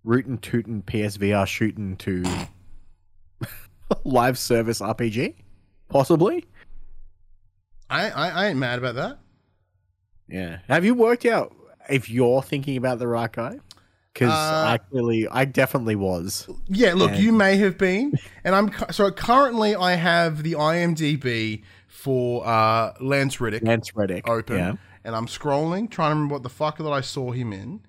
rootin' 0.05 0.39
tootin' 0.39 0.83
PSVR 0.83 1.49
shooting 1.49 1.97
to 1.97 2.23
live 4.05 4.39
service 4.39 4.79
RPG? 4.79 5.35
Possibly? 5.89 6.45
I, 7.91 8.11
I, 8.11 8.29
I 8.29 8.47
ain't 8.47 8.59
mad 8.59 8.79
about 8.79 8.95
that. 8.95 9.19
Yeah. 10.29 10.59
Have 10.69 10.85
you 10.85 10.95
worked 10.95 11.25
out 11.25 11.56
if 11.89 12.11
you're 12.11 12.43
thinking 12.43 12.77
about 12.77 12.99
the 12.99 13.09
right 13.09 13.31
guy? 13.33 13.59
Because 14.13 14.31
Uh, 14.33 14.65
I 14.69 14.79
clearly, 14.79 15.29
I 15.31 15.45
definitely 15.45 15.95
was. 15.97 16.49
Yeah, 16.69 16.95
look, 16.95 17.13
And- 17.13 17.21
you 17.23 17.33
may 17.33 17.57
have 17.59 17.77
been, 17.77 18.15
and 18.45 18.55
I'm 18.55 18.71
so 18.91 19.11
currently 19.11 19.75
I 19.77 19.95
have 19.95 20.43
the 20.43 20.55
IMDb 20.55 21.63
for 21.87 22.47
uh, 22.47 22.93
Lance 23.01 23.41
Reddick 23.41 23.63
Lance 23.63 23.95
Reddick. 23.95 24.27
open, 24.29 24.57
Yeah. 24.57 24.73
and 25.05 25.15
I'm 25.15 25.27
scrolling, 25.27 25.91
trying 25.91 26.11
to 26.11 26.15
remember 26.15 26.33
what 26.35 26.43
the 26.45 26.49
fuck 26.49 26.79
that 26.79 26.89
I 26.91 27.03
saw 27.03 27.33
him 27.33 27.53
in. 27.53 27.81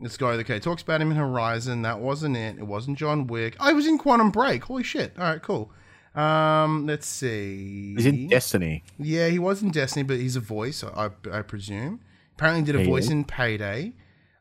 Let's 0.00 0.16
go. 0.16 0.28
Okay, 0.28 0.58
talks 0.58 0.82
about 0.82 1.00
him 1.00 1.10
in 1.10 1.16
Horizon. 1.16 1.82
That 1.82 2.00
wasn't 2.00 2.36
it. 2.36 2.56
It 2.58 2.66
wasn't 2.66 2.98
John 2.98 3.26
Wick. 3.26 3.54
I 3.60 3.72
was 3.74 3.86
in 3.86 3.96
Quantum 3.98 4.30
Break. 4.30 4.64
Holy 4.64 4.82
shit! 4.82 5.12
All 5.18 5.22
right, 5.24 5.40
cool. 5.42 5.70
Um, 6.16 6.86
let's 6.86 7.06
see. 7.06 7.94
He's 7.96 8.06
in 8.06 8.28
Destiny. 8.28 8.84
Yeah, 8.98 9.28
he 9.28 9.38
was 9.38 9.62
in 9.62 9.70
Destiny, 9.70 10.02
but 10.04 10.16
he's 10.16 10.34
a 10.36 10.40
voice, 10.40 10.82
I, 10.82 11.10
I 11.30 11.42
presume. 11.42 12.00
Apparently, 12.36 12.64
did 12.64 12.80
a 12.80 12.84
voice 12.84 13.08
in 13.10 13.24
Payday. 13.24 13.92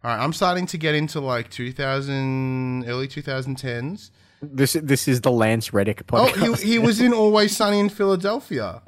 All 0.03 0.11
right, 0.15 0.23
I'm 0.23 0.33
starting 0.33 0.65
to 0.67 0.77
get 0.77 0.95
into 0.95 1.19
like 1.21 1.49
2000, 1.49 2.85
early 2.87 3.07
2010s. 3.07 4.09
This 4.41 4.73
this 4.73 5.07
is 5.07 5.21
the 5.21 5.31
Lance 5.31 5.71
Reddick 5.73 6.03
Oh, 6.11 6.27
he, 6.57 6.71
he 6.71 6.79
was 6.79 6.99
in 6.99 7.13
Always 7.13 7.55
Sunny 7.55 7.79
in 7.79 7.89
Philadelphia. 7.89 8.81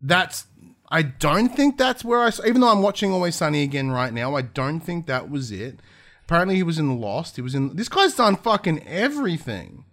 That's. 0.00 0.46
I 0.90 1.00
don't 1.02 1.48
think 1.56 1.78
that's 1.78 2.04
where 2.04 2.20
I. 2.20 2.30
saw- 2.30 2.44
Even 2.44 2.60
though 2.60 2.68
I'm 2.68 2.82
watching 2.82 3.12
Always 3.12 3.34
Sunny 3.36 3.62
again 3.62 3.90
right 3.90 4.12
now, 4.12 4.34
I 4.34 4.42
don't 4.42 4.80
think 4.80 5.06
that 5.06 5.30
was 5.30 5.50
it. 5.50 5.80
Apparently, 6.24 6.56
he 6.56 6.62
was 6.62 6.78
in 6.78 7.00
Lost. 7.00 7.36
He 7.36 7.42
was 7.42 7.54
in. 7.54 7.76
This 7.76 7.88
guy's 7.88 8.14
done 8.14 8.36
fucking 8.36 8.86
everything. 8.86 9.84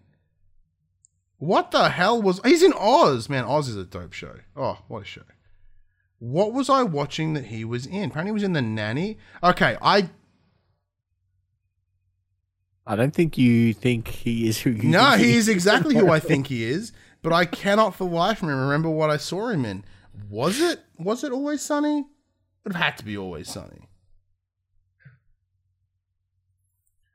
What 1.38 1.72
the 1.72 1.88
hell 1.90 2.22
was. 2.22 2.42
He's 2.44 2.64
in 2.64 2.74
Oz. 2.74 3.30
Man, 3.30 3.46
Oz 3.46 3.70
is 3.70 3.78
a 3.78 3.86
dope 3.86 4.12
show. 4.12 4.36
Oh, 4.58 4.80
what 4.90 5.04
a 5.04 5.06
show. 5.06 5.22
What 6.20 6.54
was 6.54 6.70
I 6.70 6.84
watching 6.84 7.34
that 7.34 7.46
he 7.46 7.64
was 7.66 7.86
in? 7.86 8.10
Apparently, 8.10 8.30
he 8.30 8.34
was 8.34 8.44
in 8.44 8.54
The 8.54 8.62
Nanny. 8.62 9.18
Okay, 9.42 9.78
I 9.82 10.10
I 12.86 12.96
don't 12.96 13.14
think 13.14 13.38
you 13.38 13.74
think 13.74 14.08
he 14.08 14.48
is 14.48 14.62
who 14.62 14.72
you. 14.72 14.84
No, 14.90 15.12
he 15.12 15.36
is 15.36 15.48
exactly 15.48 15.96
who 15.96 16.10
I 16.10 16.20
think 16.20 16.48
he 16.48 16.64
is, 16.64 16.92
but 17.22 17.32
I 17.32 17.46
cannot 17.46 17.96
for 17.96 18.10
life 18.10 18.42
remember 18.42 18.90
what 18.90 19.10
I 19.10 19.18
saw 19.18 19.50
him 19.50 19.64
in. 19.64 19.86
Was 20.30 20.60
it? 20.60 20.82
Was 20.98 21.24
it 21.24 21.32
Always 21.32 21.62
Sunny? 21.62 22.00
It 22.00 22.06
would 22.64 22.74
have 22.74 22.84
had 22.84 22.98
to 22.98 23.06
be 23.06 23.18
Always 23.18 23.48
Sunny. 23.48 23.88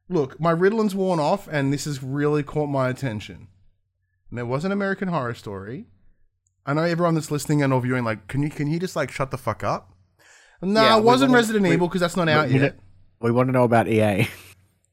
Look, 0.09 0.39
my 0.39 0.53
Ritalin's 0.53 0.95
worn 0.95 1.19
off, 1.19 1.49
and 1.51 1.73
this 1.73 1.87
has 1.87 2.03
really 2.03 2.43
caught 2.43 2.69
my 2.69 2.89
attention. 2.89 3.49
And 4.31 4.39
there 4.39 4.47
was 4.47 4.65
an 4.65 4.73
American 4.73 5.09
Horror 5.09 5.35
Story. 5.35 5.87
I 6.67 6.73
know 6.75 6.83
everyone 6.83 7.15
that's 7.15 7.31
listening 7.31 7.62
and 7.62 7.73
or 7.73 7.81
viewing, 7.81 8.05
like, 8.05 8.27
can 8.29 8.43
you 8.43 8.51
can 8.51 8.69
you 8.69 8.79
just 8.79 8.97
like 8.97 9.11
shut 9.11 9.31
the 9.31 9.39
fuck 9.39 9.62
up? 9.65 9.93
No, 10.62 10.81
Yeah, 10.83 10.97
it 10.99 11.05
wasn't 11.05 11.31
wanna- 11.31 11.39
Resident 11.41 11.62
we- 11.67 11.73
Evil 11.75 11.89
because 11.89 12.01
that's 12.01 12.17
not 12.17 12.29
out 12.29 12.49
we, 12.49 12.59
yet. 12.59 12.79
we 13.21 13.31
want 13.31 13.49
to 13.49 13.53
know 13.53 13.65
about 13.65 13.87
EA. 13.89 14.29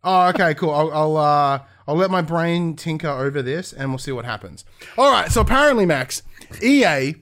Oh, 0.04 0.30
okay, 0.30 0.54
cool. 0.56 0.72
I'll 0.72 0.92
I'll, 0.92 1.18
uh, 1.18 1.60
I'll 1.88 1.96
let 1.96 2.10
my 2.10 2.22
brain 2.22 2.76
tinker 2.76 3.08
over 3.08 3.42
this 3.44 3.72
and 3.72 3.90
we'll 3.90 4.00
see 4.00 4.12
what 4.12 4.26
happens. 4.26 4.66
All 4.98 5.12
right, 5.12 5.32
so 5.32 5.42
apparently, 5.42 5.86
Max, 5.86 6.24
EA 6.62 7.16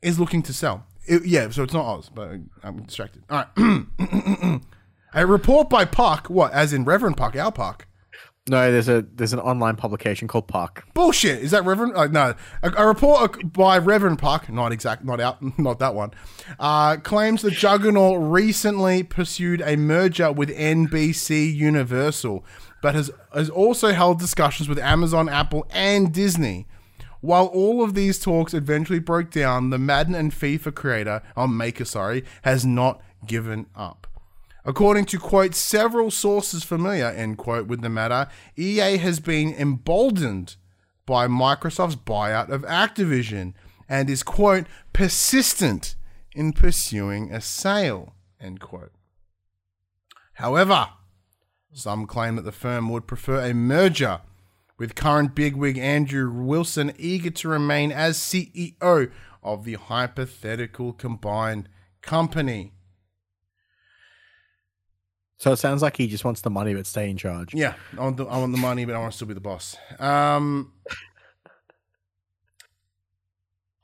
is 0.00 0.18
looking 0.18 0.42
to 0.44 0.52
sell. 0.54 0.86
It- 1.06 1.26
yeah, 1.26 1.50
so 1.50 1.62
it's 1.62 1.74
not 1.74 1.84
Oz, 1.84 2.08
but 2.12 2.30
I'm 2.62 2.82
distracted. 2.84 3.22
All 3.28 3.44
right. 3.56 4.60
a 5.14 5.26
report 5.26 5.68
by 5.68 5.84
Puck, 5.84 6.28
what, 6.30 6.52
as 6.52 6.72
in 6.72 6.84
Reverend 6.84 7.16
Puck, 7.18 7.36
our 7.36 7.52
Puck? 7.52 7.86
No, 8.48 8.72
there's 8.72 8.88
a 8.88 9.02
there's 9.02 9.32
an 9.32 9.38
online 9.38 9.76
publication 9.76 10.26
called 10.26 10.48
Puck. 10.48 10.84
Bullshit. 10.94 11.42
Is 11.44 11.52
that 11.52 11.64
Reverend? 11.64 11.96
Uh, 11.96 12.08
no, 12.08 12.34
a, 12.64 12.72
a 12.76 12.86
report 12.86 13.52
by 13.52 13.78
Reverend 13.78 14.18
Puck, 14.18 14.48
not 14.48 14.72
exact, 14.72 15.04
not 15.04 15.20
out, 15.20 15.38
not 15.58 15.78
that 15.78 15.94
one, 15.94 16.10
uh, 16.58 16.96
claims 16.96 17.42
the 17.42 17.52
Juggernaut 17.52 18.20
recently 18.20 19.04
pursued 19.04 19.62
a 19.64 19.76
merger 19.76 20.32
with 20.32 20.48
NBC 20.50 21.54
Universal, 21.54 22.44
but 22.82 22.96
has 22.96 23.12
has 23.32 23.48
also 23.48 23.92
held 23.92 24.18
discussions 24.18 24.68
with 24.68 24.78
Amazon, 24.80 25.28
Apple, 25.28 25.64
and 25.70 26.12
Disney. 26.12 26.66
While 27.20 27.46
all 27.46 27.84
of 27.84 27.94
these 27.94 28.18
talks 28.18 28.52
eventually 28.52 28.98
broke 28.98 29.30
down, 29.30 29.70
the 29.70 29.78
Madden 29.78 30.16
and 30.16 30.32
FIFA 30.32 30.74
creator, 30.74 31.22
or 31.36 31.46
maker, 31.46 31.84
sorry, 31.84 32.24
has 32.42 32.66
not 32.66 33.00
given 33.24 33.66
up. 33.76 34.08
According 34.64 35.06
to 35.06 35.18
quote 35.18 35.54
several 35.54 36.10
sources 36.10 36.62
familiar 36.62 37.06
end 37.06 37.38
quote 37.38 37.66
with 37.66 37.80
the 37.80 37.88
matter, 37.88 38.28
EA 38.56 38.96
has 38.98 39.18
been 39.18 39.52
emboldened 39.54 40.56
by 41.04 41.26
Microsoft's 41.26 41.96
buyout 41.96 42.48
of 42.48 42.62
Activision 42.62 43.54
and 43.88 44.08
is 44.08 44.22
quote 44.22 44.66
persistent 44.92 45.96
in 46.34 46.52
pursuing 46.52 47.32
a 47.32 47.40
sale 47.40 48.14
end 48.40 48.60
quote. 48.60 48.92
However, 50.34 50.88
some 51.72 52.06
claim 52.06 52.36
that 52.36 52.42
the 52.42 52.52
firm 52.52 52.88
would 52.90 53.06
prefer 53.06 53.44
a 53.44 53.54
merger 53.54 54.20
with 54.78 54.94
current 54.94 55.34
bigwig 55.34 55.78
Andrew 55.78 56.30
Wilson 56.30 56.92
eager 56.98 57.30
to 57.30 57.48
remain 57.48 57.92
as 57.92 58.18
CEO 58.18 59.10
of 59.42 59.64
the 59.64 59.74
hypothetical 59.74 60.92
combined 60.92 61.68
company. 62.00 62.72
So 65.38 65.52
it 65.52 65.56
sounds 65.56 65.82
like 65.82 65.96
he 65.96 66.06
just 66.06 66.24
wants 66.24 66.40
the 66.40 66.50
money 66.50 66.74
but 66.74 66.86
stay 66.86 67.10
in 67.10 67.16
charge. 67.16 67.52
Yeah, 67.52 67.74
I 67.98 68.00
want 68.00 68.16
the, 68.16 68.26
I 68.26 68.38
want 68.38 68.52
the 68.52 68.58
money, 68.58 68.84
but 68.84 68.94
I 68.94 68.98
want 68.98 69.12
to 69.12 69.16
still 69.16 69.28
be 69.28 69.34
the 69.34 69.40
boss. 69.40 69.76
Um, 69.98 70.72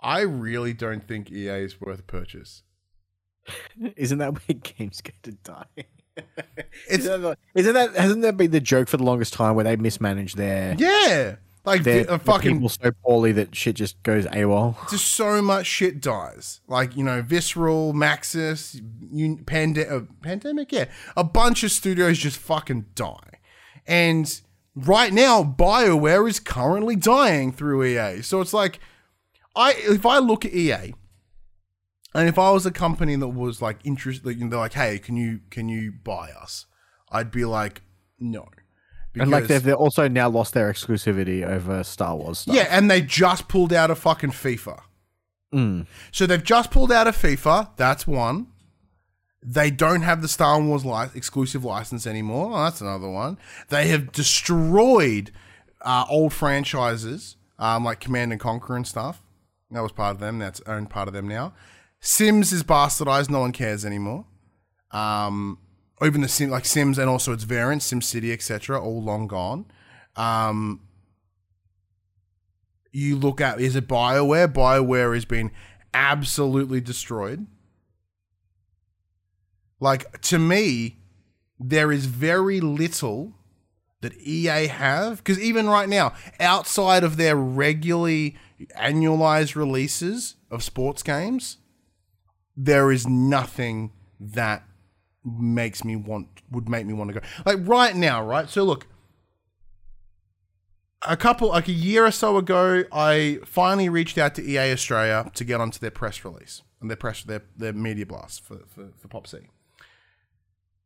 I 0.01 0.20
really 0.20 0.72
don't 0.72 1.07
think 1.07 1.30
EA 1.30 1.64
is 1.64 1.80
worth 1.80 2.01
a 2.01 2.05
purchase. 2.05 2.62
Isn't 3.96 4.18
that 4.18 4.34
where 4.34 4.59
games 4.59 5.01
get 5.01 5.20
to 5.24 5.32
die? 5.32 5.64
Isn't, 6.88 7.22
that, 7.22 7.38
isn't 7.55 7.74
that 7.74 7.94
hasn't 7.94 8.22
that 8.22 8.36
been 8.36 8.51
the 8.51 8.61
joke 8.61 8.88
for 8.88 8.96
the 8.96 9.05
longest 9.05 9.32
time 9.32 9.55
where 9.55 9.64
they 9.64 9.76
mismanage 9.76 10.34
their 10.34 10.74
yeah, 10.76 11.36
like 11.65 11.83
their, 11.83 12.05
vi- 12.05 12.15
a 12.15 12.19
the 12.19 12.25
fucking 12.25 12.53
people 12.55 12.69
so 12.69 12.91
poorly 13.05 13.33
that 13.33 13.55
shit 13.55 13.77
just 13.77 14.03
goes 14.03 14.27
AWOL? 14.27 14.91
just 14.91 15.07
so 15.07 15.43
much 15.43 15.67
shit 15.67 16.01
dies. 16.01 16.61
Like 16.69 16.97
you 16.97 17.05
know, 17.05 17.23
Visceral, 17.23 17.93
Maxis, 17.93 18.81
Un- 19.13 19.45
Pande- 19.45 19.91
uh, 19.91 20.03
Pandemic, 20.23 20.73
yeah, 20.73 20.87
a 21.17 21.25
bunch 21.25 21.65
of 21.65 21.71
studios 21.71 22.19
just 22.19 22.39
fucking 22.39 22.87
die, 22.95 23.41
and 23.87 24.41
right 24.75 25.13
now 25.13 25.43
Bioware 25.43 26.29
is 26.29 26.41
currently 26.41 26.97
dying 26.97 27.53
through 27.53 27.85
EA. 27.85 28.23
So 28.23 28.41
it's 28.41 28.55
like, 28.55 28.81
I 29.57 29.75
if 29.77 30.07
I 30.07 30.19
look 30.19 30.45
at 30.45 30.55
EA, 30.55 30.95
and 32.15 32.29
if 32.29 32.39
I 32.39 32.51
was 32.51 32.65
a 32.67 32.71
company 32.71 33.17
that 33.17 33.29
was 33.29 33.61
like 33.61 33.79
interested, 33.85 34.25
like, 34.27 34.39
they're 34.39 34.59
like, 34.59 34.75
hey, 34.75 34.99
can 34.99 35.17
you 35.17 35.41
can 35.51 35.69
you 35.69 35.93
buy 35.93 36.31
us? 36.31 36.67
I'd 37.11 37.31
be 37.31 37.45
like, 37.45 37.83
no. 38.19 38.49
And 39.21 39.31
like 39.31 39.47
they've, 39.47 39.62
they've 39.62 39.75
also 39.75 40.09
now 40.09 40.29
lost 40.29 40.55
their 40.55 40.73
exclusivity 40.73 41.47
over 41.47 41.83
Star 41.85 42.16
Wars 42.16 42.41
stuff. 42.41 42.55
yeah, 42.55 42.66
and 42.71 42.91
they 42.91 43.01
just 43.01 43.49
pulled 43.49 43.73
out 43.73 43.91
of 43.91 43.99
fucking 43.99 44.31
FIFA. 44.31 44.81
Mm. 45.55 45.87
So 46.12 46.27
they've 46.27 46.43
just 46.43 46.71
pulled 46.71 46.93
out 46.93 47.07
of 47.07 47.16
FIFA. 47.16 47.71
That's 47.77 48.07
one. 48.07 48.49
They 49.43 49.71
don't 49.71 50.03
have 50.03 50.21
the 50.21 50.29
Star 50.29 50.61
Wars 50.61 50.85
li- 50.85 51.11
exclusive 51.14 51.64
license 51.64 52.07
anymore. 52.07 52.51
Oh, 52.53 52.64
that's 52.64 52.81
another 52.81 53.09
one. 53.09 53.39
They 53.69 53.89
have 53.89 54.12
destroyed 54.12 55.31
uh, 55.83 56.05
old 56.11 56.33
franchises 56.33 57.37
um, 57.59 57.85
like 57.85 58.01
Command 58.01 58.33
and 58.33 58.41
Conquer 58.41 58.77
and 58.77 58.87
stuff. 58.87 59.23
That 59.71 59.81
was 59.83 59.93
part 59.93 60.14
of 60.14 60.21
them. 60.21 60.39
That's 60.39 60.61
owned 60.66 60.91
part 60.91 61.09
of 61.09 61.14
them 61.14 61.29
now. 61.29 61.53
Sims 62.01 62.53
is 62.53 62.62
bastardized. 62.62 63.31
No 63.31 63.41
one 63.41 63.53
cares 63.53 63.85
anymore. 63.85 64.25
Um, 64.91 65.59
even 66.03 66.20
the 66.20 66.28
Sim, 66.28 66.51
like 66.51 66.64
Sims 66.64 66.99
and 66.99 67.09
also 67.09 67.32
its 67.32 67.44
variants, 67.44 67.86
Sim 67.86 68.01
City, 68.03 68.32
etc., 68.32 68.80
all 68.80 69.03
long 69.03 69.26
gone. 69.26 69.66
Um, 70.16 70.80
you 72.92 73.16
look 73.16 73.40
at 73.40 73.61
is 73.61 73.76
it 73.76 73.88
Bioware? 73.88 74.53
Bioware 74.53 75.14
has 75.14 75.24
been 75.24 75.51
absolutely 75.94 76.80
destroyed. 76.80 77.46
Like 79.80 80.20
to 80.22 80.38
me, 80.38 80.99
there 81.59 81.92
is 81.92 82.07
very 82.07 82.61
little 82.61 83.34
that 84.01 84.14
EA 84.20 84.68
have 84.68 85.18
because 85.18 85.40
even 85.40 85.68
right 85.68 85.88
now, 85.88 86.14
outside 86.40 87.05
of 87.05 87.16
their 87.16 87.36
regularly 87.36 88.36
annualized 88.76 89.55
releases 89.55 90.36
of 90.51 90.62
sports 90.62 91.03
games, 91.03 91.59
there 92.57 92.90
is 92.90 93.07
nothing 93.07 93.92
that 94.18 94.64
makes 95.39 95.85
me 95.85 95.97
want 95.97 96.29
would 96.51 96.68
make 96.68 96.87
me 96.87 96.95
want 96.95 97.12
to 97.12 97.20
go. 97.20 97.26
Like 97.45 97.59
right 97.62 97.95
now, 97.95 98.24
right? 98.24 98.49
So 98.49 98.64
look, 98.64 98.87
a 101.03 101.16
couple 101.16 101.49
like 101.49 101.68
a 101.68 101.72
year 101.72 102.07
or 102.07 102.11
so 102.11 102.37
ago, 102.37 102.85
I 102.93 103.39
finally 103.45 103.89
reached 103.89 104.18
out 104.18 104.35
to 104.37 104.43
EA 104.43 104.72
Australia 104.72 105.31
to 105.35 105.45
get 105.45 105.61
onto 105.61 105.79
their 105.79 105.91
press 105.91 106.24
release 106.24 106.62
and 106.81 106.91
their 106.91 106.97
press 106.97 107.22
their 107.22 107.43
their 107.57 107.72
media 107.72 108.07
blast 108.07 108.45
for 108.45 108.61
for, 108.66 108.89
for 108.97 109.09
Pop 109.09 109.26
C. 109.26 109.39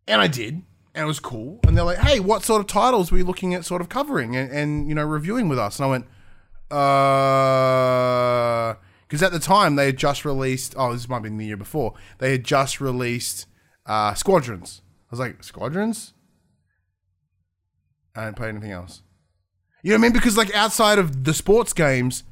And 0.06 0.20
I 0.20 0.26
did, 0.26 0.62
and 0.94 1.04
it 1.04 1.06
was 1.06 1.20
cool. 1.20 1.60
And 1.66 1.76
they're 1.76 1.84
like, 1.84 1.98
"Hey, 1.98 2.20
what 2.20 2.42
sort 2.42 2.60
of 2.60 2.66
titles 2.66 3.10
were 3.10 3.18
you 3.18 3.24
looking 3.24 3.54
at, 3.54 3.64
sort 3.64 3.80
of 3.80 3.88
covering 3.88 4.36
and, 4.36 4.50
and 4.50 4.88
you 4.88 4.94
know 4.94 5.04
reviewing 5.04 5.48
with 5.48 5.58
us?" 5.58 5.78
And 5.78 5.86
I 5.86 5.88
went, 5.88 6.06
"Uh," 6.70 8.74
because 9.06 9.22
at 9.22 9.32
the 9.32 9.38
time 9.38 9.76
they 9.76 9.86
had 9.86 9.96
just 9.96 10.24
released. 10.24 10.74
Oh, 10.76 10.92
this 10.92 11.08
might 11.08 11.16
have 11.16 11.22
been 11.22 11.38
the 11.38 11.46
year 11.46 11.56
before. 11.56 11.94
They 12.18 12.32
had 12.32 12.44
just 12.44 12.80
released 12.80 13.46
uh, 13.86 14.14
Squadrons. 14.14 14.82
I 14.84 15.10
was 15.10 15.20
like, 15.20 15.42
"Squadrons." 15.42 16.14
I 18.14 18.24
didn't 18.24 18.36
play 18.36 18.48
anything 18.48 18.72
else. 18.72 19.02
You 19.82 19.90
know 19.90 19.96
what 19.96 20.00
I 20.00 20.02
mean? 20.02 20.12
Because 20.12 20.36
like 20.36 20.54
outside 20.54 20.98
of 20.98 21.24
the 21.24 21.34
sports 21.34 21.72
games, 21.72 22.24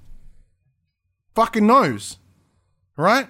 fucking 1.34 1.66
knows, 1.66 2.18
right? 2.96 3.28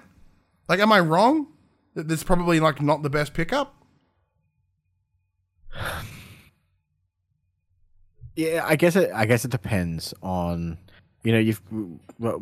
Like, 0.67 0.79
am 0.79 0.91
I 0.91 0.99
wrong? 0.99 1.47
That 1.95 2.07
that's 2.07 2.23
probably 2.23 2.59
like 2.59 2.81
not 2.81 3.03
the 3.03 3.09
best 3.09 3.33
pickup. 3.33 3.75
Yeah, 8.35 8.63
I 8.65 8.75
guess 8.75 8.95
it. 8.95 9.11
I 9.13 9.25
guess 9.25 9.43
it 9.43 9.51
depends 9.51 10.13
on, 10.23 10.77
you 11.23 11.33
know, 11.33 11.39
you've 11.39 11.61
well, 12.17 12.41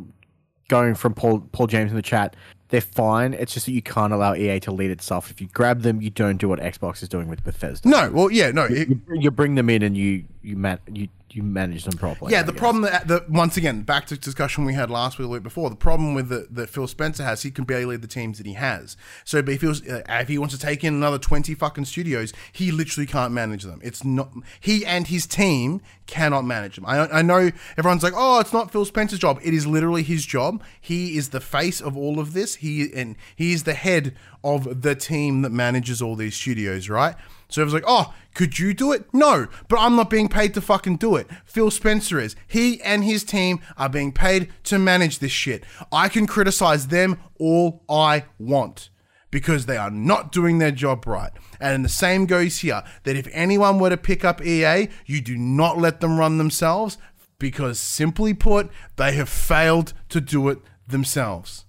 going 0.68 0.94
from 0.96 1.14
Paul 1.14 1.40
Paul 1.52 1.68
James 1.68 1.90
in 1.90 1.96
the 1.96 2.04
chat. 2.04 2.36
They're 2.70 2.82
fine. 2.82 3.34
It's 3.34 3.54
just 3.54 3.66
that 3.66 3.72
you 3.72 3.82
can't 3.82 4.14
allow 4.14 4.36
EA 4.36 4.60
to 4.62 4.72
lead 4.72 4.92
itself. 4.92 5.32
If 5.32 5.42
you 5.42 5.48
grab 5.48 5.82
them, 5.82 6.02
you 6.02 6.12
don't 6.12 6.38
do 6.38 6.48
what 6.48 6.60
Xbox 6.60 7.02
is 7.02 7.10
doing 7.10 7.28
with 7.28 7.44
Bethesda. 7.44 7.90
No, 7.90 8.12
well, 8.12 8.32
yeah, 8.32 8.52
no, 8.52 8.66
it, 8.66 8.90
You, 8.90 9.02
you 9.10 9.32
bring 9.32 9.56
them 9.56 9.70
in 9.70 9.82
and 9.82 9.98
you 9.98 10.26
you 10.44 10.56
man 10.56 10.80
you 10.92 11.08
you 11.36 11.44
manage 11.44 11.84
them 11.84 11.98
properly. 11.98 12.32
yeah. 12.32 12.40
I 12.40 12.44
The 12.44 12.52
guess. 12.54 12.60
problem 12.60 12.84
that, 12.84 13.08
that 13.08 13.30
once 13.30 13.58
again, 13.58 13.84
back 13.84 14.06
to 14.08 14.18
discussion 14.18 14.66
we 14.66 14.74
had 14.74 14.90
last 14.90 15.18
week, 15.20 15.26
the 15.28 15.32
week 15.32 15.44
before. 15.44 15.70
The 15.70 15.76
problem 15.76 16.14
with 16.14 16.30
the, 16.30 16.48
that 16.52 16.70
Phil 16.70 16.88
Spencer 16.88 17.24
has, 17.24 17.44
he 17.44 17.52
can 17.52 17.66
barely 17.66 17.86
lead 17.86 18.02
the 18.02 18.08
teams 18.08 18.38
that 18.38 18.48
he 18.48 18.54
has. 18.54 18.98
So, 19.26 19.38
if 19.38 19.62
he 19.62 19.68
was, 19.68 19.88
uh, 19.88 20.02
if 20.10 20.28
he 20.28 20.38
wants 20.38 20.56
to 20.56 20.60
take 20.60 20.84
in 20.84 20.94
another 20.94 21.18
twenty 21.20 21.54
fucking 21.56 21.86
studios, 21.86 22.34
he 22.52 22.72
literally 22.72 23.06
can't 23.08 23.34
manage 23.34 23.64
them. 23.64 23.80
It's 23.84 24.04
not 24.04 24.32
he 24.60 24.86
and 24.86 25.08
his 25.08 25.28
team 25.28 25.82
cannot 26.08 26.46
manage 26.46 26.76
them. 26.76 26.86
I, 26.88 27.08
I 27.10 27.22
know 27.22 27.52
everyone's 27.78 28.04
like, 28.04 28.14
oh, 28.16 28.40
it's 28.40 28.54
not 28.54 28.72
Phil 28.72 28.86
Spencer's 28.86 29.20
job. 29.20 29.40
It 29.44 29.54
is 29.54 29.68
literally 29.68 30.04
his 30.04 30.26
job. 30.26 30.64
He 30.82 31.18
is 31.18 31.30
the 31.30 31.40
face 31.42 31.82
of 31.82 31.96
all 31.98 32.20
of 32.20 32.34
this. 32.34 32.56
He 32.56 32.92
and 32.94 33.16
he 33.36 33.54
is 33.54 33.64
the 33.64 33.74
head 33.74 34.16
of 34.44 34.82
the 34.82 34.96
team 34.96 35.42
that 35.44 35.52
manages 35.52 36.02
all 36.02 36.16
these 36.16 36.36
studios, 36.36 36.90
right? 36.90 37.16
So 37.50 37.62
it 37.62 37.66
was 37.66 37.74
like, 37.74 37.84
oh, 37.88 38.14
could 38.36 38.60
you 38.60 38.74
do 38.74 38.92
it? 38.92 39.12
No, 39.12 39.48
but 39.68 39.80
I'm 39.80 39.96
not 39.96 40.10
being 40.10 40.30
paid 40.30 40.54
to 40.54 40.62
fucking 40.62 40.98
do 40.98 41.16
it. 41.16 41.28
Phil 41.46 41.72
Spencer 41.72 42.20
is. 42.20 42.36
He 42.48 42.80
and 42.84 43.04
his 43.04 43.24
team 43.24 43.60
are 43.76 43.90
being 43.90 44.12
paid 44.12 44.50
to 44.66 44.78
manage 44.78 45.18
this 45.18 45.32
shit. 45.32 45.64
I 45.92 46.10
can 46.10 46.28
criticize 46.28 46.88
them 46.88 47.20
all 47.40 47.84
I 47.90 48.26
want 48.38 48.92
because 49.32 49.66
they 49.66 49.78
are 49.78 49.92
not 49.92 50.32
doing 50.32 50.60
their 50.60 50.72
job 50.72 51.08
right. 51.08 51.32
And 51.60 51.84
the 51.84 51.90
same 51.90 52.28
goes 52.28 52.60
here 52.60 52.84
that 53.04 53.16
if 53.16 53.28
anyone 53.32 53.80
were 53.80 53.90
to 53.90 53.98
pick 53.98 54.24
up 54.24 54.46
EA, 54.46 54.90
you 55.06 55.22
do 55.22 55.36
not 55.36 55.78
let 55.78 56.00
them 56.00 56.20
run 56.20 56.38
themselves 56.38 56.98
because 57.40 57.80
simply 57.80 58.34
put, 58.34 58.70
they 58.96 59.14
have 59.14 59.30
failed 59.30 59.94
to 60.10 60.22
do 60.22 60.50
it 60.50 60.60
themselves. 60.88 61.66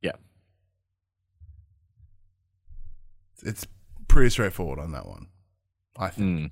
Yeah. 0.00 0.12
It's 3.42 3.66
pretty 4.12 4.30
straightforward 4.30 4.78
on 4.78 4.92
that 4.92 5.06
one, 5.06 5.28
I 5.96 6.08
think. 6.10 6.28
Mm. 6.28 6.50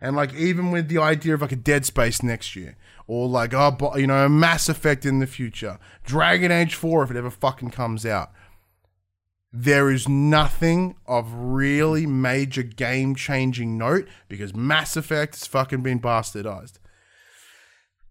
And 0.00 0.16
like 0.16 0.34
even 0.34 0.70
with 0.72 0.88
the 0.88 0.98
idea 0.98 1.34
of 1.34 1.40
like 1.40 1.52
a 1.52 1.56
Dead 1.56 1.84
Space 1.84 2.22
next 2.22 2.56
year, 2.56 2.76
or 3.06 3.28
like 3.28 3.54
oh 3.54 3.96
you 3.96 4.06
know 4.06 4.28
Mass 4.28 4.68
Effect 4.68 5.06
in 5.06 5.20
the 5.20 5.26
future, 5.26 5.78
Dragon 6.04 6.50
Age 6.50 6.74
Four 6.74 7.04
if 7.04 7.10
it 7.10 7.16
ever 7.16 7.30
fucking 7.30 7.70
comes 7.70 8.04
out, 8.04 8.32
there 9.52 9.90
is 9.90 10.08
nothing 10.08 10.96
of 11.06 11.32
really 11.32 12.06
major 12.06 12.62
game 12.64 13.14
changing 13.14 13.78
note 13.78 14.08
because 14.28 14.54
Mass 14.54 14.96
Effect 14.96 15.34
has 15.34 15.46
fucking 15.46 15.82
been 15.82 16.00
bastardized. 16.00 16.78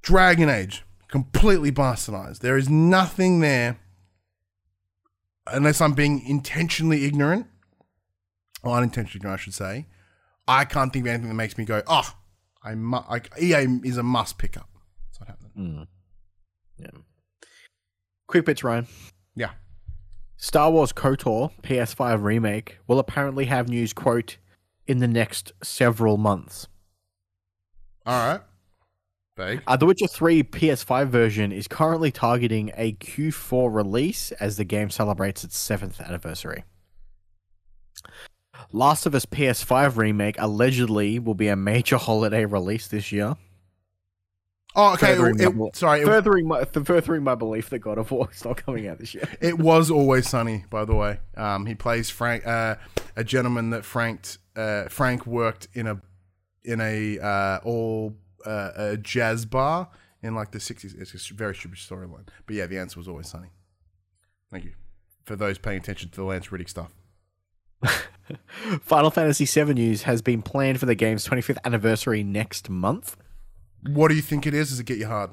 Dragon 0.01 0.49
Age 0.49 0.83
completely 1.09 1.71
bastardized. 1.71 2.39
There 2.39 2.57
is 2.57 2.69
nothing 2.69 3.41
there 3.41 3.79
unless 5.45 5.79
I'm 5.81 5.93
being 5.93 6.25
intentionally 6.25 7.05
ignorant, 7.05 7.47
or 8.67 8.77
unintentionally 8.77 9.27
I 9.27 9.37
should 9.37 9.53
say. 9.53 9.87
I 10.47 10.65
can't 10.65 10.93
think 10.93 11.05
of 11.05 11.09
anything 11.09 11.29
that 11.29 11.35
makes 11.35 11.57
me 11.57 11.65
go, 11.65 11.81
oh, 11.87 12.13
I 12.63 12.75
mu- 12.75 13.01
like 13.09 13.29
EA 13.41 13.67
is 13.83 13.97
a 13.97 14.03
must 14.03 14.37
pick 14.37 14.57
up. 14.57 14.69
That's 15.07 15.19
what 15.19 15.27
happened. 15.29 15.87
Yeah. 16.77 16.91
Quick 18.27 18.45
bits, 18.45 18.63
Ryan. 18.63 18.87
Yeah. 19.35 19.51
Star 20.37 20.71
Wars 20.71 20.93
KOTOR 20.93 21.51
PS5 21.63 22.23
remake 22.23 22.77
will 22.87 22.99
apparently 22.99 23.45
have 23.45 23.67
news, 23.67 23.91
quote, 23.93 24.37
in 24.85 24.99
the 24.99 25.07
next 25.07 25.51
several 25.63 26.17
months. 26.17 26.67
All 28.05 28.33
right. 28.33 28.41
Uh, 29.67 29.77
the 29.77 29.85
Witcher 29.85 30.07
3 30.07 30.43
PS5 30.43 31.09
version 31.09 31.51
is 31.51 31.67
currently 31.67 32.11
targeting 32.11 32.71
a 32.75 32.93
Q4 32.93 33.73
release 33.73 34.31
as 34.33 34.57
the 34.57 34.63
game 34.63 34.89
celebrates 34.89 35.43
its 35.43 35.57
seventh 35.57 36.01
anniversary. 36.01 36.63
Last 38.71 39.05
of 39.05 39.15
Us 39.15 39.25
PS5 39.25 39.97
remake 39.97 40.35
allegedly 40.39 41.19
will 41.19 41.33
be 41.35 41.47
a 41.47 41.55
major 41.55 41.97
holiday 42.07 42.45
release 42.45 42.87
this 42.87 43.11
year, 43.11 43.35
Oh, 44.75 44.93
okay. 44.93 45.15
Furthering 45.15 45.39
it- 45.39 45.55
my- 45.55 45.65
it- 45.67 45.75
sorry. 45.75 46.05
Furthering 46.05 46.47
my 46.47 46.63
furthering 46.65 47.23
my 47.23 47.33
belief 47.33 47.69
that 47.71 47.79
God 47.79 47.97
of 47.97 48.11
War 48.11 48.29
is 48.31 48.45
not 48.45 48.57
coming 48.63 48.87
out 48.87 48.99
this 48.99 49.15
year. 49.15 49.27
it 49.41 49.57
was 49.69 49.89
always 49.89 50.29
sunny, 50.29 50.65
by 50.69 50.85
the 50.85 50.93
way. 50.93 51.19
Um, 51.35 51.65
he 51.65 51.73
plays 51.73 52.11
Frank, 52.11 52.45
uh, 52.45 52.75
a 53.15 53.23
gentleman 53.23 53.71
that 53.71 53.83
Frank, 53.85 54.37
uh, 54.55 54.83
Frank 54.89 55.25
worked 55.25 55.67
in 55.73 55.87
a, 55.87 55.99
in 56.63 56.79
a 56.79 57.17
uh, 57.17 57.59
all 57.63 58.13
uh, 58.45 58.71
a 58.75 58.97
jazz 58.97 59.45
bar 59.47 59.89
in 60.21 60.35
like 60.35 60.51
the 60.51 60.59
sixties. 60.59 60.93
It's 60.93 61.13
a 61.31 61.33
very 61.33 61.55
stupid 61.55 61.79
storyline, 61.79 62.27
but 62.45 62.55
yeah, 62.55 62.67
the 62.67 62.77
answer 62.77 62.99
was 62.99 63.07
always 63.07 63.27
sunny. 63.27 63.49
Thank 64.51 64.63
you 64.65 64.73
for 65.25 65.35
those 65.35 65.57
paying 65.57 65.77
attention 65.79 66.09
to 66.09 66.15
the 66.17 66.23
Lance 66.23 66.51
Reddick 66.51 66.69
stuff. 66.69 66.91
Final 68.81 69.09
Fantasy 69.11 69.45
VII 69.45 69.73
news 69.73 70.03
has 70.03 70.21
been 70.21 70.41
planned 70.41 70.79
for 70.79 70.85
the 70.85 70.95
game's 70.95 71.27
25th 71.27 71.57
anniversary 71.63 72.23
next 72.23 72.69
month. 72.69 73.15
What 73.87 74.09
do 74.09 74.15
you 74.15 74.21
think 74.21 74.45
it 74.45 74.53
is? 74.53 74.69
Does 74.69 74.79
it 74.79 74.85
get 74.85 74.97
you 74.97 75.07
hard? 75.07 75.31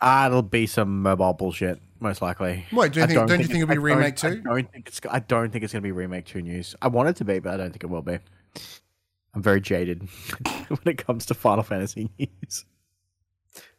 Ah, 0.00 0.26
it'll 0.26 0.42
be 0.42 0.66
some 0.66 1.00
mobile 1.02 1.32
bullshit, 1.32 1.80
most 2.00 2.20
likely. 2.20 2.66
Wait, 2.72 2.92
do 2.92 2.98
you 3.00 3.04
I 3.04 3.06
think- 3.06 3.18
don't 3.28 3.38
you 3.38 3.44
it- 3.44 3.48
think 3.50 3.62
it'll 3.62 3.66
be 3.68 3.72
I 3.72 3.74
don't- 3.76 3.84
remake 3.84 4.24
I 4.24 4.30
too? 4.34 4.40
don't 4.42 4.72
think 4.72 4.88
it's. 4.88 5.00
I 5.10 5.20
don't 5.20 5.50
think 5.50 5.64
it's 5.64 5.72
going 5.72 5.82
to 5.82 5.86
be 5.86 5.92
remake 5.92 6.26
two 6.26 6.42
news. 6.42 6.74
I 6.82 6.88
want 6.88 7.08
it 7.08 7.16
to 7.16 7.24
be, 7.24 7.38
but 7.38 7.54
I 7.54 7.56
don't 7.56 7.70
think 7.70 7.84
it 7.84 7.88
will 7.90 8.02
be. 8.02 8.18
I'm 9.34 9.42
very 9.42 9.60
jaded 9.60 10.02
when 10.68 10.78
it 10.86 10.98
comes 10.98 11.24
to 11.26 11.34
Final 11.34 11.64
Fantasy 11.64 12.10
news. 12.18 12.66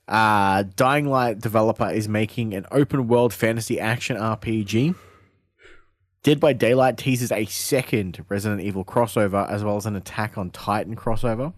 Uh, 0.08 0.64
Dying 0.76 1.08
Light 1.08 1.40
developer 1.40 1.90
is 1.90 2.08
making 2.10 2.54
an 2.54 2.66
open 2.72 3.08
world 3.08 3.34
fantasy 3.34 3.80
action 3.80 4.18
RPG. 4.18 4.96
Dead 6.26 6.40
by 6.40 6.54
Daylight 6.54 6.98
teases 6.98 7.32
a 7.32 7.46
second 7.46 8.26
Resident 8.30 8.60
Evil 8.60 8.84
crossover 8.84 9.48
as 9.48 9.64
well 9.64 9.78
as 9.78 9.86
an 9.86 9.96
Attack 9.96 10.40
on 10.40 10.50
Titan 10.50 10.96
crossover. 10.96 11.54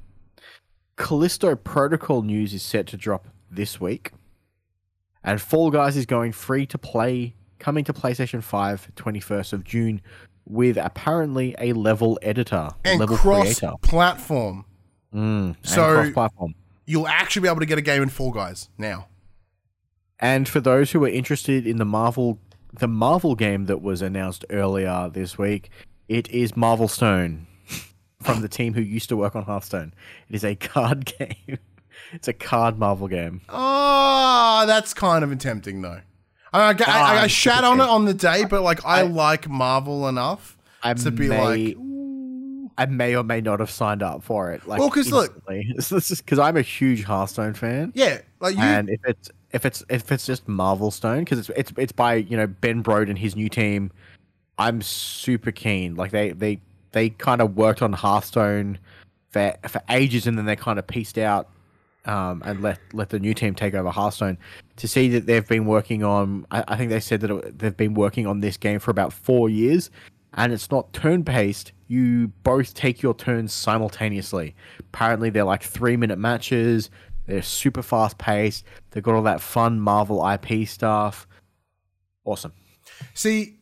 Callisto 0.97 1.55
Protocol 1.55 2.21
news 2.21 2.53
is 2.53 2.63
set 2.63 2.85
to 2.87 2.97
drop 2.97 3.29
this 3.49 3.79
week. 3.79 4.11
And 5.23 5.39
Fall 5.39 5.71
Guys 5.71 5.95
is 5.95 6.05
going 6.05 6.33
free 6.33 6.65
to 6.65 6.77
play, 6.77 7.33
coming 7.59 7.85
to 7.85 7.93
PlayStation 7.93 8.43
5 8.43 8.91
21st 8.97 9.53
of 9.53 9.63
June 9.63 10.01
with 10.45 10.75
apparently 10.75 11.55
a 11.59 11.71
level 11.71 12.19
editor, 12.21 12.71
And 12.83 12.99
level 12.99 13.15
cross 13.15 13.61
creator. 13.61 13.71
platform. 13.81 14.65
Mm, 15.13 15.55
So- 15.61 15.85
and 16.01 16.13
cross-platform. 16.13 16.55
You'll 16.85 17.07
actually 17.07 17.43
be 17.43 17.47
able 17.47 17.61
to 17.61 17.65
get 17.65 17.77
a 17.77 17.81
game 17.81 18.03
in 18.03 18.09
Fall 18.09 18.31
Guys 18.31 18.67
now. 18.77 19.07
And 20.19 20.49
for 20.49 20.59
those 20.59 20.91
who 20.91 21.01
are 21.05 21.09
interested 21.09 21.65
in 21.65 21.77
the 21.77 21.85
Marvel 21.85 22.39
the 22.73 22.87
Marvel 22.87 23.35
game 23.35 23.65
that 23.65 23.81
was 23.81 24.01
announced 24.01 24.45
earlier 24.49 25.09
this 25.11 25.37
week, 25.37 25.69
it 26.07 26.29
is 26.29 26.55
Marvel 26.55 26.87
Stone 26.87 27.47
from 28.21 28.41
the 28.41 28.47
team 28.49 28.73
who 28.73 28.81
used 28.81 29.09
to 29.09 29.17
work 29.17 29.35
on 29.35 29.43
Hearthstone. 29.43 29.93
It 30.29 30.35
is 30.35 30.43
a 30.43 30.55
card 30.55 31.05
game. 31.17 31.59
it's 32.13 32.27
a 32.27 32.33
card 32.33 32.77
Marvel 32.77 33.07
game. 33.07 33.41
Oh, 33.49 34.65
that's 34.67 34.93
kind 34.93 35.23
of 35.23 35.37
tempting 35.39 35.81
though. 35.81 36.01
I, 36.53 36.61
I, 36.61 36.69
I, 36.69 36.71
I, 36.71 37.23
Ah, 37.23 37.27
shat 37.27 37.63
on 37.63 37.79
it 37.81 37.87
on 37.87 38.05
the 38.05 38.13
day, 38.13 38.45
but 38.45 38.61
like 38.61 38.85
I, 38.85 39.01
like 39.01 39.49
Marvel 39.49 40.07
enough 40.07 40.57
to 41.03 41.11
be 41.11 41.27
may, 41.27 41.67
like, 41.67 41.77
I 42.77 42.85
may 42.85 43.15
or 43.15 43.23
may 43.23 43.41
not 43.41 43.59
have 43.59 43.71
signed 43.71 44.03
up 44.03 44.21
for 44.23 44.51
it. 44.51 44.67
Like, 44.67 44.79
Well, 44.79 44.89
'cause 44.91 45.11
look- 45.11 45.33
this 45.47 45.91
is 46.11 46.21
because 46.21 46.39
I'm 46.39 46.57
a 46.57 46.61
huge 46.61 47.03
Hearthstone 47.03 47.53
fan. 47.53 47.91
yeah, 47.95 48.19
like 48.39 48.55
you. 48.55 48.61
and 48.61 48.89
if 48.89 48.99
it's 49.05 49.31
if 49.51 49.65
it's 49.65 49.83
if 49.89 50.11
it's 50.11 50.25
just 50.25 50.47
Marvel 50.47 50.91
Stone 50.91 51.19
because 51.19 51.39
it's 51.39 51.49
it's 51.55 51.71
it's 51.77 51.91
by 51.91 52.15
you 52.15 52.37
know 52.37 52.47
Ben 52.47 52.83
Brode 52.83 53.09
and 53.09 53.17
his 53.17 53.35
new 53.35 53.49
team, 53.49 53.91
I'm 54.57 54.81
super 54.81 55.51
keen. 55.51 55.95
Like 55.95 56.11
they 56.11 56.31
they 56.31 56.59
they 56.91 57.09
kind 57.09 57.41
of 57.41 57.55
worked 57.57 57.81
on 57.81 57.93
Hearthstone 57.93 58.77
for 59.31 59.53
for 59.67 59.81
ages, 59.89 60.27
and 60.27 60.37
then 60.37 60.45
they 60.45 60.55
kind 60.55 60.77
of 60.79 60.85
pieced 60.87 61.17
out 61.17 61.49
um, 62.05 62.41
and 62.45 62.61
let 62.61 62.79
let 62.93 63.09
the 63.09 63.19
new 63.19 63.33
team 63.33 63.55
take 63.55 63.73
over 63.73 63.89
Hearthstone. 63.89 64.37
To 64.77 64.87
see 64.87 65.09
that 65.09 65.25
they've 65.25 65.47
been 65.47 65.65
working 65.65 66.03
on, 66.03 66.45
I, 66.51 66.63
I 66.67 66.75
think 66.77 66.91
they 66.91 66.99
said 66.99 67.21
that 67.21 67.31
it, 67.31 67.57
they've 67.59 67.75
been 67.75 67.95
working 67.95 68.27
on 68.27 68.41
this 68.41 68.55
game 68.57 68.79
for 68.79 68.91
about 68.91 69.11
four 69.11 69.49
years, 69.49 69.89
and 70.37 70.53
it's 70.53 70.69
not 70.71 70.93
turn 70.93 71.23
based. 71.23 71.73
You 71.87 72.29
both 72.43 72.73
take 72.73 73.01
your 73.01 73.15
turns 73.15 73.51
simultaneously. 73.51 74.55
Apparently, 74.79 75.29
they're 75.29 75.43
like 75.43 75.63
three 75.63 75.97
minute 75.97 76.19
matches. 76.19 76.89
They're 77.25 77.41
super 77.41 77.81
fast 77.81 78.17
paced. 78.17 78.63
They've 78.91 79.03
got 79.03 79.15
all 79.15 79.23
that 79.23 79.41
fun 79.41 79.79
Marvel 79.79 80.25
IP 80.25 80.67
stuff. 80.67 81.27
Awesome. 82.23 82.53
See, 83.13 83.59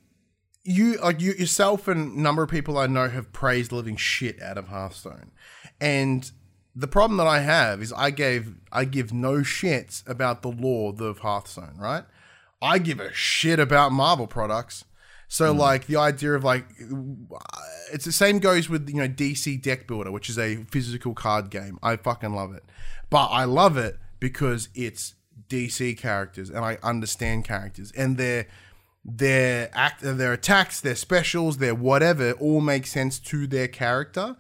you 0.64 0.98
like 0.98 1.22
you 1.22 1.34
yourself 1.34 1.88
and 1.88 2.18
a 2.18 2.22
number 2.22 2.44
of 2.44 2.50
people 2.50 2.78
I 2.78 2.88
know 2.88 3.08
have 3.08 3.32
praised 3.32 3.72
living 3.72 3.96
shit 3.96 4.42
out 4.42 4.58
of 4.58 4.68
Hearthstone, 4.68 5.32
and 5.80 6.30
the 6.76 6.88
problem 6.88 7.18
that 7.18 7.28
I 7.28 7.40
have 7.40 7.82
is 7.82 7.94
I 7.94 8.10
gave 8.10 8.56
I 8.72 8.86
give 8.86 9.14
no 9.14 9.38
shits 9.38 10.08
about 10.10 10.42
the 10.42 10.52
lore 10.52 10.94
of 11.00 11.20
Hearthstone, 11.20 11.78
right? 11.78 12.04
I 12.62 12.80
give 12.80 13.00
a 13.00 13.14
shit 13.14 13.60
about 13.60 13.92
Marvel 13.92 14.28
products. 14.28 14.86
So 15.28 15.54
mm. 15.54 15.58
like 15.58 15.88
the 15.88 15.98
idea 15.98 16.34
of 16.34 16.44
like 16.44 16.66
it's 17.92 18.06
the 18.06 18.12
same 18.12 18.40
goes 18.40 18.70
with 18.70 18.88
you 18.90 18.96
know 18.96 19.08
DC 19.08 19.62
Deck 19.62 19.88
Builder, 19.88 20.12
which 20.12 20.30
is 20.30 20.38
a 20.38 20.58
physical 20.72 21.14
card 21.14 21.50
game. 21.50 21.80
I 21.82 21.96
fucking 21.96 22.34
love 22.34 22.54
it. 22.54 22.64
But 23.10 23.28
I 23.28 23.46
love 23.46 23.78
it 23.78 23.98
because 24.20 24.70
it's 24.76 25.16
DC 25.50 25.98
characters 25.98 26.50
and 26.50 26.60
I 26.60 26.78
understand 26.82 27.46
characters 27.46 27.92
and 27.96 28.18
their 28.18 28.48
their 29.04 29.70
act 29.74 30.02
their 30.02 30.34
attacks, 30.34 30.82
their 30.82 30.96
specials, 30.96 31.58
their 31.58 31.76
whatever 31.76 32.32
all 32.34 32.62
make 32.62 32.88
sense 32.88 33.20
to 33.20 33.46
their 33.48 33.68
character. 33.68 34.36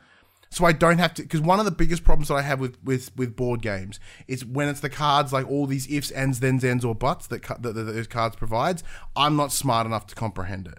So 0.55 0.63
I 0.63 0.71
don't 0.71 0.99
have 0.99 1.13
to 1.15 1.21
because 1.21 1.41
one 1.41 1.59
of 1.59 1.65
the 1.65 1.71
biggest 1.71 2.05
problems 2.05 2.29
that 2.29 2.35
I 2.35 2.41
have 2.41 2.61
with 2.61 2.81
with 2.81 3.13
with 3.17 3.35
board 3.35 3.61
games 3.61 3.99
is 4.25 4.45
when 4.45 4.69
it's 4.69 4.79
the 4.79 4.89
cards 4.89 5.33
like 5.33 5.45
all 5.51 5.65
these 5.65 5.85
ifs, 5.91 6.11
ands, 6.11 6.39
thens, 6.39 6.63
ends, 6.63 6.85
or 6.85 6.95
buts 6.95 7.27
that, 7.27 7.43
that, 7.43 7.73
that 7.73 7.73
those 7.73 8.07
cards 8.07 8.37
provides. 8.37 8.81
I'm 9.17 9.35
not 9.35 9.51
smart 9.51 9.85
enough 9.85 10.07
to 10.07 10.15
comprehend 10.15 10.67
it. 10.67 10.77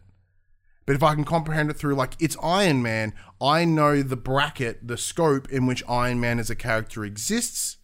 But 0.86 0.96
if 0.96 1.02
I 1.02 1.14
can 1.14 1.24
comprehend 1.24 1.68
it 1.68 1.74
through 1.74 1.94
like 1.94 2.14
it's 2.18 2.38
Iron 2.42 2.82
Man, 2.82 3.12
I 3.38 3.66
know 3.66 4.00
the 4.00 4.16
bracket, 4.16 4.88
the 4.88 4.96
scope 4.96 5.52
in 5.52 5.66
which 5.66 5.84
Iron 5.86 6.20
Man 6.20 6.38
as 6.38 6.48
a 6.48 6.56
character 6.56 7.04
exists. 7.04 7.76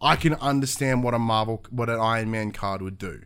I 0.00 0.16
can 0.16 0.34
understand 0.34 1.04
what 1.04 1.14
a 1.14 1.18
Marvel, 1.20 1.64
what 1.70 1.88
an 1.88 2.00
Iron 2.00 2.28
Man 2.28 2.50
card 2.50 2.82
would 2.82 2.98
do, 2.98 3.22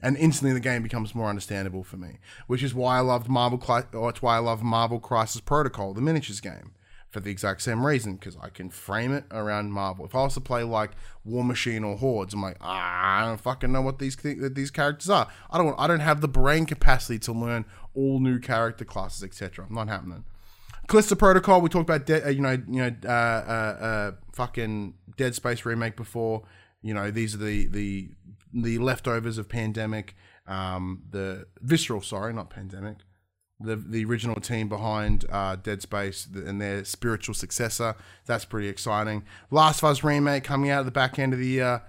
and 0.00 0.16
instantly 0.16 0.54
the 0.54 0.60
game 0.60 0.82
becomes 0.82 1.14
more 1.14 1.28
understandable 1.28 1.84
for 1.84 1.98
me. 1.98 2.20
Which 2.46 2.62
is 2.62 2.72
why 2.72 2.96
I 2.96 3.00
loved 3.00 3.28
Marvel. 3.28 3.62
Or 3.92 4.08
it's 4.08 4.22
why 4.22 4.36
I 4.36 4.38
love 4.38 4.62
Marvel 4.62 4.98
Crisis 4.98 5.42
Protocol, 5.42 5.92
the 5.92 6.00
miniatures 6.00 6.40
game, 6.40 6.72
for 7.16 7.20
the 7.20 7.30
exact 7.30 7.62
same 7.62 7.86
reason 7.86 8.16
because 8.16 8.36
I 8.42 8.50
can 8.50 8.68
frame 8.68 9.10
it 9.10 9.24
around 9.30 9.72
Marvel. 9.72 10.04
If 10.04 10.14
I 10.14 10.18
was 10.18 10.34
to 10.34 10.40
play 10.42 10.62
like 10.64 10.90
War 11.24 11.42
Machine 11.42 11.82
or 11.82 11.96
Hordes, 11.96 12.34
I'm 12.34 12.42
like, 12.42 12.58
ah, 12.60 13.22
I 13.22 13.24
don't 13.24 13.40
fucking 13.40 13.72
know 13.72 13.80
what 13.80 13.98
these 13.98 14.16
th- 14.16 14.36
these 14.52 14.70
characters 14.70 15.08
are. 15.08 15.26
I 15.50 15.56
don't. 15.56 15.74
I 15.78 15.86
don't 15.86 16.00
have 16.00 16.20
the 16.20 16.28
brain 16.28 16.66
capacity 16.66 17.18
to 17.20 17.32
learn 17.32 17.64
all 17.94 18.20
new 18.20 18.38
character 18.38 18.84
classes, 18.84 19.24
etc. 19.24 19.64
I'm 19.66 19.74
not 19.74 19.88
happening. 19.88 20.24
Callisto 20.88 21.14
Protocol. 21.14 21.62
We 21.62 21.70
talked 21.70 21.88
about, 21.88 22.04
de- 22.04 22.22
uh, 22.22 22.28
you 22.28 22.42
know, 22.42 22.50
you 22.50 22.82
know, 22.82 22.94
uh, 23.06 23.08
uh, 23.08 23.84
uh, 23.84 24.12
fucking 24.34 24.92
Dead 25.16 25.34
Space 25.34 25.64
remake 25.64 25.96
before. 25.96 26.42
You 26.82 26.92
know, 26.92 27.10
these 27.10 27.34
are 27.34 27.38
the 27.38 27.66
the 27.66 28.10
the 28.52 28.76
leftovers 28.76 29.38
of 29.38 29.48
Pandemic. 29.48 30.14
Um, 30.46 31.04
the 31.08 31.46
Visceral, 31.62 32.02
sorry, 32.02 32.34
not 32.34 32.50
Pandemic. 32.50 32.98
The 33.58 33.76
the 33.76 34.04
original 34.04 34.40
team 34.40 34.68
behind 34.68 35.24
uh, 35.30 35.56
Dead 35.56 35.82
Space 35.82 36.26
and 36.34 36.60
their 36.60 36.84
spiritual 36.84 37.34
successor. 37.34 37.94
That's 38.26 38.44
pretty 38.44 38.68
exciting. 38.68 39.24
Last 39.50 39.78
of 39.82 39.84
Us 39.84 40.04
remake 40.04 40.44
coming 40.44 40.70
out 40.70 40.80
at 40.80 40.84
the 40.84 40.90
back 40.90 41.18
end 41.18 41.32
of 41.32 41.38
the 41.38 41.46
year. 41.46 41.82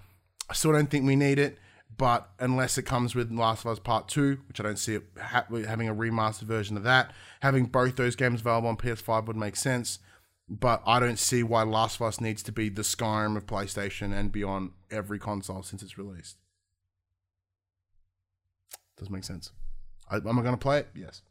I 0.49 0.53
still 0.53 0.71
don't 0.71 0.89
think 0.89 1.05
we 1.05 1.17
need 1.17 1.39
it, 1.39 1.57
but 1.97 2.29
unless 2.39 2.77
it 2.77 2.83
comes 2.83 3.15
with 3.15 3.31
Last 3.31 3.65
of 3.65 3.71
Us 3.71 3.79
Part 3.79 4.07
Two, 4.07 4.39
which 4.47 4.59
I 4.59 4.63
don't 4.63 4.79
see 4.79 4.95
it 4.95 5.03
ha- 5.19 5.45
having 5.49 5.89
a 5.89 5.95
remastered 5.95 6.43
version 6.43 6.77
of 6.77 6.83
that, 6.83 7.11
having 7.41 7.65
both 7.65 7.97
those 7.97 8.15
games 8.15 8.41
available 8.41 8.69
on 8.69 8.77
PS5 8.77 9.25
would 9.25 9.35
make 9.37 9.55
sense. 9.55 9.99
But 10.49 10.81
I 10.85 11.01
don't 11.01 11.19
see 11.19 11.43
why 11.43 11.63
Last 11.63 11.97
of 11.97 12.03
Us 12.03 12.21
needs 12.21 12.41
to 12.43 12.53
be 12.53 12.69
the 12.69 12.81
Skyrim 12.81 13.35
of 13.35 13.45
PlayStation 13.45 14.17
and 14.17 14.31
be 14.31 14.43
on 14.43 14.71
every 14.89 15.19
console 15.19 15.61
since 15.61 15.83
it's 15.83 15.97
released. 15.97 16.37
Doesn't 18.97 19.13
make 19.13 19.25
sense. 19.25 19.51
I, 20.09 20.15
am 20.15 20.39
I 20.39 20.41
going 20.41 20.53
to 20.53 20.57
play 20.57 20.79
it? 20.79 20.87
Yes. 20.95 21.21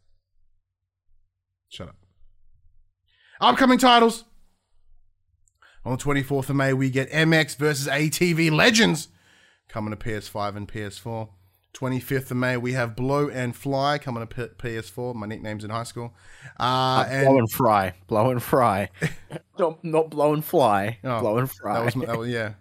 Shut 1.77 1.89
up. 1.91 1.97
Upcoming 3.39 3.77
titles. 3.77 4.25
On 5.85 5.93
the 5.95 6.03
24th 6.03 6.49
of 6.49 6.57
May, 6.57 6.73
we 6.73 6.89
get 6.89 7.11
MX 7.11 7.57
versus 7.59 7.87
ATV 7.87 8.51
Legends 8.51 9.09
coming 9.69 9.95
to 9.95 9.97
PS5 9.97 10.57
and 10.57 10.67
PS4. 10.67 11.29
25th 11.75 12.31
of 12.31 12.39
May, 12.39 12.57
we 12.57 12.73
have 12.73 12.97
Blow 12.97 13.29
and 13.29 13.55
Fly 13.55 13.99
coming 13.99 14.27
to 14.27 14.35
P- 14.35 14.69
PS4. 14.69 15.15
My 15.15 15.27
nickname's 15.27 15.65
in 15.65 15.69
high 15.71 15.83
school. 15.83 16.15
Uh, 16.59 17.05
and 17.11 17.27
blow 17.27 17.39
and 17.39 17.51
fry, 17.53 17.93
blow 18.07 18.31
and 18.31 18.43
fry. 18.43 18.89
not, 19.59 19.85
not 19.85 20.09
blow 20.09 20.33
and 20.33 20.43
fly, 20.43 20.97
Oh, 21.05 21.21
blow 21.21 21.37
and 21.37 21.51
fry. 21.51 21.75
that 21.75 21.85
was, 21.85 21.95
my- 21.95 22.07
that 22.07 22.19
was 22.19 22.31
yeah, 22.31 22.55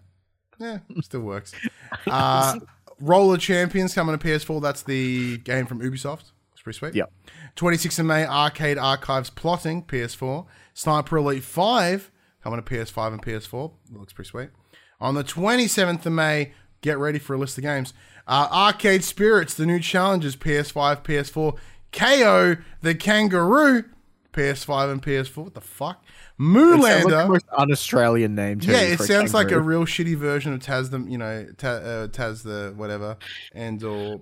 yeah, 0.59 0.79
still 1.01 1.21
works. 1.21 1.53
Uh, 2.05 2.59
Roller 2.99 3.37
Champions 3.37 3.93
coming 3.93 4.17
to 4.17 4.27
PS4. 4.27 4.61
That's 4.61 4.83
the 4.83 5.37
game 5.37 5.65
from 5.67 5.79
Ubisoft. 5.79 6.31
Pretty 6.65 6.79
sweet. 6.79 6.95
Yep. 6.95 7.11
26th 7.57 7.99
of 7.99 8.07
May, 8.07 8.25
Arcade 8.25 8.79
Archives 8.79 9.29
Plotting, 9.29 9.83
PS4. 9.83 10.47
Sniper 10.73 11.17
Elite 11.17 11.43
5, 11.43 12.11
coming 12.43 12.59
to 12.59 12.65
PS5 12.67 13.13
and 13.13 13.21
PS4. 13.21 13.71
looks 13.93 14.13
pretty 14.13 14.29
sweet. 14.29 14.49
On 14.99 15.13
the 15.13 15.23
27th 15.23 16.03
of 16.07 16.11
May, 16.13 16.53
get 16.81 16.97
ready 16.97 17.19
for 17.19 17.35
a 17.35 17.37
list 17.37 17.59
of 17.59 17.63
games. 17.63 17.93
Uh, 18.27 18.47
Arcade 18.51 19.03
Spirits, 19.03 19.53
the 19.53 19.67
new 19.67 19.79
challenges, 19.79 20.35
PS5, 20.35 21.03
PS4. 21.03 21.55
Kao, 21.91 22.55
the 22.81 22.95
Kangaroo, 22.95 23.83
PS5 24.33 24.91
and 24.91 25.03
PS4. 25.03 25.37
What 25.43 25.53
the 25.53 25.61
fuck? 25.61 26.03
It 26.39 26.81
sounds 26.81 27.05
like 27.05 27.13
the 27.25 27.27
most 27.27 27.45
un-Australian 27.55 28.33
name. 28.33 28.59
Too, 28.59 28.71
Yeah, 28.71 28.79
it 28.79 28.99
sounds 29.01 29.35
like 29.35 29.51
a 29.51 29.59
real 29.59 29.85
shitty 29.85 30.15
version 30.17 30.51
of 30.51 30.61
Taz 30.61 30.89
the 30.89 30.99
you 31.09 31.19
know 31.19 31.45
Ta, 31.59 31.67
uh, 31.69 32.07
Taz 32.07 32.41
the 32.41 32.73
whatever 32.75 33.17
and 33.53 33.81
or 33.83 34.21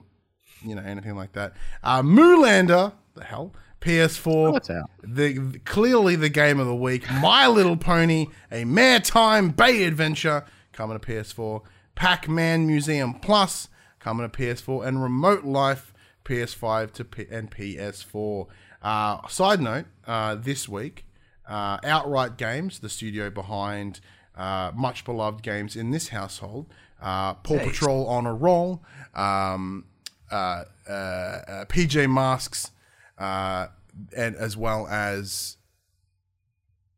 you 0.63 0.75
know 0.75 0.81
anything 0.81 1.15
like 1.15 1.33
that. 1.33 1.53
Uh, 1.83 2.01
Moolander, 2.01 2.93
the 3.15 3.23
hell, 3.23 3.53
PS4. 3.81 4.51
What's 4.51 4.69
out? 4.69 4.89
The 5.03 5.59
clearly 5.65 6.15
the 6.15 6.29
game 6.29 6.59
of 6.59 6.67
the 6.67 6.75
week. 6.75 7.09
My 7.11 7.47
Little 7.47 7.77
Pony, 7.77 8.27
a 8.51 8.63
Maretime 8.63 9.55
bay 9.55 9.83
adventure 9.83 10.45
coming 10.71 10.99
to 10.99 11.05
PS4. 11.05 11.61
Pac-Man 11.95 12.65
Museum 12.65 13.13
Plus 13.13 13.67
coming 13.99 14.27
to 14.29 14.37
PS4 14.37 14.85
and 14.85 15.03
Remote 15.03 15.43
Life 15.43 15.93
PS5 16.25 16.91
to 16.93 17.05
P- 17.05 17.27
and 17.29 17.51
PS4. 17.51 18.47
Uh, 18.81 19.27
side 19.27 19.61
note, 19.61 19.85
uh, 20.07 20.35
this 20.35 20.67
week, 20.67 21.05
uh, 21.47 21.77
Outright 21.83 22.37
Games, 22.37 22.79
the 22.79 22.89
studio 22.89 23.29
behind 23.29 23.99
uh, 24.35 24.71
much 24.75 25.05
beloved 25.05 25.43
games 25.43 25.75
in 25.75 25.91
this 25.91 26.09
household, 26.09 26.65
uh, 27.01 27.35
Paw 27.35 27.59
Patrol 27.59 28.07
on 28.07 28.25
a 28.25 28.33
roll, 28.33 28.83
um, 29.13 29.85
uh, 30.33 30.63
uh, 30.89 30.91
uh, 30.91 31.65
PJ 31.65 32.11
Masks, 32.11 32.71
uh, 33.17 33.67
and 34.15 34.35
as 34.35 34.57
well 34.57 34.87
as 34.87 35.57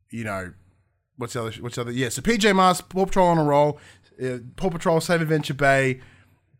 you 0.10 0.24
know 0.24 0.53
what's 1.18 1.34
the 1.34 1.41
other 1.41 1.52
what's 1.60 1.76
the 1.76 1.82
other 1.82 1.91
yeah 1.91 2.10
so 2.10 2.22
PJ 2.22 2.56
Mask 2.56 2.88
Paw 2.90 3.06
Patrol 3.06 3.28
on 3.28 3.38
a 3.38 3.44
roll 3.44 3.80
uh, 4.24 4.38
Paw 4.56 4.70
Patrol 4.70 5.02
Save 5.02 5.22
Adventure 5.22 5.53
Bay 5.53 5.99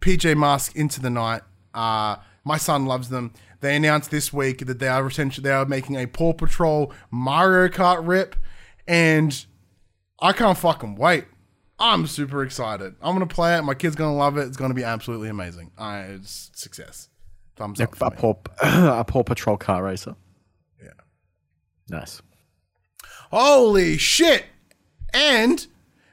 PJ 0.02 0.38
Mask 0.38 0.76
Into 0.76 1.00
the 1.00 1.10
Night 1.10 1.42
uh 1.74 2.18
my 2.48 2.58
son 2.58 2.86
loves 2.86 3.10
them. 3.10 3.34
They 3.62 3.76
announced 3.76 4.12
this 4.12 4.32
week 4.32 4.66
that 4.68 4.78
they 4.78 4.88
are 4.88 5.08
essentially 5.08 5.44
they 5.44 5.52
are 5.52 5.66
making 5.66 5.96
a 5.96 6.06
Paw 6.06 6.34
Patrol 6.34 6.94
Mario 7.10 7.70
Kart 7.70 8.08
rip 8.08 8.36
and 8.88 9.46
I 10.20 10.32
can't 10.32 10.58
fucking 10.58 10.96
wait 10.96 11.26
I'm 11.80 12.08
super 12.08 12.44
excited 12.44 12.96
I'm 13.02 13.14
gonna 13.16 13.28
play 13.28 13.58
it 13.58 13.64
my 13.64 13.74
kid's 13.74 13.96
gonna 13.96 14.16
love 14.16 14.38
it 14.38 14.48
it's 14.48 14.58
gonna 14.58 14.74
be 14.74 14.84
absolutely 14.84 15.30
amazing 15.30 15.72
I 15.78 16.00
it's 16.00 16.52
success 16.54 17.10
thumbs 17.56 17.80
up 17.82 18.00
a 18.02 18.10
me. 18.12 18.18
paw, 18.18 18.36
a 19.00 19.04
paw 19.04 19.24
patrol 19.24 19.58
car 19.58 19.84
racer. 19.84 20.16
Yeah. 20.82 20.90
Nice. 21.90 22.22
Holy 23.32 23.98
shit! 23.98 24.46
And 25.14 25.66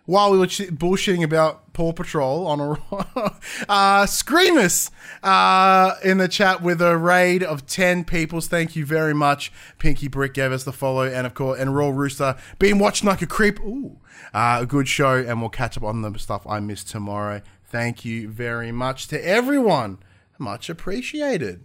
while 0.07 0.31
we 0.31 0.39
were 0.39 0.47
ch- 0.47 0.69
bullshitting 0.69 1.23
about 1.23 1.73
Paw 1.73 1.93
Patrol 1.93 2.47
on 2.47 2.61
a 2.61 2.73
uh, 3.69 4.07
Screamus 4.07 4.91
uh, 5.23 5.95
in 6.05 6.19
the 6.19 6.29
chat 6.29 6.63
with 6.63 6.83
a 6.83 6.97
raid 6.97 7.43
of 7.43 7.67
ten 7.67 8.05
peoples. 8.05 8.49
Thank 8.49 8.77
you 8.77 8.85
very 8.85 9.15
much. 9.15 9.53
Pinky 9.79 10.09
Brick 10.09 10.35
gave 10.35 10.53
us 10.53 10.65
the 10.65 10.73
follow, 10.73 11.03
and 11.05 11.27
of 11.27 11.35
course, 11.35 11.59
and 11.61 11.75
Raw 11.75 11.91
Rooster 11.91 12.37
been 12.59 12.79
watching 12.79 13.09
like 13.09 13.23
a 13.23 13.27
creep. 13.27 13.61
Ooh, 13.61 13.99
uh, 14.35 14.59
a 14.63 14.67
good 14.67 14.89
show, 14.89 15.17
and 15.17 15.41
we'll 15.41 15.51
catch 15.51 15.77
up 15.77 15.83
on 15.83 16.03
the 16.03 16.19
stuff 16.19 16.47
I 16.47 16.61
missed 16.61 16.89
tomorrow. 16.89 17.43
Thank 17.65 18.05
you 18.05 18.29
very 18.29 18.73
much 18.73 19.09
to 19.09 19.27
everyone. 19.27 19.99
Much 20.39 20.69
appreciated. 20.69 21.65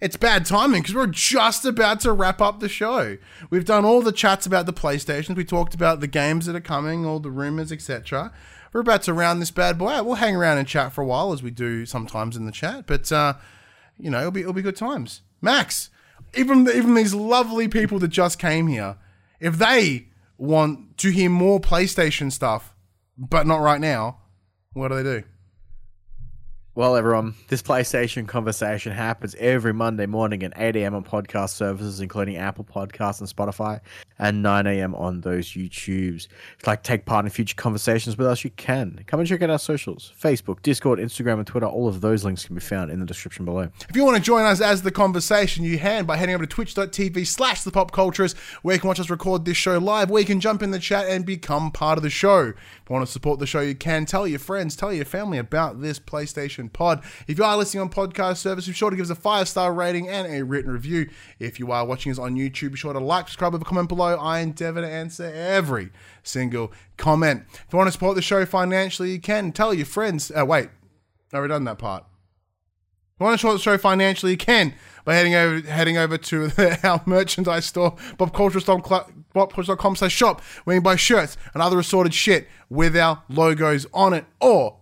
It's 0.00 0.16
bad 0.16 0.44
timing 0.44 0.82
because 0.82 0.94
we're 0.94 1.06
just 1.06 1.64
about 1.64 2.00
to 2.00 2.12
wrap 2.12 2.40
up 2.40 2.60
the 2.60 2.68
show. 2.68 3.16
We've 3.48 3.64
done 3.64 3.84
all 3.84 4.02
the 4.02 4.12
chats 4.12 4.44
about 4.44 4.66
the 4.66 4.72
PlayStations. 4.72 5.36
We 5.36 5.44
talked 5.44 5.74
about 5.74 6.00
the 6.00 6.06
games 6.06 6.46
that 6.46 6.56
are 6.56 6.60
coming, 6.60 7.06
all 7.06 7.20
the 7.20 7.30
rumors, 7.30 7.72
etc. 7.72 8.32
We're 8.72 8.80
about 8.80 9.02
to 9.04 9.14
round 9.14 9.40
this 9.40 9.52
bad 9.52 9.78
boy 9.78 9.90
out. 9.90 10.04
We'll 10.04 10.16
hang 10.16 10.36
around 10.36 10.58
and 10.58 10.68
chat 10.68 10.92
for 10.92 11.00
a 11.00 11.06
while 11.06 11.32
as 11.32 11.42
we 11.42 11.50
do 11.50 11.86
sometimes 11.86 12.36
in 12.36 12.44
the 12.44 12.52
chat, 12.52 12.86
but 12.86 13.10
uh, 13.12 13.34
you 13.98 14.10
know 14.10 14.18
it'll 14.18 14.30
be 14.30 14.40
it'll 14.40 14.52
be 14.52 14.62
good 14.62 14.76
times. 14.76 15.22
Max, 15.40 15.90
even 16.34 16.68
even 16.68 16.94
these 16.94 17.14
lovely 17.14 17.68
people 17.68 17.98
that 18.00 18.08
just 18.08 18.38
came 18.38 18.66
here, 18.66 18.96
if 19.38 19.56
they 19.56 20.08
want 20.38 20.98
to 20.98 21.10
hear 21.10 21.30
more 21.30 21.60
PlayStation 21.60 22.30
stuff, 22.30 22.74
but 23.16 23.46
not 23.46 23.60
right 23.60 23.80
now, 23.80 24.18
what 24.72 24.88
do 24.88 25.02
they 25.02 25.20
do? 25.20 25.26
Well, 26.76 26.96
everyone, 26.96 27.36
this 27.46 27.62
PlayStation 27.62 28.26
conversation 28.26 28.90
happens 28.90 29.36
every 29.36 29.72
Monday 29.72 30.06
morning 30.06 30.42
at 30.42 30.54
8 30.56 30.74
a.m. 30.74 30.96
on 30.96 31.04
podcast 31.04 31.50
services, 31.50 32.00
including 32.00 32.36
Apple 32.36 32.64
Podcasts 32.64 33.20
and 33.20 33.28
Spotify, 33.28 33.78
and 34.18 34.42
9 34.42 34.66
a.m. 34.66 34.92
on 34.96 35.20
those 35.20 35.50
YouTubes. 35.50 36.26
If 36.26 36.56
you'd 36.58 36.66
like 36.66 36.82
to 36.82 36.88
take 36.88 37.04
part 37.06 37.26
in 37.26 37.30
future 37.30 37.54
conversations 37.54 38.18
with 38.18 38.26
us, 38.26 38.42
you 38.42 38.50
can. 38.50 39.04
Come 39.06 39.20
and 39.20 39.28
check 39.28 39.40
out 39.42 39.50
our 39.50 39.58
socials 39.60 40.12
Facebook, 40.20 40.62
Discord, 40.62 40.98
Instagram, 40.98 41.34
and 41.34 41.46
Twitter. 41.46 41.66
All 41.66 41.86
of 41.86 42.00
those 42.00 42.24
links 42.24 42.44
can 42.44 42.56
be 42.56 42.60
found 42.60 42.90
in 42.90 42.98
the 42.98 43.06
description 43.06 43.44
below. 43.44 43.70
If 43.88 43.94
you 43.94 44.04
want 44.04 44.16
to 44.16 44.22
join 44.22 44.44
us 44.44 44.60
as 44.60 44.82
the 44.82 44.90
conversation, 44.90 45.62
you 45.62 45.78
can 45.78 46.06
by 46.06 46.16
heading 46.16 46.34
over 46.34 46.44
to 46.44 46.50
twitch.tv 46.52 47.24
slash 47.24 47.62
the 47.62 47.70
pop 47.70 47.96
where 47.96 48.74
you 48.74 48.80
can 48.80 48.88
watch 48.88 48.98
us 48.98 49.10
record 49.10 49.44
this 49.44 49.56
show 49.56 49.78
live, 49.78 50.10
where 50.10 50.22
you 50.22 50.26
can 50.26 50.40
jump 50.40 50.60
in 50.60 50.72
the 50.72 50.80
chat 50.80 51.06
and 51.06 51.24
become 51.24 51.70
part 51.70 51.98
of 51.98 52.02
the 52.02 52.10
show. 52.10 52.48
If 52.48 52.90
you 52.90 52.94
want 52.94 53.06
to 53.06 53.12
support 53.12 53.38
the 53.38 53.46
show, 53.46 53.60
you 53.60 53.76
can 53.76 54.06
tell 54.06 54.26
your 54.26 54.40
friends, 54.40 54.74
tell 54.74 54.92
your 54.92 55.04
family 55.04 55.38
about 55.38 55.80
this 55.80 56.00
PlayStation 56.00 56.63
pod. 56.68 57.02
If 57.26 57.38
you 57.38 57.44
are 57.44 57.56
listening 57.56 57.82
on 57.82 57.90
podcast 57.90 58.38
service, 58.38 58.66
be 58.66 58.72
sure 58.72 58.90
to 58.90 58.96
give 58.96 59.04
us 59.04 59.10
a 59.10 59.14
five 59.14 59.48
star 59.48 59.72
rating 59.72 60.08
and 60.08 60.26
a 60.32 60.44
written 60.44 60.70
review. 60.70 61.10
If 61.38 61.58
you 61.58 61.70
are 61.72 61.84
watching 61.86 62.12
us 62.12 62.18
on 62.18 62.36
YouTube, 62.36 62.72
be 62.72 62.76
sure 62.76 62.92
to 62.92 62.98
like, 62.98 63.28
subscribe, 63.28 63.52
leave 63.52 63.62
a 63.62 63.64
comment 63.64 63.88
below. 63.88 64.16
I 64.16 64.40
endeavor 64.40 64.80
to 64.80 64.88
answer 64.88 65.24
every 65.24 65.90
single 66.22 66.72
comment. 66.96 67.44
If 67.52 67.72
you 67.72 67.76
want 67.76 67.88
to 67.88 67.92
support 67.92 68.16
the 68.16 68.22
show 68.22 68.44
financially, 68.46 69.12
you 69.12 69.20
can 69.20 69.52
tell 69.52 69.74
your 69.74 69.86
friends. 69.86 70.30
Uh, 70.30 70.44
wait, 70.46 70.68
I've 71.32 71.38
already 71.38 71.52
done 71.52 71.64
that 71.64 71.78
part. 71.78 72.04
If 73.14 73.20
you 73.20 73.24
want 73.26 73.34
to 73.34 73.38
support 73.38 73.58
the 73.58 73.62
show 73.62 73.78
financially, 73.78 74.32
you 74.32 74.38
can 74.38 74.74
by 75.04 75.14
heading 75.14 75.34
over 75.34 75.60
heading 75.68 75.96
over 75.96 76.18
to 76.18 76.50
our 76.82 77.02
merchandise 77.06 77.66
store, 77.66 77.92
bobculture.com 78.16 79.96
slash 79.96 80.12
shop, 80.12 80.40
where 80.64 80.74
you 80.74 80.80
can 80.80 80.84
buy 80.84 80.96
shirts 80.96 81.36
and 81.52 81.62
other 81.62 81.78
assorted 81.78 82.14
shit 82.14 82.48
with 82.68 82.96
our 82.96 83.22
logos 83.28 83.86
on 83.92 84.14
it. 84.14 84.24
Or 84.40 84.78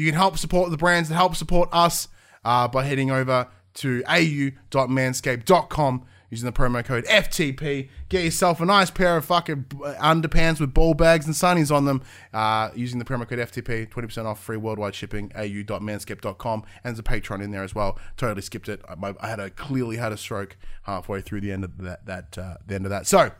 you 0.00 0.06
can 0.06 0.14
help 0.14 0.38
support 0.38 0.70
the 0.70 0.78
brands 0.78 1.10
that 1.10 1.14
help 1.14 1.36
support 1.36 1.68
us 1.72 2.08
uh, 2.44 2.66
by 2.66 2.84
heading 2.84 3.10
over 3.10 3.48
to 3.74 4.02
au.manscaped.com 4.08 6.06
using 6.30 6.46
the 6.46 6.52
promo 6.52 6.82
code 6.82 7.04
FTP. 7.04 7.90
Get 8.08 8.24
yourself 8.24 8.62
a 8.62 8.64
nice 8.64 8.90
pair 8.90 9.18
of 9.18 9.26
fucking 9.26 9.64
underpants 9.64 10.58
with 10.58 10.72
ball 10.72 10.94
bags 10.94 11.26
and 11.26 11.34
sunnies 11.34 11.74
on 11.74 11.84
them 11.84 12.02
uh, 12.32 12.70
using 12.74 12.98
the 12.98 13.04
promo 13.04 13.28
code 13.28 13.40
FTP. 13.40 13.90
20% 13.90 14.24
off 14.24 14.42
free 14.42 14.56
worldwide 14.56 14.94
shipping. 14.94 15.32
au.manscaped.com. 15.36 16.64
And 16.82 16.96
there's 16.96 16.98
a 16.98 17.02
Patreon 17.02 17.42
in 17.42 17.50
there 17.50 17.62
as 17.64 17.74
well. 17.74 17.98
Totally 18.16 18.40
skipped 18.40 18.70
it. 18.70 18.80
I, 18.88 19.14
I 19.20 19.28
had 19.28 19.38
a 19.40 19.50
clearly 19.50 19.98
had 19.98 20.12
a 20.12 20.16
stroke 20.16 20.56
halfway 20.84 21.20
through 21.20 21.42
the 21.42 21.52
end 21.52 21.64
of 21.64 21.76
that. 21.78 22.06
that 22.06 22.38
uh, 22.38 22.54
the 22.66 22.74
end 22.74 22.86
of 22.86 22.90
that. 22.90 23.06
So, 23.06 23.32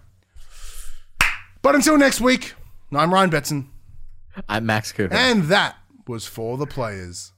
but 1.63 1.75
until 1.75 1.97
next 1.97 2.21
week, 2.21 2.53
I'm 2.93 3.15
Ryan 3.15 3.31
Betson, 3.31 3.69
I'm 4.49 4.67
Max 4.67 4.93
Cooper. 4.93 5.15
and 5.15 5.45
that 5.45 5.77
was 6.11 6.27
for 6.27 6.59
the 6.59 6.67
players. 6.67 7.33